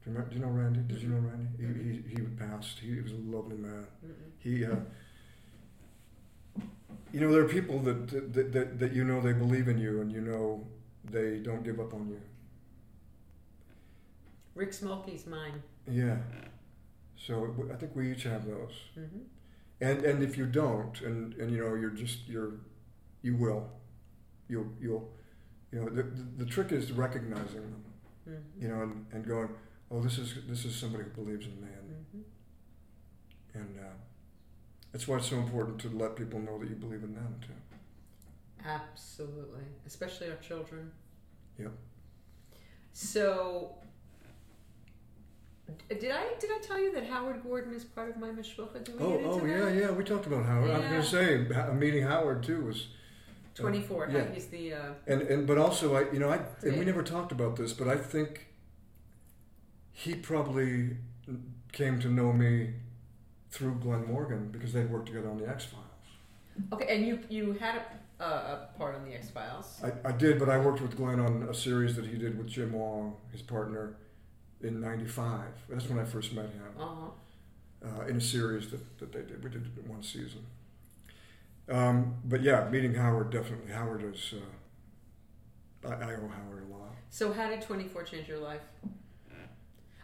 Do 0.04 0.10
you, 0.10 0.16
remember, 0.16 0.30
do 0.30 0.36
you 0.38 0.42
know 0.44 0.50
Randy? 0.50 0.80
Did 0.80 1.02
you 1.02 1.08
know 1.10 1.18
Randy? 1.18 1.48
He, 1.58 1.92
he, 1.92 2.14
he 2.16 2.22
passed. 2.22 2.78
He 2.78 3.00
was 3.00 3.12
a 3.12 3.16
lovely 3.16 3.56
man. 3.56 3.86
Mhm. 4.04 4.12
He, 4.38 4.64
uh, 4.64 4.76
you 7.12 7.20
know, 7.20 7.32
there 7.32 7.42
are 7.42 7.48
people 7.48 7.78
that, 7.80 8.08
that, 8.34 8.52
that, 8.52 8.78
that 8.78 8.92
you 8.92 9.04
know 9.04 9.20
they 9.20 9.32
believe 9.32 9.68
in 9.68 9.78
you 9.78 10.00
and 10.00 10.12
you 10.12 10.20
know 10.20 10.66
they 11.04 11.38
don't 11.38 11.64
give 11.64 11.80
up 11.80 11.94
on 11.94 12.08
you. 12.08 12.20
Rick 14.54 14.70
Smolky's 14.72 15.26
mine. 15.26 15.62
Yeah. 15.90 16.16
So 17.16 17.54
i 17.72 17.76
think 17.76 17.94
we 17.94 18.12
each 18.12 18.24
have 18.24 18.46
those. 18.46 18.74
hmm 18.94 19.20
And 19.80 20.04
and 20.04 20.22
if 20.22 20.36
you 20.38 20.46
don't, 20.46 21.00
and 21.02 21.34
and 21.34 21.50
you 21.52 21.58
know, 21.64 21.74
you're 21.74 21.96
just 22.04 22.28
you're, 22.28 22.52
you 23.22 23.36
will, 23.36 23.62
you'll 24.48 24.70
you'll, 24.80 25.08
you 25.72 25.80
know, 25.80 25.88
the 25.90 26.02
the, 26.04 26.44
the 26.44 26.46
trick 26.46 26.72
is 26.72 26.92
recognizing 26.92 27.62
them, 27.74 27.84
hmm 28.26 28.62
you 28.62 28.68
know, 28.68 28.82
and, 28.82 29.06
and 29.12 29.26
going, 29.26 29.50
oh, 29.90 30.00
this 30.02 30.18
is 30.18 30.34
this 30.48 30.64
is 30.64 30.74
somebody 30.76 31.04
who 31.04 31.10
believes 31.22 31.46
in 31.46 31.56
me, 31.62 31.68
and 31.80 31.88
hmm 32.12 32.22
and 33.54 33.78
uh, 33.78 33.94
that's 34.92 35.06
why 35.08 35.16
it's 35.16 35.28
so 35.28 35.36
important 35.36 35.78
to 35.80 35.88
let 35.90 36.16
people 36.16 36.40
know 36.40 36.58
that 36.58 36.68
you 36.68 36.76
believe 36.76 37.02
in 37.04 37.14
them 37.14 37.36
too. 37.40 37.52
Absolutely, 38.66 39.62
especially 39.86 40.28
our 40.30 40.36
children. 40.36 40.90
Yep. 41.58 41.72
So, 42.92 43.74
did 45.88 46.10
I 46.10 46.24
did 46.40 46.50
I 46.50 46.58
tell 46.62 46.78
you 46.80 46.92
that 46.92 47.06
Howard 47.06 47.42
Gordon 47.42 47.72
is 47.74 47.84
part 47.84 48.10
of 48.10 48.16
my 48.18 48.28
mishpucha? 48.28 48.84
Did 48.84 48.98
we 48.98 49.04
Oh 49.04 49.20
oh 49.24 49.46
yeah 49.46 49.64
that? 49.66 49.74
yeah, 49.74 49.90
we 49.92 50.04
talked 50.04 50.26
about 50.26 50.44
Howard. 50.44 50.70
I 50.70 50.78
was 50.98 51.10
going 51.12 51.46
to 51.46 51.54
say 51.56 51.72
meeting 51.74 52.02
Howard 52.04 52.42
too 52.42 52.64
was. 52.64 52.88
uh, 53.58 53.62
24. 53.62 54.08
yeah. 54.12 54.24
He's 54.32 54.46
the. 54.46 54.74
Uh, 54.74 54.78
And 55.06 55.22
and 55.22 55.46
but 55.46 55.58
also 55.58 55.94
I 55.96 56.10
you 56.12 56.18
know 56.18 56.30
I 56.30 56.40
and 56.62 56.78
we 56.78 56.84
never 56.84 57.02
talked 57.02 57.32
about 57.32 57.56
this, 57.56 57.72
but 57.72 57.88
I 57.88 57.96
think 57.96 58.46
he 59.92 60.14
probably 60.14 60.96
came 61.72 62.00
to 62.00 62.08
know 62.08 62.32
me 62.32 62.74
through 63.50 63.74
Glen 63.76 64.06
Morgan 64.06 64.48
because 64.50 64.72
they'd 64.72 64.90
worked 64.90 65.06
together 65.06 65.28
on 65.30 65.38
the 65.38 65.48
X 65.48 65.64
Files. 65.64 65.84
okay, 66.72 66.94
and 66.96 67.06
you 67.06 67.20
you 67.28 67.52
had 67.54 67.82
a, 68.20 68.22
uh, 68.24 68.58
a 68.74 68.78
part 68.78 68.94
on 68.94 69.04
the 69.04 69.14
X 69.14 69.30
Files. 69.30 69.80
I, 69.82 70.08
I 70.08 70.12
did, 70.12 70.38
but 70.38 70.48
I 70.48 70.58
worked 70.58 70.80
with 70.80 70.96
Glen 70.96 71.20
on 71.20 71.42
a 71.50 71.54
series 71.54 71.96
that 71.96 72.06
he 72.06 72.16
did 72.16 72.36
with 72.38 72.48
Jim 72.48 72.72
Wong, 72.72 73.16
his 73.32 73.42
partner, 73.42 73.96
in 74.62 74.80
'95. 74.80 75.40
That's 75.68 75.88
when 75.88 75.98
I 75.98 76.04
first 76.04 76.32
met 76.32 76.46
him. 76.46 76.62
Uh 76.78 76.84
huh. 76.84 78.02
uh, 78.02 78.06
in 78.06 78.16
a 78.16 78.20
series 78.20 78.70
that, 78.70 78.98
that 78.98 79.12
they 79.12 79.20
did. 79.22 79.42
We 79.42 79.50
did 79.50 79.62
it 79.66 79.82
in 79.82 79.88
one 79.90 80.02
season. 80.02 80.44
Um, 81.68 82.16
but 82.24 82.42
yeah, 82.42 82.68
meeting 82.68 82.94
Howard 82.94 83.30
definitely. 83.30 83.72
Howard 83.72 84.02
is. 84.14 84.34
Uh, 85.84 85.88
I, 85.88 85.92
I 85.94 86.14
owe 86.16 86.28
Howard 86.28 86.64
a 86.68 86.72
lot. 86.72 86.94
So, 87.10 87.32
how 87.32 87.48
did 87.48 87.62
24 87.62 88.02
change 88.04 88.28
your 88.28 88.38
life? 88.38 88.60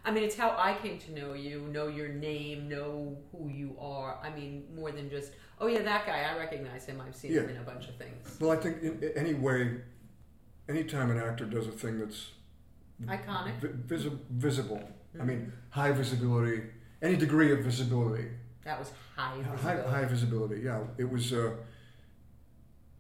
I 0.07 0.13
mean, 0.13 0.23
it's 0.23 0.37
how 0.37 0.51
I 0.57 0.75
came 0.81 0.99
to 1.01 1.13
know 1.13 1.33
you, 1.35 1.63
know 1.73 1.89
your 1.89 2.09
name, 2.09 2.69
know 2.69 3.19
who 3.33 3.49
you 3.49 3.77
are. 3.81 4.19
I 4.23 4.31
mean, 4.31 4.65
more 4.75 4.93
than 4.93 5.11
just, 5.11 5.33
oh 5.61 5.67
yeah, 5.67 5.83
that 5.83 6.07
guy, 6.07 6.23
I 6.23 6.39
recognize 6.39 6.87
him. 6.87 7.03
I've 7.05 7.17
seen 7.17 7.33
him 7.33 7.49
in 7.49 7.57
a 7.57 7.63
bunch 7.63 7.89
of 7.89 7.97
things. 7.97 8.37
Well, 8.41 8.53
I 8.53 8.57
think 8.57 8.83
in, 8.83 9.13
any 9.17 9.35
way, 9.35 9.79
anytime 10.69 11.11
an 11.11 11.19
actor 11.19 11.45
does 11.45 11.67
a 11.67 11.73
thing 11.73 11.99
that's 11.99 12.31
Iconic. 13.05 13.59
vi- 13.61 13.69
visi- 13.97 14.19
visible. 14.31 14.81
I 15.17 15.19
Mhm. 15.23 15.27
mean, 15.27 15.53
high 15.71 15.91
visibility, 15.91 16.63
any 17.03 17.17
degree 17.17 17.51
of 17.51 17.65
visibility, 17.65 18.29
That 18.65 18.79
was 18.79 18.93
high 19.17 19.43
high, 19.43 19.57
visibility. 19.57 19.91
high 19.91 20.05
visibility. 20.05 20.61
Yeah, 20.63 20.85
it 20.99 21.11
was. 21.11 21.33
Uh, 21.33 21.57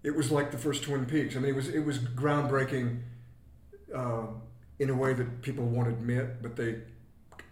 it 0.02 0.14
was 0.14 0.30
like 0.32 0.50
the 0.50 0.58
first 0.58 0.82
Twin 0.84 1.04
Peaks. 1.06 1.36
I 1.36 1.38
mean, 1.40 1.50
it 1.50 1.56
was 1.56 1.68
it 1.68 1.84
was 1.84 1.98
groundbreaking 2.00 3.02
uh, 3.94 4.26
in 4.78 4.90
a 4.90 4.94
way 4.94 5.12
that 5.14 5.42
people 5.42 5.64
won't 5.64 5.88
admit, 5.88 6.42
but 6.42 6.56
they 6.56 6.80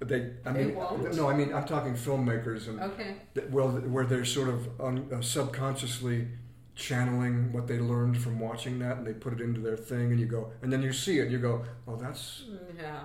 they. 0.09 0.33
I 0.45 0.53
They 0.53 0.67
won't? 0.67 1.15
no, 1.15 1.29
I 1.29 1.35
mean 1.35 1.53
I'm 1.55 1.65
talking 1.65 1.95
filmmakers 1.95 2.69
and 2.69 2.81
Okay. 2.81 3.17
that- 3.35 3.51
well, 3.51 3.69
where 3.71 4.05
they're 4.07 4.25
sort 4.25 4.49
of 4.49 4.81
un, 4.81 5.09
uh, 5.13 5.21
subconsciously 5.21 6.29
channeling 6.75 7.53
what 7.53 7.67
they 7.69 7.79
learned 7.79 8.19
from 8.19 8.39
watching 8.41 8.79
that, 8.81 8.99
and 8.99 9.07
they 9.07 9.13
put 9.13 9.33
it 9.33 9.41
into 9.41 9.61
their 9.61 9.77
thing, 9.77 10.11
and 10.11 10.19
you 10.21 10.27
go, 10.27 10.51
and 10.63 10.73
then 10.73 10.83
you 10.83 10.93
see 10.93 11.19
it, 11.19 11.23
and 11.23 11.33
you 11.33 11.39
go, 11.39 11.65
oh, 11.87 11.97
that's 11.97 12.45
Yeah. 12.77 13.05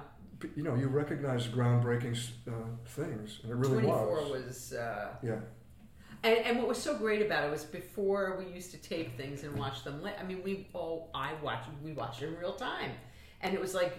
you 0.55 0.63
know, 0.63 0.75
you 0.75 0.87
recognize 0.87 1.47
groundbreaking 1.47 2.17
uh, 2.47 2.51
things, 2.85 3.39
and 3.43 3.51
it 3.51 3.55
really 3.55 3.81
24 3.83 4.07
was. 4.15 4.29
was. 4.45 4.73
uh, 4.73 5.09
Yeah, 5.21 5.39
and, 6.23 6.37
and 6.45 6.57
what 6.57 6.67
was 6.67 6.81
so 6.81 6.97
great 6.97 7.21
about 7.21 7.43
it 7.43 7.51
was 7.51 7.63
before 7.63 8.37
we 8.39 8.51
used 8.51 8.71
to 8.71 8.77
tape 8.77 9.15
things 9.17 9.43
and 9.43 9.55
watch 9.57 9.83
them. 9.83 10.01
I 10.19 10.23
mean, 10.23 10.41
we 10.43 10.67
all 10.73 11.11
I 11.13 11.33
watched 11.43 11.69
we 11.83 11.91
watched 11.93 12.21
it 12.23 12.29
in 12.29 12.37
real 12.37 12.53
time, 12.55 12.91
and 13.41 13.53
it 13.53 13.59
was 13.61 13.73
like 13.75 13.93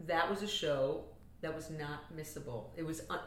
that 0.00 0.28
was 0.28 0.42
a 0.42 0.48
show 0.48 1.04
that 1.42 1.54
was 1.54 1.70
not 1.70 2.16
missable. 2.16 2.66
It 2.76 2.84
was 2.86 3.02
un- 3.10 3.18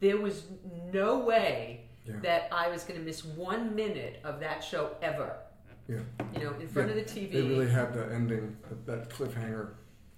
there 0.00 0.18
was 0.18 0.44
no 0.92 1.18
way 1.18 1.88
Yeah. 2.04 2.16
that 2.22 2.48
I 2.52 2.68
was 2.68 2.84
going 2.84 3.00
to 3.00 3.04
miss 3.04 3.24
one 3.24 3.74
minute 3.74 4.20
of 4.22 4.38
that 4.40 4.62
show 4.62 4.90
ever. 5.02 5.36
yeah. 5.88 6.00
You 6.34 6.40
know, 6.44 6.52
in 6.60 6.68
front 6.68 6.88
Yeah, 6.90 6.96
of 6.96 7.06
the 7.06 7.20
TV. 7.20 7.32
They 7.32 7.42
really 7.42 7.68
had 7.70 7.92
the 7.94 8.04
ending, 8.12 8.56
that 8.86 9.08
cliffhanger 9.08 9.70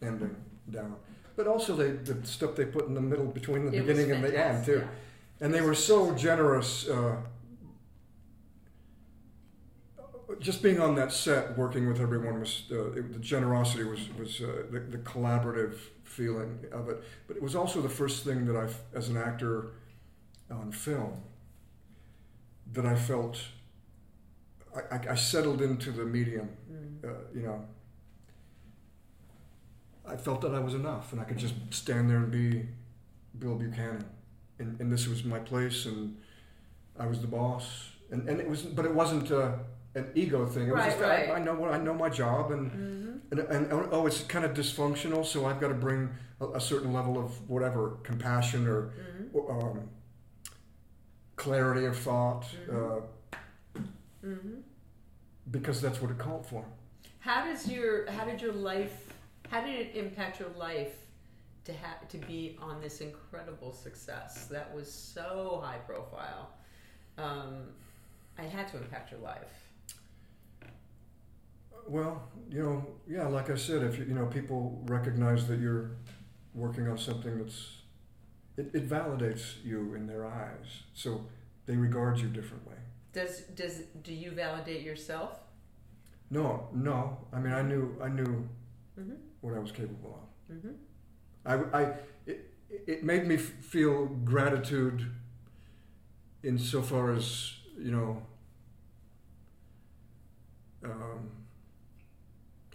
ending 0.02 0.34
down. 0.70 0.96
But 1.36 1.46
also 1.46 1.76
they, 1.76 1.90
the 1.92 2.26
stuff 2.26 2.56
they 2.56 2.64
put 2.64 2.86
in 2.88 2.94
the 2.94 3.00
middle 3.00 3.26
between 3.26 3.66
the 3.70 3.76
It 3.76 3.86
beginning 3.86 4.10
and 4.12 4.24
the 4.24 4.36
end 4.46 4.64
too. 4.66 4.78
yeah. 4.78 4.88
And 5.40 5.54
they 5.54 5.60
were 5.60 5.74
so 5.74 6.12
generous. 6.14 6.88
Uh, 6.88 7.16
just 10.40 10.62
being 10.62 10.80
on 10.80 10.94
that 10.96 11.12
set, 11.12 11.56
working 11.56 11.86
with 11.88 12.00
everyone 12.00 12.40
was 12.40 12.64
uh, 12.70 12.92
it, 12.92 13.12
the 13.12 13.18
generosity 13.18 13.84
was 13.84 14.00
was 14.18 14.40
uh, 14.40 14.64
the, 14.70 14.80
the 14.80 14.98
collaborative 14.98 15.76
feeling 16.18 16.58
of 16.72 16.88
it. 16.88 16.98
But 17.26 17.36
it 17.36 17.42
was 17.42 17.54
also 17.54 17.80
the 17.80 17.94
first 18.00 18.24
thing 18.24 18.44
that 18.46 18.56
I, 18.56 18.66
as 18.96 19.08
an 19.08 19.16
actor 19.16 19.54
on 20.50 20.72
film, 20.72 21.22
that 22.72 22.84
I 22.84 22.96
felt 22.96 23.40
I, 24.92 25.00
I, 25.10 25.14
settled 25.14 25.62
into 25.62 25.90
the 25.90 26.04
medium. 26.04 26.48
Mm. 26.70 27.04
Uh, 27.04 27.08
you 27.34 27.42
know, 27.42 27.64
I 30.06 30.16
felt 30.16 30.40
that 30.42 30.54
I 30.54 30.60
was 30.60 30.74
enough, 30.74 31.12
and 31.12 31.20
I 31.20 31.24
could 31.24 31.38
just 31.38 31.54
stand 31.70 32.10
there 32.10 32.18
and 32.18 32.30
be 32.30 32.66
Bill 33.38 33.54
Buchanan, 33.54 34.04
and, 34.58 34.80
and 34.80 34.92
this 34.92 35.06
was 35.08 35.24
my 35.24 35.38
place, 35.38 35.86
and 35.86 36.16
I 36.98 37.06
was 37.06 37.20
the 37.20 37.26
boss, 37.26 37.90
and, 38.10 38.28
and 38.28 38.40
it 38.40 38.48
was, 38.48 38.62
but 38.62 38.84
it 38.84 38.94
wasn't 38.94 39.30
uh, 39.30 39.52
an 39.98 40.10
ego 40.14 40.46
thing. 40.46 40.68
It 40.68 40.72
was 40.72 40.80
Right, 40.80 40.90
just 40.90 41.02
right. 41.02 41.30
I, 41.30 41.34
I 41.34 41.38
know 41.40 41.54
what 41.54 41.72
I 41.72 41.78
know 41.78 41.94
my 41.94 42.08
job, 42.08 42.50
and, 42.52 42.70
Mm-hmm. 42.70 43.40
and 43.40 43.40
and 43.72 43.88
oh, 43.92 44.06
it's 44.06 44.22
kind 44.22 44.44
of 44.44 44.52
dysfunctional, 44.54 45.24
so 45.24 45.44
I've 45.46 45.60
got 45.60 45.68
to 45.68 45.74
bring 45.74 46.08
a, 46.40 46.46
a 46.52 46.60
certain 46.60 46.92
level 46.92 47.18
of 47.18 47.48
whatever 47.50 47.98
compassion 48.02 48.66
or 48.66 48.80
Mm-hmm. 48.82 49.36
or, 49.36 49.42
um, 49.70 49.90
clarity 51.36 51.84
of 51.86 51.96
thought, 51.96 52.44
Mhm. 52.68 52.74
uh, 52.74 53.00
Mm-hmm. 54.24 54.54
because 55.50 55.80
that's 55.80 56.00
what 56.02 56.10
it 56.10 56.18
called 56.18 56.44
for. 56.46 56.64
How 57.20 57.44
does 57.44 57.68
your 57.68 58.10
how 58.10 58.24
did 58.24 58.40
your 58.42 58.52
life 58.52 59.12
how 59.50 59.60
did 59.62 59.74
it 59.80 59.96
impact 59.96 60.40
your 60.40 60.50
life 60.58 60.96
to 61.64 61.72
have 61.72 62.08
to 62.08 62.18
be 62.18 62.56
on 62.60 62.80
this 62.80 63.00
incredible 63.00 63.72
success 63.72 64.46
that 64.46 64.74
was 64.74 64.90
so 64.92 65.60
high 65.64 65.78
profile? 65.78 66.50
Um, 67.16 67.68
I 68.38 68.42
had 68.42 68.68
to 68.68 68.76
impact 68.76 69.10
your 69.12 69.20
life. 69.20 69.67
Well, 71.88 72.22
you 72.50 72.62
know, 72.62 72.86
yeah, 73.08 73.26
like 73.28 73.50
I 73.50 73.56
said, 73.56 73.82
if 73.82 73.98
you, 73.98 74.04
you 74.06 74.14
know 74.14 74.26
people 74.26 74.82
recognize 74.86 75.46
that 75.48 75.58
you're 75.60 75.92
working 76.54 76.88
on 76.88 76.98
something 76.98 77.38
that's 77.38 77.78
it, 78.56 78.70
it 78.74 78.88
validates 78.88 79.64
you 79.64 79.94
in 79.94 80.06
their 80.06 80.26
eyes, 80.26 80.82
so 80.94 81.26
they 81.66 81.76
regard 81.76 82.18
you 82.18 82.28
differently. 82.28 82.76
Does 83.12 83.40
does 83.54 83.82
do 84.02 84.12
you 84.14 84.30
validate 84.32 84.82
yourself? 84.82 85.40
No, 86.30 86.68
no, 86.74 87.18
I 87.32 87.38
mean, 87.40 87.52
I 87.52 87.62
knew, 87.62 87.96
I 88.02 88.08
knew 88.08 88.48
Mm-hmm. 88.98 89.14
what 89.42 89.54
I 89.54 89.60
was 89.60 89.70
capable 89.70 90.18
of. 90.50 90.56
Mm-hmm. 90.56 90.72
I, 91.46 91.54
I 91.82 91.94
it, 92.26 92.50
it 92.86 93.04
made 93.04 93.26
me 93.26 93.36
feel 93.36 94.06
gratitude 94.06 95.06
insofar 96.42 97.12
as 97.12 97.54
you 97.78 97.92
know. 97.92 98.22
Um, 100.84 101.30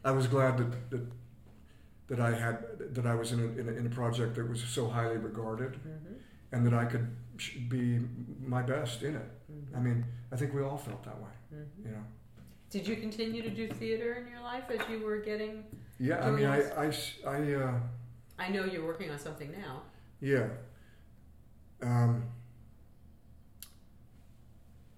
I 0.03 0.11
was 0.11 0.27
glad 0.27 0.57
that, 0.57 0.89
that 0.91 1.05
that 2.07 2.19
I 2.19 2.31
had 2.33 2.57
that 2.95 3.05
I 3.05 3.15
was 3.15 3.31
in 3.31 3.39
a, 3.39 3.43
in 3.61 3.69
a, 3.69 3.71
in 3.71 3.85
a 3.87 3.89
project 3.89 4.35
that 4.35 4.47
was 4.49 4.61
so 4.63 4.87
highly 4.89 5.17
regarded, 5.17 5.73
Mm-hmm. 5.73 6.13
and 6.51 6.65
that 6.65 6.73
I 6.73 6.85
could 6.85 7.07
be 7.69 7.99
my 8.45 8.61
best 8.61 9.01
in 9.03 9.15
it. 9.15 9.29
Mm-hmm. 9.51 9.75
I 9.75 9.79
mean, 9.79 10.05
I 10.31 10.35
think 10.35 10.53
we 10.53 10.61
all 10.61 10.77
felt 10.77 11.03
that 11.05 11.17
way, 11.19 11.29
Mm-hmm. 11.55 11.87
you 11.87 11.91
know. 11.95 12.03
Did 12.69 12.87
you 12.87 12.95
continue 12.97 13.41
to 13.43 13.49
do 13.49 13.67
theater 13.67 14.13
in 14.15 14.27
your 14.31 14.41
life 14.41 14.65
as 14.69 14.81
you 14.89 14.99
were 15.05 15.17
getting? 15.19 15.63
Yeah, 15.99 16.25
I 16.25 16.31
mean, 16.31 16.45
I? 16.47 16.59
I, 16.85 16.93
I, 17.27 17.53
uh, 17.53 17.73
I 18.39 18.49
know 18.49 18.65
you're 18.65 18.85
working 18.85 19.09
on 19.11 19.19
something 19.19 19.51
now. 19.51 19.83
yeah. 20.19 20.47
Um, 21.81 22.23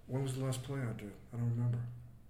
when 0.08 0.22
was 0.24 0.36
the 0.36 0.44
last 0.46 0.62
play 0.64 0.80
I 0.80 0.94
did? 1.00 1.12
I 1.34 1.38
don't 1.38 1.50
remember. 1.50 1.80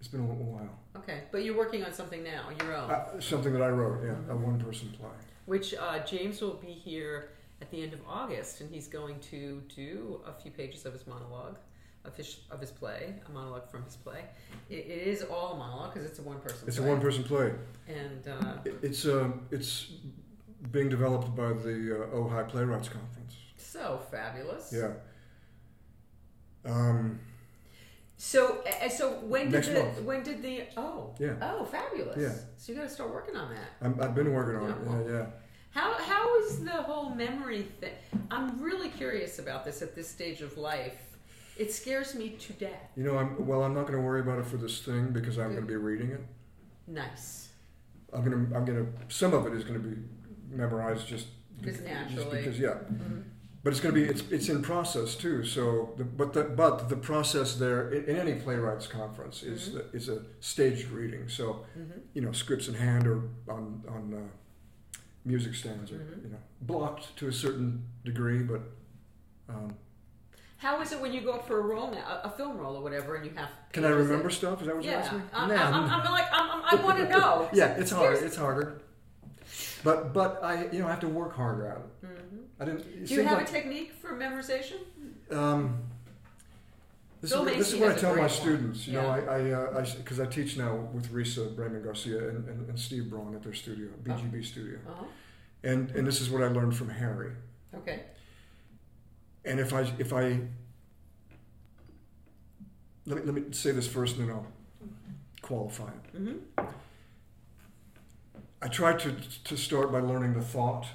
It's 0.06 0.12
been 0.12 0.22
a 0.22 0.30
little 0.30 0.46
while. 0.46 0.70
Okay, 0.98 1.22
but 1.32 1.44
you're 1.44 1.58
working 1.58 1.84
on 1.84 1.92
something 1.92 2.24
now, 2.24 2.50
your 2.62 2.76
own. 2.78 2.92
Uh, 2.92 3.20
something 3.20 3.52
that 3.54 3.64
I 3.64 3.70
wrote, 3.70 4.04
yeah, 4.06 4.32
a 4.32 4.38
one-person 4.38 4.92
play. 5.00 5.10
which 5.48 5.74
uh, 5.74 5.98
James 6.06 6.42
will 6.42 6.54
be 6.54 6.68
here 6.68 7.30
at 7.60 7.72
the 7.72 7.82
end 7.82 7.92
of 7.92 8.02
August, 8.08 8.62
and 8.62 8.70
he's 8.70 8.88
going 8.88 9.20
to 9.32 9.64
do 9.76 10.22
a 10.24 10.32
few 10.32 10.52
pages 10.52 10.86
of 10.86 10.94
his 10.94 11.08
monologue, 11.08 11.58
of 12.04 12.16
his 12.16 12.42
of 12.52 12.62
his 12.62 12.70
play, 12.70 13.16
a 13.28 13.32
monologue 13.32 13.68
from 13.68 13.84
his 13.84 13.96
play. 13.96 14.26
It, 14.70 14.86
it 14.86 15.08
is 15.08 15.24
all 15.24 15.54
a 15.54 15.58
monologue 15.58 15.96
because 15.96 16.08
it's 16.08 16.20
a 16.20 16.22
one 16.22 16.40
person. 16.40 16.60
Play. 16.60 16.68
It's 16.68 16.78
a 16.78 16.84
one-person 16.84 17.24
play. 17.24 17.54
and 17.88 18.28
uh, 18.28 18.58
It, 18.64 18.76
it's 18.84 19.08
uh, 19.08 19.32
it's 19.50 19.92
being 20.72 20.88
developed 20.90 21.36
by 21.36 21.48
the 21.54 22.04
uh, 22.12 22.16
Ojai 22.16 22.48
Playwrights 22.48 22.90
Conference. 22.90 23.38
so 23.58 24.00
fabulous. 24.12 24.72
Yeah. 24.72 24.92
Um, 26.64 27.20
So 28.18 28.64
so 28.90 29.12
when 29.20 29.46
did 29.46 29.52
Next 29.54 29.68
the 29.68 29.74
month. 29.84 30.02
when 30.04 30.24
did 30.24 30.42
the 30.42 30.64
oh 30.78 31.14
Yeah. 31.20 31.36
oh 31.42 31.66
fabulous. 31.66 32.18
Yeah. 32.18 32.34
So 32.58 32.72
you 32.72 32.78
got 32.78 32.86
to 32.88 32.94
start 32.94 33.10
working 33.12 33.36
on 33.36 33.50
that. 33.54 33.68
I'm, 33.82 34.00
I've 34.02 34.16
been 34.16 34.32
working 34.32 34.56
on 34.62 34.70
Yeah. 34.70 35.00
it. 35.00 35.06
Yeah, 35.08 35.14
yeah. 35.20 35.26
How 35.72 35.94
how 35.96 36.40
is 36.40 36.64
the 36.64 36.72
whole 36.72 37.10
memory 37.10 37.64
thing? 37.82 37.92
I'm 38.32 38.62
really 38.62 38.90
curious 38.90 39.40
about 39.40 39.66
this 39.66 39.82
at 39.82 39.96
this 39.96 40.08
stage 40.10 40.42
of 40.42 40.58
life. 40.58 40.98
It 41.58 41.74
scares 41.74 42.16
me 42.16 42.30
to 42.32 42.54
death. 42.54 42.90
You 42.96 43.04
know, 43.04 43.18
I'm 43.18 43.46
well. 43.46 43.64
I'm 43.64 43.74
not 43.74 43.84
going 43.88 43.98
to 44.00 44.02
worry 44.06 44.22
about 44.22 44.40
it 44.40 44.46
for 44.46 44.58
this 44.58 44.82
thing 44.82 45.12
because 45.12 45.38
I'm 45.38 45.50
going 45.52 45.62
to 45.62 45.68
be 45.68 45.76
reading 45.76 46.12
it. 46.12 46.22
Nice. 46.88 47.50
I'm 48.14 48.24
going 48.24 48.50
to. 48.50 48.56
I'm 48.56 48.66
to. 48.66 48.88
Some 49.10 49.34
of 49.34 49.46
it 49.48 49.54
is 49.54 49.64
going 49.66 49.82
to 49.82 49.88
be 49.88 49.98
memorized 50.50 51.08
just 51.08 51.28
Just 51.62 51.84
bec- 51.84 51.94
naturally. 51.94 52.38
because 52.38 52.58
yeah. 52.60 52.76
Mhm. 52.92 53.24
But 53.66 53.72
it's 53.74 53.80
going 53.80 53.96
to 53.96 54.00
be. 54.00 54.08
It's 54.08 54.22
it's 54.30 54.48
in 54.48 54.62
process 54.62 55.16
too. 55.16 55.44
So, 55.44 55.96
the, 55.98 56.04
but 56.04 56.34
the 56.34 56.44
but 56.44 56.88
the 56.88 56.96
process 56.96 57.56
there 57.56 57.90
in, 57.90 58.06
in 58.06 58.16
any 58.16 58.36
playwrights 58.36 58.86
conference 58.86 59.42
is 59.42 59.70
Mhm. 59.70 59.74
the, 59.74 59.98
is 59.98 60.08
a 60.08 60.22
staged 60.40 60.90
reading. 60.92 61.28
So 61.28 61.66
Mhm. 61.76 62.02
you 62.14 62.22
know, 62.22 62.32
scripts 62.32 62.68
in 62.68 62.76
hand 62.76 63.08
or 63.08 63.24
on 63.50 63.84
on 63.90 64.14
uh, 64.14 64.98
music 65.26 65.56
stands 65.56 65.92
or 65.92 65.96
Mhm. 65.96 66.26
you 66.26 66.30
know 66.30 66.38
blocked 66.62 67.18
to 67.18 67.28
a 67.28 67.34
certain 67.34 67.84
degree, 68.06 68.44
but. 68.44 68.62
Um, 69.50 69.74
How 70.58 70.80
is 70.82 70.92
it 70.94 71.02
when 71.02 71.12
you 71.12 71.22
go 71.22 71.34
up 71.34 71.48
for 71.48 71.60
a 71.60 71.62
role 71.62 71.90
now, 71.92 72.22
a, 72.24 72.30
film 72.30 72.58
role 72.58 72.76
or 72.78 72.82
whatever, 72.84 73.16
and 73.16 73.26
you 73.26 73.32
have? 73.36 73.50
can 73.74 73.84
I 73.84 73.90
remember 73.90 74.30
stuff? 74.30 74.62
Is 74.62 74.68
that 74.68 74.76
what 74.76 74.86
you're 74.86 74.94
asking? 74.94 75.24
I'm, 75.34 75.50
Nah, 75.50 75.56
I'm, 75.56 75.74
I'm, 75.74 75.90
I'm 76.06 76.12
like 76.12 76.30
I'm, 76.32 76.48
I'm, 76.54 76.62
I 76.72 76.84
want 76.84 76.98
to 77.00 77.10
know. 77.10 77.50
yeah, 77.62 77.82
it's 77.82 77.92
hard. 77.92 78.18
It's 78.24 78.38
harder. 78.38 78.82
But 79.86 80.14
but 80.14 80.44
I 80.44 80.66
you 80.72 80.80
know 80.80 80.88
I 80.88 80.90
have 80.90 81.00
to 81.02 81.08
work 81.08 81.34
harder 81.36 81.68
at 81.68 81.78
it. 81.78 82.06
Mhm. 82.08 82.44
I 82.60 82.66
didn't. 82.66 82.80
It 82.82 83.08
Do 83.08 83.14
you 83.14 83.22
have 83.24 83.38
like, 83.38 83.48
a 83.50 83.52
technique 83.52 83.94
for 84.02 84.10
memorization? 84.18 84.80
um, 85.32 85.78
this 87.22 87.32
is, 87.32 87.38
what, 87.38 87.58
this 87.58 87.74
is 87.74 87.80
what 87.80 87.92
I 87.92 87.96
tell 87.96 88.16
my 88.16 88.28
students. 88.28 88.88
You 88.88 88.94
know, 88.94 89.16
Yeah. 89.16 89.32
I 89.38 89.80
I 89.80 89.82
because 89.98 90.20
I, 90.20 90.26
teach 90.26 90.58
now 90.58 90.76
with 90.94 91.12
Risa 91.14 91.56
Bramon 91.56 91.84
Garcia 91.84 92.30
and, 92.30 92.48
and, 92.50 92.70
and 92.70 92.80
Steve 92.80 93.10
Braun 93.10 93.36
at 93.36 93.44
their 93.44 93.54
studio, 93.54 93.90
BGB 94.04 94.44
studio, 94.44 94.80
Uh-huh. 94.88 95.06
and 95.64 95.92
and 95.92 96.06
this 96.08 96.20
is 96.22 96.30
what 96.32 96.42
I 96.44 96.48
learned 96.48 96.76
from 96.76 96.90
Harry. 96.90 97.32
Okay. 97.80 98.00
And 99.44 99.60
if 99.60 99.72
I 99.74 99.82
if 100.00 100.12
I 100.14 100.26
let 103.06 103.18
me 103.18 103.22
let 103.26 103.34
me 103.36 103.44
say 103.52 103.72
this 103.72 103.88
first, 103.88 104.18
and 104.18 104.30
then 104.30 104.36
I'll 104.36 104.48
qualify 105.42 105.90
it. 105.90 106.16
Mm-hmm. 106.16 106.66
I 108.62 108.68
try 108.68 108.94
to 108.96 109.12
to 109.44 109.58
start 109.58 109.92
by 109.92 110.00
learning 110.00 110.34
the 110.34 110.42
thought 110.42 110.86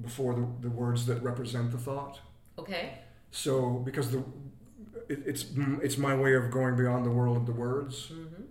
before 0.00 0.34
the, 0.34 0.46
the 0.60 0.70
words 0.70 1.06
that 1.06 1.22
represent 1.22 1.70
the 1.72 1.78
thought. 1.78 2.20
Okay. 2.58 2.98
So 3.30 3.70
because 3.84 4.10
the 4.10 4.18
it, 5.08 5.22
it's 5.26 5.46
it's 5.82 5.98
my 5.98 6.14
way 6.14 6.34
of 6.34 6.50
going 6.50 6.76
beyond 6.76 7.04
the 7.04 7.10
world 7.10 7.36
of 7.36 7.46
the 7.46 7.52
words. 7.52 8.10
Mm-hmm. 8.12 8.42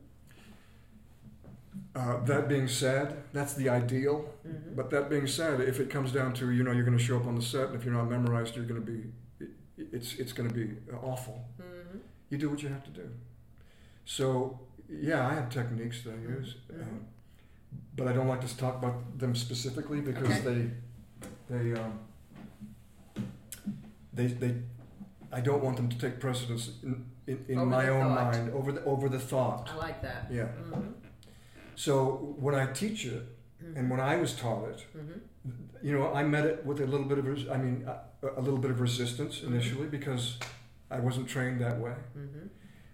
Uh, 1.95 2.23
that 2.25 2.47
being 2.47 2.67
said, 2.67 3.23
that's 3.33 3.53
the 3.53 3.67
ideal. 3.69 4.29
Mhm. 4.47 4.75
But 4.75 4.89
that 4.91 5.09
being 5.09 5.27
said, 5.27 5.59
if 5.61 5.79
it 5.79 5.89
comes 5.89 6.11
down 6.11 6.33
to 6.33 6.49
you 6.51 6.63
know 6.63 6.71
you're 6.71 6.85
going 6.85 6.97
to 6.97 7.03
show 7.03 7.17
up 7.17 7.27
on 7.27 7.35
the 7.35 7.41
set, 7.41 7.67
and 7.67 7.75
if 7.75 7.83
you're 7.85 7.93
not 7.93 8.09
memorized, 8.09 8.55
you're 8.55 8.65
going 8.65 8.83
to 8.85 8.91
be 8.91 9.11
it, 9.39 9.49
it's 9.91 10.15
it's 10.15 10.33
going 10.33 10.49
to 10.49 10.55
be 10.55 10.67
awful. 11.03 11.45
Mhm. 11.59 11.99
You 12.29 12.37
do 12.37 12.49
what 12.49 12.61
you 12.63 12.69
have 12.69 12.83
to 12.85 12.91
do. 12.91 13.09
So 14.05 14.59
yeah, 14.89 15.27
I 15.27 15.33
have 15.33 15.49
techniques 15.49 16.03
that 16.03 16.13
I 16.13 16.17
use, 16.37 16.55
Mhm. 16.71 16.81
um, 16.81 17.07
but 17.95 18.07
I 18.07 18.13
don't 18.13 18.27
like 18.27 18.41
to 18.47 18.57
talk 18.57 18.75
about 18.77 19.19
them 19.19 19.35
specifically 19.35 20.01
because 20.01 20.29
Okay. 20.29 20.41
they 21.49 21.57
they 21.57 21.79
um, 21.79 21.99
they 24.13 24.27
they 24.27 24.55
I 25.31 25.39
don't 25.41 25.63
want 25.63 25.77
them 25.77 25.89
to 25.89 25.97
take 25.97 26.19
precedence 26.19 26.71
in, 26.83 27.05
in, 27.27 27.45
in 27.47 27.65
my 27.67 27.87
own 27.89 28.15
thought. 28.15 28.33
mind 28.33 28.51
over 28.53 28.71
the 28.71 28.83
over 28.85 29.07
the 29.09 29.19
thought. 29.19 29.69
I 29.73 29.77
like 29.77 30.01
that. 30.01 30.27
Yeah. 30.31 30.47
Mhm. 30.63 30.93
So 31.75 32.35
when 32.39 32.53
I 32.55 32.65
teach 32.73 33.05
it, 33.05 33.23
and 33.75 33.89
when 33.89 33.99
I 33.99 34.17
was 34.17 34.33
taught 34.35 34.67
it, 34.69 34.85
Mhm. 34.97 35.19
you 35.81 35.93
know, 35.97 36.13
I 36.13 36.23
met 36.23 36.45
it 36.45 36.65
with 36.65 36.79
a 36.81 36.85
little 36.85 37.05
bit 37.07 37.17
of, 37.17 37.25
res- 37.25 37.47
I 37.49 37.57
mean, 37.57 37.87
a, 37.87 38.27
a 38.39 38.41
little 38.41 38.59
bit 38.59 38.71
of 38.71 38.79
resistance 38.81 39.41
initially 39.43 39.87
because 39.87 40.37
I 40.91 40.99
wasn't 40.99 41.27
trained 41.27 41.61
that 41.61 41.79
way. 41.79 41.95
Mhm. 42.17 42.49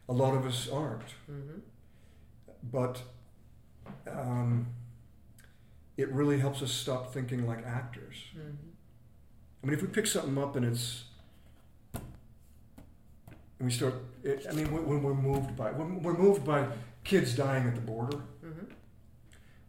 A 0.09 0.13
lot 0.13 0.35
of 0.35 0.45
us 0.45 0.69
aren't, 0.69 1.09
Mhm. 1.29 1.61
but 2.63 3.01
um, 4.11 4.67
it 5.97 6.11
really 6.11 6.39
helps 6.39 6.61
us 6.61 6.71
stop 6.71 7.13
thinking 7.13 7.45
like 7.47 7.65
actors. 7.65 8.15
Mhm. 8.35 8.55
I 9.63 9.65
mean, 9.65 9.73
if 9.73 9.81
we 9.81 9.87
pick 9.87 10.05
something 10.07 10.37
up 10.37 10.55
and 10.55 10.65
it's, 10.65 11.05
and 11.93 12.01
we 13.67 13.71
start, 13.71 13.95
it, 14.23 14.45
I 14.49 14.53
mean, 14.53 14.71
when, 14.71 14.85
when 14.87 15.03
we're 15.03 15.13
moved 15.15 15.55
by, 15.55 15.71
when 15.71 16.01
we're 16.03 16.17
moved 16.17 16.45
by 16.45 16.67
kids 17.03 17.35
dying 17.35 17.67
at 17.67 17.75
the 17.75 17.81
border, 17.81 18.17
Mhm. 18.43 18.69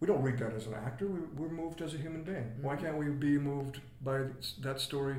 we 0.00 0.06
don't 0.06 0.22
read 0.22 0.38
that 0.38 0.52
as 0.52 0.66
an 0.66 0.74
actor. 0.74 1.06
We, 1.06 1.20
we're 1.36 1.48
moved 1.48 1.80
as 1.80 1.94
a 1.94 1.98
human 1.98 2.22
being. 2.22 2.52
Why 2.60 2.76
Mhm. 2.76 2.80
can't 2.80 2.98
we 2.98 3.08
be 3.08 3.38
moved 3.38 3.80
by 4.02 4.26
that 4.60 4.80
story, 4.80 5.16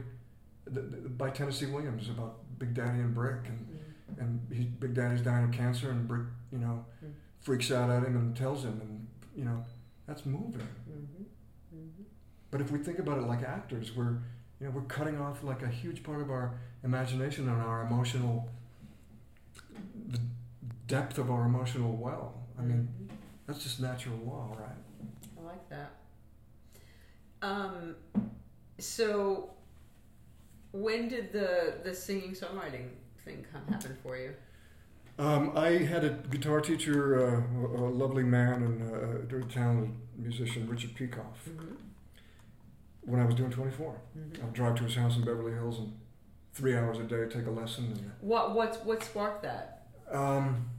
by 1.18 1.32
Tennessee 1.32 1.66
Williams 1.66 2.10
about 2.10 2.38
Big 2.60 2.74
Daddy 2.76 3.00
and 3.00 3.14
Brick, 3.16 3.48
and 3.48 3.60
Mhm. 3.68 3.76
and 4.22 4.54
he, 4.54 4.66
Big 4.66 4.94
Daddy's 4.94 5.22
dying 5.22 5.46
of 5.46 5.52
cancer, 5.52 5.90
and 5.90 6.08
Brick, 6.08 6.28
you 6.52 6.60
know, 6.60 6.86
Mm. 7.04 7.14
freaks 7.40 7.72
out 7.72 7.90
at 7.90 8.04
him 8.04 8.16
and 8.18 8.36
tells 8.36 8.66
him, 8.66 8.80
and 8.82 9.08
you 9.36 9.46
know, 9.46 9.64
that's 10.10 10.26
moving. 10.26 10.68
Mhm. 10.90 11.26
Mhm. 11.74 12.04
But 12.50 12.62
if 12.62 12.72
we 12.72 12.80
think 12.80 12.98
about 13.00 13.20
it 13.20 13.28
like 13.28 13.44
actors, 13.44 13.96
we're 13.96 14.18
you 14.60 14.66
know 14.66 14.72
we're 14.72 14.82
cutting 14.98 15.20
off 15.22 15.44
like 15.44 15.62
a 15.62 15.68
huge 15.68 16.02
part 16.04 16.20
of 16.20 16.32
our 16.32 16.60
imagination 16.84 17.48
and 17.48 17.62
our 17.62 17.84
emotional, 17.84 18.50
the 20.08 20.20
depth 20.88 21.20
of 21.20 21.30
our 21.30 21.46
emotional 21.46 21.96
well. 21.96 22.34
I 22.58 22.64
mean, 22.64 22.90
Mhm. 23.08 23.16
that's 23.46 23.62
just 23.64 23.80
natural 23.80 24.18
law, 24.18 24.58
right? 24.60 24.76
I 25.38 25.42
like 25.44 25.70
that. 25.70 25.92
Um, 27.42 27.96
so 28.80 29.52
when 30.72 31.08
did 31.08 31.32
the 31.32 31.76
the 31.84 31.94
singing 31.94 32.32
songwriting 32.32 32.90
thing 33.24 33.46
come 33.52 33.66
happen 33.68 33.96
for 34.02 34.18
you? 34.18 34.34
Um, 35.20 35.52
I 35.58 35.72
had 35.84 36.06
a 36.06 36.12
guitar 36.32 36.62
teacher, 36.62 37.20
uh, 37.20 37.78
a 37.78 37.92
lovely 37.92 38.24
man 38.24 38.64
and 38.64 38.82
uh, 38.90 38.96
a 38.96 39.20
very 39.24 39.44
talented 39.44 39.92
musician, 40.18 40.66
Richard 40.70 40.96
Peikoff, 40.96 41.36
Mhm. 41.46 41.76
when 43.02 43.20
I 43.20 43.26
was 43.26 43.36
doing 43.36 43.52
24. 43.52 44.00
Mhm. 44.18 44.42
I 44.42 44.46
would 44.46 44.54
drive 44.54 44.76
to 44.76 44.84
his 44.86 44.96
house 44.96 45.18
in 45.18 45.26
Beverly 45.26 45.52
Hills 45.52 45.80
and 45.80 46.00
three 46.54 46.74
hours 46.74 47.00
a 47.00 47.04
day 47.04 47.28
take 47.28 47.48
a 47.48 47.52
lesson. 47.52 48.14
What 48.22 48.56
what 48.56 48.86
what 48.86 49.04
sparked 49.04 49.44
that? 49.44 49.88
Um, 50.10 50.70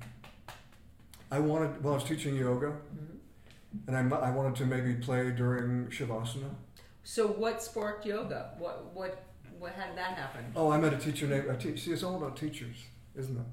I 1.31 1.39
wanted, 1.39 1.85
well, 1.85 1.93
I 1.93 1.97
was 1.97 2.05
teaching 2.05 2.35
yoga, 2.35 2.69
Mhm. 2.97 3.19
and 3.89 4.15
I, 4.15 4.17
I 4.17 4.31
wanted 4.31 4.57
to 4.57 4.65
maybe 4.67 4.95
play 4.95 5.31
during 5.33 5.89
Shavasana. 5.89 6.55
So 7.05 7.27
what 7.29 7.63
sparked 7.63 8.07
yoga? 8.07 8.55
What 8.59 8.95
what 8.95 9.23
what 9.59 9.73
how 9.75 9.87
did 9.87 9.99
that 9.99 10.17
happen? 10.17 10.47
Oh, 10.57 10.71
I 10.71 10.81
met 10.81 10.95
a 10.95 10.97
teacher 10.97 11.27
named, 11.27 11.45
a 11.47 11.57
te- 11.59 11.77
see, 11.77 11.93
it's 11.93 12.03
all 12.03 12.17
about 12.17 12.39
teachers, 12.39 12.87
isn't 13.15 13.37
it? 13.37 13.47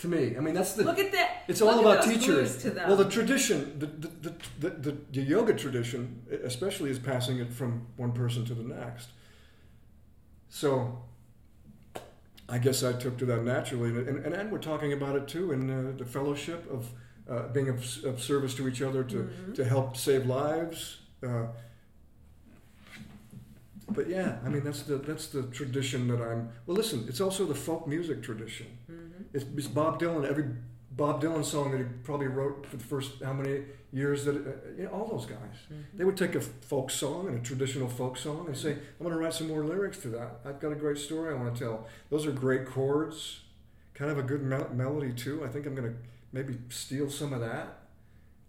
To 0.00 0.08
me, 0.08 0.34
I 0.34 0.40
mean, 0.40 0.54
that's 0.54 0.72
the. 0.72 0.84
Look 0.84 0.98
at 0.98 1.12
that. 1.12 1.42
It's 1.46 1.60
all 1.60 1.78
about 1.78 2.04
teachers. 2.04 2.64
Well, 2.64 2.96
the 2.96 3.04
tradition, 3.04 3.78
the, 3.78 3.86
the, 3.86 4.34
the, 4.58 4.70
the, 4.70 4.96
the, 5.12 5.20
yoga 5.20 5.52
tradition, 5.52 6.22
especially, 6.42 6.90
is 6.90 6.98
passing 6.98 7.38
it 7.38 7.52
from 7.52 7.86
one 7.96 8.12
person 8.12 8.46
to 8.46 8.54
the 8.54 8.62
next. 8.62 9.08
So, 10.48 11.02
I 12.48 12.56
guess 12.56 12.82
I 12.82 12.94
took 12.94 13.18
to 13.18 13.26
that 13.26 13.44
naturally, 13.44 13.90
and, 13.90 14.24
and, 14.24 14.34
and 14.34 14.50
we're 14.50 14.58
talking 14.58 14.94
about 14.94 15.16
it 15.16 15.28
too 15.28 15.52
in 15.52 15.70
uh, 15.70 15.92
the 15.98 16.06
fellowship 16.06 16.66
of 16.72 16.88
uh, 17.30 17.48
being 17.48 17.68
of, 17.68 18.04
of 18.04 18.22
service 18.22 18.54
to 18.54 18.68
each 18.68 18.80
other 18.80 19.04
to, 19.04 19.16
Mhm. 19.16 19.54
to 19.54 19.64
help 19.64 19.98
save 19.98 20.24
lives. 20.24 21.00
Uh, 21.22 21.48
but 23.92 24.08
yeah, 24.08 24.38
I 24.44 24.48
mean 24.48 24.64
that's 24.64 24.82
the 24.82 24.96
that's 24.96 25.28
the 25.28 25.42
tradition 25.44 26.08
that 26.08 26.20
I'm. 26.20 26.50
Well, 26.66 26.76
listen, 26.76 27.04
it's 27.08 27.20
also 27.20 27.44
the 27.46 27.54
folk 27.54 27.86
music 27.86 28.22
tradition. 28.22 28.66
Mhm. 28.90 29.24
It's, 29.32 29.44
it's 29.56 29.66
Bob 29.68 30.00
Dylan. 30.00 30.24
Every 30.28 30.46
Bob 30.92 31.22
Dylan 31.22 31.44
song 31.44 31.70
that 31.72 31.78
he 31.78 31.84
probably 32.04 32.26
wrote 32.26 32.66
for 32.66 32.76
the 32.76 32.84
first 32.84 33.22
how 33.22 33.32
many 33.32 33.62
years 33.92 34.24
that 34.24 34.36
uh, 34.36 34.50
you 34.76 34.84
know, 34.84 34.90
all 34.90 35.06
those 35.08 35.26
guys. 35.26 35.56
Mhm. 35.72 35.84
They 35.98 36.04
would 36.04 36.16
take 36.16 36.34
a 36.34 36.40
folk 36.40 36.90
song 36.90 37.28
and 37.28 37.36
a 37.38 37.40
traditional 37.42 37.88
folk 37.88 38.16
song 38.16 38.46
and 38.46 38.56
say, 38.56 38.72
"I'm 38.72 39.04
going 39.06 39.12
to 39.12 39.18
write 39.18 39.34
some 39.34 39.48
more 39.48 39.64
lyrics 39.64 39.98
to 40.02 40.08
that. 40.10 40.40
I've 40.44 40.60
got 40.60 40.72
a 40.72 40.76
great 40.76 40.98
story 40.98 41.34
I 41.34 41.36
want 41.40 41.54
to 41.56 41.60
tell." 41.64 41.86
Those 42.10 42.26
are 42.26 42.32
great 42.32 42.66
chords, 42.66 43.40
kind 43.94 44.10
of 44.10 44.18
a 44.18 44.22
good 44.22 44.42
mel- 44.42 44.70
melody 44.74 45.12
too. 45.12 45.44
I 45.44 45.48
think 45.48 45.66
I'm 45.66 45.74
going 45.74 45.88
to 45.92 45.96
maybe 46.32 46.58
steal 46.68 47.08
some 47.10 47.32
of 47.32 47.40
that, 47.40 47.66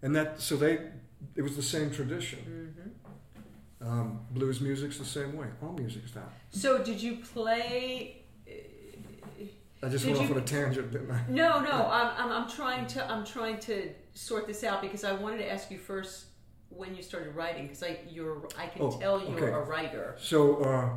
and 0.02 0.14
that 0.16 0.40
so 0.40 0.56
they 0.56 0.78
it 1.36 1.42
was 1.42 1.54
the 1.56 1.62
same 1.62 1.90
tradition. 1.90 2.40
Mhm. 2.74 2.90
Um, 3.84 4.20
blues 4.30 4.60
music's 4.60 4.98
the 4.98 5.04
same 5.04 5.36
way. 5.36 5.48
All 5.62 5.72
music's 5.72 6.12
that. 6.12 6.30
So 6.50 6.82
did 6.82 7.02
you 7.02 7.16
play? 7.16 8.18
I 9.84 9.88
just 9.88 10.06
went 10.06 10.18
off 10.18 10.30
on 10.30 10.36
a 10.36 10.40
tangent, 10.42 10.92
didn't 10.92 11.10
I? 11.10 11.22
No, 11.28 11.58
no. 11.60 11.88
I'm, 11.90 12.12
I'm, 12.16 12.30
I'm 12.44 12.48
trying 12.50 12.86
to 12.88 13.10
I'm 13.10 13.24
trying 13.26 13.58
to 13.60 13.90
sort 14.14 14.46
this 14.46 14.62
out 14.62 14.80
because 14.80 15.02
I 15.02 15.12
wanted 15.12 15.38
to 15.38 15.50
ask 15.50 15.70
you 15.72 15.78
first 15.78 16.26
when 16.68 16.94
you 16.94 17.02
started 17.02 17.34
writing 17.34 17.64
because 17.66 17.82
I 17.82 17.98
you're 18.08 18.46
I 18.56 18.66
can 18.68 18.82
Oh, 18.82 18.90
tell 19.00 19.20
you're 19.20 19.34
okay. 19.36 19.46
a 19.46 19.60
writer. 19.60 20.14
So 20.20 20.56
uh, 20.62 20.90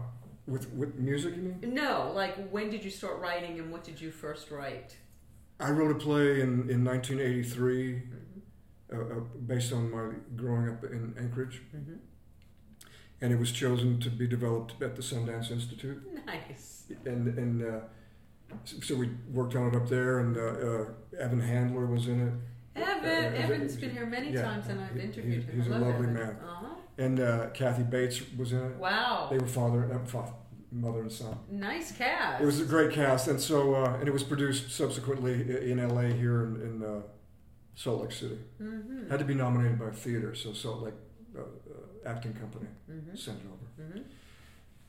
with 0.46 0.70
with 0.74 0.94
music, 1.00 1.36
you 1.36 1.42
mean? 1.42 1.74
No, 1.74 2.12
like 2.14 2.36
when 2.50 2.70
did 2.70 2.84
you 2.84 2.92
start 2.92 3.20
writing 3.20 3.58
and 3.60 3.72
what 3.72 3.84
did 3.84 4.00
you 4.00 4.12
first 4.12 4.52
write? 4.52 4.96
I 5.60 5.72
wrote 5.72 5.90
a 5.90 5.96
play 5.98 6.42
in, 6.42 6.70
in 6.70 6.84
1983 6.84 7.94
Mhm. 7.94 8.02
uh, 8.94 8.98
uh, 8.98 9.20
based 9.48 9.74
on 9.74 9.90
my 9.90 10.14
growing 10.36 10.70
up 10.70 10.84
in 10.84 11.16
Anchorage, 11.18 11.62
Mhm. 11.76 11.98
And 13.22 13.32
it 13.34 13.40
was 13.40 13.52
chosen 13.52 14.00
to 14.02 14.10
be 14.10 14.28
developed 14.28 14.82
at 14.82 14.96
the 14.96 15.02
Sundance 15.02 15.52
Institute. 15.52 16.02
Nice. 16.26 16.84
And 17.06 17.28
and 17.38 17.64
uh, 17.64 17.80
so 18.64 18.96
we 18.96 19.10
worked 19.32 19.56
on 19.56 19.68
it 19.70 19.76
up 19.76 19.88
there, 19.90 20.20
and 20.20 20.38
uh, 20.38 20.42
uh, 20.42 21.24
Evan 21.24 21.40
Handler 21.42 21.86
was 21.86 22.08
in 22.08 22.28
it, 22.28 22.82
Evan, 22.82 23.34
Uh, 23.34 23.38
Evan's 23.38 23.76
been 23.76 23.92
here 23.92 24.06
many 24.06 24.32
yeah, 24.32 24.44
times 24.44 24.68
and 24.68 24.80
I've 24.82 24.94
he- 24.96 25.02
interviewed 25.02 25.44
he's- 25.44 25.46
him. 25.46 25.62
he's 25.62 25.72
I 25.72 25.76
a 25.78 25.80
lovely 25.80 26.08
Evan. 26.08 26.14
man. 26.14 26.38
Uh-huh. 26.44 26.76
and 26.98 27.20
uh, 27.20 27.48
Kathy 27.54 27.84
Bates 27.84 28.22
was 28.38 28.52
in 28.52 28.60
it. 28.62 28.76
Wow. 28.78 29.28
They 29.32 29.38
were 29.38 29.48
father, 29.48 29.92
uh, 29.94 30.06
fa- 30.06 30.34
mother 30.72 31.02
and 31.02 31.12
son. 31.12 31.38
nice 31.50 31.92
cast. 31.94 32.42
It 32.42 32.46
was 32.46 32.60
a 32.62 32.66
great 32.66 32.92
cast, 32.92 33.28
and 33.28 33.40
so 33.40 33.76
uh, 33.76 33.98
and 34.00 34.08
it 34.08 34.14
was 34.14 34.24
produced 34.24 34.72
subsequently 34.72 35.34
in 35.72 35.80
L.A. 35.80 36.08
here 36.14 36.44
in, 36.46 36.62
in 36.62 36.84
uh, 36.84 37.02
Salt 37.76 38.02
Lake 38.02 38.12
City. 38.12 38.40
Mm-hmm. 38.62 39.10
Had 39.10 39.20
to 39.20 39.26
be 39.26 39.34
nominated 39.34 39.80
by 39.80 39.88
a 39.88 39.92
theater, 39.92 40.36
so 40.36 40.54
Salt 40.54 40.82
Lake 40.84 40.94
Acting 42.06 42.34
Company 42.34 42.68
Mm-hmm. 42.90 43.16
sent 43.16 43.40
it 43.40 43.46
over. 43.48 43.90
Mm-hmm. 43.90 44.02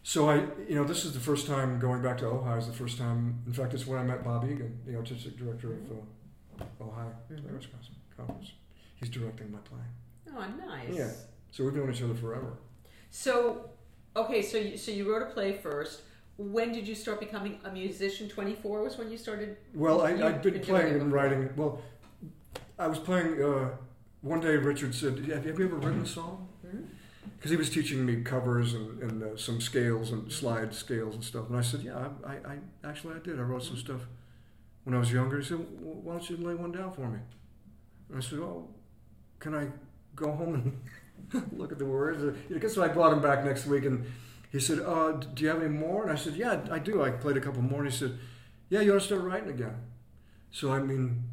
So 0.02 0.28
I, 0.30 0.36
you 0.68 0.76
know, 0.76 0.84
this 0.84 1.04
is 1.04 1.12
the 1.14 1.20
first 1.20 1.46
time 1.46 1.78
going 1.80 2.00
back 2.02 2.18
to 2.18 2.26
Ohio. 2.26 2.56
Is 2.58 2.66
the 2.66 2.72
first 2.72 2.96
time. 2.98 3.42
In 3.46 3.52
fact, 3.52 3.74
it's 3.74 3.86
when 3.86 3.98
I 3.98 4.04
met 4.04 4.22
Bob 4.22 4.44
Egan, 4.44 4.78
the 4.86 4.94
artistic 4.96 5.36
director 5.36 5.72
of 5.72 5.90
uh, 6.60 6.64
Ojai 6.84 7.10
Mhm. 7.32 7.42
Players 7.42 7.66
Conference. 8.16 8.52
He's 8.96 9.08
directing 9.10 9.50
my 9.50 9.58
play. 9.58 9.80
Oh, 10.32 10.44
nice. 10.66 10.94
Yeah. 10.94 11.10
So 11.50 11.64
we've 11.64 11.74
known 11.74 11.90
each 11.92 12.02
other 12.02 12.14
forever. 12.14 12.58
So, 13.10 13.70
okay, 14.14 14.42
so 14.42 14.58
you, 14.58 14.76
so 14.76 14.90
you 14.92 15.10
wrote 15.12 15.22
a 15.22 15.30
play 15.34 15.52
first. 15.54 16.02
When 16.38 16.70
did 16.72 16.86
you 16.86 16.94
start 16.94 17.18
becoming 17.18 17.58
a 17.64 17.70
musician? 17.70 18.28
Twenty 18.28 18.54
four 18.54 18.82
was 18.82 18.98
when 18.98 19.10
you 19.10 19.16
started. 19.18 19.56
Well, 19.74 20.02
I, 20.02 20.10
I'd 20.10 20.42
been 20.42 20.52
been 20.54 20.62
playing 20.62 21.00
and 21.00 21.10
writing. 21.12 21.48
Well, 21.56 21.80
I 22.78 22.86
was 22.88 22.98
playing. 22.98 23.42
Uh, 23.42 23.70
one 24.20 24.40
day, 24.40 24.56
Richard 24.56 24.94
said, 24.94 25.18
"Have 25.18 25.46
you 25.46 25.64
ever 25.64 25.76
written 25.76 26.02
a 26.02 26.06
song?" 26.06 26.45
Because 27.36 27.50
he 27.50 27.56
was 27.56 27.70
teaching 27.70 28.04
me 28.06 28.22
covers 28.22 28.74
and, 28.74 29.02
and 29.02 29.22
uh, 29.22 29.36
some 29.36 29.60
scales 29.60 30.12
and 30.12 30.30
slide 30.32 30.74
scales 30.74 31.14
and 31.14 31.24
stuff. 31.24 31.48
And 31.48 31.56
I 31.56 31.60
said, 31.62 31.80
"Yeah, 31.82 32.08
I, 32.24 32.32
I, 32.32 32.34
I 32.54 32.88
actually 32.88 33.14
I 33.14 33.18
did. 33.18 33.38
I 33.38 33.42
wrote 33.42 33.62
some 33.64 33.76
stuff 33.76 34.02
when 34.84 34.94
I 34.94 34.98
was 34.98 35.12
younger." 35.12 35.38
He 35.38 35.44
said, 35.44 35.58
well, 35.80 35.94
"Why 36.02 36.12
don't 36.14 36.30
you 36.30 36.36
lay 36.38 36.54
one 36.54 36.72
down 36.72 36.92
for 36.92 37.08
me?" 37.08 37.18
And 38.08 38.18
I 38.18 38.20
said, 38.20 38.38
"Oh, 38.38 38.68
can 39.38 39.54
I 39.54 39.68
go 40.14 40.32
home 40.32 40.54
and 41.32 41.52
look 41.58 41.72
at 41.72 41.78
the 41.78 41.84
words?" 41.84 42.22
Uh, 42.22 42.34
you 42.48 42.58
know, 42.58 42.68
so 42.68 42.82
I 42.82 42.88
brought 42.88 43.12
him 43.12 43.20
back 43.22 43.44
next 43.44 43.66
week, 43.66 43.84
and 43.84 44.04
he 44.52 44.60
said, 44.60 44.80
uh, 44.80 45.12
"Do 45.12 45.42
you 45.44 45.48
have 45.50 45.60
any 45.60 45.68
more?" 45.70 46.02
And 46.04 46.12
I 46.12 46.16
said, 46.16 46.34
"Yeah, 46.34 46.60
I 46.70 46.78
do. 46.78 47.02
I 47.02 47.10
played 47.10 47.36
a 47.36 47.40
couple 47.40 47.62
more." 47.62 47.82
And 47.82 47.90
he 47.92 47.96
said, 47.96 48.18
"Yeah, 48.70 48.80
you 48.80 48.92
ought 48.92 49.00
to 49.00 49.06
start 49.06 49.22
writing 49.22 49.50
again." 49.50 49.76
So 50.50 50.72
I 50.72 50.80
mean, 50.80 51.24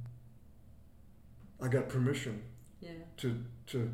I 1.61 1.67
got 1.67 1.87
permission 1.89 2.41
Yeah. 2.81 2.89
to 3.17 3.43
to, 3.67 3.89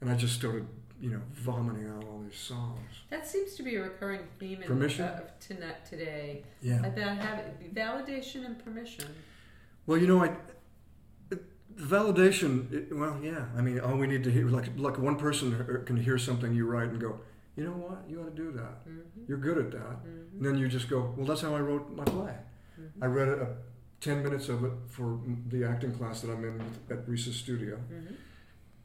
and 0.00 0.10
I 0.10 0.14
just 0.16 0.34
started, 0.34 0.66
you 1.00 1.10
know, 1.10 1.20
vomiting 1.32 1.88
out 1.88 2.04
all 2.04 2.22
these 2.24 2.38
songs. 2.38 2.78
That 3.10 3.26
seems 3.26 3.54
to 3.54 3.62
be 3.62 3.76
a 3.76 3.82
recurring 3.82 4.20
theme 4.38 4.62
in 4.62 4.68
Permission? 4.68 5.04
uh, 5.04 5.20
tonight 5.40 5.84
today 5.84 6.44
Yeah. 6.62 6.84
about 6.86 7.18
having 7.18 7.70
validation 7.74 8.46
and 8.46 8.58
permission. 8.62 9.04
Well, 9.86 9.98
you 9.98 10.06
know, 10.06 10.22
I 10.24 10.32
validation. 11.76 12.72
It, 12.72 12.96
well, 12.96 13.18
yeah. 13.22 13.44
I 13.56 13.60
mean, 13.60 13.80
all 13.80 13.96
we 13.96 14.06
need 14.06 14.24
to 14.24 14.30
hear, 14.30 14.48
like, 14.48 14.66
like 14.78 14.98
one 14.98 15.16
person 15.16 15.82
can 15.84 15.96
hear 15.96 16.18
something 16.18 16.54
you 16.54 16.66
write 16.66 16.88
and 16.88 17.00
go, 17.00 17.20
you 17.56 17.64
know 17.64 17.70
what, 17.72 18.04
you 18.08 18.20
ought 18.20 18.34
to 18.36 18.42
do 18.42 18.52
that. 18.52 18.82
hmm 18.84 19.00
You're 19.28 19.38
good 19.38 19.58
at 19.58 19.70
that. 19.72 19.96
hmm 20.02 20.36
And 20.36 20.44
then 20.44 20.58
you 20.58 20.68
just 20.68 20.88
go, 20.88 21.14
well, 21.16 21.26
that's 21.26 21.42
how 21.42 21.54
I 21.54 21.60
wrote 21.60 21.94
my 21.94 22.04
play. 22.04 22.34
hmm 22.76 23.02
I 23.02 23.06
read 23.06 23.28
a, 23.28 23.56
ten 24.00 24.22
minutes 24.22 24.48
of 24.48 24.64
it 24.64 24.72
for 24.88 25.18
the 25.48 25.64
acting 25.64 25.92
class 25.92 26.20
that 26.20 26.30
I'm 26.30 26.44
in 26.44 26.60
at 26.90 27.08
Reese's 27.08 27.36
studio, 27.36 27.76
hmm 27.76 28.14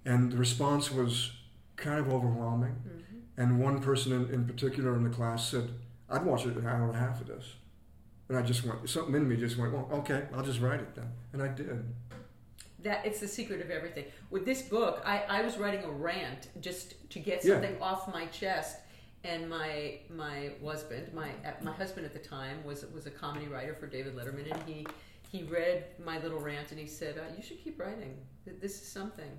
and 0.03 0.31
the 0.31 0.37
response 0.37 0.89
was 0.91 1.31
kind 1.75 1.99
of 1.99 2.09
overwhelming. 2.11 2.71
hmm 2.71 3.19
And 3.37 3.59
one 3.59 3.81
person 3.81 4.11
in, 4.11 4.33
in 4.33 4.45
particular 4.45 4.95
in 4.95 5.03
the 5.03 5.09
class 5.09 5.49
said, 5.49 5.69
I'd 6.09 6.25
watch 6.25 6.45
it 6.45 6.55
an 6.57 6.67
hour 6.67 6.87
and 6.87 6.95
a 6.95 6.99
half 6.99 7.21
of 7.21 7.27
this. 7.27 7.45
And 8.29 8.37
I 8.37 8.41
just 8.41 8.63
went, 8.65 8.89
something 8.89 9.15
in 9.15 9.27
me 9.27 9.35
just 9.37 9.57
went, 9.57 9.73
well, 9.73 9.89
okay, 9.91 10.25
I'll 10.33 10.43
just 10.43 10.59
write 10.61 10.79
it 10.79 10.95
then. 10.95 11.09
And 11.33 11.41
I 11.41 11.47
did. 11.49 11.83
That 12.83 13.05
it's 13.05 13.19
the 13.19 13.27
secret 13.27 13.61
of 13.61 13.69
everything. 13.69 14.05
With 14.29 14.45
this 14.45 14.61
book, 14.63 15.01
I, 15.05 15.23
I 15.29 15.41
was 15.43 15.57
writing 15.57 15.83
a 15.83 15.91
rant 15.91 16.47
just 16.61 17.09
to 17.11 17.19
get 17.19 17.43
Yeah. 17.43 17.53
something 17.53 17.79
off 17.81 18.11
my 18.11 18.25
chest, 18.27 18.77
and 19.23 19.47
my 19.47 19.99
my 20.09 20.51
husband, 20.65 21.13
my 21.13 21.29
my 21.61 21.71
husband 21.73 22.07
at 22.07 22.13
the 22.13 22.19
time 22.37 22.63
was 22.63 22.85
was 22.91 23.05
a 23.05 23.11
comedy 23.11 23.47
writer 23.47 23.75
for 23.75 23.85
David 23.85 24.15
Letterman, 24.15 24.51
and 24.51 24.63
he 24.67 24.87
he 25.31 25.43
read 25.43 25.85
my 26.03 26.17
little 26.23 26.39
rant 26.39 26.71
and 26.71 26.79
he 26.79 26.87
said, 26.87 27.19
uh, 27.19 27.35
"You 27.37 27.43
should 27.43 27.63
keep 27.63 27.79
writing. 27.79 28.17
This 28.59 28.81
is 28.81 28.87
something." 28.87 29.29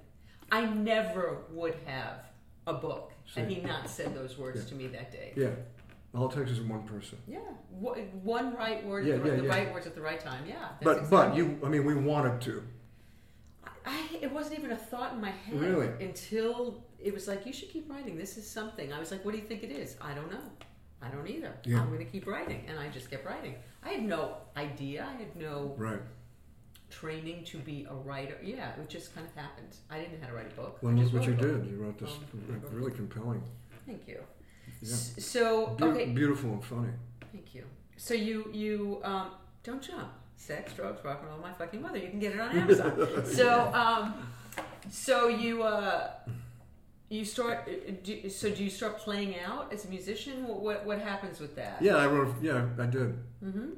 I 0.53 0.67
never 0.67 1.39
would 1.51 1.75
have 1.87 2.27
a 2.67 2.75
book 2.75 3.13
had 3.35 3.49
he 3.51 3.61
not 3.61 3.89
said 3.89 4.15
those 4.15 4.37
words 4.39 4.61
Yeah. 4.63 4.69
to 4.69 4.75
me 4.75 4.87
that 4.89 5.11
day. 5.11 5.33
Yeah. 5.35 5.49
All 6.15 6.29
it 6.31 6.35
takes 6.37 6.51
is 6.51 6.61
one 6.61 6.83
person. 6.83 7.17
Yeah, 7.27 7.39
one 7.81 8.55
right 8.55 8.85
word, 8.87 9.07
Yeah, 9.07 9.17
the, 9.17 9.29
yeah, 9.31 9.37
the 9.37 9.43
yeah. 9.45 9.49
right 9.49 9.73
words 9.73 9.87
at 9.87 9.95
the 9.95 10.03
right 10.03 10.21
time. 10.21 10.45
Yeah, 10.47 10.69
But 10.83 11.09
but 11.09 11.35
you, 11.35 11.59
I 11.65 11.69
mean, 11.71 11.87
we 11.87 11.95
wanted 11.95 12.43
to. 12.43 12.63
I, 13.87 14.07
it 14.21 14.31
wasn't 14.31 14.59
even 14.59 14.73
a 14.73 14.77
thought 14.77 15.15
in 15.15 15.21
my 15.23 15.31
head 15.31 15.59
Really? 15.59 15.89
until 16.05 16.85
it 17.01 17.15
was 17.15 17.27
like, 17.27 17.47
you 17.47 17.53
should 17.53 17.71
keep 17.71 17.91
writing. 17.91 18.17
This 18.19 18.37
is 18.37 18.49
something. 18.49 18.93
I 18.93 19.01
was 19.01 19.11
like, 19.11 19.25
what 19.25 19.33
do 19.33 19.39
you 19.39 19.45
think 19.47 19.63
it 19.63 19.71
is? 19.73 19.97
I 20.03 20.13
don't 20.13 20.31
know. 20.31 20.45
I 21.01 21.09
don't 21.09 21.27
either. 21.27 21.53
Yeah. 21.65 21.81
I'm 21.81 21.89
going 21.89 21.99
to 21.99 22.05
keep 22.05 22.27
writing. 22.29 22.65
And 22.69 22.79
I 22.79 22.89
just 22.91 23.11
kept 23.11 23.25
writing. 23.27 23.55
I 23.83 23.89
had 23.95 24.03
no 24.05 24.37
idea. 24.57 25.05
I 25.09 25.15
had 25.19 25.35
no 25.35 25.75
Right. 25.77 25.99
Training 26.93 27.45
to 27.45 27.59
be 27.59 27.87
a 27.91 27.95
writer. 27.95 28.37
Yeah, 28.43 28.71
it 28.81 28.89
just 28.89 29.15
kind 29.15 29.27
of 29.27 29.35
happened. 29.35 29.75
I 29.91 29.99
didn't 29.99 30.13
know 30.15 30.19
how 30.27 30.29
to 30.33 30.37
write 30.37 30.53
a 30.53 30.55
book. 30.55 30.79
Well, 30.83 30.93
look 30.95 31.13
what 31.13 31.25
you 31.27 31.35
did. 31.35 31.67
You 31.67 31.77
wrote 31.83 31.99
this 31.99 32.11
Um, 32.11 32.63
really 32.71 32.93
compelling. 32.93 33.43
Thank 33.87 34.07
you. 34.07 34.21
Yeah. 34.81 34.95
So, 34.95 35.69
Beau- 35.79 35.89
okay. 35.89 36.07
Beautiful 36.13 36.51
and 36.53 36.65
funny. 36.65 36.93
Thank 37.33 37.55
you. 37.55 37.65
So 37.97 38.15
you 38.15 38.51
you 38.53 39.01
um, 39.05 39.29
don't 39.63 39.83
jump. 39.83 40.11
Sex, 40.37 40.73
drugs, 40.75 41.05
rock 41.05 41.21
and 41.21 41.29
roll, 41.31 41.39
my 41.39 41.53
fucking 41.53 41.81
mother. 41.81 41.99
You 41.99 42.09
can 42.11 42.19
get 42.19 42.33
it 42.35 42.41
on 42.41 42.51
Amazon. 42.59 42.93
so 43.41 43.49
um, 43.83 44.15
so 44.91 45.29
you 45.29 45.63
uh, 45.63 46.11
you 47.09 47.25
start. 47.25 47.69
uh, 47.69 47.93
Do, 48.03 48.29
so 48.29 48.51
do 48.51 48.65
you 48.65 48.71
start 48.71 48.99
playing 48.99 49.37
out 49.39 49.73
as 49.73 49.85
a 49.85 49.89
musician? 49.89 50.47
What 50.49 50.61
what, 50.67 50.85
what 50.89 50.99
happens 51.01 51.39
with 51.39 51.55
that? 51.57 51.81
Yeah, 51.81 51.97
I 51.97 52.07
wrote. 52.07 52.35
Yeah, 52.43 52.67
I 52.79 52.87
did. 52.87 53.11
Mm-hmm. 53.45 53.69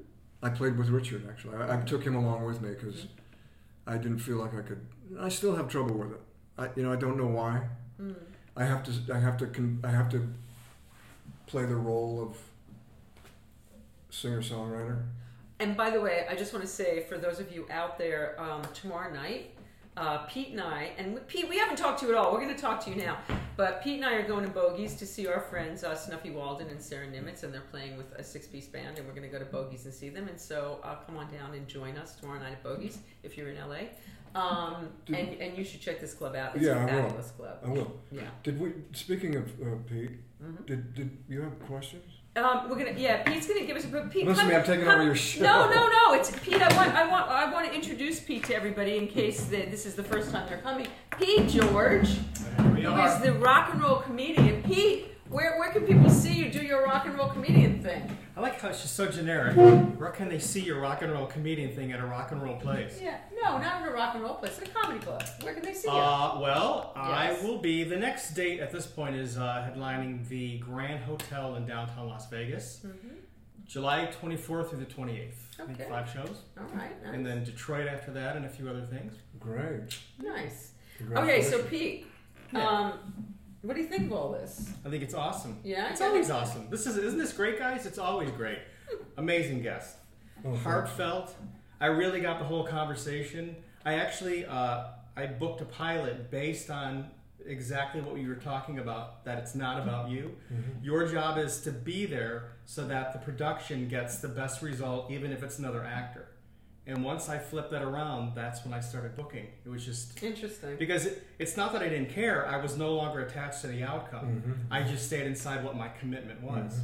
I 0.45 0.51
played 0.51 0.77
with 0.77 0.91
Richard 0.91 1.27
actually. 1.29 1.57
I, 1.57 1.79
I 1.79 1.81
took 1.81 2.05
him 2.05 2.15
along 2.15 2.45
with 2.45 2.61
me 2.61 2.75
because 2.75 3.07
I 3.87 3.97
didn't 3.97 4.19
feel 4.19 4.37
like 4.37 4.55
I 4.55 4.61
could. 4.61 4.87
I 5.19 5.31
still 5.31 5.57
have 5.57 5.69
trouble 5.69 5.97
with 5.97 6.13
it. 6.13 6.21
I, 6.59 6.69
you 6.77 6.83
know, 6.83 6.93
I 6.93 6.97
don't 6.97 7.17
know 7.17 7.27
why. 7.27 7.63
Mm. 8.01 8.15
I 8.55 8.65
have 8.65 8.85
to. 8.85 9.15
I 9.15 9.19
have 9.19 9.39
to. 9.39 9.47
Con, 9.47 9.81
I 9.83 9.89
have 9.89 10.11
to 10.11 10.29
play 11.47 11.65
the 11.65 11.75
role 11.75 12.23
of 12.23 12.37
singer 14.11 14.43
songwriter. 14.43 15.03
And 15.61 15.77
by 15.77 15.91
the 15.91 16.01
way, 16.01 16.27
I 16.29 16.35
just 16.35 16.53
want 16.53 16.65
to 16.65 16.71
say 16.71 17.05
for 17.09 17.17
those 17.17 17.41
of 17.41 17.51
you 17.51 17.67
out 17.71 17.97
there, 17.97 18.39
um, 18.39 18.63
tomorrow 18.75 19.13
night, 19.13 19.54
uh, 19.97 20.19
Pete 20.27 20.49
and 20.51 20.61
I, 20.61 20.91
and 20.99 21.25
Pete, 21.29 21.49
we 21.49 21.57
haven't 21.59 21.77
talked 21.77 22.01
to 22.01 22.07
you 22.07 22.13
at 22.13 22.19
all. 22.19 22.33
We're 22.33 22.41
going 22.41 22.55
to 22.55 22.61
talk 22.61 22.83
to 22.85 22.91
you 22.91 22.97
now. 22.97 23.19
But 23.57 23.83
Pete 23.83 23.97
and 23.97 24.05
I 24.05 24.15
are 24.15 24.27
going 24.27 24.45
to 24.45 24.51
Bogies 24.51 24.97
to 24.99 25.07
see 25.07 25.27
our 25.29 25.41
friends 25.41 25.85
uh, 25.85 25.95
Snuffy 25.95 26.31
Walden 26.31 26.69
and 26.69 26.83
Sarah 26.83 27.07
Nimitz, 27.07 27.45
and 27.45 27.55
they're 27.55 27.61
playing 27.71 27.97
with 27.97 28.13
a 28.17 28.25
six-piece 28.25 28.67
band, 28.67 28.99
and 28.99 29.07
we're 29.07 29.15
going 29.15 29.23
to 29.23 29.29
go 29.29 29.39
to 29.39 29.45
Bogies 29.45 29.85
and 29.85 29.95
see 29.95 30.09
them. 30.09 30.27
And 30.29 30.41
so 30.41 30.81
uh, 30.83 30.97
come 31.07 31.17
on 31.17 31.31
down 31.33 31.55
and 31.55 31.69
join 31.69 31.97
us 31.97 32.17
tomorrow 32.17 32.41
night 32.41 32.53
at 32.53 32.63
Bogies 32.65 32.99
if 33.23 33.37
you're 33.39 33.51
in 33.51 33.57
LA. 33.57 33.85
Um, 34.35 34.89
Did- 35.07 35.17
and, 35.17 35.41
and 35.41 35.57
you 35.59 35.63
should 35.63 35.81
check 35.81 36.01
this 36.01 36.13
club 36.13 36.35
out. 36.35 36.57
It's 36.57 36.65
Yeah, 36.65 36.73
a 36.73 36.79
I 36.81 36.95
will. 36.97 37.03
fabulous 37.05 37.31
club. 37.31 37.59
I 37.65 37.69
will. 37.69 38.01
Yeah. 38.11 38.23
Did 38.43 38.59
we? 38.61 38.73
Speaking 38.93 39.37
of 39.37 39.45
uh, 39.63 39.77
Pete, 39.89 40.11
Mhm. 40.43 40.67
did 40.67 40.95
did 40.95 41.17
you 41.29 41.43
have 41.43 41.57
questions? 41.61 42.11
Um, 42.37 42.69
we're 42.69 42.77
gonna 42.77 42.95
yeah. 42.97 43.23
Pete's 43.23 43.47
gonna 43.47 43.65
give 43.65 43.77
us 43.77 43.85
a 43.85 43.89
but 43.89 44.11
Pete. 44.11 44.27
Listen 44.27 44.35
to 44.35 44.41
come- 44.41 44.49
me, 44.51 44.57
I'm 44.57 44.65
taking 44.65 44.85
come- 44.85 44.95
over 44.95 45.05
your 45.05 45.15
show. 45.15 45.45
No, 45.45 45.71
no, 45.71 45.87
no. 45.89 46.15
It's 46.15 46.33
Pete. 46.41 46.61
I 46.61 46.75
want, 46.77 46.93
I 46.93 47.07
want, 47.09 47.31
I 47.31 47.53
want 47.53 47.69
to 47.69 47.73
introduce 47.75 48.19
Pete 48.19 48.43
to 48.47 48.57
everybody 48.57 48.97
in 48.99 49.07
case 49.07 49.45
that 49.45 49.71
this 49.71 49.87
is 49.87 49.95
the 49.95 50.03
first 50.03 50.33
time 50.33 50.49
they're 50.49 50.59
coming. 50.59 50.89
Pete 51.17 51.49
George, 51.49 52.19
There 52.59 52.71
we 52.73 52.83
who 52.83 52.89
are. 52.91 53.07
is 53.09 53.23
the 53.23 53.35
rock 53.35 53.73
and 53.73 53.81
roll 53.81 53.99
comedian. 53.99 54.65
Pete, 54.65 55.14
where 55.29 55.59
where 55.59 55.71
can 55.71 55.87
people 55.87 56.11
see 56.11 56.33
you 56.35 56.51
do 56.51 56.61
your 56.63 56.85
rock 56.85 57.07
and 57.07 57.17
roll 57.17 57.29
comedian 57.29 57.83
thing? 57.83 58.17
I 58.37 58.41
like 58.41 58.61
how 58.61 58.69
it's 58.69 58.83
just 58.83 58.97
so 58.97 59.07
generic. 59.09 59.57
Where 59.57 60.11
can 60.11 60.29
they 60.29 60.41
see 60.41 60.61
your 60.61 60.81
rock 60.81 61.03
and 61.03 61.13
roll 61.13 61.27
comedian 61.27 61.75
thing 61.75 61.93
at 61.93 62.01
a 62.01 62.05
rock 62.07 62.33
and 62.33 62.43
roll 62.43 62.57
place? 62.57 62.99
Yeah, 63.01 63.19
no, 63.41 63.59
not 63.59 63.83
at 63.83 63.89
a 63.89 63.93
rock 63.93 64.15
and 64.15 64.25
roll 64.25 64.35
place. 64.35 64.59
At 64.61 64.69
a 64.69 64.71
comedy 64.73 64.99
club. 65.01 65.23
Where 65.43 65.55
can 65.55 65.63
they 65.63 65.73
see 65.73 65.87
you? 65.89 65.95
Uh, 65.95 66.39
well, 66.41 66.93
I 66.97 67.33
will 67.43 67.59
be. 67.59 67.85
The 67.85 67.97
next 67.97 68.35
date 68.35 68.59
at 68.61 68.73
this 68.73 68.87
point 68.87 69.15
is 69.15 69.39
uh, 69.39 69.71
headlining 69.73 70.27
the 70.29 70.59
Grand 70.59 71.05
Hotel 71.05 71.55
in 71.57 71.65
downtown 71.65 72.09
Las 72.09 72.29
Vegas, 72.29 72.81
hmm 72.83 72.91
July 73.67 74.11
24th 74.21 74.69
through 74.69 74.79
the 74.81 74.85
28th. 74.85 75.33
I 75.59 75.65
think 75.65 75.81
Okay. 75.81 75.89
five 75.89 76.11
shows, 76.11 76.43
All 76.59 76.65
right, 76.75 77.03
nice. 77.03 77.15
and 77.15 77.25
then 77.25 77.45
Detroit 77.45 77.89
after 77.89 78.11
that, 78.11 78.37
and 78.37 78.45
a 78.45 78.49
few 78.49 78.69
other 78.69 78.83
things. 78.91 79.15
Great. 79.41 79.97
nice. 80.19 80.73
Okay, 81.17 81.41
so 81.41 81.63
Pete, 81.63 82.07
Yeah. 82.53 82.69
um, 82.69 83.34
what 83.65 83.75
do 83.77 83.83
you 83.83 83.89
think 83.89 84.05
of 84.07 84.13
all 84.13 84.31
this? 84.33 84.71
I 84.85 84.91
think 84.91 85.03
it's 85.03 85.15
awesome. 85.15 85.59
Yeah, 85.65 85.91
It's 85.91 86.01
always 86.01 86.27
think- 86.29 86.39
awesome. 86.43 86.71
This 86.71 86.87
is 86.87 86.97
isn't 86.97 87.19
this 87.19 87.33
great, 87.33 87.59
guys? 87.59 87.87
It's 87.87 87.99
always 87.99 88.31
great. 88.31 88.59
Amazing 89.17 89.63
guest. 89.63 89.97
Oh, 90.45 90.55
heartfelt. 90.57 91.35
I 91.81 91.87
really 91.87 92.21
got 92.21 92.39
the 92.39 92.45
whole 92.45 92.65
conversation. 92.67 93.57
I 93.85 93.95
actually 93.95 94.45
uh, 94.47 94.85
I 95.17 95.27
booked 95.27 95.61
a 95.61 95.65
pilot 95.65 96.31
based 96.31 96.71
on 96.71 97.11
exactly 97.47 98.01
what 98.01 98.15
we 98.15 98.27
were 98.27 98.37
talking 98.37 98.79
about. 98.79 99.25
That 99.25 99.39
it's 99.39 99.55
not 99.55 99.83
about 99.83 100.09
you. 100.11 100.37
Mhm. 100.53 100.83
Your 100.85 101.07
job 101.07 101.39
is 101.39 101.61
to 101.63 101.71
be 101.73 102.07
there 102.07 102.53
so 102.67 102.87
that 102.87 103.13
the 103.13 103.19
production 103.19 103.89
gets 103.89 104.19
the 104.19 104.29
best 104.29 104.63
result, 104.63 105.11
even 105.11 105.33
if 105.33 105.43
it's 105.43 105.59
another 105.59 105.85
actor. 105.85 106.29
And 106.87 107.03
once 107.03 107.31
I 107.31 107.39
flipped 107.39 107.71
that 107.71 107.83
around, 107.83 108.35
that's 108.35 108.63
when 108.65 108.75
I 108.75 108.81
started 108.81 109.17
booking. 109.17 109.47
It 109.65 109.69
was 109.71 109.85
just 109.87 110.23
Interesting. 110.23 110.77
because 110.77 111.07
it, 111.07 111.27
it's 111.39 111.57
not 111.57 111.73
that 111.73 111.83
I 111.83 111.89
didn't 111.89 112.11
care. 112.11 112.47
I 112.47 112.59
was 112.59 112.77
no 112.77 112.95
longer 112.95 113.21
attached 113.21 113.63
to 113.63 113.69
the 113.69 113.83
outcome. 113.83 114.43
Mhm. 114.47 114.55
I 114.71 114.83
just 114.83 115.07
stayed 115.07 115.27
inside 115.27 115.65
what 115.65 115.77
my 115.77 115.89
commitment 115.89 116.43
was. 116.43 116.75
Mhm. 116.75 116.81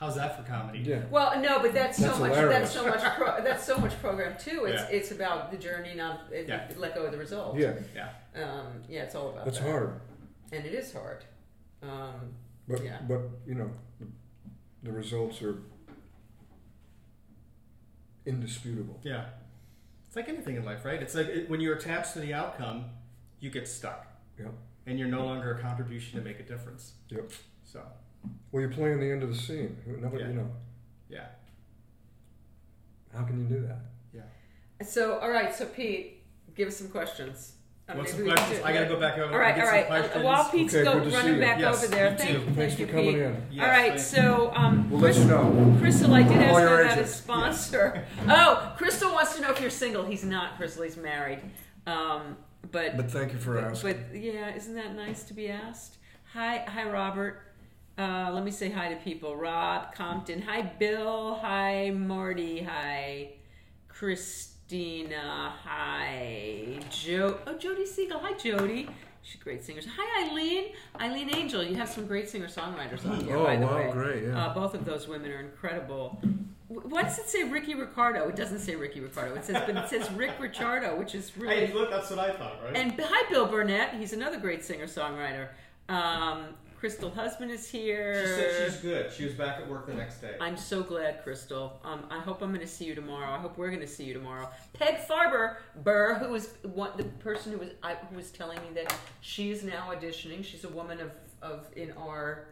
How's 0.00 0.16
that 0.16 0.36
for 0.36 0.42
comedy? 0.50 0.80
Yeah. 0.80 1.04
Well, 1.10 1.40
no, 1.40 1.60
but 1.60 1.72
that's, 1.72 1.98
That's 1.98 2.12
so 2.14 2.18
much. 2.20 2.34
hilarious. 2.34 2.58
That's 2.60 2.74
so 2.74 2.86
much. 2.88 3.14
Pro, 3.14 3.40
that's 3.44 3.64
so 3.64 3.78
much 3.78 3.98
program 4.00 4.36
too. 4.36 4.64
It's 4.64 4.82
Yeah. 4.82 4.88
it's 4.96 5.10
about 5.12 5.52
the 5.52 5.56
journey, 5.58 5.94
not 5.94 6.22
it, 6.32 6.48
Yeah. 6.48 6.68
let 6.76 6.96
go 6.96 7.04
of 7.04 7.12
the 7.12 7.18
result. 7.18 7.56
Yeah. 7.56 7.74
Yeah. 7.94 8.10
Um, 8.34 8.82
yeah, 8.88 9.02
it's 9.04 9.14
all 9.14 9.30
about 9.30 9.44
That's 9.44 9.58
that. 9.60 9.68
hard. 9.70 10.00
and 10.50 10.66
it 10.66 10.74
is 10.74 10.92
hard. 10.92 11.24
Um, 11.82 12.34
But 12.66 12.82
Yeah. 12.84 12.98
but 13.06 13.20
you 13.46 13.54
know, 13.54 13.70
the, 14.00 14.06
the 14.82 14.92
results 14.92 15.40
are 15.42 15.58
indisputable. 18.26 19.00
Yeah. 19.02 19.26
It's 20.06 20.16
like 20.16 20.28
anything 20.28 20.56
in 20.56 20.64
life, 20.64 20.84
right? 20.84 21.02
It's 21.02 21.14
like 21.14 21.26
it, 21.26 21.50
when 21.50 21.60
you're 21.60 21.74
attached 21.76 22.12
to 22.14 22.20
the 22.20 22.32
outcome, 22.34 22.86
you 23.40 23.50
get 23.50 23.66
stuck. 23.68 24.06
Yep. 24.38 24.52
And 24.86 24.98
you're 24.98 25.08
no 25.08 25.24
longer 25.24 25.54
a 25.54 25.60
contribution 25.60 26.18
to 26.18 26.24
make 26.24 26.40
a 26.40 26.42
difference. 26.42 26.92
Yep. 27.08 27.30
So, 27.64 27.82
Well, 28.52 28.60
you're 28.60 28.70
playing 28.70 29.00
the 29.00 29.10
end 29.10 29.22
of 29.22 29.28
the 29.30 29.34
scene. 29.36 29.76
Nobody, 29.86 30.22
Yeah. 30.22 30.28
you 30.28 30.34
know, 30.34 30.50
yeah. 31.08 31.26
how 33.14 33.24
can 33.24 33.38
you 33.40 33.46
do 33.46 33.60
that? 33.66 33.78
Yeah. 34.12 34.22
So 34.84 35.18
all 35.18 35.30
right, 35.30 35.54
so 35.54 35.66
Pete, 35.66 36.22
give 36.54 36.68
us 36.68 36.76
some 36.76 36.88
questions. 36.88 37.54
Uh, 37.86 37.92
What's 37.96 38.12
maybe 38.12 38.24
the 38.24 38.30
we 38.30 38.34
can 38.34 38.36
questions? 38.38 38.58
do- 38.60 38.64
I 38.64 38.72
gotta 38.72 38.86
go 38.86 38.98
back 38.98 39.18
over 39.18 39.32
All 39.34 39.38
right, 39.38 39.52
and 39.54 39.62
all 39.62 39.66
get 39.66 39.72
right. 39.72 39.86
some 39.86 39.92
Uh, 39.92 39.98
questions. 40.00 40.24
while 40.24 40.44
Pete's 40.50 40.74
Okay, 40.74 40.84
go, 40.84 40.92
good 40.94 41.04
to 41.04 41.10
see 41.10 41.16
running 41.16 41.34
you. 41.34 41.40
back 41.40 41.58
Yes, 41.60 41.76
over 41.84 41.86
there, 41.94 42.10
you 42.12 42.16
thank, 42.16 42.30
too. 42.30 42.40
thank 42.44 42.56
Thanks 42.56 42.78
you, 42.78 42.86
for 42.86 42.92
coming 42.92 43.04
Pete. 43.12 43.18
in. 43.22 43.46
Yes, 43.50 43.64
all 43.64 43.70
right, 43.70 43.88
thank- 43.88 44.00
so 44.00 44.52
um, 44.56 44.90
We'll 44.90 45.00
let 45.00 45.12
Chris- 45.14 45.18
you 45.18 45.30
know. 45.30 45.76
Crystal, 45.80 46.14
I 46.14 46.22
did 46.22 46.32
ask 46.32 46.46
Call 46.48 46.54
her 46.56 46.60
your 46.68 46.80
about 46.80 46.92
agent. 46.92 47.06
his 47.06 47.14
sponsor. 47.14 48.04
oh, 48.28 48.72
Crystal 48.78 49.12
wants 49.12 49.34
to 49.36 49.42
know 49.42 49.50
if 49.50 49.60
you're 49.60 49.68
single. 49.68 50.04
He's 50.06 50.24
not. 50.24 50.56
Crystal, 50.56 50.82
he's 50.82 50.96
married. 50.96 51.40
Um, 51.86 52.38
but 52.72 52.96
But 52.96 53.10
thank 53.10 53.32
you 53.34 53.38
for 53.38 53.54
but, 53.60 53.64
asking. 53.64 53.92
but 54.10 54.16
yeah, 54.18 54.54
isn't 54.54 54.74
that 54.76 54.94
nice 54.96 55.22
to 55.24 55.34
be 55.34 55.50
asked? 55.50 55.98
Hi, 56.32 56.64
hi, 56.66 56.88
Robert. 56.88 57.42
Uh, 57.98 58.30
let 58.32 58.44
me 58.44 58.50
say 58.50 58.70
hi 58.70 58.88
to 58.94 58.96
people. 58.96 59.36
Rob 59.36 59.94
Compton. 59.94 60.40
Hi, 60.40 60.62
Bill. 60.62 61.34
Hi, 61.42 61.90
Marty. 61.90 62.62
Hi, 62.62 63.32
Chris. 63.88 64.53
Christina. 64.74 65.52
Hi, 65.64 66.78
Joe. 66.90 67.38
Oh, 67.46 67.56
Jody 67.58 67.84
Siegel. 67.84 68.18
Hi, 68.20 68.32
Jody. 68.32 68.88
She's 69.22 69.38
a 69.40 69.44
great 69.44 69.62
singer. 69.62 69.82
Hi, 69.96 70.26
Eileen. 70.30 70.72
Eileen 71.00 71.34
Angel. 71.36 71.62
You 71.62 71.74
have 71.76 71.88
some 71.88 72.06
great 72.06 72.28
singer 72.30 72.46
songwriters 72.46 73.08
on 73.08 73.24
here. 73.24 73.36
Oh, 73.36 73.44
by 73.44 73.56
the 73.56 73.66
wow, 73.66 73.76
way. 73.76 73.90
great, 73.92 74.22
yeah. 74.24 74.46
Uh, 74.46 74.54
both 74.54 74.72
of 74.74 74.84
those 74.86 75.06
women 75.06 75.30
are 75.32 75.40
incredible. 75.40 76.18
W- 76.70 76.88
Why 76.88 77.02
does 77.02 77.18
it 77.18 77.28
say 77.28 77.44
Ricky 77.44 77.74
Ricardo? 77.74 78.26
It 78.28 78.36
doesn't 78.36 78.60
say 78.60 78.74
Ricky 78.74 79.00
Ricardo. 79.00 79.34
It 79.34 79.44
says, 79.44 79.62
but 79.66 79.76
it 79.76 79.88
says 79.88 80.10
Rick 80.12 80.32
Ricciardo, 80.40 80.96
which 80.98 81.14
is 81.14 81.36
really 81.36 81.66
Hey, 81.66 81.72
look, 81.74 81.90
that's 81.90 82.08
what 82.10 82.18
I 82.18 82.32
thought, 82.32 82.62
right? 82.64 82.74
and 82.76 82.92
hi, 82.98 83.28
Bill 83.30 83.46
Burnett. 83.46 83.94
He's 83.94 84.12
another 84.14 84.38
great 84.38 84.64
singer 84.64 84.86
songwriter. 84.86 85.48
Um, 85.90 86.46
Crystal 86.84 87.08
Husband 87.08 87.50
is 87.50 87.66
here. 87.66 88.20
she 88.20 88.42
said 88.42 88.70
she's 88.70 88.80
good. 88.82 89.10
She 89.10 89.24
was 89.24 89.32
back 89.32 89.56
at 89.58 89.66
work 89.66 89.86
the 89.86 89.94
next 89.94 90.20
day. 90.20 90.36
I'm 90.38 90.58
so 90.58 90.82
glad, 90.82 91.22
Crystal. 91.22 91.80
Um, 91.82 92.04
I 92.10 92.18
hope 92.18 92.42
I'm 92.42 92.50
going 92.50 92.60
to 92.60 92.66
see 92.66 92.84
you 92.84 92.94
tomorrow. 92.94 93.32
I 93.32 93.38
hope 93.38 93.56
we're 93.56 93.70
going 93.70 93.80
to 93.80 93.86
see 93.86 94.04
you 94.04 94.12
tomorrow. 94.12 94.50
Peg 94.74 94.96
Farber, 95.08 95.56
Burr, 95.82 96.12
who 96.16 96.28
was 96.28 96.50
one, 96.62 96.90
the 96.98 97.04
person 97.04 97.52
who 97.52 97.58
was 97.60 97.70
I, 97.82 97.94
who 97.94 98.16
was 98.16 98.30
telling 98.30 98.58
me 98.58 98.66
that 98.74 98.94
she 99.22 99.50
is 99.50 99.64
now 99.64 99.94
auditioning. 99.94 100.44
She's 100.44 100.64
a 100.64 100.68
woman 100.68 101.00
of, 101.00 101.12
of 101.40 101.68
in 101.74 101.90
our 101.92 102.48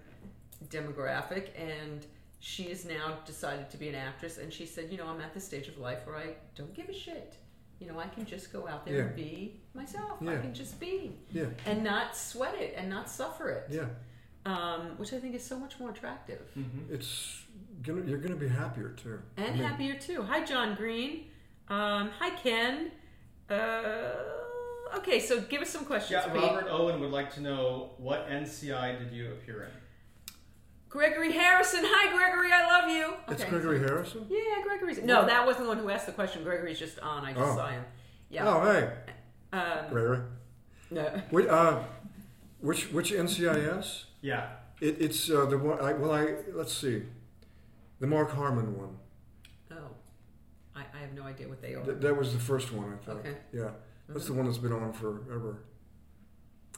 demographic, 0.71 1.49
and 1.55 2.07
she 2.41 2.71
has 2.71 2.87
now 2.87 3.19
decided 3.27 3.69
to 3.69 3.77
be 3.77 3.91
an 3.91 3.95
actress. 3.95 4.39
And 4.39 4.51
she 4.51 4.65
said, 4.65 4.89
you 4.91 4.97
know, 4.97 5.09
I'm 5.09 5.21
at 5.21 5.35
the 5.35 5.41
stage 5.41 5.69
of 5.69 5.77
life 5.77 6.07
where 6.07 6.17
I 6.17 6.37
don't 6.57 6.73
give 6.73 6.89
a 6.89 6.95
shit. 6.95 7.35
You 7.81 7.89
know, 7.89 7.99
I 7.99 8.07
can 8.07 8.25
just 8.25 8.51
go 8.51 8.67
out 8.67 8.87
there 8.87 9.09
and 9.09 9.15
be 9.15 9.61
myself. 9.75 10.23
I 10.23 10.37
can 10.37 10.55
just 10.55 10.81
be 10.81 11.13
Yeah, 11.33 11.47
and 11.67 11.85
not 11.85 12.17
sweat 12.17 12.55
it 12.55 12.73
and 12.79 12.89
not 12.89 13.11
suffer 13.11 13.51
it. 13.51 13.67
yeah. 13.69 13.85
Um, 14.45 14.99
which 14.99 15.13
I 15.13 15.19
think 15.21 15.35
is 15.37 15.45
so 15.45 15.57
much 15.59 15.79
more 15.79 15.91
attractive. 15.91 16.41
Mm-hmm. 16.59 16.93
It's 16.95 17.43
gonna. 17.83 18.03
You're 18.05 18.19
gonna 18.19 18.35
be 18.35 18.49
happier 18.49 18.89
too. 18.91 19.21
and 19.37 19.47
I 19.47 19.51
mean, 19.53 19.63
happier 19.63 19.95
too. 19.95 20.23
Hi, 20.23 20.45
John 20.45 20.75
Green. 20.75 21.27
Um, 21.69 22.11
hi, 22.19 22.31
Ken. 22.31 22.91
Uh, 23.49 24.97
okay, 24.97 25.21
so 25.21 25.41
give 25.43 25.63
us 25.63 25.71
some 25.71 25.85
questions. 25.85 26.23
Yeah, 26.27 26.33
Pete. 26.33 26.43
Robert 26.43 26.67
Owen 26.71 27.01
would 27.01 27.13
like 27.13 27.33
to 27.35 27.41
know 27.41 27.91
what 27.99 28.29
NCI 28.29 28.99
did 28.99 29.13
you 29.13 29.31
appear 29.31 29.63
in? 29.65 29.71
Gregory 30.89 31.33
Harrison. 31.33 31.81
Hi, 31.85 32.13
Gregory. 32.17 32.51
I 32.53 32.67
love 32.67 32.91
you. 32.91 33.15
It's 33.33 33.45
Gregory 33.45 33.79
Harrison. 33.79 34.27
Yeah, 34.29 34.63
Gregory's. 34.65 35.03
No, 35.03 35.25
that 35.25 35.47
wasn't 35.47 35.65
the 35.65 35.69
one 35.69 35.79
who 35.79 35.89
asked 35.89 36.07
the 36.07 36.13
question. 36.13 36.43
Gregory's 36.43 36.79
just 36.79 36.99
on. 36.99 37.25
I 37.25 37.33
just 37.33 37.45
Oh. 37.53 37.57
saw 37.57 37.69
him. 37.69 37.85
Yeah. 38.29 38.49
Oh, 38.49 38.61
hey, 38.73 38.93
Um, 39.53 39.89
Gregory. 39.91 40.19
no. 40.91 41.23
Wait, 41.31 41.49
uh, 41.49 41.85
which 42.61 42.91
which 42.93 43.13
NCIS? 43.13 44.05
Yeah. 44.23 44.49
It, 44.81 44.97
it's 45.01 45.31
uh, 45.31 45.45
the 45.47 45.59
one. 45.59 45.79
I, 45.81 45.93
well, 45.93 46.13
I 46.13 46.35
let's 46.55 46.73
see, 46.73 47.03
the 48.01 48.07
Mark 48.07 48.31
Harmon 48.33 48.77
one. 48.77 48.97
Oh, 49.71 49.75
I, 50.75 50.81
I 50.95 50.99
have 51.03 51.13
no 51.13 51.23
idea 51.25 51.49
what 51.49 51.61
they 51.63 51.75
are. 51.75 51.85
Th- 51.85 51.99
that 51.99 52.17
was 52.17 52.33
the 52.33 52.39
first 52.41 52.73
one, 52.73 52.93
I 52.93 53.05
think. 53.05 53.19
Okay. 53.21 53.37
Yeah, 53.53 53.71
that's 54.09 54.25
Mm-hmm. 54.25 54.33
the 54.33 54.39
one 54.39 54.47
that's 54.47 54.59
been 54.59 54.73
on 54.73 54.93
forever. 54.93 55.59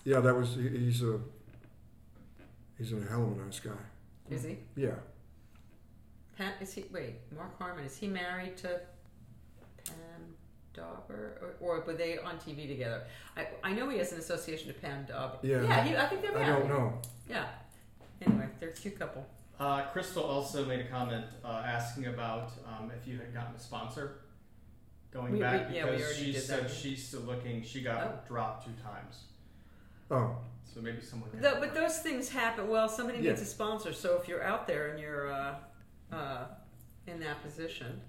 Yeah, 0.04 0.20
that 0.20 0.34
was. 0.34 0.54
He, 0.56 0.68
he's 0.68 1.02
a. 1.02 1.20
He's 2.76 2.92
a 2.92 2.96
hell 3.08 3.22
of 3.22 3.38
a 3.38 3.44
nice 3.44 3.60
guy. 3.60 3.70
Is 4.30 4.42
he? 4.42 4.58
Yeah. 4.76 4.96
Pat? 6.36 6.54
Is 6.60 6.72
he? 6.74 6.84
Wait, 6.92 7.14
Mark 7.34 7.56
Harmon. 7.58 7.84
Is 7.84 7.96
he 7.96 8.08
married 8.08 8.56
to 8.58 8.80
Pam 9.86 10.34
Dawber, 10.74 11.38
or, 11.40 11.54
or 11.60 11.80
were 11.86 11.94
they 11.94 12.18
on 12.18 12.36
TV 12.38 12.68
together? 12.68 13.04
I, 13.36 13.46
I 13.62 13.72
know 13.72 13.88
he 13.88 13.98
has 13.98 14.12
an 14.12 14.18
association 14.18 14.68
to 14.68 14.74
Pam 14.74 15.04
Dawber. 15.06 15.38
Yeah. 15.42 15.62
Yeah. 15.62 15.84
He, 15.84 15.96
I 15.96 16.06
think 16.06 16.22
they're 16.22 16.32
married. 16.32 16.48
I 16.48 16.58
don't 16.58 16.68
know. 16.68 16.98
Yeah. 17.28 17.46
Anyway, 18.20 18.48
they're 18.60 18.70
a 18.70 18.72
cute 18.72 18.98
couple. 18.98 19.26
Uh, 19.58 19.82
Crystal 19.92 20.22
also 20.24 20.64
made 20.64 20.80
a 20.80 20.88
comment 20.88 21.24
uh, 21.44 21.62
asking 21.64 22.06
about 22.06 22.52
um, 22.66 22.90
if 23.00 23.06
you 23.06 23.18
had 23.18 23.32
gotten 23.32 23.54
a 23.54 23.58
sponsor 23.58 24.16
going 25.12 25.32
We- 25.34 25.38
back 25.40 25.70
we- 25.70 25.76
yeah, 25.76 25.84
we 25.84 25.90
because 25.92 26.06
already 26.06 26.24
she 26.24 26.32
did 26.32 26.42
said 26.42 26.64
that. 26.64 26.70
she's 26.70 27.06
still 27.06 27.20
looking. 27.20 27.62
She 27.62 27.80
got 27.82 28.02
Oh. 28.06 28.18
dropped 28.28 28.66
two 28.66 28.72
times, 28.82 29.24
Oh, 30.10 30.36
so 30.64 30.80
maybe 30.80 31.00
someone. 31.00 31.30
Can 31.30 31.40
Tho- 31.40 31.60
but 31.60 31.72
those 31.72 31.98
things 32.00 32.28
happen. 32.28 32.68
Well, 32.68 32.88
somebody 32.88 33.18
Yeah. 33.20 33.30
needs 33.30 33.42
a 33.42 33.46
sponsor. 33.46 33.92
So 33.92 34.18
if 34.20 34.26
you're 34.28 34.42
out 34.42 34.66
there 34.66 34.88
and 34.88 34.98
you're 35.00 35.32
uh, 35.32 35.54
uh, 36.12 36.44
in 37.06 37.20
that 37.20 37.40
position, 37.42 38.00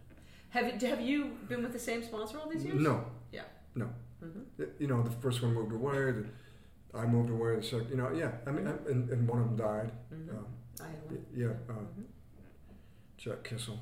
have 0.56 0.82
you, 0.82 0.88
have 0.90 1.02
you 1.02 1.18
been 1.49 1.61
with 1.64 1.73
the 1.73 1.80
same 1.90 2.02
sponsor 2.03 2.38
all 2.40 2.49
these 2.49 2.64
years? 2.65 2.82
no. 2.82 2.95
Yeah. 3.32 3.48
No. 3.76 3.88
hmm 4.22 4.64
You 4.80 4.88
know, 4.88 5.02
the 5.03 5.15
first 5.23 5.41
one 5.44 5.53
moved 5.53 5.73
away. 5.73 6.11
The, 6.18 6.26
I 7.02 7.06
moved 7.06 7.30
away. 7.30 7.56
The 7.57 7.64
second, 7.64 7.90
you 7.90 7.98
know, 7.98 8.10
yeah. 8.22 8.32
I 8.48 8.52
mean, 8.52 8.68
I, 8.68 8.76
and, 8.91 9.10
and 9.14 9.27
one 9.27 9.40
of 9.41 9.45
them 9.49 9.57
died. 9.57 9.91
hmm 10.10 10.30
Um, 10.38 10.45
I 10.82 10.88
had 10.94 11.02
one. 11.06 11.26
yeah, 11.44 11.53
uh, 11.69 11.73
Mhm. 11.73 12.06
Jack 13.18 13.44
Kissel. 13.44 13.77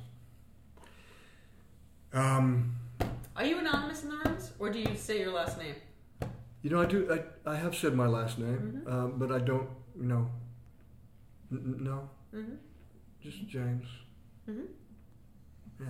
Um, 2.12 2.76
Are 3.36 3.44
you 3.44 3.58
anonymous 3.58 4.02
in 4.04 4.08
the 4.10 4.16
rooms, 4.24 4.52
or 4.58 4.70
do 4.70 4.78
you 4.78 4.94
say 4.96 5.18
your 5.20 5.32
last 5.32 5.58
name? 5.58 5.74
you 6.62 6.70
know, 6.70 6.80
I 6.80 6.86
do. 6.86 6.98
I, 7.12 7.50
I 7.52 7.56
have 7.56 7.74
said 7.74 7.94
my 7.94 8.06
last 8.06 8.38
name, 8.38 8.60
Mhm. 8.86 8.92
um, 8.92 9.08
but 9.18 9.30
I 9.32 9.38
don't. 9.38 9.68
You 9.96 10.04
know. 10.12 10.30
N- 11.52 11.76
no, 11.88 12.08
hmm 12.32 12.54
just 13.22 13.46
James. 13.48 13.86
Yeah. 15.80 15.86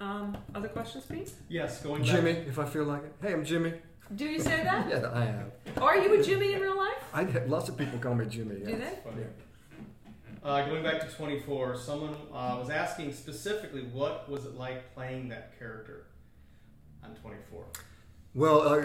Um, 0.00 0.36
other 0.54 0.68
questions, 0.68 1.04
Pete? 1.06 1.32
Yes, 1.48 1.82
going 1.82 2.02
back. 2.02 2.10
Jimmy, 2.10 2.30
if 2.30 2.58
I 2.58 2.64
feel 2.64 2.84
like 2.84 3.02
it. 3.02 3.14
Hey, 3.20 3.32
I'm 3.32 3.44
Jimmy. 3.44 3.74
Do 4.14 4.24
you 4.24 4.40
say 4.40 4.62
that? 4.62 4.88
Yeah, 4.90 5.08
I 5.12 5.24
am. 5.26 5.52
Are 5.82 5.96
you 5.98 6.20
a 6.20 6.22
Jimmy 6.22 6.54
in 6.54 6.60
real 6.60 6.76
life? 6.76 7.02
I 7.12 7.24
lots 7.46 7.68
of 7.68 7.76
people 7.76 7.98
call 7.98 8.14
me 8.14 8.26
Jimmy. 8.26 8.56
Do 8.60 8.70
Yeah. 8.70 8.76
they? 8.76 8.98
Funny. 9.04 9.22
Yeah. 9.22 10.48
Uh, 10.48 10.66
going 10.68 10.82
back 10.82 11.00
to 11.00 11.14
24, 11.14 11.76
someone 11.76 12.14
uh, 12.32 12.56
was 12.60 12.70
asking 12.70 13.12
specifically 13.12 13.82
what 13.92 14.28
was 14.30 14.46
it 14.46 14.54
like 14.54 14.94
playing 14.94 15.28
that 15.30 15.58
character 15.58 16.06
on 17.04 17.14
24. 17.16 17.64
Well, 18.34 18.68
I, 18.68 18.84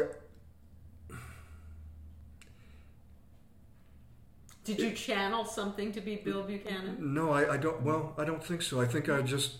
Did 4.63 4.79
you 4.79 4.91
channel 4.91 5.45
something 5.45 5.91
to 5.91 6.01
be 6.01 6.15
Bill 6.15 6.41
Buchanan? 6.43 6.97
No, 7.13 7.31
I, 7.31 7.53
I 7.53 7.57
don't. 7.57 7.81
Well, 7.83 8.13
I 8.17 8.23
don't 8.23 8.43
think 8.43 8.61
so. 8.61 8.79
I 8.81 8.85
think 8.85 9.09
I 9.09 9.21
just, 9.21 9.57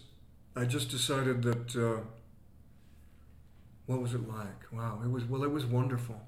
I 0.56 0.66
just 0.66 0.90
decided 0.90 1.42
that. 1.44 1.76
Uh, 1.76 2.02
what 3.86 4.02
was 4.02 4.14
it 4.14 4.28
like? 4.28 4.72
Wow, 4.72 5.02
it 5.04 5.10
was. 5.10 5.26
Well, 5.26 5.44
it 5.44 5.52
was 5.52 5.66
wonderful. 5.66 6.20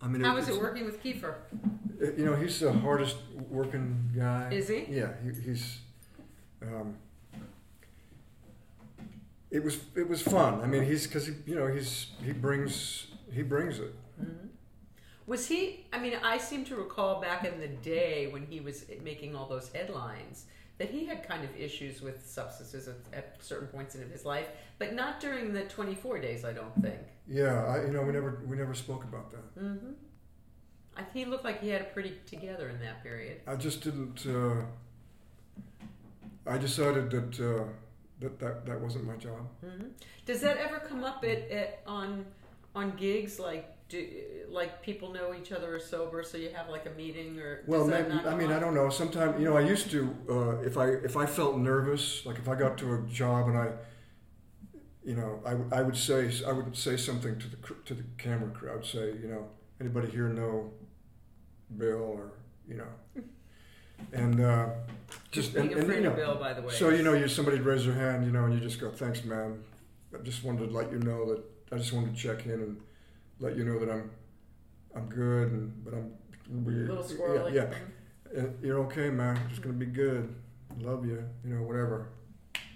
I 0.00 0.06
mean, 0.06 0.22
How 0.22 0.36
was 0.36 0.48
it 0.48 0.60
working 0.60 0.84
with 0.84 1.02
Kiefer? 1.02 1.34
uh, 2.00 2.12
You 2.16 2.24
know, 2.24 2.36
he's 2.36 2.60
the 2.60 2.72
hardest 2.72 3.16
working 3.50 4.10
guy. 4.16 4.50
Is 4.52 4.68
he? 4.68 4.86
Yeah, 4.88 5.12
he, 5.24 5.40
he's. 5.42 5.78
Um, 6.62 6.94
it 9.50 9.64
was 9.64 9.78
it 9.96 10.08
was 10.08 10.20
fun. 10.22 10.60
I 10.60 10.66
mean, 10.66 10.84
he's 10.84 11.06
because 11.06 11.26
he 11.26 11.34
you 11.46 11.54
know 11.56 11.66
he's 11.66 12.08
he 12.24 12.32
brings 12.32 13.06
he 13.32 13.42
brings 13.42 13.78
it. 13.78 13.94
Was 15.26 15.46
he? 15.46 15.84
I 15.92 15.98
mean, 15.98 16.14
I 16.22 16.38
seem 16.38 16.64
to 16.66 16.76
recall 16.76 17.20
back 17.20 17.44
in 17.44 17.60
the 17.60 17.68
day 17.68 18.28
when 18.28 18.46
he 18.46 18.60
was 18.60 18.84
making 19.02 19.34
all 19.36 19.46
those 19.46 19.70
headlines 19.72 20.46
that 20.78 20.90
he 20.90 21.04
had 21.04 21.26
kind 21.28 21.44
of 21.44 21.50
issues 21.56 22.00
with 22.00 22.24
substances 22.26 22.88
at, 22.88 22.96
at 23.12 23.36
certain 23.40 23.68
points 23.68 23.96
in 23.96 24.08
his 24.10 24.24
life, 24.24 24.48
but 24.78 24.94
not 24.94 25.20
during 25.20 25.52
the 25.52 25.64
24 25.64 26.20
days. 26.20 26.44
I 26.44 26.52
don't 26.52 26.74
think. 26.80 27.00
Yeah, 27.26 27.64
I, 27.66 27.82
you 27.82 27.92
know 27.92 28.02
we 28.02 28.12
never 28.12 28.42
we 28.46 28.56
never 28.56 28.74
spoke 28.74 29.04
about 29.04 29.30
that. 29.32 29.62
Mm-hmm. 29.62 29.92
I, 30.96 31.02
he 31.12 31.24
looked 31.24 31.44
like 31.44 31.60
he 31.60 31.68
had 31.68 31.82
it 31.82 31.92
pretty 31.92 32.14
together 32.26 32.68
in 32.68 32.80
that 32.80 33.02
period. 33.02 33.40
I 33.46 33.56
just 33.56 33.82
didn't. 33.82 34.24
Uh, 34.26 34.62
I 36.46 36.56
decided 36.58 37.10
that 37.10 37.40
uh, 37.40 37.64
that, 38.20 38.38
that 38.38 38.66
that 38.66 38.80
wasn't 38.80 39.04
my 39.04 39.16
job. 39.16 39.48
Mm-hmm. 39.64 39.88
Does 40.26 40.40
that 40.40 40.56
ever 40.58 40.78
come 40.78 41.04
up 41.04 41.24
at, 41.24 41.50
at 41.50 41.82
on 41.86 42.24
on 42.74 42.92
gigs 42.96 43.38
like? 43.38 43.74
Do, 43.88 44.06
like 44.50 44.82
people 44.82 45.12
know 45.12 45.34
each 45.34 45.50
other 45.50 45.74
are 45.74 45.80
sober, 45.80 46.22
so 46.22 46.36
you 46.36 46.50
have 46.54 46.68
like 46.68 46.84
a 46.86 46.90
meeting, 46.90 47.38
or 47.38 47.62
Well, 47.66 47.80
does 47.80 47.90
that 47.90 48.08
maybe, 48.10 48.22
not 48.22 48.32
I 48.32 48.36
mean, 48.36 48.52
I 48.52 48.58
don't 48.60 48.74
know. 48.74 48.90
Sometimes, 48.90 49.38
you 49.40 49.46
know, 49.46 49.56
I 49.56 49.60
used 49.60 49.90
to. 49.92 50.14
Uh, 50.28 50.56
if 50.60 50.76
I 50.76 50.86
if 50.88 51.16
I 51.16 51.24
felt 51.26 51.56
nervous, 51.58 52.26
like 52.26 52.38
if 52.38 52.48
I 52.48 52.54
got 52.54 52.76
to 52.78 52.94
a 52.94 53.02
job 53.08 53.48
and 53.48 53.56
I, 53.56 53.68
you 55.04 55.14
know, 55.14 55.40
I, 55.46 55.54
would- 55.54 55.72
I 55.72 55.82
would 55.82 55.96
say 55.96 56.30
I 56.46 56.52
would 56.52 56.76
say 56.76 56.96
something 56.96 57.38
to 57.38 57.48
the 57.48 57.56
cr- 57.56 57.80
to 57.86 57.94
the 57.94 58.04
camera 58.18 58.50
crew. 58.50 58.70
I 58.70 58.74
would 58.76 58.84
say, 58.84 59.06
you 59.22 59.28
know, 59.28 59.48
anybody 59.80 60.10
here 60.10 60.28
know 60.28 60.70
Bill 61.76 62.02
or 62.02 62.32
you 62.68 62.76
know, 62.76 63.22
and 64.12 64.40
uh, 64.40 64.68
just 65.30 65.54
Being 65.54 65.72
and, 65.72 65.76
a 65.76 65.78
and, 65.80 65.88
you 65.88 65.96
of 65.96 66.02
know, 66.04 66.10
Bill, 66.14 66.34
by 66.36 66.52
the 66.52 66.62
way. 66.62 66.72
so 66.74 66.90
you 66.90 67.02
know, 67.02 67.14
you 67.14 67.28
somebody 67.28 67.58
raise 67.58 67.84
their 67.86 67.94
hand, 67.94 68.24
you 68.26 68.32
know, 68.32 68.44
and 68.44 68.54
you 68.54 68.60
just 68.60 68.80
go, 68.80 68.90
"Thanks, 68.90 69.24
man. 69.24 69.62
I 70.14 70.22
just 70.22 70.44
wanted 70.44 70.68
to 70.68 70.74
let 70.74 70.90
you 70.92 70.98
know 70.98 71.26
that 71.30 71.42
I 71.72 71.78
just 71.78 71.92
wanted 71.92 72.14
to 72.14 72.20
check 72.20 72.44
in 72.46 72.52
and 72.52 72.80
let 73.40 73.56
you 73.56 73.64
know 73.64 73.78
that 73.78 73.90
I'm 73.90 74.10
I'm 74.94 75.08
good, 75.08 75.52
and 75.52 75.84
but 75.84 75.94
I'm 75.94 76.12
a 76.66 76.70
little 76.70 77.04
squirrely. 77.04 77.54
Yeah, 77.54 77.66
yeah. 77.70 78.40
And 78.40 78.58
you're 78.62 78.78
okay, 78.80 79.10
man. 79.10 79.38
Just 79.48 79.62
gonna 79.62 79.74
be 79.74 79.86
good. 79.86 80.34
Love 80.80 81.04
you. 81.06 81.22
You 81.44 81.54
know, 81.54 81.62
whatever. 81.62 82.08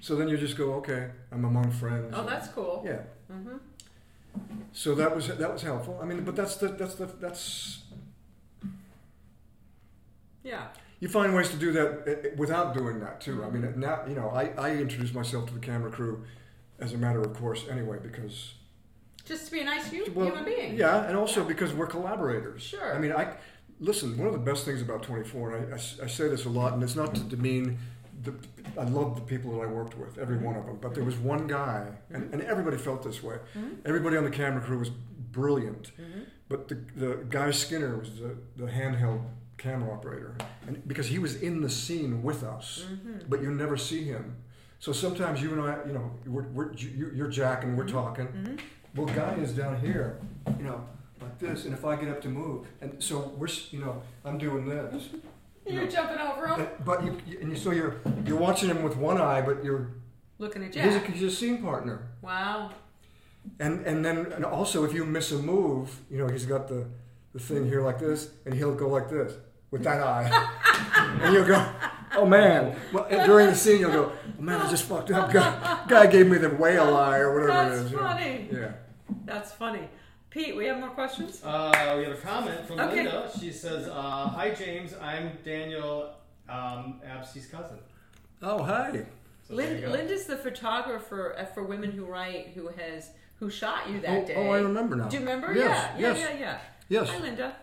So 0.01 0.17
then 0.17 0.29
you 0.29 0.37
just 0.37 0.57
go, 0.57 0.75
okay. 0.75 1.11
I'm 1.31 1.45
among 1.45 1.71
friends. 1.73 2.13
Oh, 2.17 2.25
that's 2.27 2.49
cool. 2.49 2.83
yeah. 2.85 3.03
Mm-hmm. 3.33 3.57
So 4.73 4.95
that 4.95 5.15
was 5.15 5.29
that 5.29 5.53
was 5.53 5.63
helpful. 5.63 5.99
I 6.03 6.07
mean, 6.07 6.25
but 6.25 6.35
that's 6.37 6.57
the 6.57 6.69
that's 6.69 6.95
the 6.97 7.07
that's 7.07 7.83
Yeah. 10.43 10.69
you 11.01 11.09
find 11.09 11.35
ways 11.35 11.51
to 11.51 11.57
do 11.57 11.73
that 11.73 12.03
eh, 12.07 12.11
eh, 12.11 12.29
without 12.37 12.75
doing 12.75 13.01
that 13.01 13.21
too. 13.21 13.45
I 13.45 13.51
mean, 13.51 13.63
Mm-hmm. 13.63 13.81
now 13.81 14.01
you 14.09 14.15
know 14.15 14.31
I 14.31 14.45
I 14.59 14.71
introduce 14.77 15.13
myself 15.15 15.47
to 15.49 15.55
the 15.55 15.61
camera 15.61 15.91
crew 15.91 16.25
as 16.81 16.93
a 16.95 16.99
matter 16.99 17.21
of 17.21 17.35
course 17.37 17.67
anyway 17.71 17.99
because 18.03 18.55
Just 19.25 19.47
to 19.47 19.53
be 19.53 19.61
a 19.61 19.65
nice 19.65 19.89
hu- 19.89 20.11
Well, 20.15 20.27
human 20.27 20.45
being. 20.45 20.77
Yeah, 20.77 21.05
and 21.05 21.17
also 21.17 21.45
because 21.45 21.73
we're 21.73 21.87
collaborators. 21.87 22.63
Sure. 22.63 22.95
I 22.95 22.99
mean, 22.99 23.13
I 23.13 23.35
listen. 23.79 24.17
One 24.19 24.27
of 24.27 24.33
the 24.33 24.39
best 24.39 24.65
things 24.65 24.83
about 24.83 25.03
24, 25.03 25.57
and 25.57 25.73
I, 25.73 25.77
I 25.77 25.81
I 26.05 26.07
say 26.09 26.29
this 26.29 26.45
a 26.45 26.49
lot, 26.49 26.73
and 26.75 26.83
it's 26.83 26.97
not 26.97 27.15
to 27.15 27.21
demean. 27.23 27.79
The, 28.23 28.35
I 28.79 28.85
love 28.85 29.17
the 29.17 29.23
people 29.23 29.53
that 29.53 29.63
I 29.63 29.67
worked 29.67 29.97
with, 29.97 30.19
every 30.19 30.37
mm-hmm. 30.37 30.47
one 30.47 30.57
of 30.57 30.67
them. 30.67 30.79
But 30.81 30.95
there 30.95 31.05
was 31.05 31.17
one 31.17 31.47
guy, 31.47 31.89
mm-hmm. 31.89 32.15
and, 32.15 32.35
and 32.35 32.43
everybody 32.43 32.77
felt 32.77 33.03
this 33.03 33.23
way. 33.23 33.37
Mm-hmm. 33.57 33.75
Everybody 33.85 34.17
on 34.17 34.25
the 34.25 34.31
camera 34.31 34.61
crew 34.61 34.79
was 34.79 34.91
brilliant, 34.91 35.93
but 36.49 36.69
the 36.69 36.75
the 36.97 37.25
guy 37.29 37.51
Skinner 37.51 37.97
was 37.99 38.19
the, 38.19 38.37
the 38.57 38.71
handheld 38.71 39.25
camera 39.59 39.93
operator, 39.93 40.37
and 40.67 40.87
because 40.89 41.07
he 41.07 41.19
was 41.19 41.43
in 41.43 41.61
the 41.63 41.71
scene 41.71 42.23
with 42.23 42.43
us, 42.43 42.87
but 43.29 43.41
you 43.41 43.51
never 43.51 43.77
see 43.77 44.05
him. 44.05 44.37
So 44.83 44.93
sometimes 44.93 45.41
you 45.41 45.53
and 45.53 45.61
I, 45.63 45.79
you 45.87 45.93
know, 45.93 46.11
we're, 46.27 46.49
we're 46.49 46.73
you, 46.73 47.13
you're 47.15 47.29
Jack 47.29 47.63
and 47.63 47.79
we're 47.79 47.87
talking. 47.87 48.59
Well, 48.95 49.07
Guy 49.07 49.35
is 49.41 49.53
down 49.53 49.81
here, 49.81 50.19
you 50.59 50.65
know, 50.65 50.85
like 51.21 51.39
this, 51.39 51.65
and 51.65 51.73
if 51.73 51.85
I 51.85 51.97
get 51.97 52.09
up 52.09 52.21
to 52.23 52.29
move, 52.29 52.67
and 52.81 53.03
so 53.03 53.33
we're, 53.39 53.49
you 53.71 53.81
know, 53.81 54.03
I'm 54.25 54.39
doing 54.39 54.67
this. 54.69 55.09
You 55.13 55.21
You're 55.81 55.87
jumping 55.89 56.19
over 56.19 56.49
him, 56.49 56.67
but 56.85 57.05
you, 57.05 57.17
you- 57.27 57.39
and 57.41 57.51
you, 57.51 57.57
so 57.57 57.71
you're 57.71 57.97
you're 58.27 58.37
watching 58.39 58.69
him 58.69 58.83
with 58.83 58.97
one 58.97 59.19
eye, 59.21 59.41
but 59.41 59.65
you're 59.65 59.93
looking 60.39 60.63
at 60.65 60.75
he's 60.75 60.97
a, 60.97 60.99
Jack. 61.01 61.11
he's 61.11 61.23
a 61.23 61.31
scene 61.31 61.63
partner. 61.63 62.09
Wow. 62.21 62.73
And 63.61 63.87
and 63.87 64.05
then 64.05 64.27
and 64.33 64.45
also 64.45 64.85
if 64.85 64.93
you 64.93 65.05
miss 65.05 65.31
a 65.33 65.39
move, 65.39 66.01
you 66.11 66.19
know, 66.19 66.29
he's 66.29 66.45
got 66.47 66.69
the 66.69 66.87
the 67.33 67.39
thing 67.41 67.65
here 67.67 67.81
like 67.83 67.99
this, 67.99 68.31
and 68.45 68.53
he'll 68.55 68.75
go 68.75 68.89
like 68.89 69.09
this 69.09 69.33
with 69.71 69.85
that 69.85 70.01
eye, 70.03 70.29
and 71.23 71.33
you'll 71.33 71.47
go. 71.47 71.65
Oh 72.15 72.27
man! 72.27 72.77
Well, 72.93 73.07
and 73.09 73.25
during 73.25 73.47
the 73.47 73.55
scene, 73.55 73.81
you'll 73.81 73.91
go. 73.93 74.13
Oh 74.39 74.43
man, 74.43 74.61
I 74.61 74.69
just 74.69 74.85
fucked 74.85 75.11
up. 75.13 75.33
Guy, 75.33 75.85
guy 75.89 76.07
gave 76.09 76.27
me 76.27 76.37
the 76.37 76.51
whale 76.51 76.95
eye 76.95 77.19
or 77.21 77.33
whatever 77.33 77.53
That's 77.71 77.81
it 77.81 77.85
is. 77.87 77.91
you 77.93 77.97
know. 77.97 78.03
funny. 78.03 78.49
Yeah. 78.53 78.73
That's 79.25 79.53
funny. 79.53 79.89
Pete, 80.31 80.57
we 80.57 80.65
have 80.67 80.81
more 80.81 80.89
questions? 80.91 81.43
Uh, 81.45 81.95
we 81.99 82.05
have 82.05 82.13
a 82.13 82.17
comment 82.21 82.67
from 82.67 82.81
Okay. 82.81 82.97
Linda. 83.05 83.31
She 83.39 83.53
says, 83.53 83.87
uh, 83.89 84.29
"Hi 84.29 84.51
James, 84.55 84.95
I'm 85.01 85.33
Daniel 85.45 86.15
um, 86.49 87.01
Absey's 87.07 87.47
cousin." 87.47 87.79
Oh 88.41 88.63
hi. 88.63 89.05
So 89.47 89.57
there 89.57 89.67
you 89.69 89.73
Lin- 89.75 89.83
go. 89.83 89.91
Linda's 89.91 90.25
the 90.27 90.37
photographer 90.37 91.37
uh, 91.39 91.45
for 91.45 91.63
Women 91.65 91.93
Who 91.93 92.07
Write 92.07 92.49
who 92.55 92.69
has 92.69 93.11
who 93.39 93.51
shot 93.51 93.91
you 93.91 94.01
that 94.01 94.23
Oh, 94.23 94.27
day. 94.27 94.35
oh, 94.37 94.51
I 94.53 94.61
remember 94.61 94.97
now. 94.97 95.09
Do 95.09 95.17
you 95.17 95.21
remember? 95.21 95.53
Yes, 95.53 95.91
yeah, 95.99 96.09
yes. 96.09 96.19
yeah, 96.19 96.29
yeah, 96.31 96.39
yeah. 96.41 96.59
Yes. 96.89 97.11
Hi, 97.11 97.19
Linda. 97.19 97.57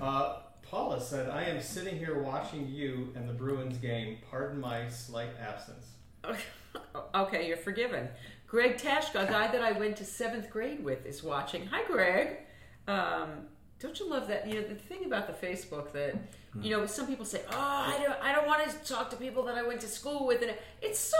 Uh, 0.00 0.36
Paula 0.62 1.00
said, 1.00 1.30
"I 1.30 1.44
am 1.44 1.60
sitting 1.62 1.96
here 1.98 2.18
watching 2.20 2.66
you 2.68 3.12
and 3.14 3.28
the 3.28 3.32
Bruins 3.32 3.78
game. 3.78 4.18
Pardon 4.30 4.60
my 4.60 4.88
slight 4.88 5.30
absence." 5.40 5.86
okay, 7.14 7.46
you're 7.46 7.56
forgiven. 7.56 8.08
Greg 8.48 8.78
Tashka, 8.78 9.28
a 9.28 9.30
guy 9.30 9.48
that 9.52 9.60
I 9.62 9.72
went 9.72 9.96
to 9.98 10.04
seventh 10.04 10.48
grade 10.50 10.82
with, 10.82 11.04
is 11.06 11.22
watching. 11.22 11.66
Hi, 11.66 11.84
Greg. 11.86 12.38
Um, 12.86 13.46
don't 13.78 13.98
you 14.00 14.08
love 14.08 14.26
that? 14.28 14.48
You 14.48 14.54
know 14.54 14.66
the 14.66 14.74
thing 14.74 15.04
about 15.04 15.26
the 15.26 15.46
Facebook 15.46 15.92
that 15.92 16.16
you 16.62 16.70
know 16.70 16.86
some 16.86 17.06
people 17.06 17.26
say, 17.26 17.42
"Oh, 17.50 17.54
I 17.56 18.00
don't, 18.02 18.18
I 18.22 18.32
don't 18.34 18.46
want 18.46 18.68
to 18.68 18.92
talk 18.92 19.10
to 19.10 19.16
people 19.16 19.44
that 19.44 19.54
I 19.56 19.62
went 19.62 19.80
to 19.82 19.86
school 19.86 20.26
with," 20.26 20.40
and 20.42 20.52
it's 20.80 20.98
so 20.98 21.16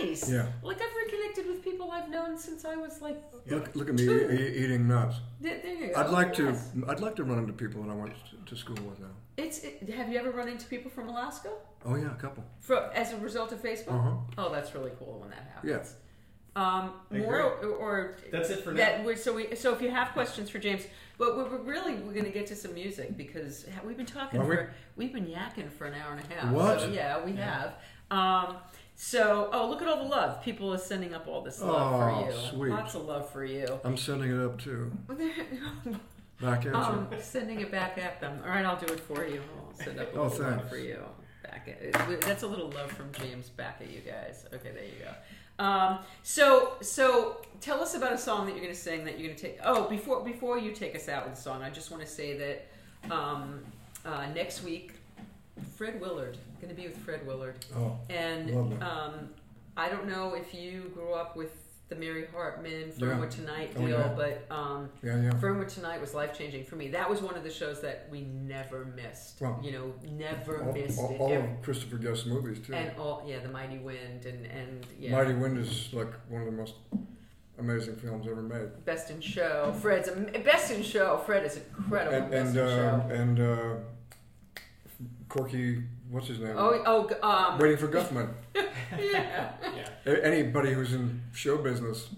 nice. 0.00 0.28
Yeah. 0.28 0.46
Like 0.62 0.82
I've 0.82 0.94
reconnected 0.96 1.46
with 1.46 1.62
people 1.62 1.90
I've 1.92 2.10
known 2.10 2.36
since 2.36 2.64
I 2.64 2.74
was 2.74 3.00
like. 3.00 3.22
Look, 3.46 3.74
look 3.76 3.88
at 3.88 3.94
me 3.94 4.02
e- 4.04 4.32
e- 4.32 4.64
eating 4.64 4.88
nuts. 4.88 5.16
There, 5.40 5.58
there 5.62 5.74
you 5.74 5.94
go. 5.94 6.00
I'd 6.00 6.10
like 6.10 6.34
to. 6.34 6.56
I'd 6.88 7.00
like 7.00 7.14
to 7.16 7.24
run 7.24 7.38
into 7.38 7.52
people 7.52 7.82
that 7.84 7.90
I 7.90 7.94
went 7.94 8.12
to 8.46 8.56
school 8.56 8.76
with 8.84 8.98
now. 9.00 9.06
It's. 9.36 9.60
It, 9.62 9.88
have 9.90 10.10
you 10.10 10.18
ever 10.18 10.32
run 10.32 10.48
into 10.48 10.66
people 10.66 10.90
from 10.90 11.08
Alaska 11.08 11.50
Oh 11.86 11.94
yeah, 11.94 12.10
a 12.10 12.14
couple. 12.16 12.42
for 12.60 12.76
as 12.94 13.12
a 13.12 13.16
result 13.18 13.52
of 13.52 13.62
Facebook? 13.62 13.92
Uh-huh. 13.92 14.10
Oh, 14.38 14.52
that's 14.52 14.74
really 14.74 14.90
cool 14.98 15.20
when 15.20 15.30
that 15.30 15.48
happens. 15.54 15.70
Yeah. 15.70 16.03
Um, 16.56 16.92
more 17.10 17.40
or, 17.40 17.66
or 17.66 18.16
That's 18.30 18.50
it 18.50 18.62
for 18.62 18.70
now. 18.70 18.76
that. 18.76 19.04
We're, 19.04 19.16
so 19.16 19.34
we. 19.34 19.54
So 19.56 19.74
if 19.74 19.82
you 19.82 19.90
have 19.90 20.12
questions 20.12 20.50
for 20.50 20.58
James, 20.60 20.82
but 21.18 21.36
we're, 21.36 21.48
we're 21.48 21.58
really 21.58 21.94
we're 21.94 22.12
going 22.12 22.26
to 22.26 22.30
get 22.30 22.46
to 22.48 22.56
some 22.56 22.74
music 22.74 23.16
because 23.16 23.66
we've 23.84 23.96
been 23.96 24.06
talking 24.06 24.40
Are 24.40 24.44
we? 24.44 24.54
for 24.56 24.74
we've 24.96 25.12
been 25.12 25.26
yakking 25.26 25.70
for 25.72 25.86
an 25.86 25.94
hour 25.94 26.12
and 26.12 26.20
a 26.30 26.34
half. 26.34 26.52
What? 26.52 26.80
So 26.80 26.88
yeah, 26.88 27.24
we 27.24 27.32
have. 27.32 27.74
Um, 28.10 28.56
so 28.94 29.48
oh, 29.52 29.68
look 29.68 29.82
at 29.82 29.88
all 29.88 29.96
the 30.04 30.08
love. 30.08 30.44
People 30.44 30.72
are 30.72 30.78
sending 30.78 31.12
up 31.12 31.26
all 31.26 31.42
this 31.42 31.60
love 31.60 31.92
Oh, 31.92 31.98
for 32.24 32.30
you. 32.30 32.48
sweet. 32.50 32.70
Lots 32.70 32.94
of 32.94 33.04
love 33.06 33.28
for 33.30 33.44
you. 33.44 33.66
I'm 33.84 33.96
sending 33.96 34.30
it 34.30 34.44
up 34.44 34.60
too. 34.60 34.92
Back 36.40 36.66
at 36.66 36.74
Um, 36.74 37.08
you. 37.10 37.18
sending 37.20 37.60
it 37.60 37.70
back 37.70 37.96
at 37.98 38.20
them. 38.20 38.40
All 38.44 38.50
right, 38.50 38.64
I'll 38.64 38.78
do 38.78 38.92
it 38.92 39.00
for 39.00 39.24
you. 39.26 39.40
I'll 39.68 39.74
send 39.74 39.98
up 40.00 40.12
a 40.14 40.18
Oh, 40.18 40.24
little 40.28 40.38
love 40.44 40.56
thanks. 40.56 40.68
for 40.68 40.76
you. 40.78 41.00
Back 41.44 41.68
at, 41.68 42.20
that's 42.22 42.42
a 42.42 42.46
little 42.46 42.70
love 42.70 42.90
from 42.92 43.12
James 43.12 43.50
back 43.50 43.78
at 43.80 43.90
you 43.90 44.00
guys. 44.00 44.44
Okay, 44.52 44.70
there 44.72 44.84
you 44.84 45.04
go. 45.04 45.10
Um, 45.58 46.00
so, 46.22 46.74
so 46.80 47.40
tell 47.60 47.80
us 47.80 47.94
about 47.94 48.12
a 48.12 48.18
song 48.18 48.46
that 48.46 48.52
you're 48.52 48.62
going 48.62 48.74
to 48.74 48.80
sing 48.80 49.04
that 49.04 49.18
you're 49.18 49.28
going 49.28 49.36
to 49.36 49.42
take. 49.42 49.58
Oh, 49.64 49.88
before 49.88 50.24
before 50.24 50.58
you 50.58 50.72
take 50.72 50.94
us 50.96 51.08
out 51.08 51.28
with 51.28 51.38
a 51.38 51.40
song, 51.40 51.62
I 51.62 51.70
just 51.70 51.90
want 51.90 52.02
to 52.02 52.08
say 52.08 52.36
that 52.36 53.14
um, 53.14 53.60
uh, 54.04 54.26
next 54.34 54.62
week, 54.64 54.92
Fred 55.76 56.00
Willard 56.00 56.36
going 56.60 56.74
to 56.74 56.80
be 56.80 56.88
with 56.88 56.96
Fred 56.98 57.26
Willard, 57.26 57.56
Oh, 57.76 57.98
and 58.08 58.82
um, 58.82 59.28
I 59.76 59.88
don't 59.88 60.08
know 60.08 60.34
if 60.34 60.54
you 60.54 60.90
grew 60.94 61.12
up 61.12 61.36
with 61.36 61.52
the 61.88 61.96
Mary 61.96 62.26
Hartman 62.32 62.90
Fernwood 62.92 63.30
Tonight 63.30 63.72
Oh, 63.76 63.80
deal, 63.86 63.90
yeah. 63.98 64.12
but 64.16 64.46
um, 64.50 64.88
yeah, 65.02 65.20
yeah. 65.20 65.64
Tonight 65.68 66.00
was 66.00 66.14
life 66.14 66.36
changing 66.36 66.64
for 66.64 66.76
me. 66.76 66.88
That 66.88 67.08
was 67.08 67.20
one 67.20 67.36
of 67.36 67.44
the 67.44 67.50
shows 67.50 67.80
that 67.82 68.08
we 68.10 68.22
never 68.22 68.86
missed. 68.86 69.40
Well, 69.40 69.60
you 69.62 69.72
know, 69.72 69.92
never 70.10 70.62
All, 70.64 70.72
missed 70.72 70.98
all, 70.98 71.10
it. 71.12 71.20
all 71.20 71.32
of 71.34 71.62
Christopher 71.62 71.96
Guest 71.98 72.26
movies 72.26 72.58
too. 72.66 72.74
and 72.74 72.96
all, 72.98 73.22
yeah, 73.26 73.40
The 73.40 73.48
Mighty 73.50 73.78
Wind 73.78 74.24
and 74.24 74.46
and 74.46 74.86
yeah, 74.98 75.12
Mighty 75.12 75.34
Wind 75.34 75.58
is 75.58 75.92
like 75.92 76.12
one 76.28 76.40
of 76.40 76.46
the 76.46 76.52
most 76.52 76.74
amazing 77.58 77.96
films 77.96 78.26
ever 78.26 78.42
made. 78.42 78.84
Best 78.84 79.10
in 79.10 79.20
Show. 79.20 79.74
Fred's 79.80 80.08
am- 80.08 80.26
Best 80.42 80.70
in 80.72 80.82
Show. 80.82 81.18
Fred 81.26 81.44
is 81.44 81.56
incredible. 81.58 82.16
And 82.16 82.30
Best 82.30 82.48
and 82.48 82.56
in 82.58 82.64
uh, 82.66 83.08
Show. 83.08 83.14
and 83.14 83.40
uh, 83.40 83.74
Corky, 85.28 85.82
what's 86.10 86.28
his 86.28 86.38
name? 86.40 86.54
Oh, 86.56 86.82
oh, 87.22 87.28
um, 87.28 87.58
Waiting 87.58 87.76
for 87.78 87.88
Guffman. 87.88 88.28
yeah, 88.98 89.52
A- 90.06 90.24
Anybody 90.26 90.72
who's 90.72 90.92
in 90.92 91.22
show 91.32 91.58
business. 91.58 92.08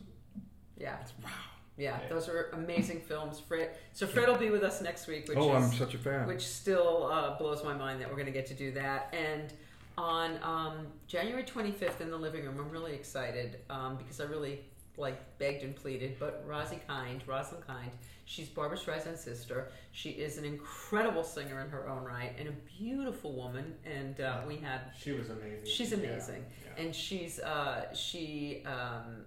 yeah, 0.78 0.96
Wow. 1.24 1.30
yeah. 1.76 1.98
Those 2.08 2.28
are 2.28 2.50
amazing 2.52 3.00
films. 3.00 3.40
Fred. 3.40 3.70
So 3.92 4.06
Fred 4.06 4.28
will 4.28 4.36
be 4.38 4.50
with 4.50 4.62
us 4.62 4.80
next 4.80 5.06
week, 5.06 5.28
which 5.28 5.38
oh, 5.38 5.56
is 5.56 5.64
I'm 5.64 5.72
such 5.72 5.94
a 5.94 5.98
fan. 5.98 6.26
which 6.26 6.46
still 6.46 7.08
uh, 7.10 7.36
blows 7.38 7.62
my 7.64 7.74
mind 7.74 8.00
that 8.00 8.08
we're 8.08 8.14
going 8.16 8.26
to 8.26 8.32
get 8.32 8.46
to 8.46 8.54
do 8.54 8.72
that. 8.72 9.14
And 9.16 9.52
on 9.98 10.38
um, 10.42 10.86
January 11.06 11.42
25th 11.44 12.00
in 12.00 12.10
the 12.10 12.16
living 12.16 12.44
room, 12.44 12.58
I'm 12.60 12.70
really 12.70 12.92
excited 12.94 13.58
um, 13.70 13.96
because 13.96 14.20
I 14.20 14.24
really 14.24 14.60
like 14.96 15.38
begged 15.38 15.62
and 15.62 15.74
pleaded. 15.76 16.16
But 16.18 16.42
Rosie 16.46 16.80
Kind, 16.88 17.22
Rosalind 17.26 17.66
Kind, 17.66 17.90
she's 18.24 18.48
Barbra 18.48 18.78
Streisand's 18.78 19.20
sister. 19.20 19.68
She 19.92 20.10
is 20.10 20.38
an 20.38 20.44
incredible 20.44 21.22
singer 21.24 21.60
in 21.62 21.68
her 21.70 21.88
own 21.88 22.04
right 22.04 22.32
and 22.38 22.48
a 22.48 22.52
beautiful 22.78 23.32
woman. 23.34 23.74
And 23.84 24.20
uh, 24.20 24.40
we 24.46 24.56
had 24.56 24.80
She 24.98 25.12
was 25.12 25.30
amazing. 25.30 25.66
She's 25.66 25.92
amazing, 25.92 26.44
yeah. 26.64 26.82
and 26.84 26.94
she's 26.94 27.38
uh, 27.40 27.92
she 27.94 28.62
um, 28.66 29.24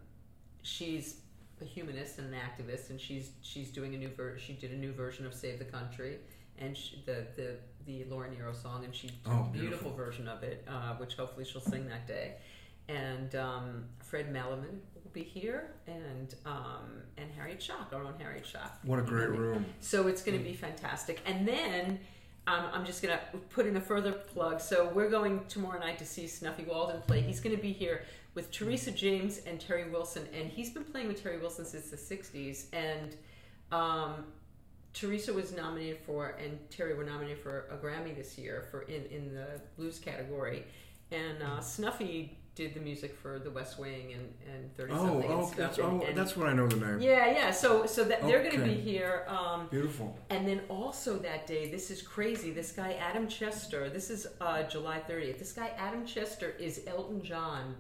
she's 0.62 1.18
a 1.62 1.66
humanist 1.66 2.20
and 2.20 2.34
an 2.34 2.40
activist, 2.40 2.90
and 2.90 3.00
she's 3.00 3.32
she's 3.42 3.70
doing 3.70 3.94
a 3.96 3.98
new 3.98 4.10
ver- 4.10 4.38
She 4.38 4.54
did 4.54 4.72
a 4.72 4.76
new 4.78 4.94
version 4.94 5.26
of 5.26 5.34
Save 5.34 5.60
the 5.60 5.66
Country, 5.66 6.18
and 6.58 6.76
she, 6.76 7.02
the 7.06 7.26
the 7.36 7.56
the 7.86 8.04
Laura 8.06 8.30
Nyro 8.30 8.54
song, 8.54 8.86
and 8.86 8.94
she 8.94 9.08
did 9.08 9.18
Oh, 9.26 9.32
a 9.32 9.34
beautiful 9.52 9.52
beautiful. 9.52 9.92
version 9.94 10.28
of 10.28 10.44
it, 10.44 10.66
uh, 10.68 10.94
which 10.96 11.16
hopefully 11.16 11.46
she'll 11.46 11.62
sing 11.62 11.88
that 11.88 12.08
day. 12.08 12.36
And 12.88 13.36
um, 13.36 13.86
Fred 14.00 14.34
Malaman 14.34 14.80
will 14.96 14.99
be 15.14 15.24
here, 15.24 15.72
and 15.88 16.36
um, 16.46 17.02
and 17.18 17.30
Harriet 17.36 17.60
Schock, 17.60 17.94
our 17.94 18.04
own 18.04 18.14
Harriet 18.20 18.46
Schock. 18.46 18.72
What 18.84 19.00
a 19.00 19.02
great 19.02 19.30
room. 19.30 19.66
So 19.80 20.08
it's 20.08 20.22
going 20.22 20.38
to 20.38 20.44
be 20.44 20.54
fantastic. 20.54 21.22
And 21.26 21.48
then 21.48 22.00
um, 22.48 22.66
I'm 22.74 22.86
just 22.86 23.02
going 23.02 23.18
to 23.18 23.38
put 23.50 23.66
in 23.68 23.78
a 23.78 23.82
further 23.82 24.12
plug. 24.12 24.60
So 24.60 24.90
we're 24.94 25.10
going 25.10 25.46
tomorrow 25.48 25.80
night 25.80 26.00
to 26.00 26.06
see 26.06 26.28
Snuffy 26.28 26.64
Walden 26.64 27.02
play. 27.06 27.22
He's 27.22 27.40
going 27.40 27.56
to 27.56 27.62
be 27.62 27.72
here 27.72 28.04
with 28.34 28.52
Teresa 28.52 28.92
James 28.92 29.42
and 29.46 29.60
Terry 29.60 29.90
Wilson. 29.90 30.28
And 30.34 30.50
he's 30.50 30.72
been 30.72 30.84
playing 30.84 31.10
with 31.10 31.22
Terry 31.22 31.38
Wilson 31.38 31.66
since 31.66 31.90
the 31.90 31.98
60s. 31.98 32.66
And 32.74 33.16
um, 33.72 34.26
Teresa 34.94 35.32
was 35.32 35.54
nominated 35.54 36.00
for, 36.00 36.38
and 36.44 36.58
Terry 36.72 36.96
were 36.96 37.04
nominated 37.04 37.40
for 37.40 37.68
a 37.70 37.78
Grammy 37.78 38.16
this 38.16 38.38
year 38.38 38.66
for 38.72 38.82
in, 38.84 39.06
in 39.06 39.34
the 39.34 39.62
blues 39.78 40.00
category. 40.00 40.66
And 41.12 41.44
uh, 41.44 41.60
Snuffy 41.60 42.39
did 42.60 42.74
the 42.74 42.80
music 42.82 43.16
for 43.16 43.40
The 43.40 43.50
West 43.50 43.80
Wing 43.80 44.12
and, 44.14 44.34
and 44.54 44.76
30 44.76 44.92
Oh, 44.92 44.98
something 44.98 45.32
and 45.32 45.34
oh, 45.42 45.46
stuff. 45.46 45.56
that's 45.58 45.78
and, 45.78 45.88
oh, 46.04 46.06
and- 46.06 46.18
that's 46.18 46.36
what 46.36 46.48
I 46.50 46.54
know 46.54 46.68
the 46.68 46.76
name. 46.76 47.00
yeah, 47.00 47.32
yeah. 47.32 47.52
So, 47.52 47.86
so 47.86 48.04
that 48.04 48.22
they're 48.24 48.44
going 48.44 48.58
to 48.60 48.66
be 48.66 48.74
here. 48.74 49.24
Um, 49.30 49.68
Beautiful. 49.72 50.18
and 50.30 50.46
then 50.46 50.62
also 50.68 51.18
that 51.20 51.48
day, 51.48 51.72
this 51.72 51.90
is 51.90 52.02
crazy. 52.02 52.52
This 52.52 52.74
guy 52.74 52.94
Adam 53.00 53.30
Chester. 53.30 53.90
This 53.90 54.10
is 54.10 54.28
uh, 54.42 54.64
July 54.64 55.02
30th. 55.10 55.40
This 55.40 55.54
guy 55.54 55.72
Adam 55.78 56.06
Chester 56.06 56.50
is 56.60 56.82
Elton 56.86 57.24
John. 57.24 57.76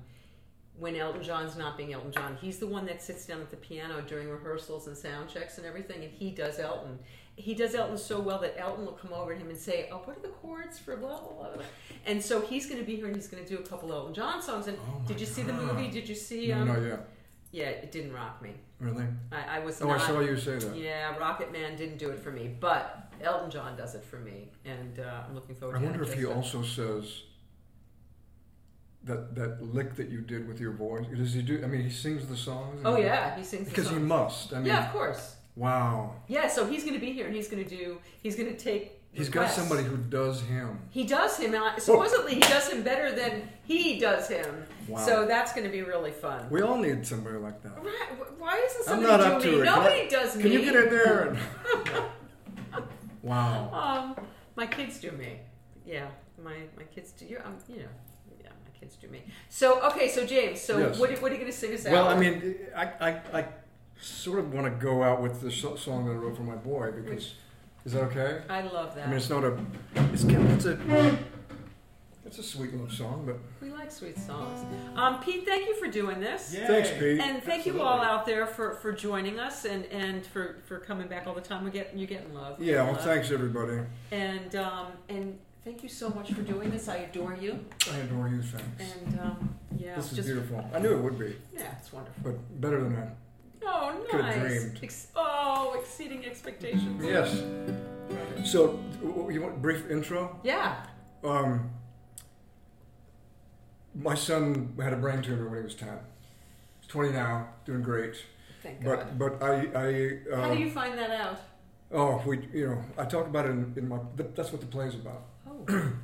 When 0.77 0.95
Elton 0.95 1.21
John's 1.23 1.57
not 1.57 1.75
being 1.75 1.91
Elton 1.91 2.13
John, 2.13 2.37
he's 2.39 2.57
the 2.57 2.67
one 2.67 2.85
that 2.85 3.01
sits 3.01 3.25
down 3.25 3.41
at 3.41 3.51
the 3.51 3.57
piano 3.57 4.01
during 4.07 4.29
rehearsals 4.29 4.87
and 4.87 4.95
sound 4.97 5.27
checks 5.27 5.57
and 5.57 5.67
everything, 5.67 6.05
and 6.05 6.13
he 6.13 6.31
does 6.31 6.57
Elton. 6.57 6.97
He 7.39 7.53
does 7.55 7.73
Elton 7.73 7.97
so 7.97 8.19
well 8.19 8.39
that 8.39 8.55
Elton 8.59 8.85
will 8.85 8.93
come 8.93 9.13
over 9.13 9.33
to 9.33 9.39
him 9.39 9.49
and 9.49 9.57
say, 9.57 9.87
"Oh, 9.91 9.97
what 10.05 10.17
are 10.17 10.21
the 10.21 10.27
chords 10.27 10.77
for 10.77 10.97
blah 10.97 11.19
blah 11.21 11.33
blah?" 11.33 11.53
blah." 11.55 11.63
And 12.05 12.21
so 12.23 12.41
he's 12.41 12.65
going 12.67 12.79
to 12.79 12.85
be 12.85 12.95
here 12.97 13.07
and 13.07 13.15
he's 13.15 13.27
going 13.27 13.43
to 13.43 13.49
do 13.49 13.57
a 13.61 13.65
couple 13.65 13.91
Elton 13.93 14.13
John 14.13 14.41
songs. 14.41 14.67
And 14.67 14.77
Oh 14.79 15.01
did 15.07 15.19
you 15.19 15.25
see 15.25 15.43
the 15.43 15.53
movie? 15.53 15.87
Did 15.89 16.07
you 16.09 16.15
see? 16.15 16.47
No, 16.49 16.55
Um, 16.61 16.67
not 16.67 16.81
yet. 16.81 17.07
yeah, 17.51 17.69
it 17.69 17.91
didn't 17.91 18.13
rock 18.13 18.41
me. 18.41 18.51
Really? 18.79 19.05
I, 19.31 19.57
I 19.57 19.59
was 19.59 19.81
Oh, 19.81 19.87
not. 19.87 20.01
I 20.01 20.07
saw 20.07 20.19
you 20.19 20.37
say 20.37 20.57
that. 20.59 20.75
Yeah, 20.75 21.17
Rocket 21.17 21.51
Man 21.51 21.75
didn't 21.77 21.97
do 21.97 22.09
it 22.09 22.19
for 22.19 22.31
me, 22.31 22.55
but 22.59 23.11
Elton 23.21 23.49
John 23.51 23.75
does 23.77 23.95
it 23.95 24.03
for 24.03 24.17
me, 24.19 24.51
and 24.65 24.99
uh, 24.99 25.23
I'm 25.25 25.33
looking 25.35 25.55
forward 25.55 25.77
I 25.77 25.79
to 25.79 25.85
wonder 25.85 26.03
if 26.03 26.13
he 26.13 26.25
also 26.25 26.61
says 26.61 27.23
that 29.03 29.33
that 29.35 29.61
lick 29.61 29.95
that 29.95 30.09
you 30.09 30.21
did 30.21 30.47
with 30.47 30.59
your 30.59 30.73
voice. 30.73 31.05
Does 31.15 31.33
he 31.33 31.41
do? 31.41 31.61
I 31.63 31.67
mean, 31.67 31.83
he 31.83 31.89
sings 31.89 32.27
the 32.27 32.37
songs. 32.37 32.81
Oh 32.85 32.97
yeah, 32.97 33.35
he 33.37 33.43
sings 33.43 33.65
the 33.65 33.69
Because 33.69 33.89
he 33.89 33.97
must. 33.97 34.53
I 34.53 34.57
mean, 34.57 34.65
yeah, 34.67 34.85
of 34.87 34.91
course. 34.91 35.35
Wow. 35.59 36.15
Yeah, 36.27 36.47
so 36.47 36.65
he's 36.65 36.83
going 36.83 36.95
to 36.95 36.99
be 36.99 37.11
here, 37.11 37.25
and 37.27 37.35
he's 37.35 37.47
going 37.47 37.63
to 37.63 37.69
do. 37.69 37.99
He's 38.23 38.35
going 38.35 38.49
to 38.49 38.57
take. 38.57 38.95
He's 39.11 39.27
got 39.27 39.41
requests. 39.41 39.57
somebody 39.57 39.83
who 39.83 39.97
does 39.97 40.41
him. 40.41 40.79
He 40.91 41.03
does 41.03 41.37
him. 41.37 41.53
and 41.55 41.63
I- 41.63 41.77
Supposedly, 41.79 42.35
he 42.35 42.41
does 42.41 42.69
him 42.69 42.83
better 42.83 43.11
than 43.11 43.49
he 43.63 43.99
does 43.99 44.27
him. 44.29 44.63
Wow. 44.87 44.99
So 45.05 45.25
that's 45.25 45.51
going 45.53 45.65
to 45.65 45.71
be 45.71 45.81
really 45.81 46.11
fun. 46.11 46.47
We 46.51 46.61
all 46.61 46.77
need 46.77 47.05
somebody 47.05 47.37
like 47.37 47.61
that. 47.63 47.73
Right, 47.83 48.09
Why 48.37 48.57
isn't 48.67 48.81
I'm 48.81 49.01
somebody 49.03 49.07
not 49.11 49.21
up 49.21 49.41
to 49.41 49.51
me? 49.51 49.61
it. 49.61 49.65
Nobody 49.65 49.99
Can- 50.01 50.09
does 50.11 50.35
me. 50.35 50.43
Can 50.43 50.51
you 50.51 50.61
get 50.61 50.75
in 50.75 50.89
there? 50.91 51.27
And... 51.29 52.03
wow. 53.23 54.15
Um, 54.17 54.25
my 54.55 54.65
kids 54.67 54.99
do 54.99 55.11
me. 55.11 55.39
Yeah, 55.85 56.07
my 56.43 56.55
my 56.77 56.83
kids 56.93 57.11
do. 57.13 57.25
You, 57.25 57.39
um, 57.43 57.55
you 57.67 57.77
know, 57.77 57.89
yeah, 58.43 58.49
my 58.49 58.79
kids 58.79 58.95
do 58.95 59.07
me. 59.07 59.23
So 59.49 59.81
okay, 59.89 60.07
so 60.07 60.25
James, 60.25 60.61
so 60.61 60.77
Yes. 60.77 60.99
what, 60.99 61.09
are- 61.09 61.15
what 61.17 61.31
are 61.31 61.35
you 61.35 61.39
going 61.41 61.51
to 61.51 61.57
sing 61.57 61.73
us 61.73 61.85
out? 61.85 61.93
Well, 61.93 62.07
I 62.07 62.15
mean, 62.19 62.55
I, 62.75 62.83
I, 63.01 63.09
I 63.39 63.45
sort 64.01 64.39
of 64.39 64.53
want 64.53 64.65
to 64.65 64.71
go 64.71 65.03
out 65.03 65.21
with 65.21 65.41
the 65.41 65.51
song 65.51 66.05
that 66.05 66.11
I 66.11 66.15
wrote 66.15 66.37
for 66.37 66.43
my 66.43 66.55
boy 66.55 66.91
because 66.91 67.35
is 67.85 67.93
that 67.93 68.03
okay? 68.03 68.41
I 68.49 68.61
love 68.61 68.95
that. 68.95 69.05
I 69.05 69.07
mean, 69.07 69.17
it's 69.17 69.29
not 69.29 69.43
a, 69.43 69.57
it's 69.95 70.23
it's 70.23 70.65
a, 70.65 71.17
it's 72.25 72.37
a 72.37 72.43
sweet 72.43 72.73
love 72.75 72.93
song, 72.93 73.23
but 73.25 73.39
we 73.61 73.71
like 73.71 73.91
sweet 73.91 74.17
songs. 74.17 74.59
Um, 74.95 75.19
Pete, 75.19 75.45
thank 75.45 75.67
you 75.67 75.75
for 75.75 75.87
doing 75.87 76.19
this. 76.19 76.53
Yay. 76.53 76.67
thanks, 76.67 76.91
Pete. 76.91 77.19
And 77.19 77.41
thank 77.41 77.65
you 77.65 77.81
all 77.81 77.99
out 78.01 78.25
there 78.25 78.45
for, 78.45 78.75
for 78.75 78.91
joining 78.91 79.39
us 79.39 79.65
and, 79.65 79.85
and 79.85 80.25
for, 80.25 80.57
for 80.67 80.79
coming 80.79 81.07
back 81.07 81.25
all 81.25 81.33
the 81.33 81.41
time. 81.41 81.63
We're 81.63 81.71
getting 81.71 81.97
you're 81.97 82.07
getting 82.07 82.33
love. 82.33 82.61
Yeah, 82.61 82.83
well, 82.83 82.93
Love. 82.93 83.01
thanks 83.01 83.31
everybody. 83.31 83.79
And 84.11 84.55
um, 84.55 84.87
and 85.07 85.39
thank 85.63 85.81
you 85.81 85.89
so 85.89 86.09
much 86.09 86.31
for 86.33 86.41
doing 86.41 86.69
this. 86.69 86.87
I 86.87 86.97
adore 86.97 87.35
you. 87.35 87.65
I 87.91 87.97
adore 87.97 88.27
you. 88.27 88.41
Thanks. 88.41 88.93
And 88.93 89.19
um, 89.19 89.55
yeah, 89.77 89.95
this 89.95 90.11
is 90.11 90.17
just 90.17 90.27
beautiful. 90.27 90.69
I 90.73 90.79
knew 90.79 90.93
it 90.93 91.01
would 91.01 91.17
be, 91.17 91.35
yeah, 91.55 91.75
it's 91.79 91.91
wonderful. 91.91 92.21
but 92.23 92.61
better 92.61 92.81
than 92.81 92.95
that. 92.95 93.15
Oh, 93.63 94.05
Could've 94.09 94.25
nice. 94.25 94.39
dreamed. 94.39 94.79
Ex- 94.83 95.07
oh, 95.15 95.75
exceeding 95.79 96.25
expectations. 96.25 97.03
Yes. 97.03 97.43
So, 98.49 98.79
w- 99.01 99.31
you 99.31 99.41
want 99.41 99.55
a 99.55 99.57
brief 99.59 99.89
intro? 99.91 100.39
Yeah. 100.43 100.83
Um, 101.23 101.69
my 103.95 104.15
son 104.15 104.73
had 104.81 104.93
a 104.93 104.95
brain 104.95 105.21
tumor 105.21 105.49
when 105.49 105.59
he 105.59 105.63
was 105.63 105.75
ten. 105.75 105.99
He's 106.79 106.87
twenty 106.89 107.11
now, 107.11 107.49
doing 107.65 107.81
great. 107.81 108.15
Thank 108.63 108.83
God. 108.83 109.17
But 109.17 109.39
but 109.39 109.43
I 109.43 109.53
I 109.75 110.33
um, 110.33 110.41
How 110.41 110.53
do 110.53 110.59
you 110.59 110.69
find 110.69 110.97
that 110.97 111.11
out? 111.11 111.39
oh 111.91 112.21
we 112.25 112.47
you 112.53 112.67
know 112.69 112.81
I 112.99 113.05
talk 113.05 113.25
about 113.25 113.47
it 113.47 113.49
in, 113.49 113.73
in 113.75 113.89
my 113.89 113.97
th- 114.15 114.29
that's 114.35 114.51
what 114.51 114.61
the 114.61 114.67
play's 114.67 114.95
about. 114.95 115.23
Oh. 115.47 115.91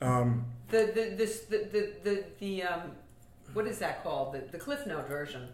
Um, 0.00 0.44
the 0.68 0.90
the 0.94 1.14
this 1.16 1.42
the 1.42 1.66
the 1.72 1.92
the, 2.02 2.24
the 2.40 2.62
um, 2.64 2.90
what 3.54 3.66
is 3.66 3.78
that 3.78 4.02
called? 4.02 4.34
The 4.34 4.40
the 4.52 4.58
Cliff 4.58 4.86
Note 4.86 5.08
version. 5.08 5.48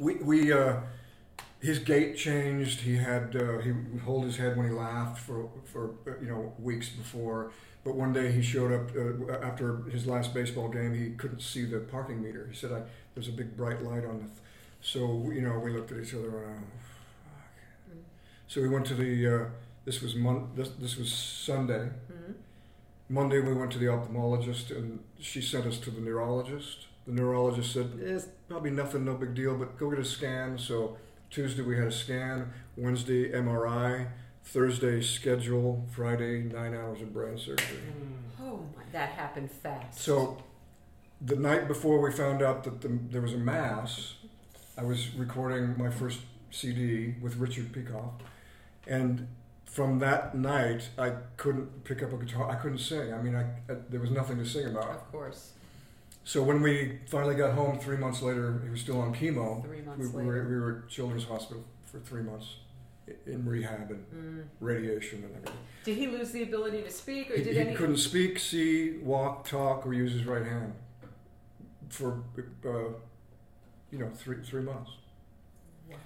We 0.00 0.14
we 0.16 0.52
uh, 0.52 0.76
his 1.60 1.78
gait 1.78 2.16
changed. 2.16 2.80
He 2.80 2.96
had 2.96 3.36
uh, 3.36 3.58
he 3.58 3.70
would 3.72 4.02
hold 4.04 4.24
his 4.24 4.36
head 4.38 4.56
when 4.56 4.66
he 4.66 4.72
laughed 4.74 5.20
for 5.20 5.48
for 5.64 5.94
you 6.20 6.28
know 6.28 6.54
weeks 6.58 6.88
before. 6.88 7.52
But 7.84 7.94
one 7.94 8.12
day 8.12 8.32
he 8.32 8.42
showed 8.42 8.72
up 8.72 8.90
uh, 8.96 9.46
after 9.46 9.84
his 9.84 10.06
last 10.06 10.34
baseball 10.34 10.68
game. 10.68 10.94
He 10.94 11.10
couldn't 11.10 11.42
see 11.42 11.64
the 11.64 11.80
parking 11.80 12.22
meter. 12.22 12.48
He 12.50 12.56
said, 12.56 12.72
"I 12.72 12.82
there's 13.14 13.28
a 13.28 13.32
big 13.32 13.56
bright 13.56 13.82
light 13.82 14.04
on 14.04 14.18
the." 14.18 14.24
Th-. 14.24 14.40
So 14.80 15.30
you 15.32 15.42
know 15.42 15.58
we 15.58 15.70
looked 15.72 15.92
at 15.92 15.98
each 16.02 16.14
other 16.14 16.44
and 16.44 16.64
oh, 16.64 16.80
fuck. 17.28 17.98
So 18.48 18.62
we 18.62 18.68
went 18.68 18.86
to 18.86 18.94
the. 18.94 19.12
Uh, 19.36 19.44
this 19.84 20.02
was 20.02 20.14
mon- 20.14 20.50
this, 20.56 20.70
this 20.78 20.96
was 20.96 21.12
Sunday. 21.12 21.90
hmm 22.08 22.32
Monday 23.08 23.40
we 23.40 23.52
went 23.54 23.72
to 23.72 23.78
the 23.78 23.86
ophthalmologist 23.86 24.70
and 24.70 25.00
she 25.18 25.42
sent 25.42 25.66
us 25.66 25.78
to 25.78 25.90
the 25.90 26.00
neurologist. 26.00 26.86
The 27.10 27.16
neurologist 27.16 27.72
said, 27.72 27.90
eh, 28.00 28.14
"It's 28.14 28.28
probably 28.48 28.70
nothing, 28.70 29.04
no 29.04 29.14
big 29.14 29.34
deal, 29.34 29.56
but 29.56 29.76
go 29.76 29.90
get 29.90 29.98
a 29.98 30.04
scan." 30.04 30.56
So 30.58 30.96
Tuesday 31.28 31.62
we 31.62 31.76
had 31.76 31.88
a 31.88 31.92
scan. 31.92 32.52
Wednesday 32.76 33.32
MRI. 33.32 34.06
Thursday 34.44 35.00
schedule. 35.02 35.88
Friday 35.90 36.42
nine 36.44 36.72
hours 36.72 37.02
of 37.02 37.12
brain 37.12 37.36
surgery. 37.36 37.78
Oh 38.40 38.60
that 38.92 39.10
happened 39.10 39.50
fast. 39.50 40.00
So 40.00 40.38
the 41.20 41.34
night 41.34 41.66
before 41.66 42.00
we 42.00 42.12
found 42.12 42.42
out 42.42 42.62
that 42.62 42.80
the, 42.80 42.88
there 43.10 43.20
was 43.20 43.34
a 43.34 43.38
mass, 43.38 44.14
I 44.78 44.84
was 44.84 45.12
recording 45.14 45.76
my 45.76 45.90
first 45.90 46.20
CD 46.52 47.16
with 47.20 47.36
Richard 47.38 47.72
Peacock, 47.72 48.22
and 48.86 49.26
from 49.64 49.98
that 49.98 50.36
night 50.36 50.90
I 50.96 51.14
couldn't 51.36 51.82
pick 51.82 52.04
up 52.04 52.12
a 52.12 52.16
guitar. 52.16 52.48
I 52.48 52.54
couldn't 52.54 52.78
sing. 52.78 53.12
I 53.12 53.20
mean, 53.20 53.34
I, 53.34 53.42
I 53.68 53.78
there 53.88 54.00
was 54.00 54.12
nothing 54.12 54.38
to 54.38 54.46
sing 54.46 54.66
about. 54.66 54.90
of 54.90 55.10
course, 55.10 55.54
So 56.30 56.44
when 56.44 56.62
we 56.62 57.00
finally 57.08 57.34
got 57.34 57.54
home, 57.54 57.80
three 57.80 57.96
months 57.96 58.22
later, 58.22 58.60
he 58.62 58.70
was 58.70 58.80
still 58.80 59.00
on 59.00 59.12
chemo. 59.12 59.64
three 59.64 59.78
We, 59.80 59.82
months 59.82 60.12
we, 60.14 60.18
later. 60.20 60.26
were, 60.44 60.48
we 60.48 60.60
were 60.60 60.82
at 60.84 60.88
Children's 60.88 61.24
Hospital 61.24 61.64
for 61.86 61.98
three 61.98 62.22
months 62.22 62.58
in 63.26 63.44
rehab 63.44 63.90
and 63.90 64.04
Mm. 64.14 64.44
radiation 64.60 65.24
and 65.24 65.34
everything. 65.34 65.58
Did 65.82 65.96
he 65.96 66.06
lose 66.06 66.30
the 66.30 66.44
ability 66.44 66.82
to 66.82 66.90
speak, 66.90 67.32
or 67.32 67.36
He, 67.36 67.42
did 67.42 67.54
he 67.54 67.60
any? 67.62 67.74
couldn't 67.74 67.96
speak, 67.96 68.38
see, 68.38 68.98
walk, 68.98 69.44
talk, 69.44 69.84
or 69.84 69.92
use 69.92 70.12
his 70.12 70.24
right 70.24 70.46
hand 70.46 70.72
for, 71.88 72.22
uh, 72.64 72.92
you 73.90 73.98
know, 73.98 74.10
three 74.14 74.36
three 74.44 74.62
months. 74.62 74.92
Wow. 75.90 75.96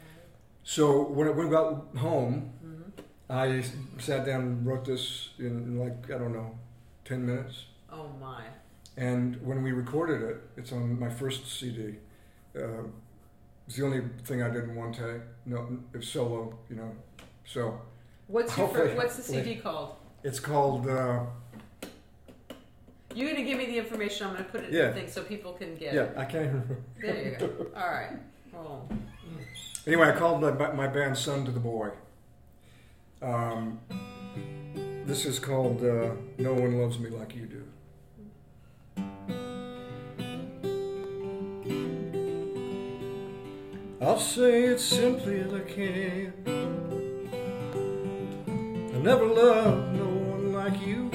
So 0.63 1.03
when, 1.03 1.37
when 1.37 1.49
we 1.49 1.51
got 1.51 1.95
home, 1.99 2.35
Mhm. 2.65 2.93
I 3.29 3.63
sat 4.01 4.25
down 4.25 4.41
and 4.41 4.67
wrote 4.67 4.87
this 4.87 5.35
in 5.39 5.79
like 5.79 6.11
I 6.11 6.17
don't 6.17 6.33
know, 6.33 6.59
ten 7.05 7.27
minutes. 7.27 7.67
Oh 7.91 8.09
my. 8.19 8.45
And 8.97 9.41
when 9.45 9.63
we 9.63 9.73
recorded 9.73 10.23
it, 10.23 10.37
it's 10.57 10.73
on 10.73 10.99
my 10.99 11.09
first 11.11 11.51
CD. 11.59 11.97
Uh, 12.57 12.85
it's 13.67 13.77
the 13.77 13.85
only 13.85 14.03
thing 14.25 14.43
I 14.43 14.51
did 14.51 14.65
in 14.65 14.75
one 14.77 14.93
take. 14.93 15.23
No, 15.47 15.79
it's 15.93 16.09
solo, 16.09 16.57
you 16.71 16.77
know. 16.77 16.93
So 17.45 17.81
What's 18.29 18.57
your 18.57 18.67
Hopefully- 18.67 18.91
fir- 18.91 18.97
what's 18.97 19.17
the 19.17 19.23
CD 19.23 19.57
called? 19.57 19.97
it's 20.23 20.41
called. 20.41 20.89
Uh, 20.89 21.25
You're 23.15 23.31
gonna 23.33 23.45
give 23.45 23.59
me 23.59 23.67
the 23.67 23.79
information. 23.79 24.27
I'm 24.27 24.33
gonna 24.35 24.45
put 24.45 24.63
it 24.63 24.69
in 24.71 24.75
Yeah. 24.75 24.89
the 24.89 24.95
thing 24.95 25.09
so 25.09 25.23
people 25.23 25.53
can 25.53 25.75
get 25.77 25.93
yeah. 25.95 26.09
I 26.17 26.25
can't. 26.25 26.47
remember. 26.47 26.79
There 27.01 27.25
you 27.33 27.37
go. 27.37 27.67
All 27.77 27.89
right. 27.89 28.11
Oh. 28.57 28.89
Anyway, 29.87 30.09
I 30.09 30.13
called 30.13 30.41
my, 30.41 30.73
my 30.73 30.87
band 30.87 31.17
Son 31.19 31.45
to 31.45 31.51
the 31.51 31.61
Boy. 31.61 31.91
Um, 33.21 33.79
this 35.07 35.27
is 35.27 35.39
called 35.39 35.83
uh, 35.85 36.13
No 36.39 36.55
One 36.55 36.79
Loves 36.81 36.99
Me 36.99 37.11
Like 37.11 37.35
You 37.37 37.47
Do. 37.47 37.65
I'll 44.07 44.19
say 44.19 44.65
it 44.65 44.81
simply 44.81 45.41
as 45.41 45.55
I 45.55 45.61
can. 45.61 46.35
I 48.95 48.99
never 48.99 49.25
loved 49.25 49.95
no 49.95 50.05
one 50.05 50.53
like 50.53 50.79
you. 50.87 51.09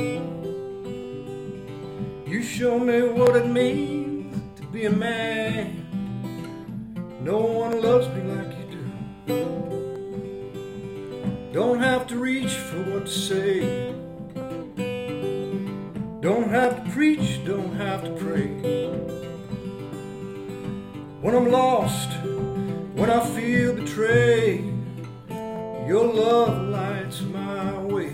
You 2.26 2.42
show 2.42 2.80
me 2.80 3.04
what 3.04 3.36
it 3.36 3.46
means 3.46 4.42
to 4.60 4.66
be 4.66 4.86
a 4.86 4.90
man. 4.90 5.86
No 7.22 7.38
one 7.38 7.80
loves 7.80 8.08
me 8.08 8.24
like 8.24 8.58
you 8.58 8.66
do. 8.72 8.86
Don't 11.54 11.80
have 11.80 12.08
to 12.08 12.16
reach 12.18 12.54
for 12.54 12.82
what 12.92 13.06
to 13.06 13.12
say. 13.12 13.94
Don't 16.22 16.50
have 16.50 16.84
to 16.84 16.90
preach, 16.90 17.46
don't 17.46 17.76
have 17.76 18.04
to 18.04 18.10
pray. 18.14 18.48
When 21.22 21.36
I'm 21.36 21.52
lost, 21.52 22.19
when 23.00 23.10
I 23.10 23.26
feel 23.30 23.76
betrayed, 23.76 24.74
your 25.88 26.06
love 26.14 26.68
lights 26.68 27.22
my 27.22 27.80
way. 27.80 28.12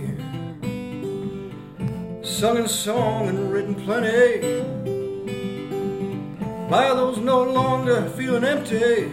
Sung 2.21 2.59
a 2.59 2.69
song 2.69 3.27
and 3.29 3.51
written 3.51 3.73
plenty 3.73 4.61
by 6.69 6.93
those 6.93 7.17
no 7.17 7.41
longer 7.41 8.07
feeling 8.09 8.43
empty. 8.43 9.11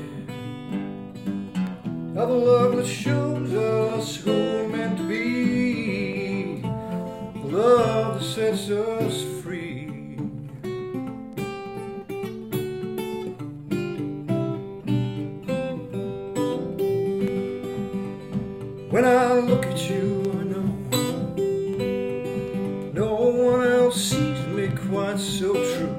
Of 2.21 2.29
a 2.29 2.35
love 2.35 2.77
that 2.77 2.87
shows 2.87 3.55
us 3.55 4.17
who 4.17 4.31
we're 4.31 4.69
meant 4.69 4.99
to 4.99 5.09
be, 5.09 6.61
the 6.61 7.57
love 7.57 8.21
that 8.21 8.27
sets 8.27 8.69
us 8.69 9.25
free. 9.43 9.72
When 18.93 19.07
I 19.07 19.33
look 19.41 19.65
at 19.65 19.89
you, 19.89 20.21
I 20.39 20.45
know 20.53 20.69
no 22.93 23.15
one 23.15 23.67
else 23.67 24.11
sees 24.11 24.47
me 24.49 24.69
quite 24.69 25.19
so 25.19 25.55
true. 25.55 25.97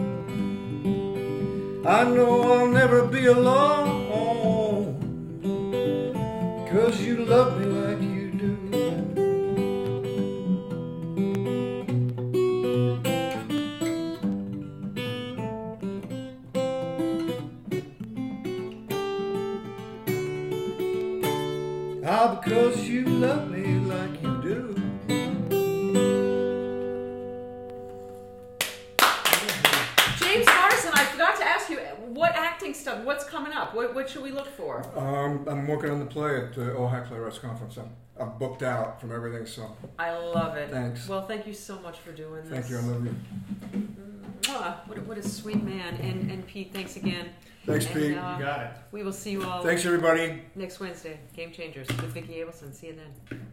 I 1.88 2.03
know 2.03 2.53
I'll 2.53 2.68
never 2.68 3.07
be 3.07 3.26
alone. 3.26 4.11
Cause 6.70 7.02
you 7.02 7.26
love 7.26 7.60
me 7.60 7.65
like 7.65 7.99
you 7.99 8.32
do. 8.32 8.53
Because 22.44 22.82
love 23.24 23.50
me 23.50 23.80
like 23.80 24.22
you 24.22 24.41
do. 24.41 24.76
James 30.20 30.45
Morrison, 30.48 30.91
I 30.94 31.06
forgot 31.12 31.38
to 31.38 31.44
ask 31.45 31.70
you 31.70 31.78
what 32.14 32.32
acting 32.36 32.74
stuff. 32.74 33.04
What's 33.04 33.24
coming 33.26 33.54
up? 33.54 33.74
What, 33.76 33.94
what 33.95 34.10
should 34.10 34.24
we 34.24 34.32
look 34.32 34.48
for? 34.48 34.84
Um, 34.98 35.45
I'm 35.48 35.68
working 35.68 35.90
on 35.91 36.00
the 36.00 36.06
play 36.06 36.38
at 36.38 36.54
the 36.54 36.62
Ojai 36.72 37.08
Playwrights 37.08 37.40
Conference. 37.40 37.78
I'm, 37.78 37.90
I'm 38.20 38.38
booked 38.38 38.64
out 38.64 39.00
from 39.00 39.12
everything, 39.14 39.45
so 39.45 39.76
I 40.00 40.12
love 40.18 40.56
it. 40.58 40.70
Thanks. 40.70 41.08
Well, 41.08 41.26
thank 41.26 41.45
you 41.48 41.54
so 41.54 41.80
much 41.80 42.00
for 42.00 42.12
doing 42.12 42.44
this. 42.44 42.52
thank 42.52 42.70
you. 42.70 42.78
I 42.78 42.82
love 42.82 43.06
you. 43.06 43.16
Mwah. 44.41 44.88
What, 44.88 44.98
a- 44.98 45.02
what 45.02 45.18
a 45.18 45.24
sweet 45.28 45.64
man. 45.64 45.95
And, 45.95 46.30
and 46.32 46.45
Pete, 46.45 46.74
thanks 46.74 46.95
again. 46.98 47.30
Thanks, 47.65 47.85
And, 47.85 47.94
Pete. 47.95 48.18
uh, 48.18 48.38
You 48.38 48.44
got 48.45 48.61
it. 48.61 48.72
We 48.91 49.03
will 49.03 49.14
see 49.14 49.31
you 49.31 49.44
all 49.44 49.64
Thanks, 49.64 49.85
everybody. 49.85 50.41
next 50.56 50.80
Wednesday. 50.80 51.19
Game 51.35 51.52
Changers 51.52 51.88
with 51.88 52.11
Vicki 52.14 52.34
Abelson. 52.34 52.73
See 52.73 52.88
you 52.88 52.95
then. 53.30 53.48